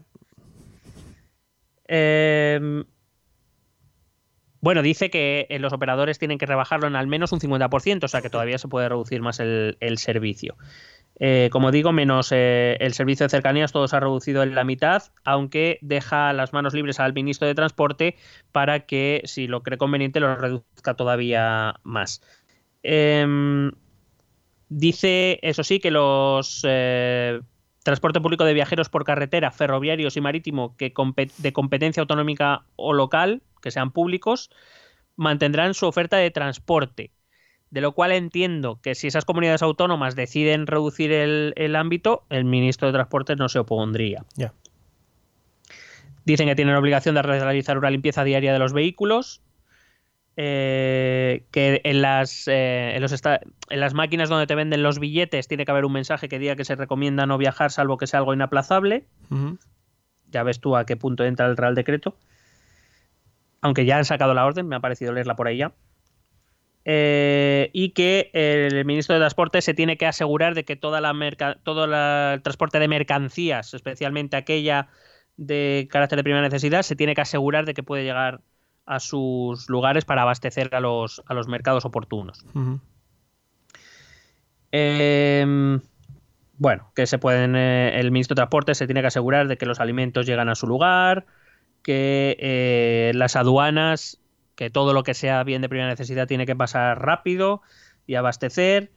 Eh, 1.86 2.84
bueno, 4.60 4.82
dice 4.82 5.08
que 5.08 5.46
eh, 5.50 5.58
los 5.58 5.72
operadores 5.72 6.18
tienen 6.18 6.38
que 6.38 6.46
rebajarlo 6.46 6.88
en 6.88 6.96
al 6.96 7.06
menos 7.06 7.32
un 7.32 7.40
50%, 7.40 8.04
o 8.04 8.08
sea 8.08 8.22
que 8.22 8.30
todavía 8.30 8.58
se 8.58 8.68
puede 8.68 8.88
reducir 8.88 9.22
más 9.22 9.38
el, 9.40 9.76
el 9.80 9.98
servicio. 9.98 10.56
Eh, 11.20 11.48
como 11.50 11.70
digo, 11.70 11.92
menos 11.92 12.30
eh, 12.32 12.76
el 12.80 12.92
servicio 12.94 13.24
de 13.24 13.30
cercanías, 13.30 13.72
todo 13.72 13.88
se 13.88 13.96
ha 13.96 14.00
reducido 14.00 14.42
en 14.42 14.54
la 14.54 14.64
mitad, 14.64 15.02
aunque 15.24 15.78
deja 15.80 16.32
las 16.32 16.52
manos 16.52 16.74
libres 16.74 17.00
al 17.00 17.12
ministro 17.12 17.46
de 17.46 17.54
Transporte 17.54 18.16
para 18.52 18.80
que, 18.80 19.22
si 19.24 19.46
lo 19.46 19.62
cree 19.62 19.78
conveniente, 19.78 20.20
lo 20.20 20.34
reduzca 20.36 20.94
todavía 20.94 21.76
más. 21.82 22.22
Em, 22.82 23.72
dice, 24.68 25.38
eso 25.42 25.64
sí, 25.64 25.80
que 25.80 25.90
los 25.90 26.62
eh, 26.66 27.40
transporte 27.82 28.20
público 28.20 28.44
de 28.44 28.54
viajeros 28.54 28.88
por 28.88 29.04
carretera, 29.04 29.50
ferroviarios 29.50 30.16
y 30.16 30.20
marítimo 30.20 30.76
que 30.76 30.92
de 31.38 31.52
competencia 31.52 32.00
autonómica 32.00 32.62
o 32.76 32.92
local, 32.92 33.42
que 33.62 33.70
sean 33.70 33.92
públicos, 33.92 34.50
mantendrán 35.16 35.74
su 35.74 35.86
oferta 35.86 36.16
de 36.16 36.30
transporte. 36.30 37.10
De 37.70 37.82
lo 37.82 37.92
cual 37.92 38.12
entiendo 38.12 38.80
que 38.82 38.94
si 38.94 39.08
esas 39.08 39.26
comunidades 39.26 39.62
autónomas 39.62 40.16
deciden 40.16 40.66
reducir 40.66 41.12
el, 41.12 41.52
el 41.56 41.76
ámbito, 41.76 42.24
el 42.30 42.44
ministro 42.44 42.88
de 42.88 42.94
Transportes 42.94 43.36
no 43.36 43.50
se 43.50 43.58
opondría. 43.58 44.24
Dicen 46.24 46.46
que 46.48 46.56
tienen 46.56 46.76
obligación 46.76 47.14
de 47.14 47.22
realizar 47.22 47.76
una 47.76 47.90
limpieza 47.90 48.24
diaria 48.24 48.54
de 48.54 48.58
los 48.58 48.72
vehículos. 48.72 49.42
Eh, 50.40 51.42
que 51.50 51.80
en 51.82 52.00
las, 52.00 52.46
eh, 52.46 52.92
en, 52.94 53.02
los 53.02 53.12
en 53.12 53.80
las 53.80 53.92
máquinas 53.92 54.28
donde 54.28 54.46
te 54.46 54.54
venden 54.54 54.84
los 54.84 55.00
billetes 55.00 55.48
tiene 55.48 55.64
que 55.64 55.72
haber 55.72 55.84
un 55.84 55.92
mensaje 55.92 56.28
que 56.28 56.38
diga 56.38 56.54
que 56.54 56.64
se 56.64 56.76
recomienda 56.76 57.26
no 57.26 57.38
viajar 57.38 57.72
salvo 57.72 57.96
que 57.96 58.06
sea 58.06 58.20
algo 58.20 58.34
inaplazable. 58.34 59.04
Ya 60.30 60.44
ves 60.44 60.60
tú 60.60 60.76
a 60.76 60.86
qué 60.86 60.96
punto 60.96 61.24
entra 61.24 61.46
el 61.46 61.56
Real 61.56 61.74
Decreto. 61.74 62.16
Aunque 63.62 63.84
ya 63.84 63.98
han 63.98 64.04
sacado 64.04 64.32
la 64.32 64.46
orden, 64.46 64.68
me 64.68 64.76
ha 64.76 64.80
parecido 64.80 65.12
leerla 65.12 65.34
por 65.34 65.48
ahí 65.48 65.56
ya. 65.56 65.72
Eh, 66.84 67.70
y 67.72 67.90
que 67.90 68.30
el 68.32 68.84
ministro 68.84 69.14
de 69.16 69.20
Transporte 69.20 69.60
se 69.60 69.74
tiene 69.74 69.96
que 69.96 70.06
asegurar 70.06 70.54
de 70.54 70.64
que 70.64 70.76
toda 70.76 71.00
la 71.00 71.12
merca- 71.14 71.58
todo 71.64 71.88
la- 71.88 72.34
el 72.34 72.42
transporte 72.42 72.78
de 72.78 72.86
mercancías, 72.86 73.74
especialmente 73.74 74.36
aquella 74.36 74.86
de 75.36 75.88
carácter 75.90 76.18
de 76.18 76.22
primera 76.22 76.42
necesidad, 76.42 76.82
se 76.82 76.94
tiene 76.94 77.16
que 77.16 77.22
asegurar 77.22 77.64
de 77.66 77.74
que 77.74 77.82
puede 77.82 78.04
llegar 78.04 78.40
a 78.88 79.00
sus 79.00 79.68
lugares 79.68 80.04
para 80.04 80.22
abastecer 80.22 80.74
a 80.74 80.80
los, 80.80 81.22
a 81.26 81.34
los 81.34 81.46
mercados 81.46 81.84
oportunos. 81.84 82.44
Eh, 84.72 85.78
bueno, 86.58 86.90
que 86.94 87.06
se 87.06 87.18
pueden. 87.18 87.54
eh, 87.54 87.98
el 88.00 88.10
ministro 88.10 88.34
de 88.34 88.40
Transporte 88.40 88.74
se 88.74 88.86
tiene 88.86 89.00
que 89.00 89.06
asegurar 89.06 89.46
de 89.46 89.56
que 89.56 89.66
los 89.66 89.78
alimentos 89.80 90.26
llegan 90.26 90.48
a 90.48 90.54
su 90.54 90.66
lugar, 90.66 91.26
que 91.82 92.36
eh, 92.40 93.12
las 93.14 93.36
aduanas, 93.36 94.20
que 94.56 94.68
todo 94.68 94.92
lo 94.92 95.04
que 95.04 95.14
sea 95.14 95.44
bien 95.44 95.62
de 95.62 95.68
primera 95.68 95.88
necesidad 95.88 96.26
tiene 96.26 96.46
que 96.46 96.56
pasar 96.56 97.00
rápido 97.00 97.62
y 98.06 98.16
abastecer, 98.16 98.90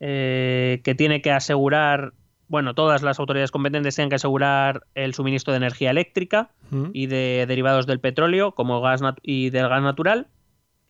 eh, 0.00 0.80
que 0.82 0.94
tiene 0.94 1.20
que 1.20 1.30
asegurar. 1.30 2.14
Bueno, 2.54 2.72
todas 2.72 3.02
las 3.02 3.18
autoridades 3.18 3.50
competentes 3.50 3.96
tienen 3.96 4.10
que 4.10 4.14
asegurar 4.14 4.86
el 4.94 5.12
suministro 5.12 5.52
de 5.52 5.56
energía 5.56 5.90
eléctrica 5.90 6.52
y 6.92 7.08
de 7.08 7.46
derivados 7.48 7.84
del 7.84 7.98
petróleo 7.98 8.52
como 8.52 8.80
gas 8.80 9.00
y 9.22 9.50
del 9.50 9.68
gas 9.68 9.82
natural. 9.82 10.28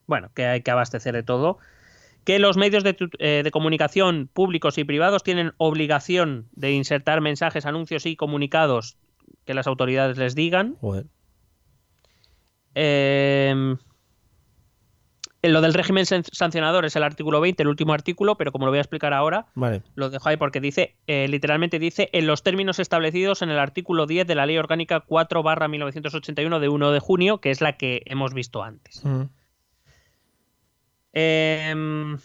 Bueno, 0.07 0.29
que 0.35 0.45
hay 0.45 0.61
que 0.61 0.71
abastecer 0.71 1.15
de 1.15 1.23
todo. 1.23 1.57
Que 2.25 2.39
los 2.39 2.59
medios 2.59 2.85
de, 2.85 2.95
eh, 3.19 3.41
de 3.43 3.51
comunicación 3.51 4.29
públicos 4.31 4.77
y 4.77 4.85
privados 4.85 5.23
tienen 5.23 5.53
obligación 5.57 6.49
de 6.53 6.73
insertar 6.73 7.23
mensajes, 7.23 7.65
anuncios 7.65 8.05
y 8.05 8.15
comunicados 8.15 8.99
que 9.47 9.55
las 9.55 9.67
autoridades 9.67 10.19
les 10.19 10.35
digan. 10.35 10.77
Joder. 10.83 11.07
Eh, 12.75 13.75
lo 15.53 15.61
del 15.61 15.75
régimen 15.75 16.07
san- 16.07 16.25
sancionador 16.25 16.85
es 16.85 16.97
el 16.97 17.03
artículo 17.03 17.41
20, 17.41 17.63
el 17.63 17.69
último 17.69 17.93
artículo, 17.93 18.37
pero 18.37 18.51
como 18.53 18.65
lo 18.67 18.73
voy 18.73 18.79
a 18.79 18.81
explicar 18.83 19.13
ahora, 19.13 19.47
Vale. 19.55 19.83
lo 19.95 20.11
dejo 20.11 20.29
ahí 20.29 20.37
porque 20.37 20.61
dice, 20.61 20.97
eh, 21.07 21.29
literalmente 21.29 21.79
dice, 21.79 22.09
en 22.13 22.27
los 22.27 22.43
términos 22.43 22.79
establecidos 22.79 23.43
en 23.43 23.51
el 23.51 23.59
artículo 23.59 24.07
10 24.07 24.27
de 24.27 24.35
la 24.35 24.47
Ley 24.47 24.57
Orgánica 24.59 25.01
4 25.01 25.43
barra 25.43 25.69
1981 25.69 26.61
de 26.61 26.69
1 26.69 26.93
de 26.93 26.99
junio, 27.01 27.39
que 27.41 27.51
es 27.51 27.61
la 27.61 27.77
que 27.77 28.03
hemos 28.07 28.33
visto 28.35 28.63
antes. 28.63 29.03
Em, 31.13 32.19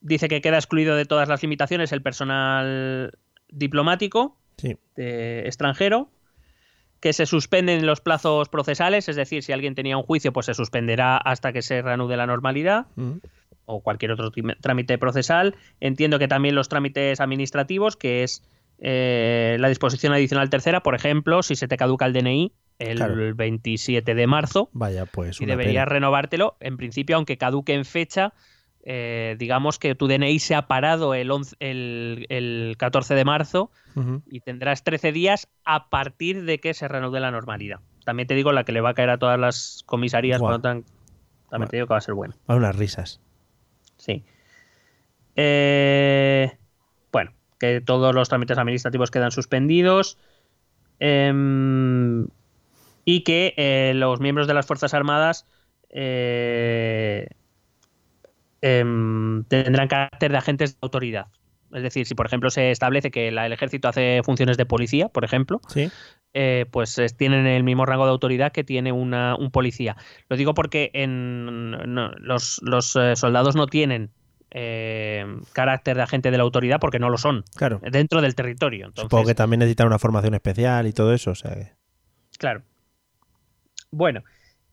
dice 0.00 0.28
que 0.28 0.40
queda 0.40 0.56
excluido 0.56 0.96
de 0.96 1.04
todas 1.04 1.28
las 1.28 1.42
limitaciones 1.42 1.92
el 1.92 2.02
personal 2.02 3.18
diplomático 3.50 4.38
Sí. 4.56 4.76
de 4.96 5.40
extranjero, 5.46 6.08
que 7.02 7.12
se 7.12 7.26
suspenden 7.26 7.84
los 7.84 8.00
plazos 8.00 8.48
procesales, 8.48 9.08
es 9.08 9.16
decir, 9.16 9.42
si 9.42 9.52
alguien 9.52 9.74
tenía 9.74 9.96
un 9.98 10.04
juicio, 10.04 10.32
pues 10.32 10.46
se 10.46 10.54
suspenderá 10.54 11.16
hasta 11.18 11.52
que 11.52 11.60
se 11.60 11.82
reanude 11.82 12.16
la 12.16 12.26
normalidad 12.26 12.86
Ujú. 12.96 13.20
o 13.66 13.82
cualquier 13.82 14.12
otro 14.12 14.30
trámite 14.60 14.96
procesal. 14.98 15.56
Entiendo 15.80 16.18
que 16.20 16.28
también 16.28 16.54
los 16.54 16.68
trámites 16.68 17.20
administrativos, 17.20 17.96
que 17.96 18.22
es 18.22 18.42
eh, 18.78 19.56
la 19.60 19.68
disposición 19.68 20.12
adicional 20.12 20.48
tercera, 20.48 20.82
por 20.84 20.94
ejemplo, 20.94 21.42
si 21.42 21.56
se 21.56 21.68
te 21.68 21.76
caduca 21.76 22.06
el 22.06 22.12
DNI 22.12 22.52
el 22.78 22.96
Claro. 22.96 23.34
27 23.36 24.14
de 24.14 24.26
marzo 24.26 24.70
Vaya, 24.72 25.04
pues. 25.06 25.40
y 25.40 25.46
deberías 25.46 25.84
pena. 25.84 25.94
renovártelo, 25.94 26.56
en 26.60 26.76
principio, 26.76 27.16
aunque 27.16 27.36
caduque 27.36 27.74
en 27.74 27.84
fecha, 27.84 28.32
eh, 28.84 29.36
digamos 29.38 29.78
que 29.78 29.94
tu 29.94 30.08
DNI 30.08 30.38
se 30.38 30.54
ha 30.54 30.66
parado 30.66 31.14
el, 31.14 31.30
11 31.30 31.54
el, 31.60 32.26
el 32.28 32.74
14 32.78 33.14
de 33.14 33.24
marzo 33.24 33.70
y 34.26 34.40
tendrás 34.40 34.82
13 34.84 35.12
días 35.12 35.48
a 35.64 35.88
partir 35.90 36.44
de 36.44 36.58
que 36.58 36.74
se 36.74 36.88
reanude 36.88 37.20
la 37.20 37.30
normalidad. 37.30 37.80
También 38.04 38.26
te 38.26 38.34
digo 38.34 38.52
la 38.52 38.64
que 38.64 38.72
le 38.72 38.80
va 38.80 38.90
a 38.90 38.94
caer 38.94 39.10
a 39.10 39.18
todas 39.18 39.38
las 39.38 39.82
comisarías, 39.86 40.40
tan- 40.62 40.84
también 41.50 41.68
te 41.68 41.76
digo 41.76 41.86
que 41.86 41.92
va 41.94 41.98
a 41.98 42.00
ser 42.00 42.14
bueno. 42.14 42.34
A 42.46 42.54
unas 42.56 42.74
risas. 42.74 43.20
Sí. 43.98 44.24
Eh, 45.36 46.52
bueno, 47.12 47.32
que 47.58 47.80
todos 47.80 48.14
los 48.14 48.28
trámites 48.28 48.58
administrativos 48.58 49.10
quedan 49.10 49.30
suspendidos. 49.30 50.18
em, 50.98 52.28
y 53.04 53.24
que 53.24 53.54
eh, 53.56 53.92
los 53.96 54.20
miembros 54.20 54.46
de 54.46 54.54
las 54.54 54.66
Fuerzas 54.66 54.94
Armadas 54.94 55.46
eh, 55.90 57.26
em, 58.62 59.44
tendrán 59.44 59.88
carácter 59.88 60.32
de 60.32 60.38
agentes 60.38 60.72
de 60.74 60.78
autoridad. 60.82 61.26
Es 61.72 61.82
decir, 61.82 62.06
si 62.06 62.14
por 62.14 62.26
ejemplo 62.26 62.50
se 62.50 62.70
establece 62.70 63.10
que 63.10 63.30
la- 63.30 63.46
el 63.46 63.52
ejército 63.52 63.88
hace 63.88 64.20
funciones 64.24 64.56
de 64.56 64.66
policía, 64.66 65.08
por 65.08 65.24
ejemplo, 65.24 65.60
Sí. 65.68 65.90
eh, 66.34 66.66
pues 66.70 66.98
es- 66.98 67.16
tienen 67.16 67.46
el 67.46 67.64
mismo 67.64 67.86
rango 67.86 68.04
de 68.04 68.10
autoridad 68.10 68.52
que 68.52 68.62
tiene 68.64 68.92
una- 68.92 69.36
un 69.36 69.50
policía. 69.50 69.96
Lo 70.28 70.36
digo 70.36 70.52
porque 70.54 70.90
en, 70.94 71.70
no, 71.70 72.10
los, 72.18 72.60
los, 72.62 72.94
eh, 72.96 73.16
soldados 73.16 73.54
no 73.56 73.66
tienen 73.66 74.10
eh, 74.54 75.24
carácter 75.54 75.96
de 75.96 76.02
agente 76.02 76.30
de 76.30 76.36
la 76.36 76.42
autoridad 76.42 76.78
porque 76.78 76.98
no 76.98 77.08
lo 77.08 77.16
son 77.16 77.42
Claro. 77.56 77.80
dentro 77.90 78.20
del 78.20 78.34
territorio. 78.34 78.84
Entonces, 78.88 79.04
Supongo 79.04 79.26
que 79.26 79.34
también 79.34 79.60
necesitan 79.60 79.86
una 79.86 79.98
formación 79.98 80.34
especial 80.34 80.86
y 80.86 80.92
todo 80.92 81.14
eso. 81.14 81.30
O 81.30 81.34
sea 81.34 81.54
que- 81.54 81.72
Claro. 82.38 82.62
Bueno, 83.90 84.22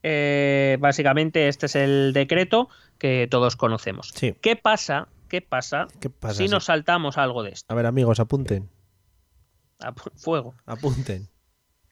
eh, 0.04 0.78
básicamente 0.80 1.48
este 1.48 1.66
es 1.68 1.76
el 1.76 2.12
decreto 2.14 2.70
que 2.98 3.28
todos 3.30 3.56
conocemos. 3.56 4.12
Sí. 4.16 4.34
¿Qué 4.42 4.56
pasa? 4.56 5.08
¿Qué 5.28 5.42
pasa, 5.42 5.88
¿Qué 6.00 6.10
pasa? 6.10 6.34
si 6.36 6.48
nos 6.48 6.66
saltamos 6.66 7.18
algo 7.18 7.44
de 7.44 7.52
esto? 7.52 7.72
A 7.72 7.76
ver, 7.76 7.86
amigos, 7.86 8.20
apunten. 8.20 8.70
A 9.80 9.94
pu- 9.94 10.12
fuego. 10.16 10.56
Apunten. 10.66 11.28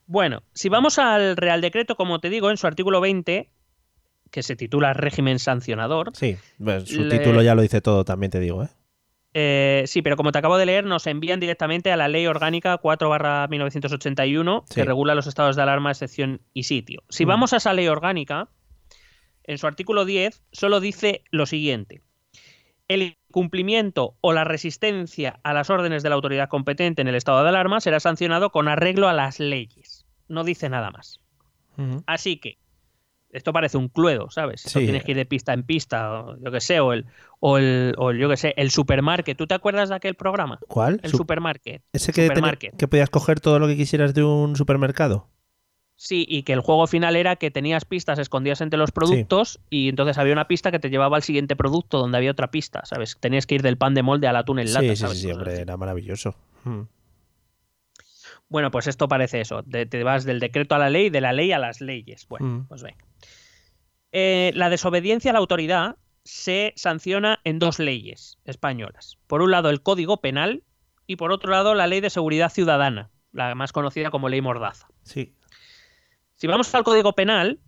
Bueno, 0.07 0.41
si 0.53 0.69
vamos 0.69 0.97
al 0.99 1.37
Real 1.37 1.61
Decreto, 1.61 1.95
como 1.95 2.19
te 2.19 2.29
digo, 2.29 2.49
en 2.49 2.57
su 2.57 2.65
artículo 2.67 2.99
20, 3.01 3.49
que 4.31 4.43
se 4.43 4.55
titula 4.55 4.93
régimen 4.93 5.37
sancionador, 5.39 6.11
Sí. 6.15 6.37
Pues, 6.63 6.89
su 6.89 7.03
Le- 7.03 7.17
título 7.19 7.41
ya 7.41 7.55
lo 7.55 7.61
dice 7.61 7.79
todo, 7.81 8.03
también 8.05 8.31
te 8.31 8.39
digo, 8.39 8.63
¿eh? 8.63 8.69
Eh, 9.39 9.83
sí, 9.85 10.01
pero 10.01 10.17
como 10.17 10.31
te 10.31 10.39
acabo 10.39 10.57
de 10.57 10.65
leer, 10.65 10.83
nos 10.85 11.05
envían 11.05 11.39
directamente 11.39 11.91
a 11.91 11.95
la 11.95 12.07
Ley 12.07 12.25
Orgánica 12.25 12.75
4 12.77 13.47
1981, 13.47 14.63
Sí. 14.67 14.73
que 14.75 14.83
regula 14.83 15.13
los 15.13 15.27
estados 15.27 15.55
de 15.55 15.61
alarma, 15.61 15.91
excepción 15.91 16.41
y 16.55 16.63
sitio. 16.63 17.03
Si 17.09 17.23
Mm. 17.25 17.27
vamos 17.29 17.53
a 17.53 17.57
esa 17.57 17.71
Ley 17.73 17.87
Orgánica, 17.87 18.49
en 19.43 19.59
su 19.59 19.67
artículo 19.67 20.05
10 20.05 20.41
solo 20.51 20.79
dice 20.79 21.23
lo 21.29 21.45
siguiente. 21.45 22.01
El 22.87 23.15
incumplimiento 23.29 24.15
o 24.21 24.33
la 24.33 24.43
resistencia 24.43 25.39
a 25.43 25.53
las 25.53 25.69
órdenes 25.69 26.01
de 26.01 26.09
la 26.09 26.15
autoridad 26.15 26.49
competente 26.49 27.03
en 27.03 27.07
el 27.07 27.15
estado 27.15 27.43
de 27.43 27.49
alarma 27.49 27.79
será 27.79 27.99
sancionado 27.99 28.49
con 28.49 28.67
arreglo 28.67 29.07
a 29.07 29.13
las 29.13 29.39
leyes. 29.39 30.05
No 30.27 30.43
dice 30.43 30.67
nada 30.67 30.89
más. 30.89 31.19
Así 32.07 32.37
que 32.37 32.57
esto 33.37 33.53
parece 33.53 33.77
un 33.77 33.87
cluedo, 33.87 34.29
¿sabes? 34.29 34.61
Sí. 34.61 34.79
tienes 34.79 35.03
que 35.03 35.11
ir 35.11 35.17
de 35.17 35.25
pista 35.25 35.53
en 35.53 35.63
pista, 35.63 36.11
o 36.23 36.37
yo 36.43 36.51
que 36.51 36.59
sé, 36.61 36.79
o 36.79 36.93
el, 36.93 37.05
o 37.39 37.57
el, 37.57 37.93
o 37.97 38.11
el, 38.11 38.17
yo 38.17 38.27
que 38.29 38.37
sé, 38.37 38.53
el 38.57 38.69
supermarket. 38.71 39.37
¿Tú 39.37 39.47
te 39.47 39.53
acuerdas 39.53 39.89
de 39.89 39.95
aquel 39.95 40.15
programa? 40.15 40.59
¿Cuál? 40.67 40.99
El 41.03 41.11
Su- 41.11 41.17
supermarket. 41.17 41.81
Ese 41.93 42.11
que, 42.11 42.27
supermarket. 42.27 42.75
que 42.75 42.87
podías 42.87 43.09
coger 43.09 43.39
todo 43.39 43.59
lo 43.59 43.67
que 43.67 43.77
quisieras 43.77 44.13
de 44.13 44.23
un 44.23 44.55
supermercado. 44.55 45.27
Sí, 45.99 46.25
y 46.29 46.43
que 46.43 46.53
el 46.53 46.59
juego 46.59 46.85
final 46.85 47.15
era 47.15 47.37
que 47.37 47.49
tenías 47.49 47.83
pistas 47.83 48.19
escondidas 48.19 48.61
entre 48.61 48.77
los 48.77 48.91
productos 48.91 49.59
y 49.71 49.89
entonces 49.89 50.19
había 50.19 50.33
una 50.33 50.47
pista 50.47 50.69
que 50.69 50.77
te 50.77 50.91
llevaba 50.91 51.15
al 51.17 51.23
siguiente 51.23 51.55
producto 51.55 51.97
donde 51.97 52.17
había 52.19 52.29
otra 52.29 52.51
pista, 52.51 52.85
¿sabes? 52.85 53.17
Tenías 53.19 53.47
que 53.47 53.55
ir 53.55 53.63
del 53.63 53.77
pan 53.77 53.95
de 53.95 54.03
molde 54.03 54.27
al 54.27 54.35
atún 54.35 54.59
en 54.59 54.67
lata, 54.73 54.81
sí, 54.81 54.89
sí, 54.89 54.95
¿sabes? 54.97 55.21
sí, 55.21 55.31
hombre, 55.31 55.59
era 55.59 55.75
maravilloso. 55.75 56.35
Mm. 56.65 56.81
Bueno, 58.49 58.69
pues 58.71 58.85
esto 58.87 59.07
parece 59.07 59.41
eso. 59.41 59.63
te 59.63 60.03
vas 60.03 60.23
del 60.23 60.39
decreto 60.39 60.75
a 60.75 60.77
la 60.77 60.89
ley, 60.91 61.09
de 61.09 61.19
la 61.19 61.33
ley 61.33 61.51
a 61.51 61.57
las 61.59 61.81
leyes. 61.81 62.27
Bueno, 62.29 62.45
Mm. 62.45 62.67
pues 62.67 62.83
venga. 62.83 63.03
Eh, 64.11 64.51
la 64.55 64.69
desobediencia 64.69 65.31
a 65.31 65.33
la 65.33 65.39
autoridad 65.39 65.97
se 66.23 66.73
sanciona 66.75 67.39
en 67.43 67.59
dos 67.59 67.79
leyes 67.79 68.37
españolas. 68.45 69.17
Por 69.27 69.41
un 69.41 69.51
lado, 69.51 69.69
el 69.69 69.81
Código 69.81 70.17
Penal 70.17 70.63
y 71.07 71.15
por 71.15 71.31
otro 71.31 71.51
lado 71.51 71.73
la 71.73 71.87
Ley 71.87 72.01
de 72.01 72.09
Seguridad 72.09 72.51
Ciudadana, 72.51 73.09
la 73.31 73.55
más 73.55 73.71
conocida 73.71 74.11
como 74.11 74.29
Ley 74.29 74.41
Mordaza. 74.41 74.87
Sí. 75.03 75.33
Si 76.35 76.47
vamos 76.47 76.73
al 76.75 76.83
Código 76.83 77.13
Penal, 77.13 77.59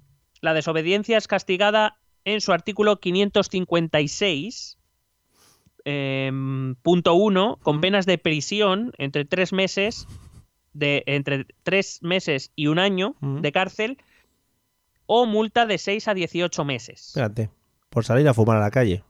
la 0.42 0.54
desobediencia 0.54 1.18
es 1.18 1.28
castigada 1.28 1.98
en 2.26 2.42
su 2.42 2.52
artículo 2.52 3.00
556, 3.00 4.78
em, 5.86 6.76
punto 6.76 7.14
1, 7.14 7.60
con 7.64 7.82
penas 7.82 8.06
de 8.06 8.18
prisión 8.18 8.92
entre 8.98 9.26
tres 9.26 9.54
meses, 9.54 10.06
de, 10.74 11.04
entre 11.08 11.46
tres 11.64 12.04
meses 12.04 12.52
y 12.56 12.68
un 12.68 12.78
año 12.78 13.16
de 13.22 13.52
cárcel, 13.52 13.98
o 15.12 15.26
multa 15.26 15.66
de 15.66 15.80
6 15.80 16.08
a 16.08 16.14
18 16.14 16.64
meses. 16.66 17.08
Espérate. 17.08 17.50
Por 17.90 18.06
salir 18.06 18.28
a 18.28 18.34
fumar 18.36 18.58
a 18.58 18.60
la 18.60 18.70
calle. 18.70 19.04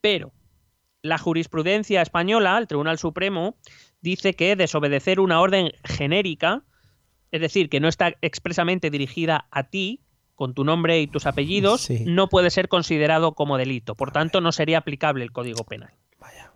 Pero 0.00 0.32
la 1.02 1.18
jurisprudencia 1.18 2.00
española, 2.00 2.56
el 2.56 2.66
Tribunal 2.66 2.96
Supremo, 2.98 3.54
dice 4.00 4.32
que 4.32 4.56
desobedecer 4.56 5.20
una 5.20 5.42
orden 5.42 5.72
genérica, 5.84 6.62
es 7.30 7.42
decir, 7.42 7.68
que 7.68 7.80
no 7.80 7.88
está 7.88 8.14
expresamente 8.22 8.88
dirigida 8.88 9.46
a 9.50 9.64
ti, 9.64 10.00
con 10.34 10.54
tu 10.54 10.64
nombre 10.64 11.00
y 11.02 11.06
tus 11.06 11.26
apellidos, 11.26 11.82
Sí. 11.82 12.04
no 12.06 12.30
puede 12.30 12.48
ser 12.48 12.68
considerado 12.68 13.32
como 13.34 13.58
delito. 13.58 13.94
Por 13.94 14.10
tanto, 14.10 14.40
no 14.40 14.52
sería 14.52 14.78
aplicable 14.78 15.22
el 15.22 15.32
Código 15.32 15.64
Penal. 15.64 15.90
Vaya. 16.18 16.52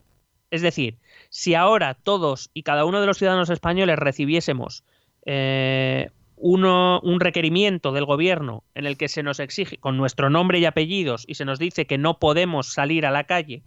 Es 0.50 0.62
decir, 0.62 0.96
si 1.28 1.54
ahora 1.54 1.92
todos 1.94 2.48
y 2.54 2.62
cada 2.62 2.86
uno 2.86 3.00
de 3.02 3.06
los 3.06 3.18
ciudadanos 3.18 3.50
españoles 3.50 3.98
recibiésemos 3.98 4.84
eh, 5.26 6.08
uno- 6.44 7.00
un 7.04 7.20
requerimiento 7.20 7.92
del 7.92 8.04
gobierno 8.04 8.64
en 8.74 8.84
el 8.84 8.96
que 8.96 9.06
se 9.08 9.22
nos 9.22 9.38
exige 9.40 9.78
con 9.78 9.96
nuestro 9.96 10.28
nombre 10.28 10.58
y 10.58 10.64
apellidos 10.64 11.24
y 11.28 11.34
se 11.36 11.44
nos 11.44 11.58
dice 11.60 11.86
que 11.86 11.98
no 11.98 12.18
podemos 12.18 12.72
salir 12.72 13.06
a 13.06 13.10
la 13.12 13.24
calle 13.24 13.62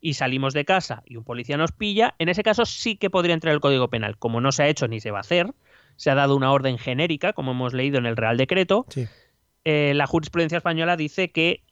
y 0.00 0.14
salimos 0.14 0.54
de 0.54 0.64
casa 0.64 1.02
y 1.04 1.16
un 1.16 1.24
policía 1.24 1.56
nos 1.56 1.72
pilla, 1.72 2.14
en 2.20 2.28
ese 2.28 2.42
caso 2.44 2.64
sí 2.64 2.96
que 2.96 3.10
podría 3.10 3.34
entrar 3.34 3.52
el 3.52 3.60
Código 3.60 3.88
Penal. 3.90 4.16
Como 4.18 4.40
no 4.40 4.52
se 4.52 4.62
ha 4.62 4.68
hecho 4.68 4.86
ni 4.86 5.00
se 5.00 5.10
va 5.10 5.18
a 5.18 5.22
hacer, 5.22 5.52
se 5.96 6.10
ha 6.10 6.14
dado 6.14 6.36
una 6.36 6.52
orden 6.52 6.78
genérica, 6.78 7.32
como 7.32 7.50
hemos 7.50 7.74
leído 7.74 7.98
en 7.98 8.06
el 8.06 8.16
Real 8.16 8.36
Decreto, 8.36 8.86
Sí. 8.88 9.06
eh, 9.64 9.92
la 9.94 10.06
jurisprudencia 10.06 10.58
española 10.58 10.96
dice 10.96 11.32
que 11.32 11.64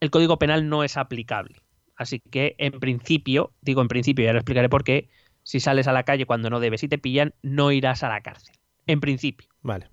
el 0.00 0.10
Código 0.10 0.38
Penal 0.38 0.68
no 0.70 0.84
es 0.84 0.96
aplicable. 0.96 1.56
Así 1.96 2.20
que, 2.30 2.54
en 2.58 2.78
principio, 2.80 3.52
digo 3.60 3.82
en 3.82 3.88
principio, 3.88 4.24
ya 4.24 4.32
lo 4.32 4.38
explicaré 4.38 4.68
por 4.68 4.84
qué, 4.84 5.08
si 5.42 5.60
sales 5.60 5.86
a 5.88 5.92
la 5.92 6.04
calle 6.04 6.24
cuando 6.26 6.48
no 6.50 6.60
debes 6.60 6.82
y 6.82 6.88
te 6.88 6.96
pillan, 6.98 7.34
no 7.42 7.72
irás 7.72 8.02
a 8.04 8.08
la 8.08 8.20
cárcel. 8.22 8.54
En 8.86 9.00
principio. 9.00 9.48
Vale. 9.62 9.88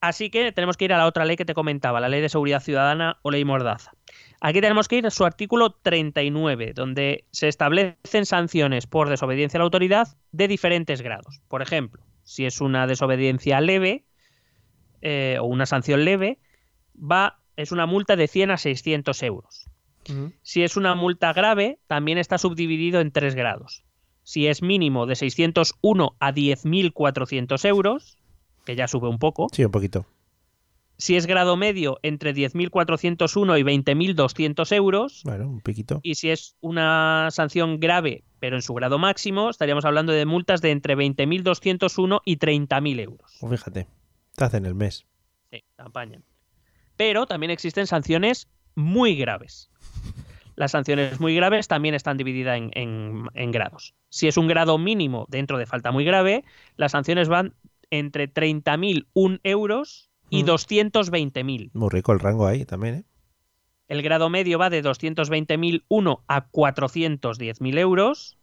Así 0.00 0.30
que 0.30 0.50
tenemos 0.52 0.76
que 0.76 0.86
ir 0.86 0.92
a 0.94 0.98
la 0.98 1.06
otra 1.06 1.26
ley 1.26 1.36
que 1.36 1.44
te 1.44 1.52
comentaba, 1.52 2.00
la 2.00 2.08
Ley 2.08 2.22
de 2.22 2.30
Seguridad 2.30 2.62
Ciudadana 2.62 3.18
o 3.22 3.30
Ley 3.30 3.44
Mordaza. 3.44 3.92
Aquí 4.40 4.62
tenemos 4.62 4.88
que 4.88 4.96
ir 4.96 5.06
a 5.06 5.10
su 5.10 5.26
artículo 5.26 5.72
39, 5.72 6.72
donde 6.74 7.26
se 7.30 7.48
establecen 7.48 8.24
sanciones 8.24 8.86
por 8.86 9.10
desobediencia 9.10 9.58
a 9.58 9.60
la 9.60 9.64
autoridad 9.64 10.08
de 10.32 10.48
diferentes 10.48 11.02
grados. 11.02 11.42
Por 11.48 11.60
ejemplo, 11.60 12.02
si 12.22 12.46
es 12.46 12.62
una 12.62 12.86
desobediencia 12.86 13.60
leve 13.60 14.06
eh, 15.02 15.36
o 15.38 15.44
una 15.44 15.66
sanción 15.66 16.06
leve, 16.06 16.38
va, 16.96 17.40
es 17.56 17.70
una 17.70 17.84
multa 17.84 18.16
de 18.16 18.26
100 18.26 18.52
a 18.52 18.56
600 18.56 19.22
euros. 19.22 19.66
Si 20.42 20.64
es 20.64 20.76
una 20.76 20.96
multa 20.96 21.32
grave, 21.32 21.78
también 21.86 22.18
está 22.18 22.36
subdividido 22.38 23.00
en 23.00 23.12
tres 23.12 23.36
grados. 23.36 23.84
Si 24.24 24.48
es 24.48 24.60
mínimo 24.60 25.06
de 25.06 25.14
601 25.14 26.16
a 26.18 26.32
10.400 26.32 27.64
euros, 27.68 28.18
que 28.64 28.76
ya 28.76 28.88
sube 28.88 29.08
un 29.08 29.18
poco. 29.18 29.48
Sí, 29.52 29.64
un 29.64 29.70
poquito. 29.70 30.06
Si 30.96 31.16
es 31.16 31.26
grado 31.26 31.56
medio, 31.56 31.98
entre 32.02 32.34
10.401 32.34 33.58
y 33.58 33.62
20.200 33.62 34.72
euros. 34.76 35.22
Bueno, 35.24 35.48
un 35.48 35.60
piquito. 35.62 36.00
Y 36.02 36.16
si 36.16 36.28
es 36.30 36.56
una 36.60 37.28
sanción 37.30 37.80
grave, 37.80 38.22
pero 38.38 38.56
en 38.56 38.62
su 38.62 38.74
grado 38.74 38.98
máximo, 38.98 39.48
estaríamos 39.48 39.86
hablando 39.86 40.12
de 40.12 40.26
multas 40.26 40.60
de 40.60 40.72
entre 40.72 40.96
20.201 40.96 42.20
y 42.26 42.36
30.000 42.36 43.00
euros. 43.00 43.36
Pues 43.40 43.58
fíjate. 43.60 43.86
Te 44.36 44.44
hacen 44.44 44.66
el 44.66 44.74
mes. 44.74 45.06
Sí, 45.50 45.64
te 45.74 45.82
apañan. 45.82 46.22
Pero 46.96 47.24
también 47.26 47.50
existen 47.50 47.86
sanciones 47.86 48.48
muy 48.74 49.16
graves. 49.16 49.70
Las 50.54 50.72
sanciones 50.72 51.18
muy 51.18 51.34
graves 51.34 51.66
también 51.68 51.94
están 51.94 52.18
divididas 52.18 52.58
en, 52.58 52.70
en- 52.74 53.24
en 53.34 53.50
grados. 53.50 53.94
Si 54.10 54.28
es 54.28 54.36
un 54.36 54.48
grado 54.48 54.76
mínimo 54.76 55.24
dentro 55.30 55.56
de 55.56 55.64
falta 55.64 55.90
muy 55.92 56.04
grave, 56.04 56.44
las 56.76 56.92
sanciones 56.92 57.28
van 57.30 57.54
entre 57.90 58.32
30.001 58.32 59.40
euros 59.42 60.10
y 60.30 60.42
Mm. 60.44 60.46
220.000. 60.46 61.70
Muy 61.74 61.88
rico 61.90 62.12
el 62.12 62.20
rango 62.20 62.46
ahí 62.46 62.64
también, 62.64 62.94
¿eh? 62.94 63.04
El 63.88 64.02
grado 64.02 64.30
medio 64.30 64.58
va 64.58 64.70
de 64.70 64.82
220.001 64.84 66.22
a 66.28 66.46
410.000 66.50 67.78
euros 67.78 68.36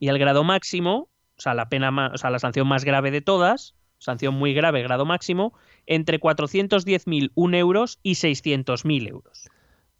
y 0.00 0.08
el 0.08 0.18
grado 0.18 0.42
máximo, 0.44 1.08
o 1.36 1.40
sea, 1.40 1.54
la 1.54 1.68
pena 1.68 1.90
ma- 1.90 2.10
o 2.12 2.18
sea, 2.18 2.30
la 2.30 2.38
sanción 2.40 2.66
más 2.66 2.84
grave 2.84 3.10
de 3.10 3.20
todas, 3.22 3.74
sanción 3.98 4.34
muy 4.34 4.52
grave, 4.54 4.82
grado 4.82 5.06
máximo, 5.06 5.54
entre 5.86 6.18
410.001 6.20 7.54
euros 7.56 7.98
y 8.02 8.16
600.000 8.16 9.08
euros. 9.08 9.48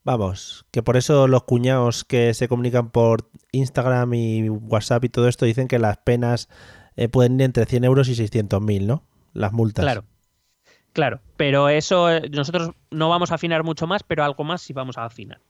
Vamos, 0.04 0.66
que 0.72 0.82
por 0.82 0.96
eso 0.96 1.28
los 1.28 1.44
cuñados 1.44 2.04
que 2.04 2.34
se 2.34 2.48
comunican 2.48 2.90
por 2.90 3.30
Instagram 3.52 4.12
y 4.14 4.48
WhatsApp 4.50 5.04
y 5.04 5.08
todo 5.08 5.28
esto 5.28 5.44
dicen 5.46 5.68
que 5.68 5.78
las 5.78 5.96
penas 5.98 6.48
eh, 6.96 7.08
pueden 7.08 7.34
ir 7.34 7.42
entre 7.42 7.66
100 7.66 7.84
euros 7.84 8.08
y 8.08 8.14
600 8.14 8.60
mil, 8.60 8.86
¿no? 8.86 9.02
Las 9.32 9.52
multas. 9.52 9.84
Claro. 9.84 10.04
Claro, 10.92 11.20
pero 11.36 11.68
eso 11.68 12.10
eh, 12.10 12.28
nosotros 12.30 12.72
no 12.90 13.08
vamos 13.08 13.32
a 13.32 13.36
afinar 13.36 13.64
mucho 13.64 13.86
más, 13.86 14.02
pero 14.02 14.24
algo 14.24 14.44
más 14.44 14.60
sí 14.62 14.72
vamos 14.72 14.98
a 14.98 15.04
afinar. 15.06 15.40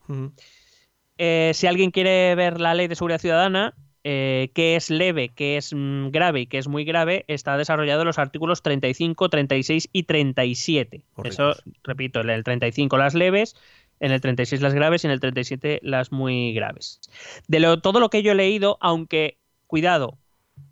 Eh, 1.19 1.51
si 1.55 1.67
alguien 1.67 1.91
quiere 1.91 2.35
ver 2.35 2.61
la 2.61 2.75
ley 2.75 2.87
de 2.87 2.95
seguridad 2.95 3.21
ciudadana, 3.21 3.75
eh, 4.05 4.51
que 4.55 4.77
es 4.77 4.91
leve, 4.91 5.31
que 5.31 5.57
es 5.57 5.73
mm, 5.75 6.09
grave 6.09 6.43
y 6.43 6.47
que 6.47 6.59
es 6.59 6.69
muy 6.69 6.85
grave, 6.85 7.25
está 7.29 7.57
desarrollado 7.57 8.03
en 8.03 8.07
los 8.07 8.19
artículos 8.19 8.63
35, 8.63 9.29
36 9.29 9.89
y 9.93 10.05
37. 10.05 11.05
Muy 11.17 11.29
Eso, 11.29 11.55
repito, 11.83 12.21
en 12.21 12.31
el 12.31 12.45
35 12.45 12.97
las 12.97 13.15
leves, 13.15 13.57
en 14.01 14.13
el 14.13 14.21
36 14.21 14.63
las 14.63 14.75
graves 14.75 15.03
y 15.03 15.09
en 15.09 15.13
el 15.13 15.21
37 15.21 15.81
las 15.83 16.13
muy 16.13 16.53
graves. 16.53 17.01
De 17.49 17.59
lo, 17.59 17.81
todo 17.81 17.99
lo 17.99 18.11
que 18.11 18.23
yo 18.23 18.33
he 18.33 18.37
leído, 18.37 18.79
aunque, 18.81 19.39
cuidado, 19.67 20.19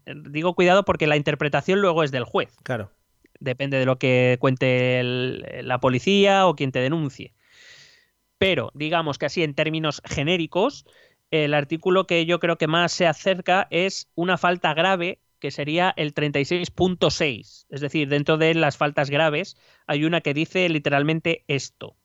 digo 0.06 0.54
cuidado 0.54 0.84
porque 0.84 1.06
la 1.06 1.16
interpretación 1.16 1.80
luego 1.80 2.02
es 2.02 2.10
del 2.10 2.24
juez 2.24 2.56
Claro. 2.62 2.90
depende 3.38 3.78
de 3.78 3.86
lo 3.86 3.98
que 3.98 4.36
cuente 4.40 5.00
el- 5.00 5.44
la 5.62 5.78
policía 5.80 6.46
o 6.46 6.56
quien 6.56 6.72
te 6.72 6.80
denuncie. 6.80 7.32
Pero, 8.38 8.70
digamos 8.74 9.18
que 9.18 9.26
así 9.26 9.42
en 9.42 9.54
términos 9.54 10.02
genéricos, 10.04 10.84
el 11.30 11.54
artículo 11.54 12.06
que 12.06 12.26
yo 12.26 12.40
creo 12.40 12.56
que 12.56 12.66
más 12.66 12.92
se 12.92 13.06
acerca 13.06 13.68
es 13.70 14.08
una 14.14 14.38
falta 14.38 14.74
grave, 14.74 15.20
que 15.38 15.50
sería 15.50 15.92
el 15.96 16.12
36.6. 16.12 17.66
Es 17.70 17.80
decir, 17.80 18.08
dentro 18.08 18.36
de 18.36 18.54
las 18.54 18.76
faltas 18.76 19.10
graves 19.10 19.56
hay 19.86 20.04
una 20.04 20.20
que 20.20 20.34
dice 20.34 20.68
literalmente 20.68 21.44
esto. 21.48 21.96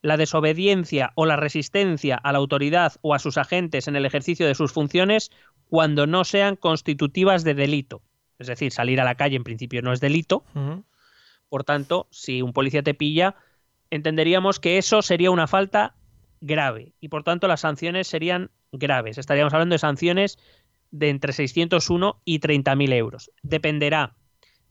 La 0.00 0.16
desobediencia 0.16 1.12
o 1.14 1.26
la 1.26 1.36
resistencia 1.36 2.16
a 2.16 2.32
la 2.32 2.38
autoridad 2.38 2.94
o 3.02 3.14
a 3.14 3.20
sus 3.20 3.38
agentes 3.38 3.86
en 3.86 3.94
el 3.94 4.04
ejercicio 4.04 4.46
de 4.48 4.56
sus 4.56 4.72
funciones 4.72 5.30
cuando 5.72 6.06
no 6.06 6.24
sean 6.24 6.56
constitutivas 6.56 7.44
de 7.44 7.54
delito. 7.54 8.02
Es 8.38 8.46
decir, 8.46 8.72
salir 8.72 9.00
a 9.00 9.04
la 9.04 9.14
calle 9.14 9.36
en 9.36 9.42
principio 9.42 9.80
no 9.80 9.94
es 9.94 10.00
delito, 10.00 10.44
por 11.48 11.64
tanto, 11.64 12.08
si 12.10 12.42
un 12.42 12.52
policía 12.52 12.82
te 12.82 12.92
pilla, 12.92 13.36
entenderíamos 13.88 14.60
que 14.60 14.76
eso 14.76 15.00
sería 15.00 15.30
una 15.30 15.46
falta 15.46 15.94
grave 16.42 16.92
y 17.00 17.08
por 17.08 17.24
tanto 17.24 17.48
las 17.48 17.62
sanciones 17.62 18.06
serían 18.06 18.50
graves. 18.70 19.16
Estaríamos 19.16 19.54
hablando 19.54 19.72
de 19.72 19.78
sanciones 19.78 20.38
de 20.90 21.08
entre 21.08 21.32
601 21.32 22.20
y 22.26 22.40
30.000 22.40 22.92
euros. 22.92 23.30
Dependerá. 23.42 24.14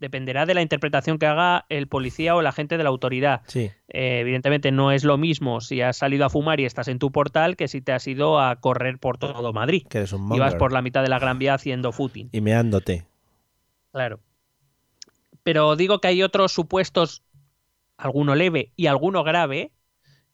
Dependerá 0.02 0.48
de 0.48 0.56
la 0.56 0.64
interpretación 0.64 1.20
que 1.20 1.28
haga 1.28 1.68
el 1.70 1.88
policía 1.88 2.36
o 2.36 2.40
el 2.40 2.48
agente 2.48 2.76
de 2.76 2.84
la 2.84 2.90
autoridad. 2.90 3.42
Sí. 3.46 3.70
Eh, 3.88 4.20
evidentemente 4.22 4.72
no 4.72 4.92
es 4.92 5.04
lo 5.04 5.16
mismo 5.20 5.62
si 5.62 5.80
has 5.82 5.96
salido 5.96 6.26
a 6.26 6.32
fumar 6.32 6.60
y 6.60 6.66
estás 6.66 6.88
en 6.88 6.98
tu 6.98 7.12
portal 7.12 7.56
que 7.56 7.68
si 7.68 7.82
te 7.82 7.92
has 7.92 8.08
ido 8.08 8.40
a 8.40 8.56
correr 8.56 8.98
por 8.98 9.20
todo 9.20 9.54
Madrid. 9.54 9.86
Que 9.88 10.00
eres 10.00 10.12
un 10.12 10.34
Y 10.34 10.40
vas 10.40 10.56
por 10.56 10.72
la 10.72 10.82
mitad 10.82 11.04
de 11.04 11.10
la 11.10 11.20
Gran 11.20 11.38
Vía 11.38 11.54
haciendo 11.54 11.92
footing. 11.92 12.30
Y 12.32 12.42
meándote. 12.42 13.06
Claro. 13.92 14.22
Pero 15.44 15.76
digo 15.76 16.02
que 16.02 16.08
hay 16.08 16.24
otros 16.24 16.52
supuestos, 16.52 17.22
alguno 17.96 18.34
leve 18.34 18.72
y 18.76 18.88
alguno 18.88 19.24
grave, 19.24 19.72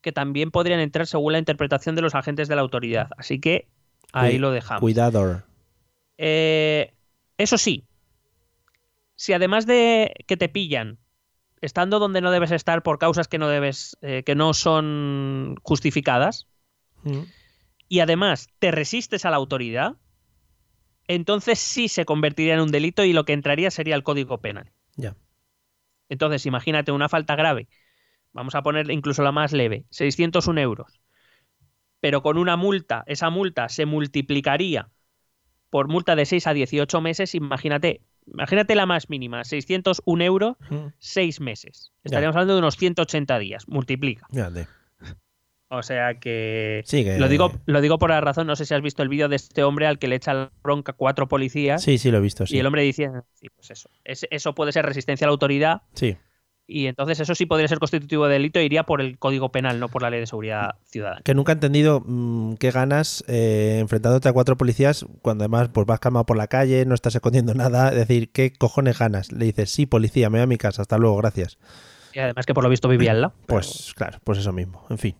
que 0.00 0.12
también 0.12 0.50
podrían 0.50 0.80
entrar 0.80 1.06
según 1.06 1.34
la 1.34 1.40
interpretación 1.40 1.94
de 1.94 2.00
los 2.00 2.14
agentes 2.14 2.48
de 2.48 2.56
la 2.56 2.62
autoridad. 2.62 3.10
Así 3.18 3.38
que 3.38 3.68
ahí 4.14 4.38
lo 4.38 4.50
dejamos. 4.50 4.80
Cuidador. 4.80 5.44
Eh, 6.16 6.94
eso 7.36 7.58
sí, 7.58 7.84
si 9.18 9.32
además 9.32 9.66
de 9.66 10.14
que 10.28 10.36
te 10.36 10.48
pillan, 10.48 11.00
estando 11.60 11.98
donde 11.98 12.20
no 12.20 12.30
debes 12.30 12.52
estar 12.52 12.84
por 12.84 13.00
causas 13.00 13.26
que 13.26 13.38
no 13.38 13.48
debes, 13.48 13.98
eh, 14.00 14.22
que 14.22 14.36
no 14.36 14.54
son 14.54 15.56
justificadas, 15.64 16.46
Ujú. 17.04 17.26
y 17.88 17.98
además 17.98 18.46
te 18.60 18.70
resistes 18.70 19.24
a 19.24 19.30
la 19.30 19.36
autoridad, 19.36 19.96
entonces 21.08 21.58
sí 21.58 21.88
se 21.88 22.04
convertiría 22.04 22.54
en 22.54 22.60
un 22.60 22.70
delito 22.70 23.02
y 23.02 23.12
lo 23.12 23.24
que 23.24 23.32
entraría 23.32 23.72
sería 23.72 23.96
el 23.96 24.04
Código 24.04 24.38
Penal. 24.38 24.70
Ya. 24.94 25.16
Entonces, 26.08 26.46
imagínate 26.46 26.92
una 26.92 27.08
falta 27.08 27.34
grave, 27.34 27.68
vamos 28.32 28.54
a 28.54 28.62
ponerle 28.62 28.94
incluso 28.94 29.24
la 29.24 29.32
más 29.32 29.52
leve, 29.52 29.84
601 29.90 30.58
euros, 30.58 31.00
pero 32.00 32.22
con 32.22 32.38
una 32.38 32.56
multa, 32.56 33.02
esa 33.08 33.30
multa 33.30 33.68
se 33.68 33.84
multiplicaría 33.84 34.90
por 35.70 35.88
multa 35.88 36.16
de 36.16 36.24
6 36.24 36.46
a 36.46 36.54
18 36.54 37.00
meses, 37.00 37.34
imagínate, 37.34 38.02
imagínate 38.32 38.74
la 38.74 38.86
más 38.86 39.08
mínima, 39.10 39.44
601 39.44 40.20
euros, 40.24 40.56
Mm. 40.70 40.88
6 40.98 41.40
meses. 41.40 41.92
Estaríamos 42.04 42.36
hablando 42.36 42.54
de 42.54 42.60
unos 42.60 42.76
180 42.76 43.38
días, 43.38 43.68
multiplica. 43.68 44.26
O 45.70 45.82
sea 45.82 46.14
que... 46.18 46.82
Sí, 46.86 47.04
que- 47.04 47.18
Lo 47.18 47.28
digo, 47.28 47.52
lo 47.66 47.82
digo 47.82 47.98
por 47.98 48.08
la 48.08 48.22
razón, 48.22 48.46
no 48.46 48.56
sé 48.56 48.64
si 48.64 48.72
has 48.72 48.80
visto 48.80 49.02
el 49.02 49.10
vídeo 49.10 49.28
de 49.28 49.36
este 49.36 49.62
hombre 49.62 49.86
al 49.86 49.98
que 49.98 50.08
le 50.08 50.16
echa 50.16 50.32
la 50.32 50.50
bronca 50.62 50.94
cuatro 50.94 51.28
policías 51.28 51.82
Sí, 51.82 51.98
sí, 51.98 52.10
lo 52.10 52.16
he 52.18 52.20
visto, 52.22 52.46
sí. 52.46 52.56
y 52.56 52.58
el 52.60 52.64
hombre 52.66 52.80
dice, 52.82 53.10
sí, 53.34 53.48
pues 53.54 53.70
eso, 53.70 53.90
Es- 54.02 54.26
eso 54.30 54.54
puede 54.54 54.72
ser 54.72 54.86
resistencia 54.86 55.26
a 55.26 55.28
la 55.28 55.32
autoridad 55.32 55.82
Sí. 55.92 56.16
Y 56.70 56.86
entonces 56.86 57.18
eso 57.18 57.34
sí 57.34 57.46
podría 57.46 57.66
ser 57.66 57.78
constitutivo 57.78 58.26
de 58.26 58.34
delito, 58.34 58.60
iría 58.60 58.84
por 58.84 59.00
el 59.00 59.18
Código 59.18 59.50
Penal, 59.50 59.80
no 59.80 59.88
por 59.88 60.02
la 60.02 60.10
Ley 60.10 60.20
de 60.20 60.26
Seguridad 60.26 60.76
Ciudadana. 60.84 61.22
Que 61.24 61.34
nunca 61.34 61.50
he 61.52 61.54
entendido 61.54 62.02
mm, 62.06 62.54
qué 62.56 62.70
ganas 62.70 63.24
eh, 63.26 63.78
enfrentándote 63.80 64.28
a 64.28 64.32
cuatro 64.34 64.56
policías 64.58 65.06
cuando 65.22 65.44
además 65.44 65.70
pues 65.72 65.86
vas 65.86 65.98
calmado 65.98 66.26
por 66.26 66.36
la 66.36 66.46
calle, 66.46 66.84
no 66.84 66.94
estás 66.94 67.14
escondiendo 67.14 67.54
nada. 67.54 67.88
Es 67.88 67.96
decir, 67.96 68.30
¿qué 68.30 68.52
cojones 68.52 68.98
ganas? 68.98 69.32
Le 69.32 69.46
dices, 69.46 69.70
sí, 69.70 69.86
policía, 69.86 70.28
me 70.30 70.38
voy 70.38 70.44
a 70.44 70.46
mi 70.46 70.58
casa, 70.58 70.82
hasta 70.82 70.98
luego, 70.98 71.16
gracias. 71.16 71.58
Y 72.12 72.18
además 72.18 72.44
que 72.46 72.52
por 72.54 72.64
lo 72.64 72.70
visto 72.70 72.86
vivía 72.88 73.12
al 73.12 73.22
lado. 73.22 73.34
Pues 73.46 73.92
claro, 73.96 74.18
pues 74.22 74.38
eso 74.38 74.52
mismo. 74.52 74.84
En 74.90 74.98
fin. 74.98 75.16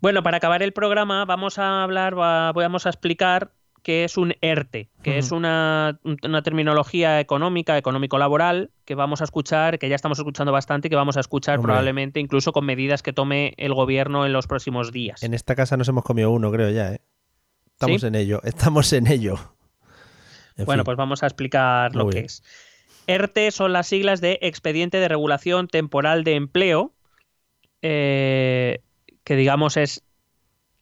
Bueno, 0.00 0.22
para 0.22 0.38
acabar 0.38 0.62
el 0.62 0.72
programa 0.72 1.24
vamos 1.24 1.58
a 1.58 1.82
hablar, 1.82 2.18
va- 2.18 2.52
vamos 2.52 2.86
a 2.86 2.88
explicar 2.90 3.52
qué 3.82 4.04
es 4.04 4.16
un 4.16 4.34
ERTE, 4.40 4.90
que 5.02 5.18
es 5.18 5.32
una, 5.32 5.98
una 6.22 6.42
terminología 6.42 7.18
económica, 7.20 7.78
económico-laboral, 7.78 8.70
que 8.84 8.94
vamos 8.94 9.20
a 9.20 9.24
escuchar, 9.24 9.78
que 9.78 9.88
ya 9.88 9.96
estamos 9.96 10.18
escuchando 10.18 10.52
bastante 10.52 10.88
y 10.88 10.90
que 10.90 10.96
vamos 10.96 11.16
a 11.16 11.20
escuchar 11.20 11.58
Hombre. 11.58 11.70
probablemente 11.70 12.20
incluso 12.20 12.52
con 12.52 12.66
medidas 12.66 13.02
que 13.02 13.12
tome 13.12 13.54
el 13.56 13.72
gobierno 13.74 14.26
en 14.26 14.32
los 14.32 14.46
próximos 14.46 14.92
días. 14.92 15.22
En 15.22 15.32
esta 15.34 15.54
casa 15.54 15.76
nos 15.76 15.88
hemos 15.88 16.04
comido 16.04 16.30
uno, 16.30 16.50
creo 16.52 16.70
ya, 16.70 16.92
¿eh? 16.94 17.00
Estamos 17.72 18.02
¿Sí? 18.02 18.06
en 18.08 18.14
ello, 18.14 18.40
estamos 18.44 18.92
en 18.92 19.06
ello. 19.06 19.38
En 20.56 20.66
Bueno, 20.66 20.82
fin. 20.82 20.84
pues 20.84 20.96
vamos 20.98 21.22
a 21.22 21.26
explicar 21.26 21.96
lo 21.96 22.08
que 22.10 22.18
es. 22.20 22.42
ERTE 23.06 23.50
son 23.50 23.72
las 23.72 23.86
siglas 23.86 24.20
de 24.20 24.38
Expediente 24.42 24.98
de 24.98 25.08
Regulación 25.08 25.68
Temporal 25.68 26.22
de 26.22 26.34
Empleo, 26.34 26.92
eh, 27.80 28.82
que 29.24 29.36
digamos 29.36 29.78
es 29.78 30.04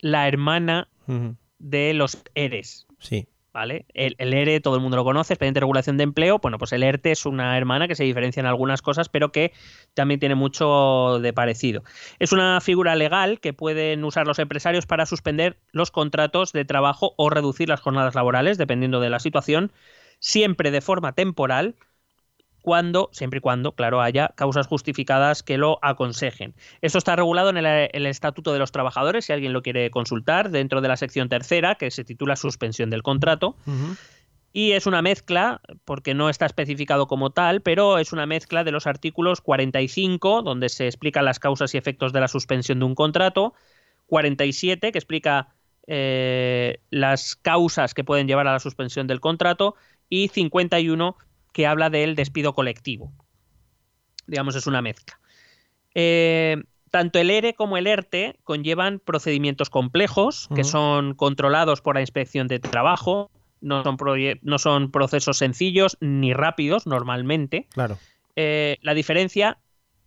la 0.00 0.26
hermana 0.26 0.88
de 1.58 1.94
los 1.94 2.18
ERES. 2.34 2.87
Sí. 2.98 3.28
¿Vale? 3.50 3.86
El, 3.94 4.14
el 4.18 4.34
ERE 4.34 4.60
todo 4.60 4.76
el 4.76 4.82
mundo 4.82 4.96
lo 4.98 5.04
conoce, 5.04 5.32
expediente 5.32 5.56
de 5.56 5.62
regulación 5.62 5.96
de 5.96 6.04
empleo. 6.04 6.38
Bueno, 6.38 6.58
pues 6.58 6.72
el 6.72 6.82
ERTE 6.82 7.10
es 7.10 7.26
una 7.26 7.56
hermana 7.56 7.88
que 7.88 7.96
se 7.96 8.04
diferencia 8.04 8.40
en 8.40 8.46
algunas 8.46 8.82
cosas, 8.82 9.08
pero 9.08 9.32
que 9.32 9.52
también 9.94 10.20
tiene 10.20 10.34
mucho 10.34 11.18
de 11.20 11.32
parecido. 11.32 11.82
Es 12.18 12.32
una 12.32 12.60
figura 12.60 12.94
legal 12.94 13.40
que 13.40 13.54
pueden 13.54 14.04
usar 14.04 14.26
los 14.26 14.38
empresarios 14.38 14.86
para 14.86 15.06
suspender 15.06 15.56
los 15.72 15.90
contratos 15.90 16.52
de 16.52 16.66
trabajo 16.66 17.14
o 17.16 17.30
reducir 17.30 17.68
las 17.68 17.80
jornadas 17.80 18.14
laborales, 18.14 18.58
dependiendo 18.58 19.00
de 19.00 19.10
la 19.10 19.18
situación, 19.18 19.72
siempre 20.20 20.70
de 20.70 20.80
forma 20.80 21.12
temporal, 21.12 21.74
cuando, 22.62 23.08
siempre 23.12 23.38
y 23.38 23.40
cuando, 23.40 23.72
claro, 23.72 24.00
haya 24.00 24.32
causas 24.34 24.66
justificadas 24.66 25.42
que 25.42 25.58
lo 25.58 25.78
aconsejen. 25.82 26.54
Esto 26.80 26.98
está 26.98 27.16
regulado 27.16 27.50
en 27.50 27.56
el, 27.58 27.66
el 27.92 28.06
Estatuto 28.06 28.52
de 28.52 28.58
los 28.58 28.72
Trabajadores, 28.72 29.24
si 29.24 29.32
alguien 29.32 29.52
lo 29.52 29.62
quiere 29.62 29.90
consultar, 29.90 30.50
dentro 30.50 30.80
de 30.80 30.88
la 30.88 30.96
sección 30.96 31.28
tercera, 31.28 31.76
que 31.76 31.90
se 31.90 32.04
titula 32.04 32.36
Suspensión 32.36 32.90
del 32.90 33.02
contrato. 33.02 33.56
Y 34.52 34.72
es 34.72 34.86
una 34.86 35.02
mezcla, 35.02 35.60
porque 35.84 36.14
no 36.14 36.30
está 36.30 36.46
especificado 36.46 37.06
como 37.06 37.30
tal, 37.30 37.60
pero 37.60 37.98
es 37.98 38.12
una 38.12 38.26
mezcla 38.26 38.64
de 38.64 38.72
los 38.72 38.86
artículos 38.86 39.40
45, 39.40 40.42
donde 40.42 40.68
se 40.68 40.86
explican 40.86 41.24
las 41.24 41.38
causas 41.38 41.74
y 41.74 41.78
efectos 41.78 42.12
de 42.12 42.20
la 42.20 42.28
suspensión 42.28 42.78
de 42.78 42.86
un 42.86 42.94
contrato, 42.94 43.54
47, 44.06 44.90
que 44.90 44.98
explica 44.98 45.48
eh, 45.86 46.80
las 46.90 47.36
causas 47.36 47.92
que 47.94 48.04
pueden 48.04 48.26
llevar 48.26 48.46
a 48.48 48.52
la 48.52 48.58
suspensión 48.58 49.06
del 49.06 49.20
contrato, 49.20 49.74
y 50.08 50.28
51, 50.28 51.16
que 51.52 51.66
habla 51.66 51.90
del 51.90 52.14
despido 52.14 52.54
colectivo. 52.54 53.12
Digamos, 54.26 54.54
es 54.56 54.66
una 54.66 54.82
mezcla. 54.82 55.18
Eh, 55.94 56.62
tanto 56.90 57.18
el 57.18 57.30
ERE 57.30 57.54
como 57.54 57.76
el 57.76 57.86
ERTE 57.86 58.36
conllevan 58.44 59.00
procedimientos 59.00 59.70
complejos 59.70 60.48
que 60.54 60.64
son 60.64 61.14
controlados 61.14 61.80
por 61.80 61.96
la 61.96 62.00
inspección 62.00 62.48
de 62.48 62.58
trabajo, 62.58 63.30
no 63.60 63.82
son, 63.82 63.96
no 64.42 64.58
son 64.58 64.90
procesos 64.90 65.38
sencillos 65.38 65.96
ni 66.00 66.32
rápidos 66.32 66.86
normalmente. 66.86 67.66
Claro. 67.70 67.98
Eh, 68.36 68.78
la 68.82 68.94
diferencia 68.94 69.58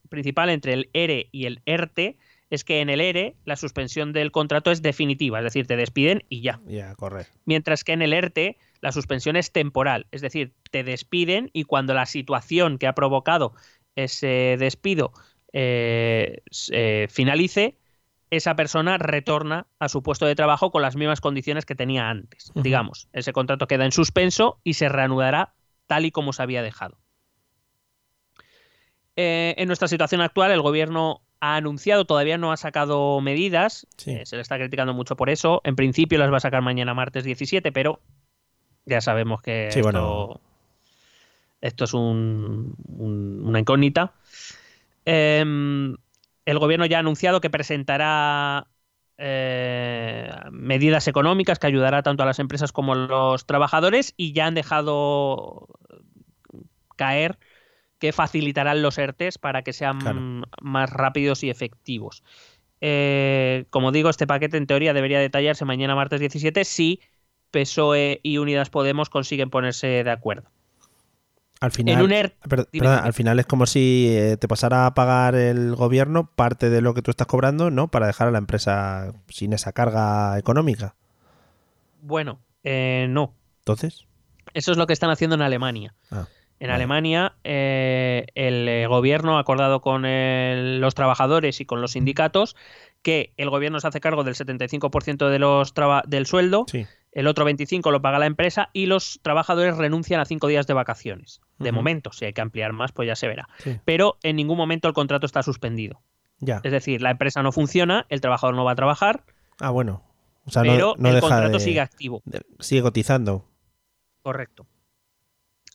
principal 0.10 0.50
entre 0.50 0.74
el 0.74 0.90
ERE 0.94 1.30
y 1.32 1.46
el 1.46 1.62
ERTE 1.66 2.18
es 2.50 2.64
que 2.64 2.82
en 2.82 2.90
el 2.90 3.02
ERE 3.02 3.36
la 3.46 3.56
suspensión 3.56 4.14
del 4.14 4.32
contrato 4.32 4.72
es 4.72 4.82
definitiva, 4.82 5.40
es 5.40 5.46
decir, 5.46 5.68
te 5.68 5.78
despiden 5.78 6.24
y 6.30 6.42
ya. 6.42 6.60
Ya, 6.66 6.96
correr. 6.96 7.28
Mientras 7.46 7.84
que 7.84 7.94
en 7.94 8.02
el 8.02 8.14
ERTE 8.14 8.58
la 8.82 8.92
suspensión 8.92 9.36
es 9.36 9.52
temporal, 9.52 10.08
es 10.12 10.22
decir, 10.22 10.54
te 10.72 10.84
despiden 10.84 11.50
y 11.54 11.64
cuando 11.64 11.94
la 11.94 12.06
situación 12.06 12.78
que 12.78 12.88
ha 12.88 12.94
provocado 12.94 13.54
ese 13.96 14.56
despido 14.60 15.14
eh, 15.54 16.42
eh, 16.72 17.08
finalice, 17.10 17.78
esa 18.32 18.56
persona 18.56 18.98
retorna 18.98 19.68
a 19.80 19.90
su 19.90 20.02
puesto 20.02 20.26
de 20.26 20.36
trabajo 20.36 20.72
con 20.72 20.82
las 20.82 20.96
mismas 20.96 21.20
condiciones 21.22 21.66
que 21.66 21.76
tenía 21.76 22.10
antes. 22.10 22.52
Digamos, 22.56 23.10
ese 23.12 23.34
contrato 23.34 23.68
queda 23.68 23.84
en 23.86 23.92
suspenso 23.92 24.60
y 24.64 24.76
se 24.76 24.88
reanudará 24.88 25.54
tal 25.88 26.06
y 26.06 26.12
como 26.12 26.32
se 26.32 26.42
había 26.42 26.62
dejado. 26.64 26.98
Eh, 29.18 29.56
en 29.58 29.68
nuestra 29.68 29.88
situación 29.90 30.22
actual, 30.22 30.52
el 30.52 30.62
gobierno 30.62 31.22
ha 31.42 31.58
anunciado, 31.58 32.06
todavía 32.06 32.38
no 32.38 32.52
ha 32.52 32.58
sacado 32.58 33.20
medidas, 33.20 33.86
Sí. 33.98 34.12
eh, 34.12 34.26
se 34.26 34.38
le 34.38 34.42
está 34.42 34.58
criticando 34.58 34.94
mucho 34.94 35.16
por 35.18 35.30
eso. 35.30 35.62
En 35.66 35.76
principio 35.76 36.18
las 36.18 36.32
va 36.32 36.38
a 36.38 36.42
sacar 36.42 36.62
mañana 36.62 36.94
martes 36.94 37.24
17, 37.26 37.72
pero 37.72 38.00
ya 38.92 39.02
sabemos 39.02 39.42
que 39.42 39.68
Sí, 39.70 39.80
esto, 39.80 39.82
bueno. 39.82 40.42
esto 41.62 41.84
es 41.86 41.94
un- 41.94 42.76
un- 42.98 43.42
una 43.46 43.60
incógnita. 43.60 44.14
Em, 45.06 45.98
el 46.46 46.60
gobierno 46.60 46.86
ya 46.86 46.98
ha 46.98 47.00
anunciado 47.02 47.42
que 47.42 47.50
presentará 47.50 48.68
eh, 49.24 50.32
medidas 50.52 51.08
económicas 51.08 51.60
que 51.60 51.68
ayudará 51.68 52.02
tanto 52.04 52.24
a 52.24 52.26
las 52.26 52.40
empresas 52.40 52.72
como 52.72 52.94
a 52.94 52.96
los 52.96 53.46
trabajadores 53.46 54.14
y 54.18 54.34
ya 54.34 54.48
han 54.48 54.56
dejado 54.56 55.68
caer 56.96 57.38
que 58.00 58.14
facilitarán 58.14 58.82
los 58.82 58.98
ERTES 58.98 59.38
para 59.38 59.64
que 59.64 59.74
sean 59.74 60.00
Claro. 60.00 60.22
más 60.62 60.90
rápidos 60.92 61.44
y 61.44 61.50
efectivos. 61.50 62.24
Eh, 62.82 63.66
como 63.70 63.92
digo, 63.92 64.10
este 64.10 64.28
paquete 64.28 64.58
en 64.58 64.68
teoría 64.68 64.94
debería 64.94 65.20
detallarse 65.20 65.66
mañana 65.66 65.96
martes 65.96 66.20
17 66.20 66.66
si 66.66 67.02
PSOE 67.52 68.14
E 68.14 68.20
y 68.24 68.38
Unidas 68.38 68.70
Podemos 68.70 69.10
consiguen 69.10 69.50
ponerse 69.50 69.88
de 70.04 70.12
acuerdo. 70.12 70.50
Al 71.60 71.72
final, 71.72 72.02
un 72.02 72.10
per- 72.10 72.34
dime, 72.42 72.66
perdona, 72.72 72.96
dime. 72.96 73.08
al 73.08 73.14
final 73.14 73.40
es 73.40 73.46
como 73.46 73.68
si 73.68 74.08
eh, 74.10 74.36
te 74.38 74.48
pasara 74.48 74.88
a 74.88 74.94
pagar 74.96 75.36
el 75.36 75.76
gobierno 75.76 76.28
parte 76.36 76.72
de 76.72 76.82
lo 76.82 76.96
que 76.96 77.04
tú 77.04 77.12
estás 77.12 77.28
cobrando, 77.28 77.70
¿no? 77.70 77.88
Para 77.90 78.08
dejar 78.08 78.28
a 78.28 78.32
la 78.32 78.40
empresa 78.40 79.14
sin 79.30 79.54
esa 79.54 79.72
carga 79.72 80.40
económica. 80.40 80.96
Bueno, 82.02 82.40
eh, 82.64 83.06
no. 83.10 83.36
Entonces, 83.60 84.08
Eso 84.56 84.72
es 84.72 84.78
lo 84.80 84.88
que 84.88 84.94
están 84.94 85.12
haciendo 85.12 85.36
en 85.36 85.44
Alemania. 85.44 85.94
ah, 86.10 86.26
En 86.60 86.68
Vale. 86.70 86.74
Alemania, 86.74 87.36
eh, 87.44 88.26
el 88.34 88.68
eh, 88.68 88.88
gobierno 88.88 89.38
ha 89.38 89.42
acordado 89.42 89.82
con 89.82 90.06
el- 90.06 90.80
los 90.82 90.96
trabajadores 90.96 91.62
y 91.62 91.66
con 91.66 91.80
los 91.82 91.92
sindicatos 91.92 92.56
que 93.04 93.34
el 93.38 93.50
gobierno 93.52 93.80
se 93.80 93.88
hace 93.88 94.00
cargo 94.02 94.24
del 94.24 94.34
75% 94.36 95.30
de 95.30 95.40
los 95.40 95.74
traba- 95.76 96.04
del 96.08 96.26
sueldo, 96.26 96.66
sí. 96.68 96.86
El 97.12 97.28
otro 97.28 97.46
25% 97.46 97.92
lo 97.92 98.02
paga 98.02 98.20
la 98.20 98.26
empresa 98.26 98.70
y 98.74 98.86
los 98.86 99.20
trabajadores 99.22 99.78
renuncian 99.78 100.20
a 100.22 100.26
cinco 100.26 100.48
días 100.48 100.68
de 100.68 100.74
vacaciones. 100.74 101.42
De 101.60 101.72
momento, 101.72 102.12
si 102.12 102.26
hay 102.26 102.34
que 102.34 102.42
ampliar 102.42 102.74
más, 102.74 102.92
pues 102.92 103.08
ya 103.08 103.16
se 103.16 103.28
verá. 103.28 103.48
Sí. 103.60 103.80
Pero 103.86 104.18
en 104.24 104.36
ningún 104.38 104.58
momento 104.58 104.88
el 104.88 104.94
contrato 104.94 105.26
está 105.26 105.44
suspendido. 105.44 106.02
Ya. 106.40 106.60
Es 106.64 106.72
decir, 106.72 107.02
la 107.02 107.12
empresa 107.12 107.44
no 107.44 107.52
funciona, 107.52 108.06
el 108.10 108.20
trabajador 108.22 108.56
no 108.56 108.64
va 108.66 108.72
a 108.72 108.76
trabajar, 108.76 109.24
Ah, 109.60 109.70
bueno. 109.70 110.04
O 110.46 110.50
sea, 110.50 110.64
pero 110.64 110.96
no, 110.98 111.10
el 111.10 111.16
deja 111.16 111.28
contrato 111.28 111.58
de- 111.58 111.60
sigue 111.60 111.80
activo. 111.82 112.24
de- 112.26 112.42
sigue 112.60 112.82
cotizando. 112.82 113.46
Correcto. 114.24 114.66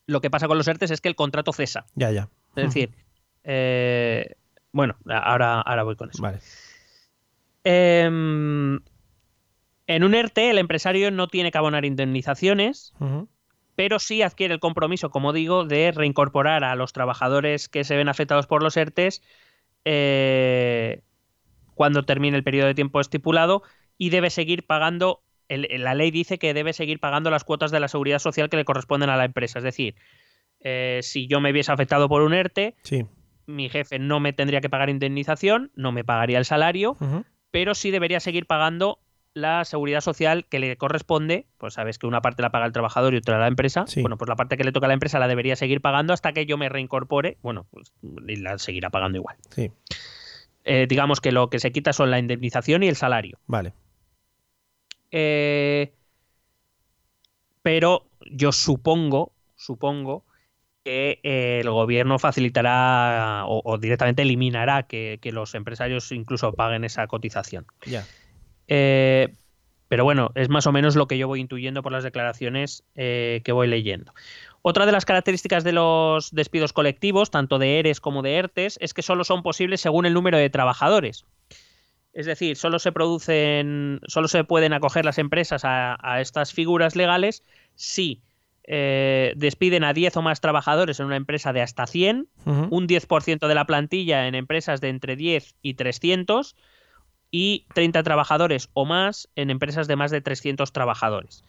Lo 0.07 0.19
que 0.19 0.29
pasa 0.29 0.47
con 0.47 0.57
los 0.57 0.67
ERTES 0.67 0.91
es 0.91 0.99
que 1.01 1.07
el 1.07 1.15
contrato 1.15 1.53
cesa. 1.53 1.85
Ya, 1.95 2.11
ya. 2.11 2.29
Es 2.57 2.65
decir, 2.65 2.91
eh, 3.43 4.35
bueno, 4.73 4.97
ahora, 5.07 5.61
ahora 5.61 5.83
voy 5.83 5.95
con 5.95 6.09
eso. 6.09 6.21
Vale. 6.21 6.39
Em, 7.63 8.79
en 9.87 10.03
un 10.03 10.13
ERTE, 10.15 10.49
el 10.49 10.57
empresario 10.57 11.09
no 11.11 11.27
tiene 11.27 11.51
que 11.51 11.57
abonar 11.57 11.85
indemnizaciones, 11.85 12.93
pero 13.75 13.99
sí 13.99 14.21
adquiere 14.21 14.53
el 14.55 14.59
compromiso, 14.59 15.09
como 15.09 15.33
digo, 15.33 15.63
de 15.65 15.91
reincorporar 15.91 16.63
a 16.63 16.75
los 16.75 16.93
trabajadores 16.93 17.69
que 17.69 17.83
se 17.83 17.95
ven 17.95 18.09
afectados 18.09 18.47
por 18.47 18.63
los 18.63 18.75
ERTES 18.77 19.21
eh, 19.85 21.01
cuando 21.75 22.03
termine 22.03 22.35
el 22.37 22.43
periodo 22.43 22.67
de 22.67 22.75
tiempo 22.75 22.99
estipulado 22.99 23.63
y 23.97 24.09
debe 24.09 24.29
seguir 24.29 24.65
pagando. 24.65 25.21
el- 25.49 25.65
la 25.81 25.95
ley 25.95 26.11
dice 26.11 26.37
que 26.39 26.53
debe 26.53 26.73
seguir 26.73 26.99
pagando 26.99 27.29
las 27.29 27.45
cuotas 27.45 27.71
de 27.71 27.79
la 27.79 27.87
seguridad 27.87 28.19
social 28.19 28.49
que 28.49 28.57
le 28.57 28.65
corresponden 28.65 29.09
a 29.09 29.15
la 29.15 29.23
empresa. 29.23 29.59
Es 29.59 29.63
decir, 29.63 29.95
eh, 30.59 30.99
si 31.03 31.25
yo 31.27 31.39
me 31.39 31.53
viese 31.53 31.71
afectado 31.71 32.09
por 32.09 32.21
un 32.21 32.33
ERTE, 32.33 32.75
Sí. 32.83 33.05
mi 33.45 33.69
jefe 33.69 33.97
no 33.97 34.19
me 34.19 34.33
tendría 34.33 34.59
que 34.59 34.69
pagar 34.69 34.89
indemnización, 34.89 35.71
no 35.73 35.93
me 35.93 36.03
pagaría 36.03 36.37
el 36.37 36.43
salario, 36.43 36.97
pero 37.49 37.75
sí 37.75 37.91
debería 37.91 38.19
seguir 38.19 38.45
pagando 38.45 38.99
la 39.37 39.63
seguridad 39.65 40.01
social 40.01 40.45
que 40.49 40.59
le 40.59 40.75
corresponde, 40.77 41.45
pues 41.57 41.75
sabes 41.75 41.97
que 41.99 42.07
una 42.07 42.21
parte 42.21 42.41
la 42.41 42.51
paga 42.51 42.65
el 42.65 42.71
trabajador 42.73 43.13
y 43.13 43.17
otra 43.17 43.37
la 43.39 43.47
empresa, 43.47 43.85
Sí. 43.87 44.01
bueno, 44.01 44.17
pues 44.17 44.27
la 44.29 44.35
parte 44.35 44.57
que 44.57 44.63
le 44.63 44.71
toca 44.71 44.87
a 44.87 44.89
la 44.89 44.93
empresa 44.93 45.19
la 45.19 45.27
debería 45.27 45.55
seguir 45.55 45.79
pagando 45.81 46.13
hasta 46.13 46.33
que 46.33 46.45
yo 46.45 46.57
me 46.57 46.69
reincorpore, 46.69 47.37
bueno, 47.41 47.67
pues 47.71 47.93
la 48.01 48.57
seguirá 48.57 48.89
pagando 48.89 49.17
igual. 49.17 49.37
Sí, 49.51 49.71
Eh, 50.65 50.85
digamos 50.89 51.21
que 51.21 51.31
lo 51.31 51.49
que 51.49 51.59
se 51.59 51.71
quita 51.71 51.93
son 51.93 52.11
la 52.11 52.19
indemnización 52.19 52.83
y 52.83 52.87
el 52.89 52.95
salario. 52.97 53.37
vale. 53.47 53.73
Eh, 55.11 55.93
pero 57.61 58.09
yo 58.31 58.51
supongo, 58.51 59.31
supongo 59.55 60.25
que 60.83 61.19
eh, 61.23 61.59
el 61.61 61.69
gobierno 61.69 62.17
facilitará 62.19 63.43
o, 63.45 63.61
o 63.63 63.77
directamente 63.77 64.21
eliminará 64.21 64.83
que, 64.83 65.19
que 65.21 65.31
los 65.31 65.53
empresarios 65.55 66.11
incluso 66.11 66.53
paguen 66.53 66.83
esa 66.85 67.07
cotización. 67.07 67.65
Ya. 67.85 68.05
Eh, 68.67 69.29
pero 69.87 70.03
bueno, 70.03 70.31
es 70.35 70.49
más 70.49 70.67
o 70.67 70.71
menos 70.71 70.95
lo 70.95 71.07
que 71.07 71.17
yo 71.17 71.27
voy 71.27 71.39
intuyendo 71.39 71.81
por 71.81 71.91
las 71.91 72.03
declaraciones 72.03 72.83
eh, 72.95 73.41
que 73.45 73.51
voy 73.53 73.67
leyendo. 73.67 74.13
Otra 74.61 74.85
de 74.85 74.91
las 74.91 75.05
características 75.05 75.63
de 75.63 75.71
los 75.71 76.31
despidos 76.31 76.73
colectivos, 76.73 77.31
tanto 77.31 77.57
de 77.57 77.79
ERES 77.79 78.01
como 78.01 78.21
de 78.21 78.35
ERTES, 78.35 78.77
es 78.81 78.93
que 78.93 79.01
solo 79.01 79.23
son 79.23 79.43
posibles 79.43 79.79
según 79.79 80.05
el 80.05 80.13
número 80.13 80.37
de 80.37 80.49
trabajadores. 80.49 81.25
Es 82.11 82.25
decir, 82.25 82.57
solo 82.57 82.79
se 82.79 82.91
producen, 82.91 84.01
solo 84.07 84.27
se 84.27 84.43
pueden 84.43 84.73
acoger 84.73 85.05
las 85.05 85.19
empresas 85.19 85.63
a, 85.63 85.97
a 86.01 86.19
estas 86.19 86.51
figuras 86.51 86.95
legales 86.95 87.43
si 87.75 88.21
eh, 88.63 89.33
despiden 89.37 89.85
a 89.85 89.93
10 89.93 90.17
o 90.17 90.21
más 90.21 90.41
trabajadores 90.41 90.99
en 90.99 91.05
una 91.05 91.15
empresa 91.15 91.53
de 91.53 91.61
hasta 91.61 91.87
100, 91.87 92.27
Ujú. 92.45 92.67
un 92.69 92.87
10% 92.87 93.47
de 93.47 93.55
la 93.55 93.65
plantilla 93.65 94.27
en 94.27 94.35
empresas 94.35 94.81
de 94.81 94.89
entre 94.89 95.15
10 95.15 95.55
y 95.61 95.75
300 95.75 96.57
y 97.31 97.65
30 97.73 98.03
trabajadores 98.03 98.69
o 98.73 98.85
más 98.85 99.29
en 99.35 99.49
empresas 99.49 99.87
de 99.87 99.95
más 99.95 100.11
de 100.11 100.21
300 100.21 100.71
trabajadores. 100.71 101.43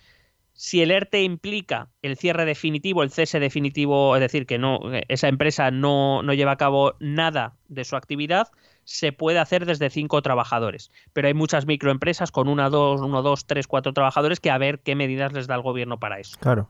Si 0.52 0.82
el 0.82 0.90
ERTE 0.90 1.22
implica 1.22 1.88
el 2.02 2.16
cierre 2.16 2.44
definitivo, 2.44 3.04
el 3.04 3.10
cese 3.10 3.38
definitivo, 3.38 4.16
es 4.16 4.20
decir, 4.20 4.44
que 4.44 4.58
no, 4.58 4.80
esa 5.06 5.28
empresa 5.28 5.70
no, 5.70 6.22
no 6.24 6.34
lleva 6.34 6.52
a 6.52 6.56
cabo 6.56 6.94
nada 6.98 7.54
de 7.68 7.84
su 7.84 7.94
actividad, 7.94 8.48
se 8.82 9.12
puede 9.12 9.38
hacer 9.38 9.66
desde 9.66 9.88
cinco 9.88 10.20
trabajadores. 10.20 10.90
Pero 11.12 11.28
hay 11.28 11.34
muchas 11.34 11.66
microempresas 11.66 12.32
con 12.32 12.48
una, 12.48 12.70
dos, 12.70 13.00
uno, 13.00 13.22
dos, 13.22 13.46
tres, 13.46 13.68
cuatro 13.68 13.92
trabajadores 13.92 14.40
que 14.40 14.50
a 14.50 14.58
ver 14.58 14.80
qué 14.80 14.96
medidas 14.96 15.32
les 15.32 15.46
da 15.46 15.54
el 15.54 15.62
gobierno 15.62 16.00
para 16.00 16.18
eso. 16.18 16.36
Claro. 16.40 16.68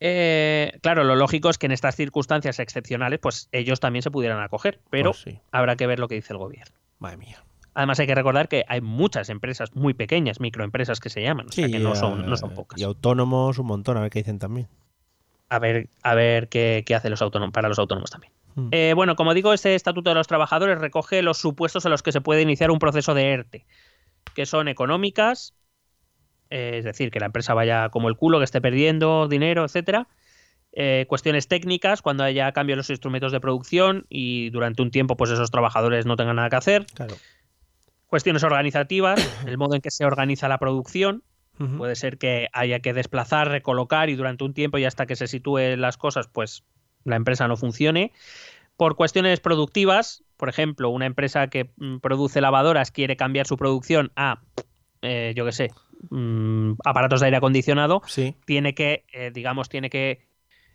Eh, 0.00 0.78
claro, 0.82 1.04
lo 1.04 1.16
lógico 1.16 1.48
es 1.48 1.58
que 1.58 1.66
en 1.66 1.72
estas 1.72 1.96
circunstancias 1.96 2.58
excepcionales, 2.58 3.18
pues 3.18 3.48
ellos 3.52 3.80
también 3.80 4.02
se 4.02 4.10
pudieran 4.10 4.42
acoger, 4.42 4.80
pero 4.90 5.10
Pues 5.12 5.22
sí. 5.22 5.40
habrá 5.52 5.76
que 5.76 5.86
ver 5.86 5.98
lo 5.98 6.08
que 6.08 6.16
dice 6.16 6.32
el 6.32 6.38
gobierno. 6.38 6.74
Madre 6.98 7.16
mía. 7.16 7.44
Además 7.74 8.00
hay 8.00 8.06
que 8.06 8.14
recordar 8.14 8.48
que 8.48 8.64
hay 8.68 8.80
muchas 8.80 9.28
empresas 9.28 9.74
muy 9.74 9.92
pequeñas, 9.94 10.40
microempresas 10.40 10.98
que 10.98 11.10
se 11.10 11.22
llaman, 11.22 11.46
o 11.48 11.52
sea 11.52 11.68
que 11.68 11.78
no 11.78 11.94
son, 11.94 12.26
no 12.26 12.36
son 12.36 12.54
pocas. 12.54 12.80
Y 12.80 12.84
autónomos 12.84 13.58
un 13.58 13.66
montón, 13.66 13.96
a 13.98 14.00
ver 14.00 14.10
qué 14.10 14.20
dicen 14.20 14.38
también. 14.38 14.68
A 15.48 15.58
ver, 15.58 15.90
a 16.02 16.14
ver 16.14 16.48
qué, 16.48 16.82
qué 16.86 16.94
hace 16.94 17.10
los 17.10 17.20
autónomos, 17.22 17.52
para 17.52 17.68
los 17.68 17.78
autónomos 17.78 18.10
también. 18.10 18.32
Mm. 18.54 18.68
Eh, 18.72 18.92
bueno, 18.96 19.14
como 19.14 19.34
digo, 19.34 19.52
este 19.52 19.74
Estatuto 19.74 20.10
de 20.10 20.14
los 20.14 20.26
Trabajadores 20.26 20.78
recoge 20.78 21.20
los 21.22 21.36
supuestos 21.38 21.84
en 21.84 21.90
los 21.90 22.02
que 22.02 22.12
se 22.12 22.22
puede 22.22 22.40
iniciar 22.42 22.70
un 22.70 22.78
proceso 22.78 23.12
de 23.12 23.30
ERTE, 23.30 23.66
que 24.34 24.46
son 24.46 24.68
económicas, 24.68 25.54
eh, 26.50 26.78
es 26.78 26.84
decir, 26.84 27.10
que 27.10 27.20
la 27.20 27.26
empresa 27.26 27.54
vaya 27.54 27.88
como 27.90 28.08
el 28.08 28.16
culo, 28.16 28.38
que 28.38 28.44
esté 28.44 28.60
perdiendo 28.60 29.28
dinero, 29.28 29.64
etcétera. 29.64 30.08
Eh, 30.72 31.06
cuestiones 31.08 31.48
técnicas, 31.48 32.02
cuando 32.02 32.22
haya 32.22 32.52
cambio 32.52 32.74
en 32.74 32.78
los 32.78 32.90
instrumentos 32.90 33.32
de 33.32 33.40
producción 33.40 34.04
y 34.10 34.50
durante 34.50 34.82
un 34.82 34.90
tiempo 34.90 35.16
pues 35.16 35.30
esos 35.30 35.50
trabajadores 35.50 36.04
no 36.04 36.16
tengan 36.16 36.36
nada 36.36 36.50
que 36.50 36.56
hacer. 36.56 36.86
Claro. 36.94 37.14
Cuestiones 38.08 38.44
organizativas, 38.44 39.18
el 39.46 39.56
modo 39.56 39.74
en 39.74 39.80
que 39.80 39.90
se 39.90 40.04
organiza 40.04 40.48
la 40.48 40.58
producción. 40.58 41.22
Puede 41.78 41.96
ser 41.96 42.18
que 42.18 42.48
haya 42.52 42.80
que 42.80 42.92
desplazar, 42.92 43.48
recolocar 43.48 44.10
y 44.10 44.14
durante 44.14 44.44
un 44.44 44.52
tiempo 44.52 44.76
y 44.76 44.84
hasta 44.84 45.06
que 45.06 45.16
se 45.16 45.26
sitúen 45.26 45.80
las 45.80 45.96
cosas, 45.96 46.28
pues 46.28 46.64
la 47.04 47.16
empresa 47.16 47.48
no 47.48 47.56
funcione. 47.56 48.12
Por 48.76 48.94
cuestiones 48.94 49.40
productivas, 49.40 50.22
por 50.36 50.50
ejemplo, 50.50 50.90
una 50.90 51.06
empresa 51.06 51.48
que 51.48 51.70
mm, 51.76 52.00
produce 52.00 52.42
lavadoras 52.42 52.90
quiere 52.90 53.16
cambiar 53.16 53.46
su 53.46 53.56
producción 53.56 54.12
a, 54.16 54.42
eh, 55.06 55.32
yo 55.34 55.44
qué 55.44 55.52
sé, 55.52 55.70
mm, 56.10 56.72
aparatos 56.84 57.20
de 57.20 57.26
aire 57.26 57.36
acondicionado, 57.36 58.02
Sí. 58.06 58.34
tiene 58.44 58.74
que, 58.74 59.04
eh, 59.12 59.30
digamos, 59.32 59.68
tiene 59.68 59.88
que 59.90 60.26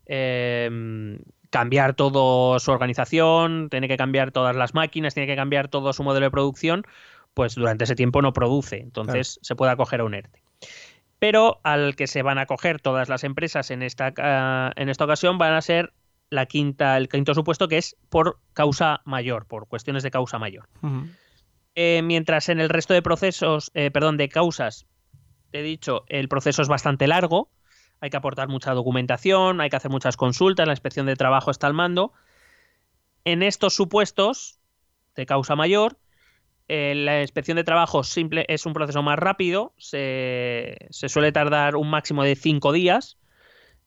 eh, 0.07 1.19
cambiar 1.51 1.93
toda 1.93 2.59
su 2.59 2.71
organización, 2.71 3.69
tiene 3.69 3.87
que 3.87 3.97
cambiar 3.97 4.31
todas 4.31 4.55
las 4.55 4.73
máquinas, 4.73 5.13
tiene 5.13 5.27
que 5.27 5.35
cambiar 5.35 5.67
todo 5.67 5.93
su 5.93 6.03
modelo 6.03 6.25
de 6.25 6.31
producción, 6.31 6.83
pues 7.33 7.55
durante 7.55 7.83
ese 7.83 7.95
tiempo 7.95 8.21
no 8.21 8.33
produce. 8.33 8.77
Entonces 8.77 9.39
se 9.41 9.55
puede 9.55 9.71
acoger 9.71 10.01
a 10.01 10.05
un 10.05 10.13
ERTE. 10.15 10.41
Pero 11.19 11.59
al 11.63 11.95
que 11.95 12.07
se 12.07 12.23
van 12.23 12.39
a 12.39 12.41
acoger 12.41 12.79
todas 12.79 13.09
las 13.09 13.23
empresas 13.23 13.69
en 13.69 13.83
esta, 13.83 14.13
ah, 14.17 14.71
en 14.75 14.89
esta 14.89 15.05
ocasión 15.05 15.37
van 15.37 15.53
a 15.53 15.61
ser 15.61 15.93
la 16.29 16.45
quinta, 16.45 16.97
el 16.97 17.09
quinto 17.09 17.35
supuesto 17.35 17.67
que 17.67 17.77
es 17.77 17.95
por 18.09 18.39
causa 18.53 19.01
mayor, 19.05 19.45
por 19.45 19.67
cuestiones 19.67 20.01
de 20.01 20.11
causa 20.11 20.39
mayor. 20.39 20.67
Eh, 21.75 22.01
mientras 22.03 22.49
en 22.49 22.59
el 22.59 22.69
resto 22.69 22.93
de 22.93 23.01
procesos, 23.01 23.71
eh, 23.73 23.91
perdón, 23.91 24.17
de 24.17 24.29
causas, 24.29 24.87
he 25.53 25.61
dicho, 25.61 26.03
el 26.07 26.27
proceso 26.27 26.61
es 26.61 26.67
bastante 26.67 27.07
largo, 27.07 27.49
hay 28.01 28.09
que 28.09 28.17
aportar 28.17 28.47
mucha 28.47 28.73
documentación, 28.73 29.61
hay 29.61 29.69
que 29.69 29.75
hacer 29.75 29.91
muchas 29.91 30.17
consultas, 30.17 30.67
la 30.67 30.73
inspección 30.73 31.05
de 31.05 31.15
trabajo 31.15 31.51
está 31.51 31.67
al 31.67 31.73
mando. 31.73 32.13
En 33.23 33.43
estos 33.43 33.73
supuestos 33.73 34.59
de 35.15 35.25
causa 35.25 35.55
mayor, 35.55 35.97
eh, 36.67 36.93
la 36.95 37.21
inspección 37.21 37.57
de 37.57 37.63
trabajo 37.63 38.03
simple 38.03 38.45
es 38.49 38.65
un 38.65 38.73
proceso 38.73 39.03
más 39.03 39.19
rápido, 39.19 39.73
se 39.77 40.77
suele 40.89 41.31
tardar 41.31 41.75
un 41.75 41.89
máximo 41.89 42.23
de 42.23 42.35
cinco 42.35 42.71
días 42.71 43.17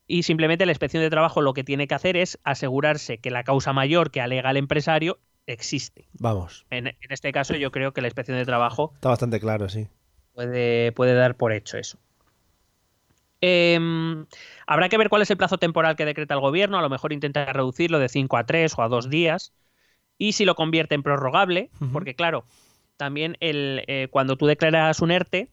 y 0.06 0.22
simplemente 0.22 0.66
la 0.66 0.72
inspección 0.72 1.02
de 1.02 1.10
trabajo 1.10 1.40
lo 1.40 1.54
que 1.54 1.64
tiene 1.64 1.88
que 1.88 1.94
hacer 1.94 2.16
es 2.16 2.38
asegurarse 2.44 3.18
que 3.18 3.30
la 3.30 3.42
causa 3.42 3.72
mayor 3.72 4.10
que 4.10 4.20
alega 4.20 4.50
el 4.50 4.58
empresario 4.58 5.18
existe. 5.46 6.06
Vamos. 6.14 6.66
En, 6.70 6.86
en 6.88 6.96
este 7.10 7.32
caso 7.32 7.54
yo 7.56 7.70
creo 7.70 7.92
que 7.92 8.00
la 8.00 8.08
inspección 8.08 8.36
de 8.38 8.44
trabajo 8.44 8.92
Está 8.94 9.10
bastante 9.10 9.40
claro, 9.40 9.68
sí. 9.68 9.88
puede, 10.32 10.92
puede 10.92 11.14
dar 11.14 11.36
por 11.36 11.52
hecho 11.52 11.76
eso. 11.78 11.98
Em, 13.40 14.24
habrá 14.66 14.88
que 14.88 14.96
ver 14.96 15.10
cuál 15.10 15.22
es 15.22 15.30
el 15.30 15.36
plazo 15.36 15.58
temporal 15.58 15.96
que 15.96 16.06
decreta 16.06 16.34
el 16.34 16.40
gobierno, 16.40 16.78
a 16.78 16.82
lo 16.82 16.88
mejor 16.88 17.12
intenta 17.12 17.44
reducirlo 17.52 17.98
de 17.98 18.08
5 18.08 18.36
a 18.38 18.44
3 18.46 18.78
o 18.78 18.82
a 18.82 18.88
2 18.88 19.10
días, 19.10 19.52
y 20.16 20.32
si 20.32 20.44
lo 20.46 20.54
convierte 20.54 20.94
en 20.94 21.02
prorrogable, 21.02 21.70
porque 21.92 22.14
claro, 22.14 22.44
también 22.96 23.36
el, 23.40 23.82
eh, 23.86 24.08
cuando 24.10 24.36
tú 24.36 24.46
declaras 24.46 25.00
un 25.02 25.10
ERTE, 25.10 25.50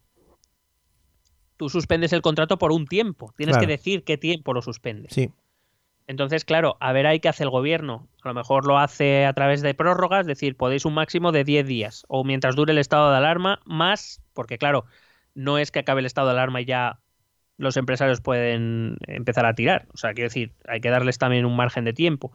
tú 1.58 1.68
suspendes 1.70 2.14
el 2.14 2.22
contrato 2.22 2.58
por 2.58 2.72
un 2.72 2.86
tiempo, 2.88 3.34
tienes 3.36 3.56
Claro. 3.56 3.68
que 3.68 3.74
decir 3.74 4.04
qué 4.04 4.18
tiempo 4.18 4.54
lo 4.54 4.62
suspendes. 4.62 5.14
Sí. 5.14 5.30
Entonces, 6.08 6.46
claro, 6.46 6.78
a 6.80 6.92
ver 6.94 7.08
ahí 7.08 7.20
qué 7.20 7.30
hace 7.30 7.44
el 7.44 7.50
gobierno. 7.50 8.08
A 8.24 8.30
lo 8.30 8.34
mejor 8.34 8.66
lo 8.66 8.78
hace 8.78 9.26
a 9.26 9.34
través 9.34 9.62
de 9.62 9.74
prórrogas, 9.74 10.22
es 10.22 10.28
decir, 10.28 10.58
podéis 10.58 10.86
un 10.86 10.94
máximo 10.94 11.32
de 11.32 11.44
10 11.44 11.66
días 11.66 12.06
o 12.08 12.24
mientras 12.24 12.56
dure 12.56 12.74
el 12.74 12.80
estado 12.80 13.12
de 13.12 13.18
alarma, 13.18 13.62
más, 13.66 14.22
porque 14.34 14.58
claro, 14.58 14.86
no 15.36 15.58
es 15.58 15.72
que 15.72 15.80
acabe 15.80 16.02
el 16.02 16.06
estado 16.06 16.28
de 16.28 16.34
alarma 16.34 16.62
y 16.62 16.66
ya 16.66 17.00
los 17.58 17.78
empresarios 17.78 18.22
pueden 18.22 18.98
empezar 19.08 19.46
a 19.46 19.56
tirar. 19.56 19.88
O 19.94 19.98
sea, 19.98 20.14
quiero 20.14 20.30
decir, 20.30 20.54
hay 20.68 20.82
que 20.82 20.90
darles 20.90 21.18
también 21.18 21.46
un 21.46 21.56
margen 21.56 21.86
de 21.86 21.94
tiempo. 21.94 22.34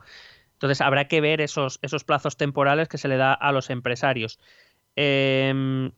Entonces, 0.55 0.81
habrá 0.81 1.09
que 1.09 1.21
ver 1.21 1.41
esos, 1.41 1.79
esos 1.83 2.05
plazos 2.05 2.37
temporales 2.37 2.89
que 2.89 2.99
se 2.99 3.09
le 3.09 3.17
da 3.17 3.35
a 3.35 3.53
los 3.53 3.71
empresarios. 3.71 4.39
Em, 4.97 5.93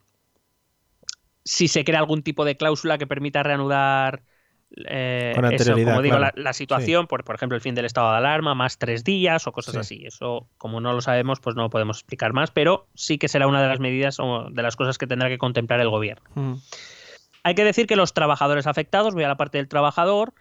si 1.44 1.68
se 1.68 1.84
crea 1.84 2.00
algún 2.00 2.22
tipo 2.22 2.44
de 2.44 2.56
cláusula 2.56 2.98
que 2.98 3.06
permita 3.06 3.42
reanudar 3.42 4.22
eh, 4.86 5.32
Con 5.34 5.44
eso, 5.46 5.52
anterioridad, 5.54 5.90
como 5.92 6.02
digo, 6.02 6.16
claro. 6.16 6.32
la, 6.36 6.42
la 6.42 6.52
situación, 6.52 7.06
por, 7.06 7.24
por 7.24 7.34
ejemplo, 7.34 7.56
el 7.56 7.62
fin 7.62 7.74
del 7.74 7.84
estado 7.86 8.10
de 8.12 8.18
alarma, 8.18 8.54
más 8.54 8.78
tres 8.78 9.02
días 9.04 9.46
o 9.46 9.52
cosas 9.52 9.74
Sí. 9.74 9.80
así. 9.80 10.06
Eso, 10.06 10.48
como 10.58 10.80
no 10.80 10.92
lo 10.92 11.00
sabemos, 11.00 11.40
pues 11.40 11.56
no 11.56 11.62
lo 11.62 11.70
podemos 11.70 11.98
explicar 11.98 12.32
más, 12.32 12.50
pero 12.50 12.86
sí 12.94 13.18
que 13.18 13.28
será 13.28 13.46
una 13.46 13.62
de 13.62 13.68
las 13.68 13.80
medidas 13.80 14.18
o 14.20 14.48
de 14.50 14.62
las 14.62 14.76
cosas 14.76 14.98
que 14.98 15.06
tendrá 15.06 15.28
que 15.28 15.38
contemplar 15.38 15.80
el 15.80 15.88
gobierno. 15.88 16.22
Ujú. 16.36 16.60
Hay 17.44 17.54
que 17.54 17.64
decir 17.64 17.86
que 17.86 17.96
los 17.96 18.12
trabajadores 18.12 18.66
afectados, 18.66 19.14
voy 19.14 19.24
a 19.24 19.28
la 19.28 19.36
parte 19.36 19.58
del 19.58 19.68
trabajador, 19.68 20.34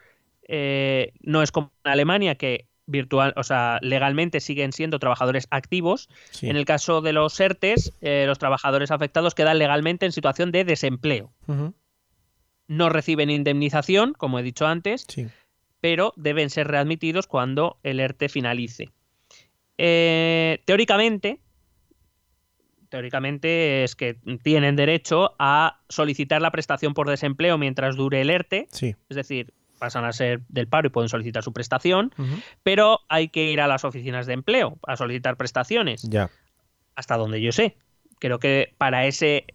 eh, 0.47 1.13
no 1.21 1.41
es 1.41 1.51
como 1.51 1.71
en 1.85 1.91
Alemania 1.91 2.35
que 2.35 2.67
virtual, 2.89 3.33
o 3.35 3.43
sea, 3.43 3.79
legalmente 3.81 4.39
siguen 4.39 4.71
siendo 4.71 4.97
trabajadores 4.99 5.47
activos. 5.51 6.07
Sí. 6.31 6.49
En 6.49 6.55
el 6.55 6.63
caso 6.63 7.01
de 7.01 7.11
los 7.11 7.37
ERTES, 7.39 7.93
eh, 8.01 8.23
los 8.27 8.39
trabajadores 8.39 8.91
afectados 8.91 9.35
quedan 9.35 9.57
legalmente 9.59 10.05
en 10.05 10.13
situación 10.13 10.51
de 10.53 10.63
desempleo. 10.63 11.31
Ujú. 11.47 11.73
No 12.67 12.89
reciben 12.89 13.29
indemnización, 13.29 14.13
como 14.13 14.39
he 14.39 14.43
dicho 14.43 14.65
antes, 14.67 15.05
Sí. 15.07 15.27
pero 15.79 16.13
deben 16.17 16.49
ser 16.49 16.67
readmitidos 16.67 17.27
cuando 17.27 17.79
el 17.83 17.99
ERTE 17.99 18.29
finalice. 18.29 18.91
Eh, 19.77 20.61
teóricamente, 20.65 21.39
teóricamente 22.89 23.83
es 23.83 23.95
que 23.95 24.15
tienen 24.43 24.75
derecho 24.75 25.35
a 25.39 25.81
solicitar 25.89 26.41
la 26.41 26.51
prestación 26.51 26.93
por 26.93 27.09
desempleo 27.09 27.57
mientras 27.57 27.95
dure 27.95 28.21
el 28.21 28.29
ERTE, 28.29 28.67
Sí. 28.71 28.95
es 29.09 29.15
decir, 29.15 29.53
pasan 29.79 30.05
a 30.05 30.11
ser 30.13 30.41
del 30.49 30.67
paro 30.67 30.87
y 30.87 30.89
pueden 30.91 31.09
solicitar 31.09 31.43
su 31.43 31.53
prestación, 31.53 32.11
pero 32.63 33.01
hay 33.09 33.27
que 33.29 33.51
ir 33.51 33.61
a 33.61 33.67
las 33.67 33.85
oficinas 33.85 34.25
de 34.25 34.33
empleo 34.33 34.79
a 34.87 34.95
solicitar 34.97 35.37
prestaciones 35.37 36.01
Ya. 36.03 36.31
hasta 36.95 37.15
donde 37.17 37.41
yo 37.41 37.51
sé. 37.51 37.77
Creo 38.19 38.39
que 38.39 38.73
para 38.79 39.05
ese 39.05 39.45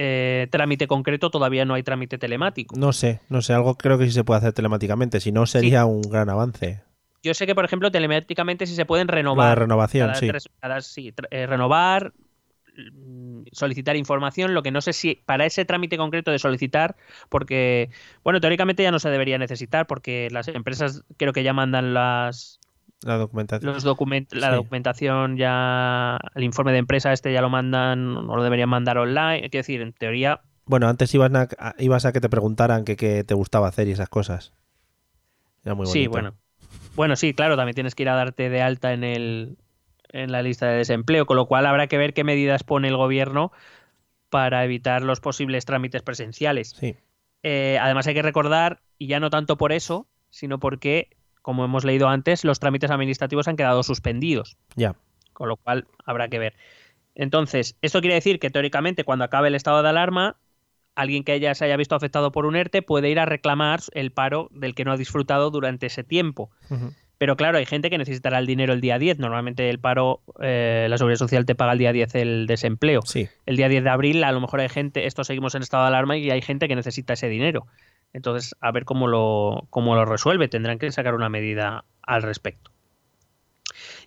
eh, 0.00 0.46
trámite 0.50 0.86
concreto 0.86 1.28
todavía 1.30 1.64
no 1.64 1.74
hay 1.74 1.82
trámite 1.82 2.18
telemático. 2.18 2.76
No 2.78 2.92
sé, 2.92 3.20
no 3.28 3.42
sé, 3.42 3.52
algo 3.52 3.74
creo 3.76 3.98
que 3.98 4.06
sí 4.06 4.12
se 4.12 4.22
puede 4.24 4.38
hacer 4.38 4.52
telemáticamente, 4.52 5.18
si 5.20 5.32
no 5.32 5.44
sería 5.46 5.84
un 5.86 6.02
gran 6.02 6.30
avance. 6.30 6.82
Yo 7.22 7.34
sé 7.34 7.46
que, 7.46 7.54
por 7.56 7.64
ejemplo, 7.64 7.90
telemáticamente 7.90 8.64
sí 8.66 8.76
se 8.76 8.86
pueden 8.86 9.08
La 9.08 9.12
de 9.12 9.16
renovar. 9.16 9.58
renovación, 9.58 10.06
cada 10.08 10.20
sí. 10.20 10.26
tres- 10.28 10.48
cada- 10.60 10.80
sí, 10.80 11.12
eh, 11.32 11.46
renovar, 11.46 12.12
mm, 12.76 13.42
solicitar 13.52 13.96
información, 13.96 14.54
lo 14.54 14.62
que 14.62 14.70
no 14.70 14.80
sé 14.80 14.92
si 14.92 15.16
para 15.26 15.44
ese 15.46 15.64
trámite 15.64 15.96
concreto 15.96 16.30
de 16.30 16.38
solicitar, 16.38 16.96
porque, 17.28 17.90
bueno, 18.22 18.40
teóricamente 18.40 18.84
ya 18.84 18.92
no 18.92 19.00
se 19.00 19.10
debería 19.10 19.36
necesitar, 19.38 19.86
porque 19.88 20.28
las 20.30 20.46
empresas 20.48 21.02
creo 21.16 21.32
que 21.32 21.42
ya 21.42 21.52
mandan 21.52 21.92
las, 21.92 22.60
La 23.04 23.16
documentación. 23.16 23.72
los 23.72 23.84
document 23.84 24.32
la 24.32 24.48
Sí. 24.50 24.56
documentación 24.56 25.36
ya, 25.36 26.18
el 26.34 26.42
informe 26.44 26.72
de 26.72 26.78
empresa 26.78 27.12
este 27.12 27.32
ya 27.32 27.40
lo 27.40 27.48
mandan, 27.48 28.16
o 28.16 28.36
lo 28.36 28.42
deberían 28.42 28.68
mandar 28.68 28.98
online, 28.98 29.40
quiero 29.50 29.60
decir, 29.60 29.80
en 29.82 29.92
teoría, 29.92 30.40
Bueno, 30.66 30.88
antes 30.88 31.14
ibas 31.14 31.32
a, 31.34 31.74
ibas 31.78 32.04
a 32.04 32.12
que 32.12 32.20
te 32.20 32.28
preguntaran 32.28 32.84
qué 32.84 32.96
qué 32.96 33.24
te 33.24 33.34
gustaba 33.34 33.68
hacer 33.68 33.88
y 33.88 33.92
esas 33.92 34.08
cosas. 34.08 34.52
Era 35.64 35.74
muy 35.74 35.86
bonito. 35.86 35.92
sí, 35.92 36.06
bueno. 36.08 36.34
Bueno, 36.96 37.16
sí, 37.16 37.32
claro, 37.34 37.56
también 37.56 37.74
tienes 37.74 37.94
que 37.94 38.02
ir 38.02 38.08
a 38.08 38.14
darte 38.16 38.50
de 38.50 38.60
alta 38.62 38.92
en 38.92 39.04
el 39.04 39.56
en 40.10 40.32
la 40.32 40.42
lista 40.42 40.66
de 40.66 40.76
desempleo, 40.78 41.26
con 41.26 41.36
lo 41.36 41.46
cual 41.46 41.66
habrá 41.66 41.86
que 41.86 41.98
ver 41.98 42.14
qué 42.14 42.24
medidas 42.24 42.64
pone 42.64 42.88
el 42.88 42.96
gobierno 42.96 43.52
para 44.30 44.64
evitar 44.64 45.02
los 45.02 45.20
posibles 45.20 45.64
trámites 45.66 46.02
presenciales. 46.02 46.70
Sí, 46.70 46.96
Eh, 47.44 47.78
además 47.80 48.06
hay 48.08 48.14
que 48.14 48.22
recordar, 48.22 48.80
y 48.98 49.06
ya 49.06 49.20
no 49.20 49.30
tanto 49.30 49.56
por 49.56 49.72
eso, 49.72 50.06
sino 50.30 50.58
porque, 50.58 51.10
como 51.48 51.64
hemos 51.64 51.82
leído 51.82 52.10
antes, 52.10 52.44
los 52.44 52.60
trámites 52.60 52.90
administrativos 52.90 53.48
han 53.48 53.56
quedado 53.56 53.82
suspendidos, 53.82 54.58
ya. 54.76 54.96
con 55.32 55.48
lo 55.48 55.56
cual 55.56 55.86
habrá 56.04 56.28
que 56.28 56.38
ver. 56.38 56.52
Entonces, 57.14 57.74
esto 57.80 58.02
quiere 58.02 58.16
decir 58.16 58.38
que 58.38 58.50
teóricamente 58.50 59.02
cuando 59.02 59.24
acabe 59.24 59.48
el 59.48 59.54
estado 59.54 59.82
de 59.82 59.88
alarma, 59.88 60.36
alguien 60.94 61.24
que 61.24 61.40
ya 61.40 61.54
se 61.54 61.64
haya 61.64 61.78
visto 61.78 61.94
afectado 61.94 62.32
por 62.32 62.44
un 62.44 62.54
ERTE 62.54 62.82
puede 62.82 63.08
ir 63.08 63.18
a 63.18 63.24
reclamar 63.24 63.80
el 63.92 64.12
paro 64.12 64.50
del 64.52 64.74
que 64.74 64.84
no 64.84 64.92
ha 64.92 64.98
disfrutado 64.98 65.50
durante 65.50 65.86
ese 65.86 66.04
tiempo. 66.04 66.50
Pero 67.16 67.34
claro, 67.36 67.56
hay 67.56 67.64
gente 67.64 67.88
que 67.88 67.96
necesitará 67.96 68.38
el 68.40 68.46
dinero 68.46 68.74
el 68.74 68.82
día 68.82 68.98
10. 68.98 69.18
Normalmente 69.18 69.70
el 69.70 69.78
paro, 69.78 70.20
eh, 70.42 70.86
la 70.90 70.98
seguridad 70.98 71.16
social 71.16 71.46
te 71.46 71.54
paga 71.54 71.72
el 71.72 71.78
día 71.78 71.94
10 71.94 72.14
el 72.16 72.46
desempleo. 72.46 73.00
Sí, 73.06 73.26
El 73.46 73.56
día 73.56 73.70
10 73.70 73.84
de 73.84 73.90
abril 73.90 74.22
a 74.22 74.32
lo 74.32 74.40
mejor 74.42 74.60
hay 74.60 74.68
gente, 74.68 75.06
esto 75.06 75.24
seguimos 75.24 75.54
en 75.54 75.62
estado 75.62 75.84
de 75.84 75.88
alarma 75.88 76.18
y 76.18 76.30
hay 76.30 76.42
gente 76.42 76.68
que 76.68 76.76
necesita 76.76 77.14
ese 77.14 77.30
dinero. 77.30 77.66
Entonces, 78.12 78.54
a 78.60 78.72
ver 78.72 78.84
cómo 78.84 79.06
lo, 79.06 79.66
cómo 79.70 79.94
lo 79.94 80.04
resuelve. 80.04 80.48
Tendrán 80.48 80.78
que 80.78 80.90
sacar 80.90 81.14
una 81.14 81.28
medida 81.28 81.84
al 82.02 82.22
respecto. 82.22 82.70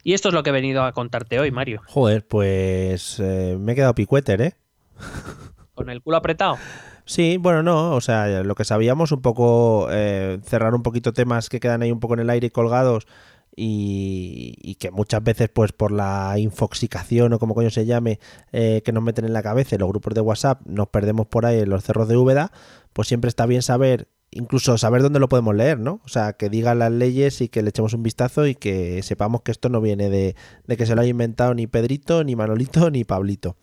Y 0.03 0.13
esto 0.13 0.29
es 0.29 0.33
lo 0.33 0.43
que 0.43 0.49
he 0.49 0.53
venido 0.53 0.83
a 0.83 0.91
contarte 0.91 1.39
hoy, 1.39 1.51
Mario. 1.51 1.81
joder, 1.87 2.25
pues 2.27 3.19
eh, 3.19 3.57
me 3.59 3.73
he 3.73 3.75
quedado 3.75 3.95
picueter, 3.95 4.41
¿eh? 4.41 4.55
Con 5.75 5.89
el 5.89 6.01
culo 6.01 6.17
apretado. 6.17 6.57
Sí, 7.05 7.37
bueno, 7.37 7.63
no, 7.63 7.95
o 7.95 8.01
sea, 8.01 8.43
lo 8.43 8.55
que 8.55 8.63
sabíamos, 8.63 9.11
un 9.11 9.21
poco 9.21 9.87
eh, 9.91 10.39
cerrar 10.43 10.73
un 10.73 10.83
poquito 10.83 11.13
temas 11.13 11.49
que 11.49 11.59
quedan 11.59 11.81
ahí 11.81 11.91
un 11.91 11.99
poco 11.99 12.13
en 12.13 12.21
el 12.21 12.29
aire 12.29 12.47
y 12.47 12.51
colgados 12.51 13.07
y, 13.55 14.55
y 14.61 14.75
que 14.75 14.91
muchas 14.91 15.23
veces, 15.23 15.49
pues 15.49 15.71
por 15.71 15.91
la 15.91 16.35
infoxicación 16.37 17.33
o 17.33 17.39
como 17.39 17.53
coño 17.53 17.69
se 17.69 17.85
llame, 17.85 18.19
eh, 18.51 18.81
que 18.85 18.91
nos 18.91 19.03
meten 19.03 19.25
en 19.25 19.33
la 19.33 19.43
cabeza 19.43 19.77
los 19.77 19.89
grupos 19.89 20.13
de 20.13 20.21
WhatsApp, 20.21 20.61
nos 20.65 20.87
perdemos 20.87 21.27
por 21.27 21.45
ahí 21.45 21.59
en 21.59 21.69
los 21.69 21.83
cerros 21.83 22.07
de 22.07 22.17
Úbeda, 22.17 22.51
pues 22.93 23.07
siempre 23.07 23.29
está 23.29 23.45
bien 23.45 23.61
saber, 23.61 24.07
incluso 24.31 24.77
saber 24.77 25.01
dónde 25.01 25.19
lo 25.19 25.29
podemos 25.29 25.55
leer, 25.55 25.79
¿no? 25.79 26.01
O 26.05 26.07
sea, 26.07 26.33
que 26.33 26.49
digan 26.49 26.79
las 26.79 26.91
leyes 26.91 27.41
y 27.41 27.49
que 27.49 27.61
le 27.61 27.69
echemos 27.69 27.93
un 27.93 28.03
vistazo 28.03 28.47
y 28.47 28.55
que 28.55 29.01
sepamos 29.03 29.41
que 29.41 29.51
esto 29.51 29.69
no 29.69 29.81
viene 29.81 30.09
de, 30.09 30.35
que 30.77 30.85
se 30.85 30.95
lo 30.95 31.01
haya 31.01 31.11
inventado 31.11 31.53
ni 31.53 31.67
Pedrito, 31.67 32.23
ni 32.23 32.35
Manolito, 32.35 32.89
ni 32.91 33.03
Pablito. 33.03 33.55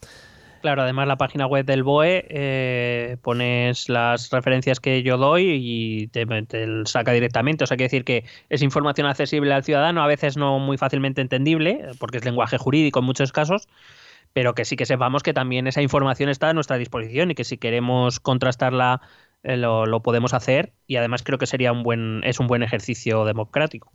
Claro, 0.61 0.83
además 0.83 1.07
la 1.07 1.17
página 1.17 1.47
web 1.47 1.65
del 1.65 1.85
BOE 1.85 2.27
eh, 2.29 3.17
pones 3.23 3.89
las 3.89 4.31
referencias 4.31 4.81
que 4.81 5.05
yo 5.05 5.17
doy 5.17 5.53
y 5.53 6.09
te, 6.09 6.27
te 6.27 6.67
saca 6.85 7.13
directamente. 7.13 7.63
O 7.63 7.67
sea, 7.69 7.77
quiere 7.77 7.87
decir 7.87 8.05
que 8.05 8.25
es 8.49 8.63
información 8.63 9.07
accesible 9.07 9.55
al 9.55 9.63
ciudadano, 9.63 10.03
a 10.03 10.09
veces 10.09 10.37
no 10.37 10.59
muy 10.59 10.77
fácilmente 10.77 11.21
entendible, 11.21 11.87
porque 12.01 12.19
es 12.19 12.25
lenguaje 12.25 12.59
jurídico 12.59 12.99
en 12.99 13.05
muchos 13.05 13.31
casos, 13.31 13.69
pero 14.33 14.55
que 14.55 14.65
sí 14.65 14.77
que 14.77 14.87
sepamos 14.87 15.23
que 15.23 15.35
también 15.35 15.67
esa 15.67 15.83
información 15.83 16.29
está 16.29 16.49
a 16.51 16.55
nuestra 16.55 16.77
disposición 16.77 17.31
y 17.31 17.35
que 17.35 17.45
si 17.45 17.59
queremos 17.59 18.21
contrastarla 18.21 19.01
eh, 19.43 19.57
lo, 19.57 20.03
podemos 20.03 20.35
hacer 20.35 20.73
y 20.87 20.97
además 20.97 21.23
creo 21.23 21.39
que 21.39 21.47
sería 21.47 21.73
un 21.73 21.83
buen 21.83 22.23
es 22.25 22.41
un 22.41 22.47
buen 22.47 22.63
ejercicio 22.63 23.25
democrático. 23.25 23.91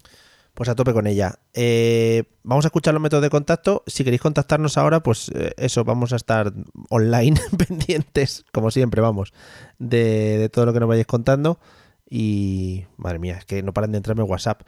Pues 0.53 0.69
a 0.69 0.75
tope 0.75 0.93
con 0.93 1.07
ella. 1.07 1.39
Eh, 1.55 2.25
vamos 2.43 2.63
a 2.65 2.67
escuchar 2.67 2.93
los 2.93 3.01
métodos 3.01 3.23
de 3.23 3.31
contacto. 3.31 3.83
Si 3.87 4.03
queréis 4.03 4.21
contactarnos 4.21 4.77
ahora, 4.77 5.01
pues 5.01 5.29
eh, 5.33 5.53
eso, 5.57 5.83
vamos 5.83 6.13
a 6.13 6.15
estar 6.15 6.53
online 6.89 7.39
pendientes, 7.67 8.45
como 8.51 8.69
siempre, 8.69 9.01
vamos, 9.01 9.33
de, 9.79 10.37
de 10.37 10.49
todo 10.49 10.67
lo 10.67 10.73
que 10.73 10.79
nos 10.79 10.89
vayáis 10.89 11.07
contando. 11.07 11.59
Y, 12.07 12.85
madre 12.97 13.17
mía, 13.17 13.37
es 13.39 13.45
que 13.45 13.63
no 13.63 13.73
paran 13.73 13.91
de 13.91 13.97
entrarme 13.97 14.21
en 14.21 14.29
WhatsApp. 14.29 14.61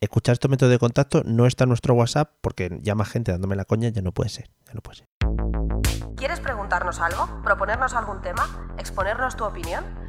Escuchar 0.00 0.34
estos 0.34 0.48
métodos 0.48 0.70
de 0.70 0.78
contacto 0.78 1.22
no 1.24 1.44
está 1.46 1.64
en 1.64 1.70
nuestro 1.70 1.92
WhatsApp 1.94 2.30
porque 2.40 2.78
más 2.94 3.08
gente 3.08 3.32
dándome 3.32 3.56
la 3.56 3.64
coña 3.64 3.88
ya 3.88 4.00
no 4.00 4.12
puede 4.12 4.30
ser. 4.30 4.48
Ya 4.64 4.74
no 4.74 4.80
puede 4.80 4.98
ser. 4.98 5.08
¿Quieres 6.16 6.38
preguntarnos 6.38 7.00
algo? 7.00 7.42
¿Proponernos 7.42 7.94
algún 7.94 8.22
tema? 8.22 8.74
¿Exponernos 8.78 9.36
tu 9.36 9.44
opinión? 9.44 9.84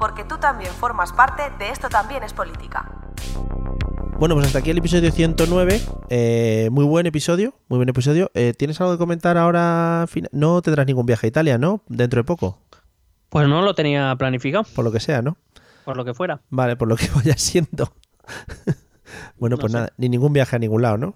porque 0.00 0.24
tú 0.24 0.38
también 0.38 0.72
formas 0.72 1.12
parte 1.12 1.42
de 1.58 1.70
Esto 1.70 1.88
también 1.88 2.24
es 2.24 2.32
política. 2.32 2.90
Bueno, 4.18 4.34
pues 4.34 4.46
hasta 4.48 4.58
aquí 4.58 4.70
el 4.70 4.78
episodio 4.78 5.12
109. 5.12 5.80
Eh, 6.08 6.68
muy 6.72 6.84
buen 6.84 7.06
episodio, 7.06 7.54
muy 7.68 7.76
buen 7.76 7.88
episodio. 7.88 8.30
Eh, 8.34 8.52
¿Tienes 8.56 8.80
algo 8.80 8.92
que 8.94 8.98
comentar 8.98 9.38
ahora? 9.38 10.06
No 10.32 10.60
tendrás 10.62 10.86
ningún 10.86 11.06
viaje 11.06 11.26
a 11.26 11.28
Italia, 11.28 11.58
¿no? 11.58 11.82
Dentro 11.86 12.18
de 12.20 12.24
poco, 12.24 12.58
Pues 13.28 13.46
no 13.48 13.62
lo 13.62 13.74
tenía 13.74 14.14
planificado, 14.16 14.64
por 14.74 14.84
lo 14.84 14.90
que 14.92 15.00
sea, 15.00 15.22
¿no? 15.22 15.36
por 15.84 15.96
lo 15.96 16.04
que 16.04 16.14
fuera. 16.14 16.40
Vale, 16.50 16.76
por 16.76 16.88
lo 16.88 16.96
que 16.96 17.08
vaya 17.14 17.36
siendo. 17.36 17.92
bueno, 19.38 19.56
No 19.56 19.60
pues 19.60 19.72
sé. 19.72 19.78
nada, 19.78 19.92
ni 19.98 20.08
ningún 20.08 20.32
viaje 20.32 20.56
a 20.56 20.58
ningún 20.58 20.82
lado, 20.82 20.98
¿no? 20.98 21.14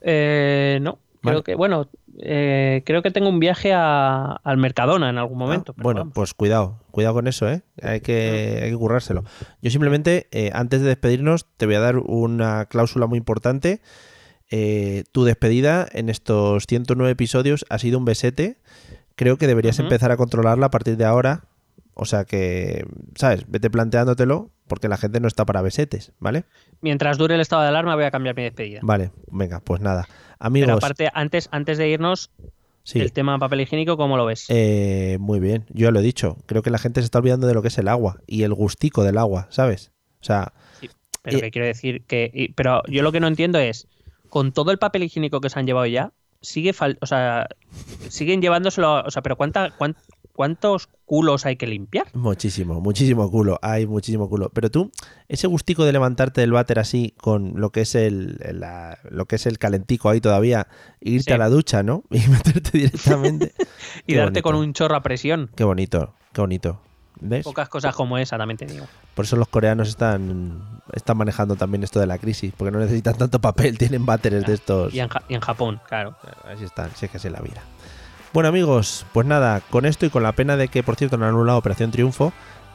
Eh, 0.00 0.78
no, 0.82 0.98
Vale. 1.22 1.34
creo 1.36 1.42
que, 1.44 1.54
bueno, 1.56 1.88
eh, 2.20 2.82
creo 2.86 3.02
que 3.02 3.10
tengo 3.10 3.28
un 3.28 3.40
viaje 3.40 3.72
a- 3.74 4.32
al 4.42 4.56
Mercadona 4.56 5.10
en 5.10 5.18
algún 5.18 5.38
momento. 5.38 5.72
Ah, 5.72 5.74
pero 5.76 5.84
bueno, 5.84 6.00
vamos. 6.00 6.14
pues 6.14 6.34
cuidado, 6.34 6.80
cuidado 6.90 7.14
con 7.14 7.26
eso, 7.26 7.48
¿eh? 7.48 7.62
Hay 7.82 8.00
que, 8.00 8.60
hay 8.62 8.70
que 8.70 8.76
currárselo. 8.76 9.24
Yo 9.62 9.70
simplemente, 9.70 10.28
eh, 10.30 10.50
antes 10.54 10.80
de 10.80 10.88
despedirnos, 10.88 11.46
te 11.56 11.66
voy 11.66 11.74
a 11.74 11.80
dar 11.80 11.98
una 11.98 12.66
cláusula 12.66 13.06
muy 13.06 13.18
importante. 13.18 13.80
Eh, 14.50 15.04
tu 15.12 15.24
despedida 15.24 15.86
en 15.92 16.08
estos 16.08 16.66
109 16.68 17.10
episodios 17.12 17.64
ha 17.68 17.78
sido 17.78 17.98
un 17.98 18.04
besete. 18.04 18.58
Creo 19.16 19.38
que 19.38 19.46
deberías 19.46 19.78
empezar 19.78 20.12
a 20.12 20.16
controlarla 20.16 20.66
a 20.66 20.70
partir 20.70 20.96
de 20.96 21.04
ahora. 21.04 21.44
O 21.94 22.04
sea 22.04 22.24
que, 22.24 22.84
¿sabes? 23.16 23.44
Vete 23.48 23.70
planteándotelo 23.70 24.50
porque 24.68 24.88
la 24.88 24.96
gente 24.96 25.20
no 25.20 25.28
está 25.28 25.44
para 25.44 25.62
besetes, 25.62 26.12
¿vale? 26.18 26.44
Mientras 26.80 27.18
dure 27.18 27.34
el 27.34 27.40
estado 27.40 27.62
de 27.62 27.68
alarma 27.68 27.94
voy 27.94 28.04
a 28.04 28.10
cambiar 28.10 28.34
mi 28.36 28.42
despedida. 28.42 28.80
Vale, 28.82 29.10
venga, 29.30 29.60
pues 29.60 29.80
nada. 29.80 30.08
Amigos, 30.38 30.66
Pero 30.66 30.76
aparte, 30.78 31.08
antes, 31.14 31.48
antes 31.52 31.78
de 31.78 31.88
irnos, 31.88 32.30
sí. 32.82 33.00
el 33.00 33.12
tema 33.12 33.38
papel 33.38 33.60
higiénico, 33.62 33.96
¿cómo 33.96 34.16
lo 34.16 34.26
ves? 34.26 34.46
Eh, 34.48 35.16
muy 35.20 35.40
bien, 35.40 35.64
yo 35.70 35.86
ya 35.86 35.90
lo 35.90 36.00
he 36.00 36.02
dicho. 36.02 36.36
Creo 36.46 36.62
que 36.62 36.70
la 36.70 36.78
gente 36.78 37.00
se 37.00 37.04
está 37.06 37.18
olvidando 37.18 37.46
de 37.46 37.54
lo 37.54 37.62
que 37.62 37.68
es 37.68 37.78
el 37.78 37.88
agua 37.88 38.20
y 38.26 38.42
el 38.42 38.52
gustico 38.54 39.02
del 39.04 39.18
agua, 39.18 39.46
¿sabes? 39.50 39.92
O 40.20 40.24
sea, 40.24 40.52
Pero 41.22 41.38
eh, 41.38 41.40
que 41.42 41.50
quiero 41.50 41.66
decir 41.66 42.04
que. 42.04 42.30
y- 42.34 42.48
pero 42.52 42.82
yo 42.88 43.02
lo 43.02 43.12
que 43.12 43.20
no 43.20 43.28
entiendo 43.28 43.58
es, 43.58 43.86
con 44.28 44.52
todo 44.52 44.70
el 44.72 44.78
papel 44.78 45.04
higiénico 45.04 45.40
que 45.40 45.48
se 45.50 45.58
han 45.58 45.66
llevado 45.66 45.86
ya, 45.86 46.12
sigue 46.42 46.74
fal- 46.74 46.98
o 47.00 47.06
sea, 47.06 47.46
siguen 48.08 48.42
llevándoselo. 48.42 49.02
O 49.04 49.10
sea, 49.10 49.22
pero 49.22 49.36
cuánta, 49.36 49.70
cuán- 49.70 49.96
¿cuántos 50.36 50.88
culos 51.06 51.46
hay 51.46 51.56
que 51.56 51.66
limpiar? 51.66 52.06
muchísimo, 52.14 52.80
muchísimo 52.80 53.30
culo. 53.30 53.58
Hay 53.62 53.86
muchísimo 53.86 54.28
culo. 54.28 54.50
Pero 54.50 54.70
tú, 54.70 54.92
ese 55.28 55.46
gustico 55.46 55.84
de 55.84 55.92
levantarte 55.92 56.40
del 56.42 56.52
váter 56.52 56.78
así 56.78 57.14
con 57.16 57.54
lo 57.60 57.70
que 57.70 57.80
es 57.80 57.94
el, 57.94 58.38
la- 58.52 58.98
lo 59.10 59.24
que 59.26 59.36
es 59.36 59.46
el 59.46 59.58
calentico 59.58 60.08
ahí 60.10 60.20
todavía, 60.20 60.68
e 61.00 61.10
irte 61.10 61.30
Sí. 61.30 61.32
a 61.32 61.38
la 61.38 61.48
ducha, 61.48 61.82
¿no? 61.82 62.04
Y 62.10 62.18
meterte 62.28 62.70
directamente. 62.78 63.52
Y 64.06 64.12
Qué 64.12 64.18
darte 64.18 64.42
con 64.42 64.54
un 64.54 64.72
chorro 64.72 64.94
a 64.96 65.02
presión. 65.02 65.50
Qué 65.56 65.64
bonito, 65.64 66.14
qué 66.32 66.40
bonito. 66.42 66.80
¿Ves? 67.18 67.44
Pocas 67.44 67.70
cosas 67.70 67.94
como 67.94 68.18
esa, 68.18 68.36
también 68.36 68.58
te 68.58 68.66
digo. 68.66 68.84
Por 69.14 69.24
eso 69.24 69.36
los 69.36 69.48
coreanos 69.48 69.88
están, 69.88 70.82
están 70.92 71.16
manejando 71.16 71.56
también 71.56 71.82
esto 71.82 71.98
de 71.98 72.06
la 72.06 72.18
crisis, 72.18 72.52
porque 72.54 72.70
no 72.70 72.78
necesitan 72.78 73.16
tanto 73.16 73.40
papel, 73.40 73.78
tienen 73.78 74.04
váteres 74.04 74.44
de 74.44 74.52
estos. 74.52 74.92
Y 74.92 75.00
en, 75.00 75.08
Ja- 75.08 75.22
y 75.26 75.34
en 75.34 75.40
Japón, 75.40 75.80
claro. 75.88 76.14
Así 76.44 76.64
están, 76.64 76.90
si 76.94 77.06
es 77.06 77.10
que 77.10 77.16
así 77.16 77.28
es 77.28 77.32
la 77.32 77.40
vida. 77.40 77.62
Bueno 78.32 78.48
amigos, 78.50 79.06
pues 79.12 79.26
nada, 79.26 79.60
con 79.70 79.86
esto 79.86 80.04
y 80.06 80.10
con 80.10 80.22
la 80.22 80.32
pena 80.32 80.56
de 80.56 80.68
que 80.68 80.82
por 80.82 80.96
cierto 80.96 81.16
no 81.16 81.24
han 81.24 81.30
anulado 81.30 81.58
Operación 81.58 81.90
Triunfo, 81.90 82.32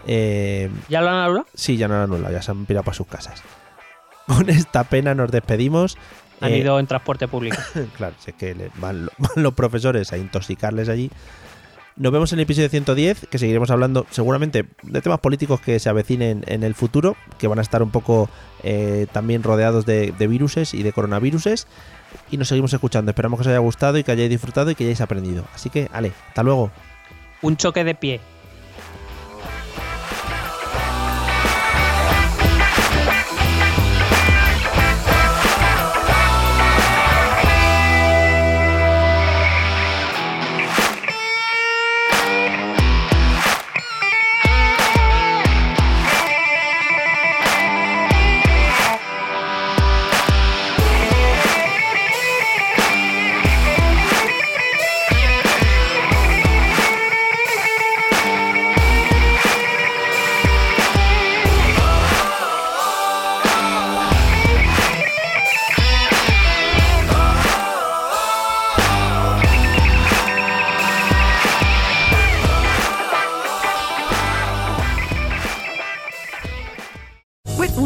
eh, 0.07 0.69
¿Ya 0.89 1.01
lo 1.01 1.09
han 1.09 1.15
hablado? 1.17 1.45
sí, 1.53 1.77
ya 1.77 1.87
no 1.87 1.95
han 1.95 2.01
anulado, 2.01 2.33
ya 2.33 2.41
se 2.41 2.51
han 2.51 2.65
pirado 2.65 2.83
para 2.83 2.95
sus 2.97 3.07
casas. 3.07 3.43
Con 4.27 4.49
esta 4.49 4.83
pena 4.85 5.13
nos 5.13 5.29
despedimos. 5.31 5.97
Han 6.39 6.51
Eh, 6.53 6.57
ido 6.59 6.79
en 6.79 6.87
transporte 6.87 7.27
público. 7.27 7.57
claro, 7.97 8.15
sé 8.19 8.33
que 8.33 8.71
van, 8.75 9.05
lo- 9.05 9.11
van 9.19 9.43
los 9.43 9.53
profesores 9.53 10.11
a 10.13 10.17
intoxicarles 10.17 10.89
allí. 10.89 11.11
Nos 11.97 12.11
vemos 12.11 12.31
en 12.31 12.39
el 12.39 12.43
episodio 12.43 12.69
110, 12.69 13.27
que 13.29 13.37
seguiremos 13.37 13.69
hablando 13.69 14.07
seguramente 14.09 14.65
de 14.81 15.01
temas 15.01 15.19
políticos 15.19 15.59
que 15.61 15.77
se 15.77 15.89
avecinen 15.89 16.43
en 16.47 16.63
el 16.63 16.73
futuro, 16.73 17.15
que 17.37 17.47
van 17.47 17.59
a 17.59 17.61
estar 17.61 17.83
un 17.83 17.91
poco 17.91 18.29
eh, 18.63 19.05
también 19.11 19.43
rodeados 19.43 19.85
de, 19.85 20.11
de 20.17 20.27
viruses 20.27 20.73
y 20.73 20.81
de 20.81 20.93
coronaviruses. 20.93 21.67
Y 22.31 22.37
nos 22.37 22.47
seguimos 22.47 22.73
escuchando. 22.73 23.11
Esperamos 23.11 23.37
que 23.37 23.41
os 23.41 23.47
haya 23.47 23.59
gustado 23.59 23.97
y 23.97 24.03
que 24.03 24.11
hayáis 24.11 24.29
disfrutado 24.29 24.71
y 24.71 24.75
que 24.75 24.85
hayáis 24.85 25.01
aprendido. 25.01 25.43
Así 25.53 25.69
que, 25.69 25.89
ale, 25.91 26.13
hasta 26.29 26.43
luego. 26.43 26.71
Un 27.41 27.57
choque 27.57 27.83
de 27.83 27.93
pie. 27.93 28.21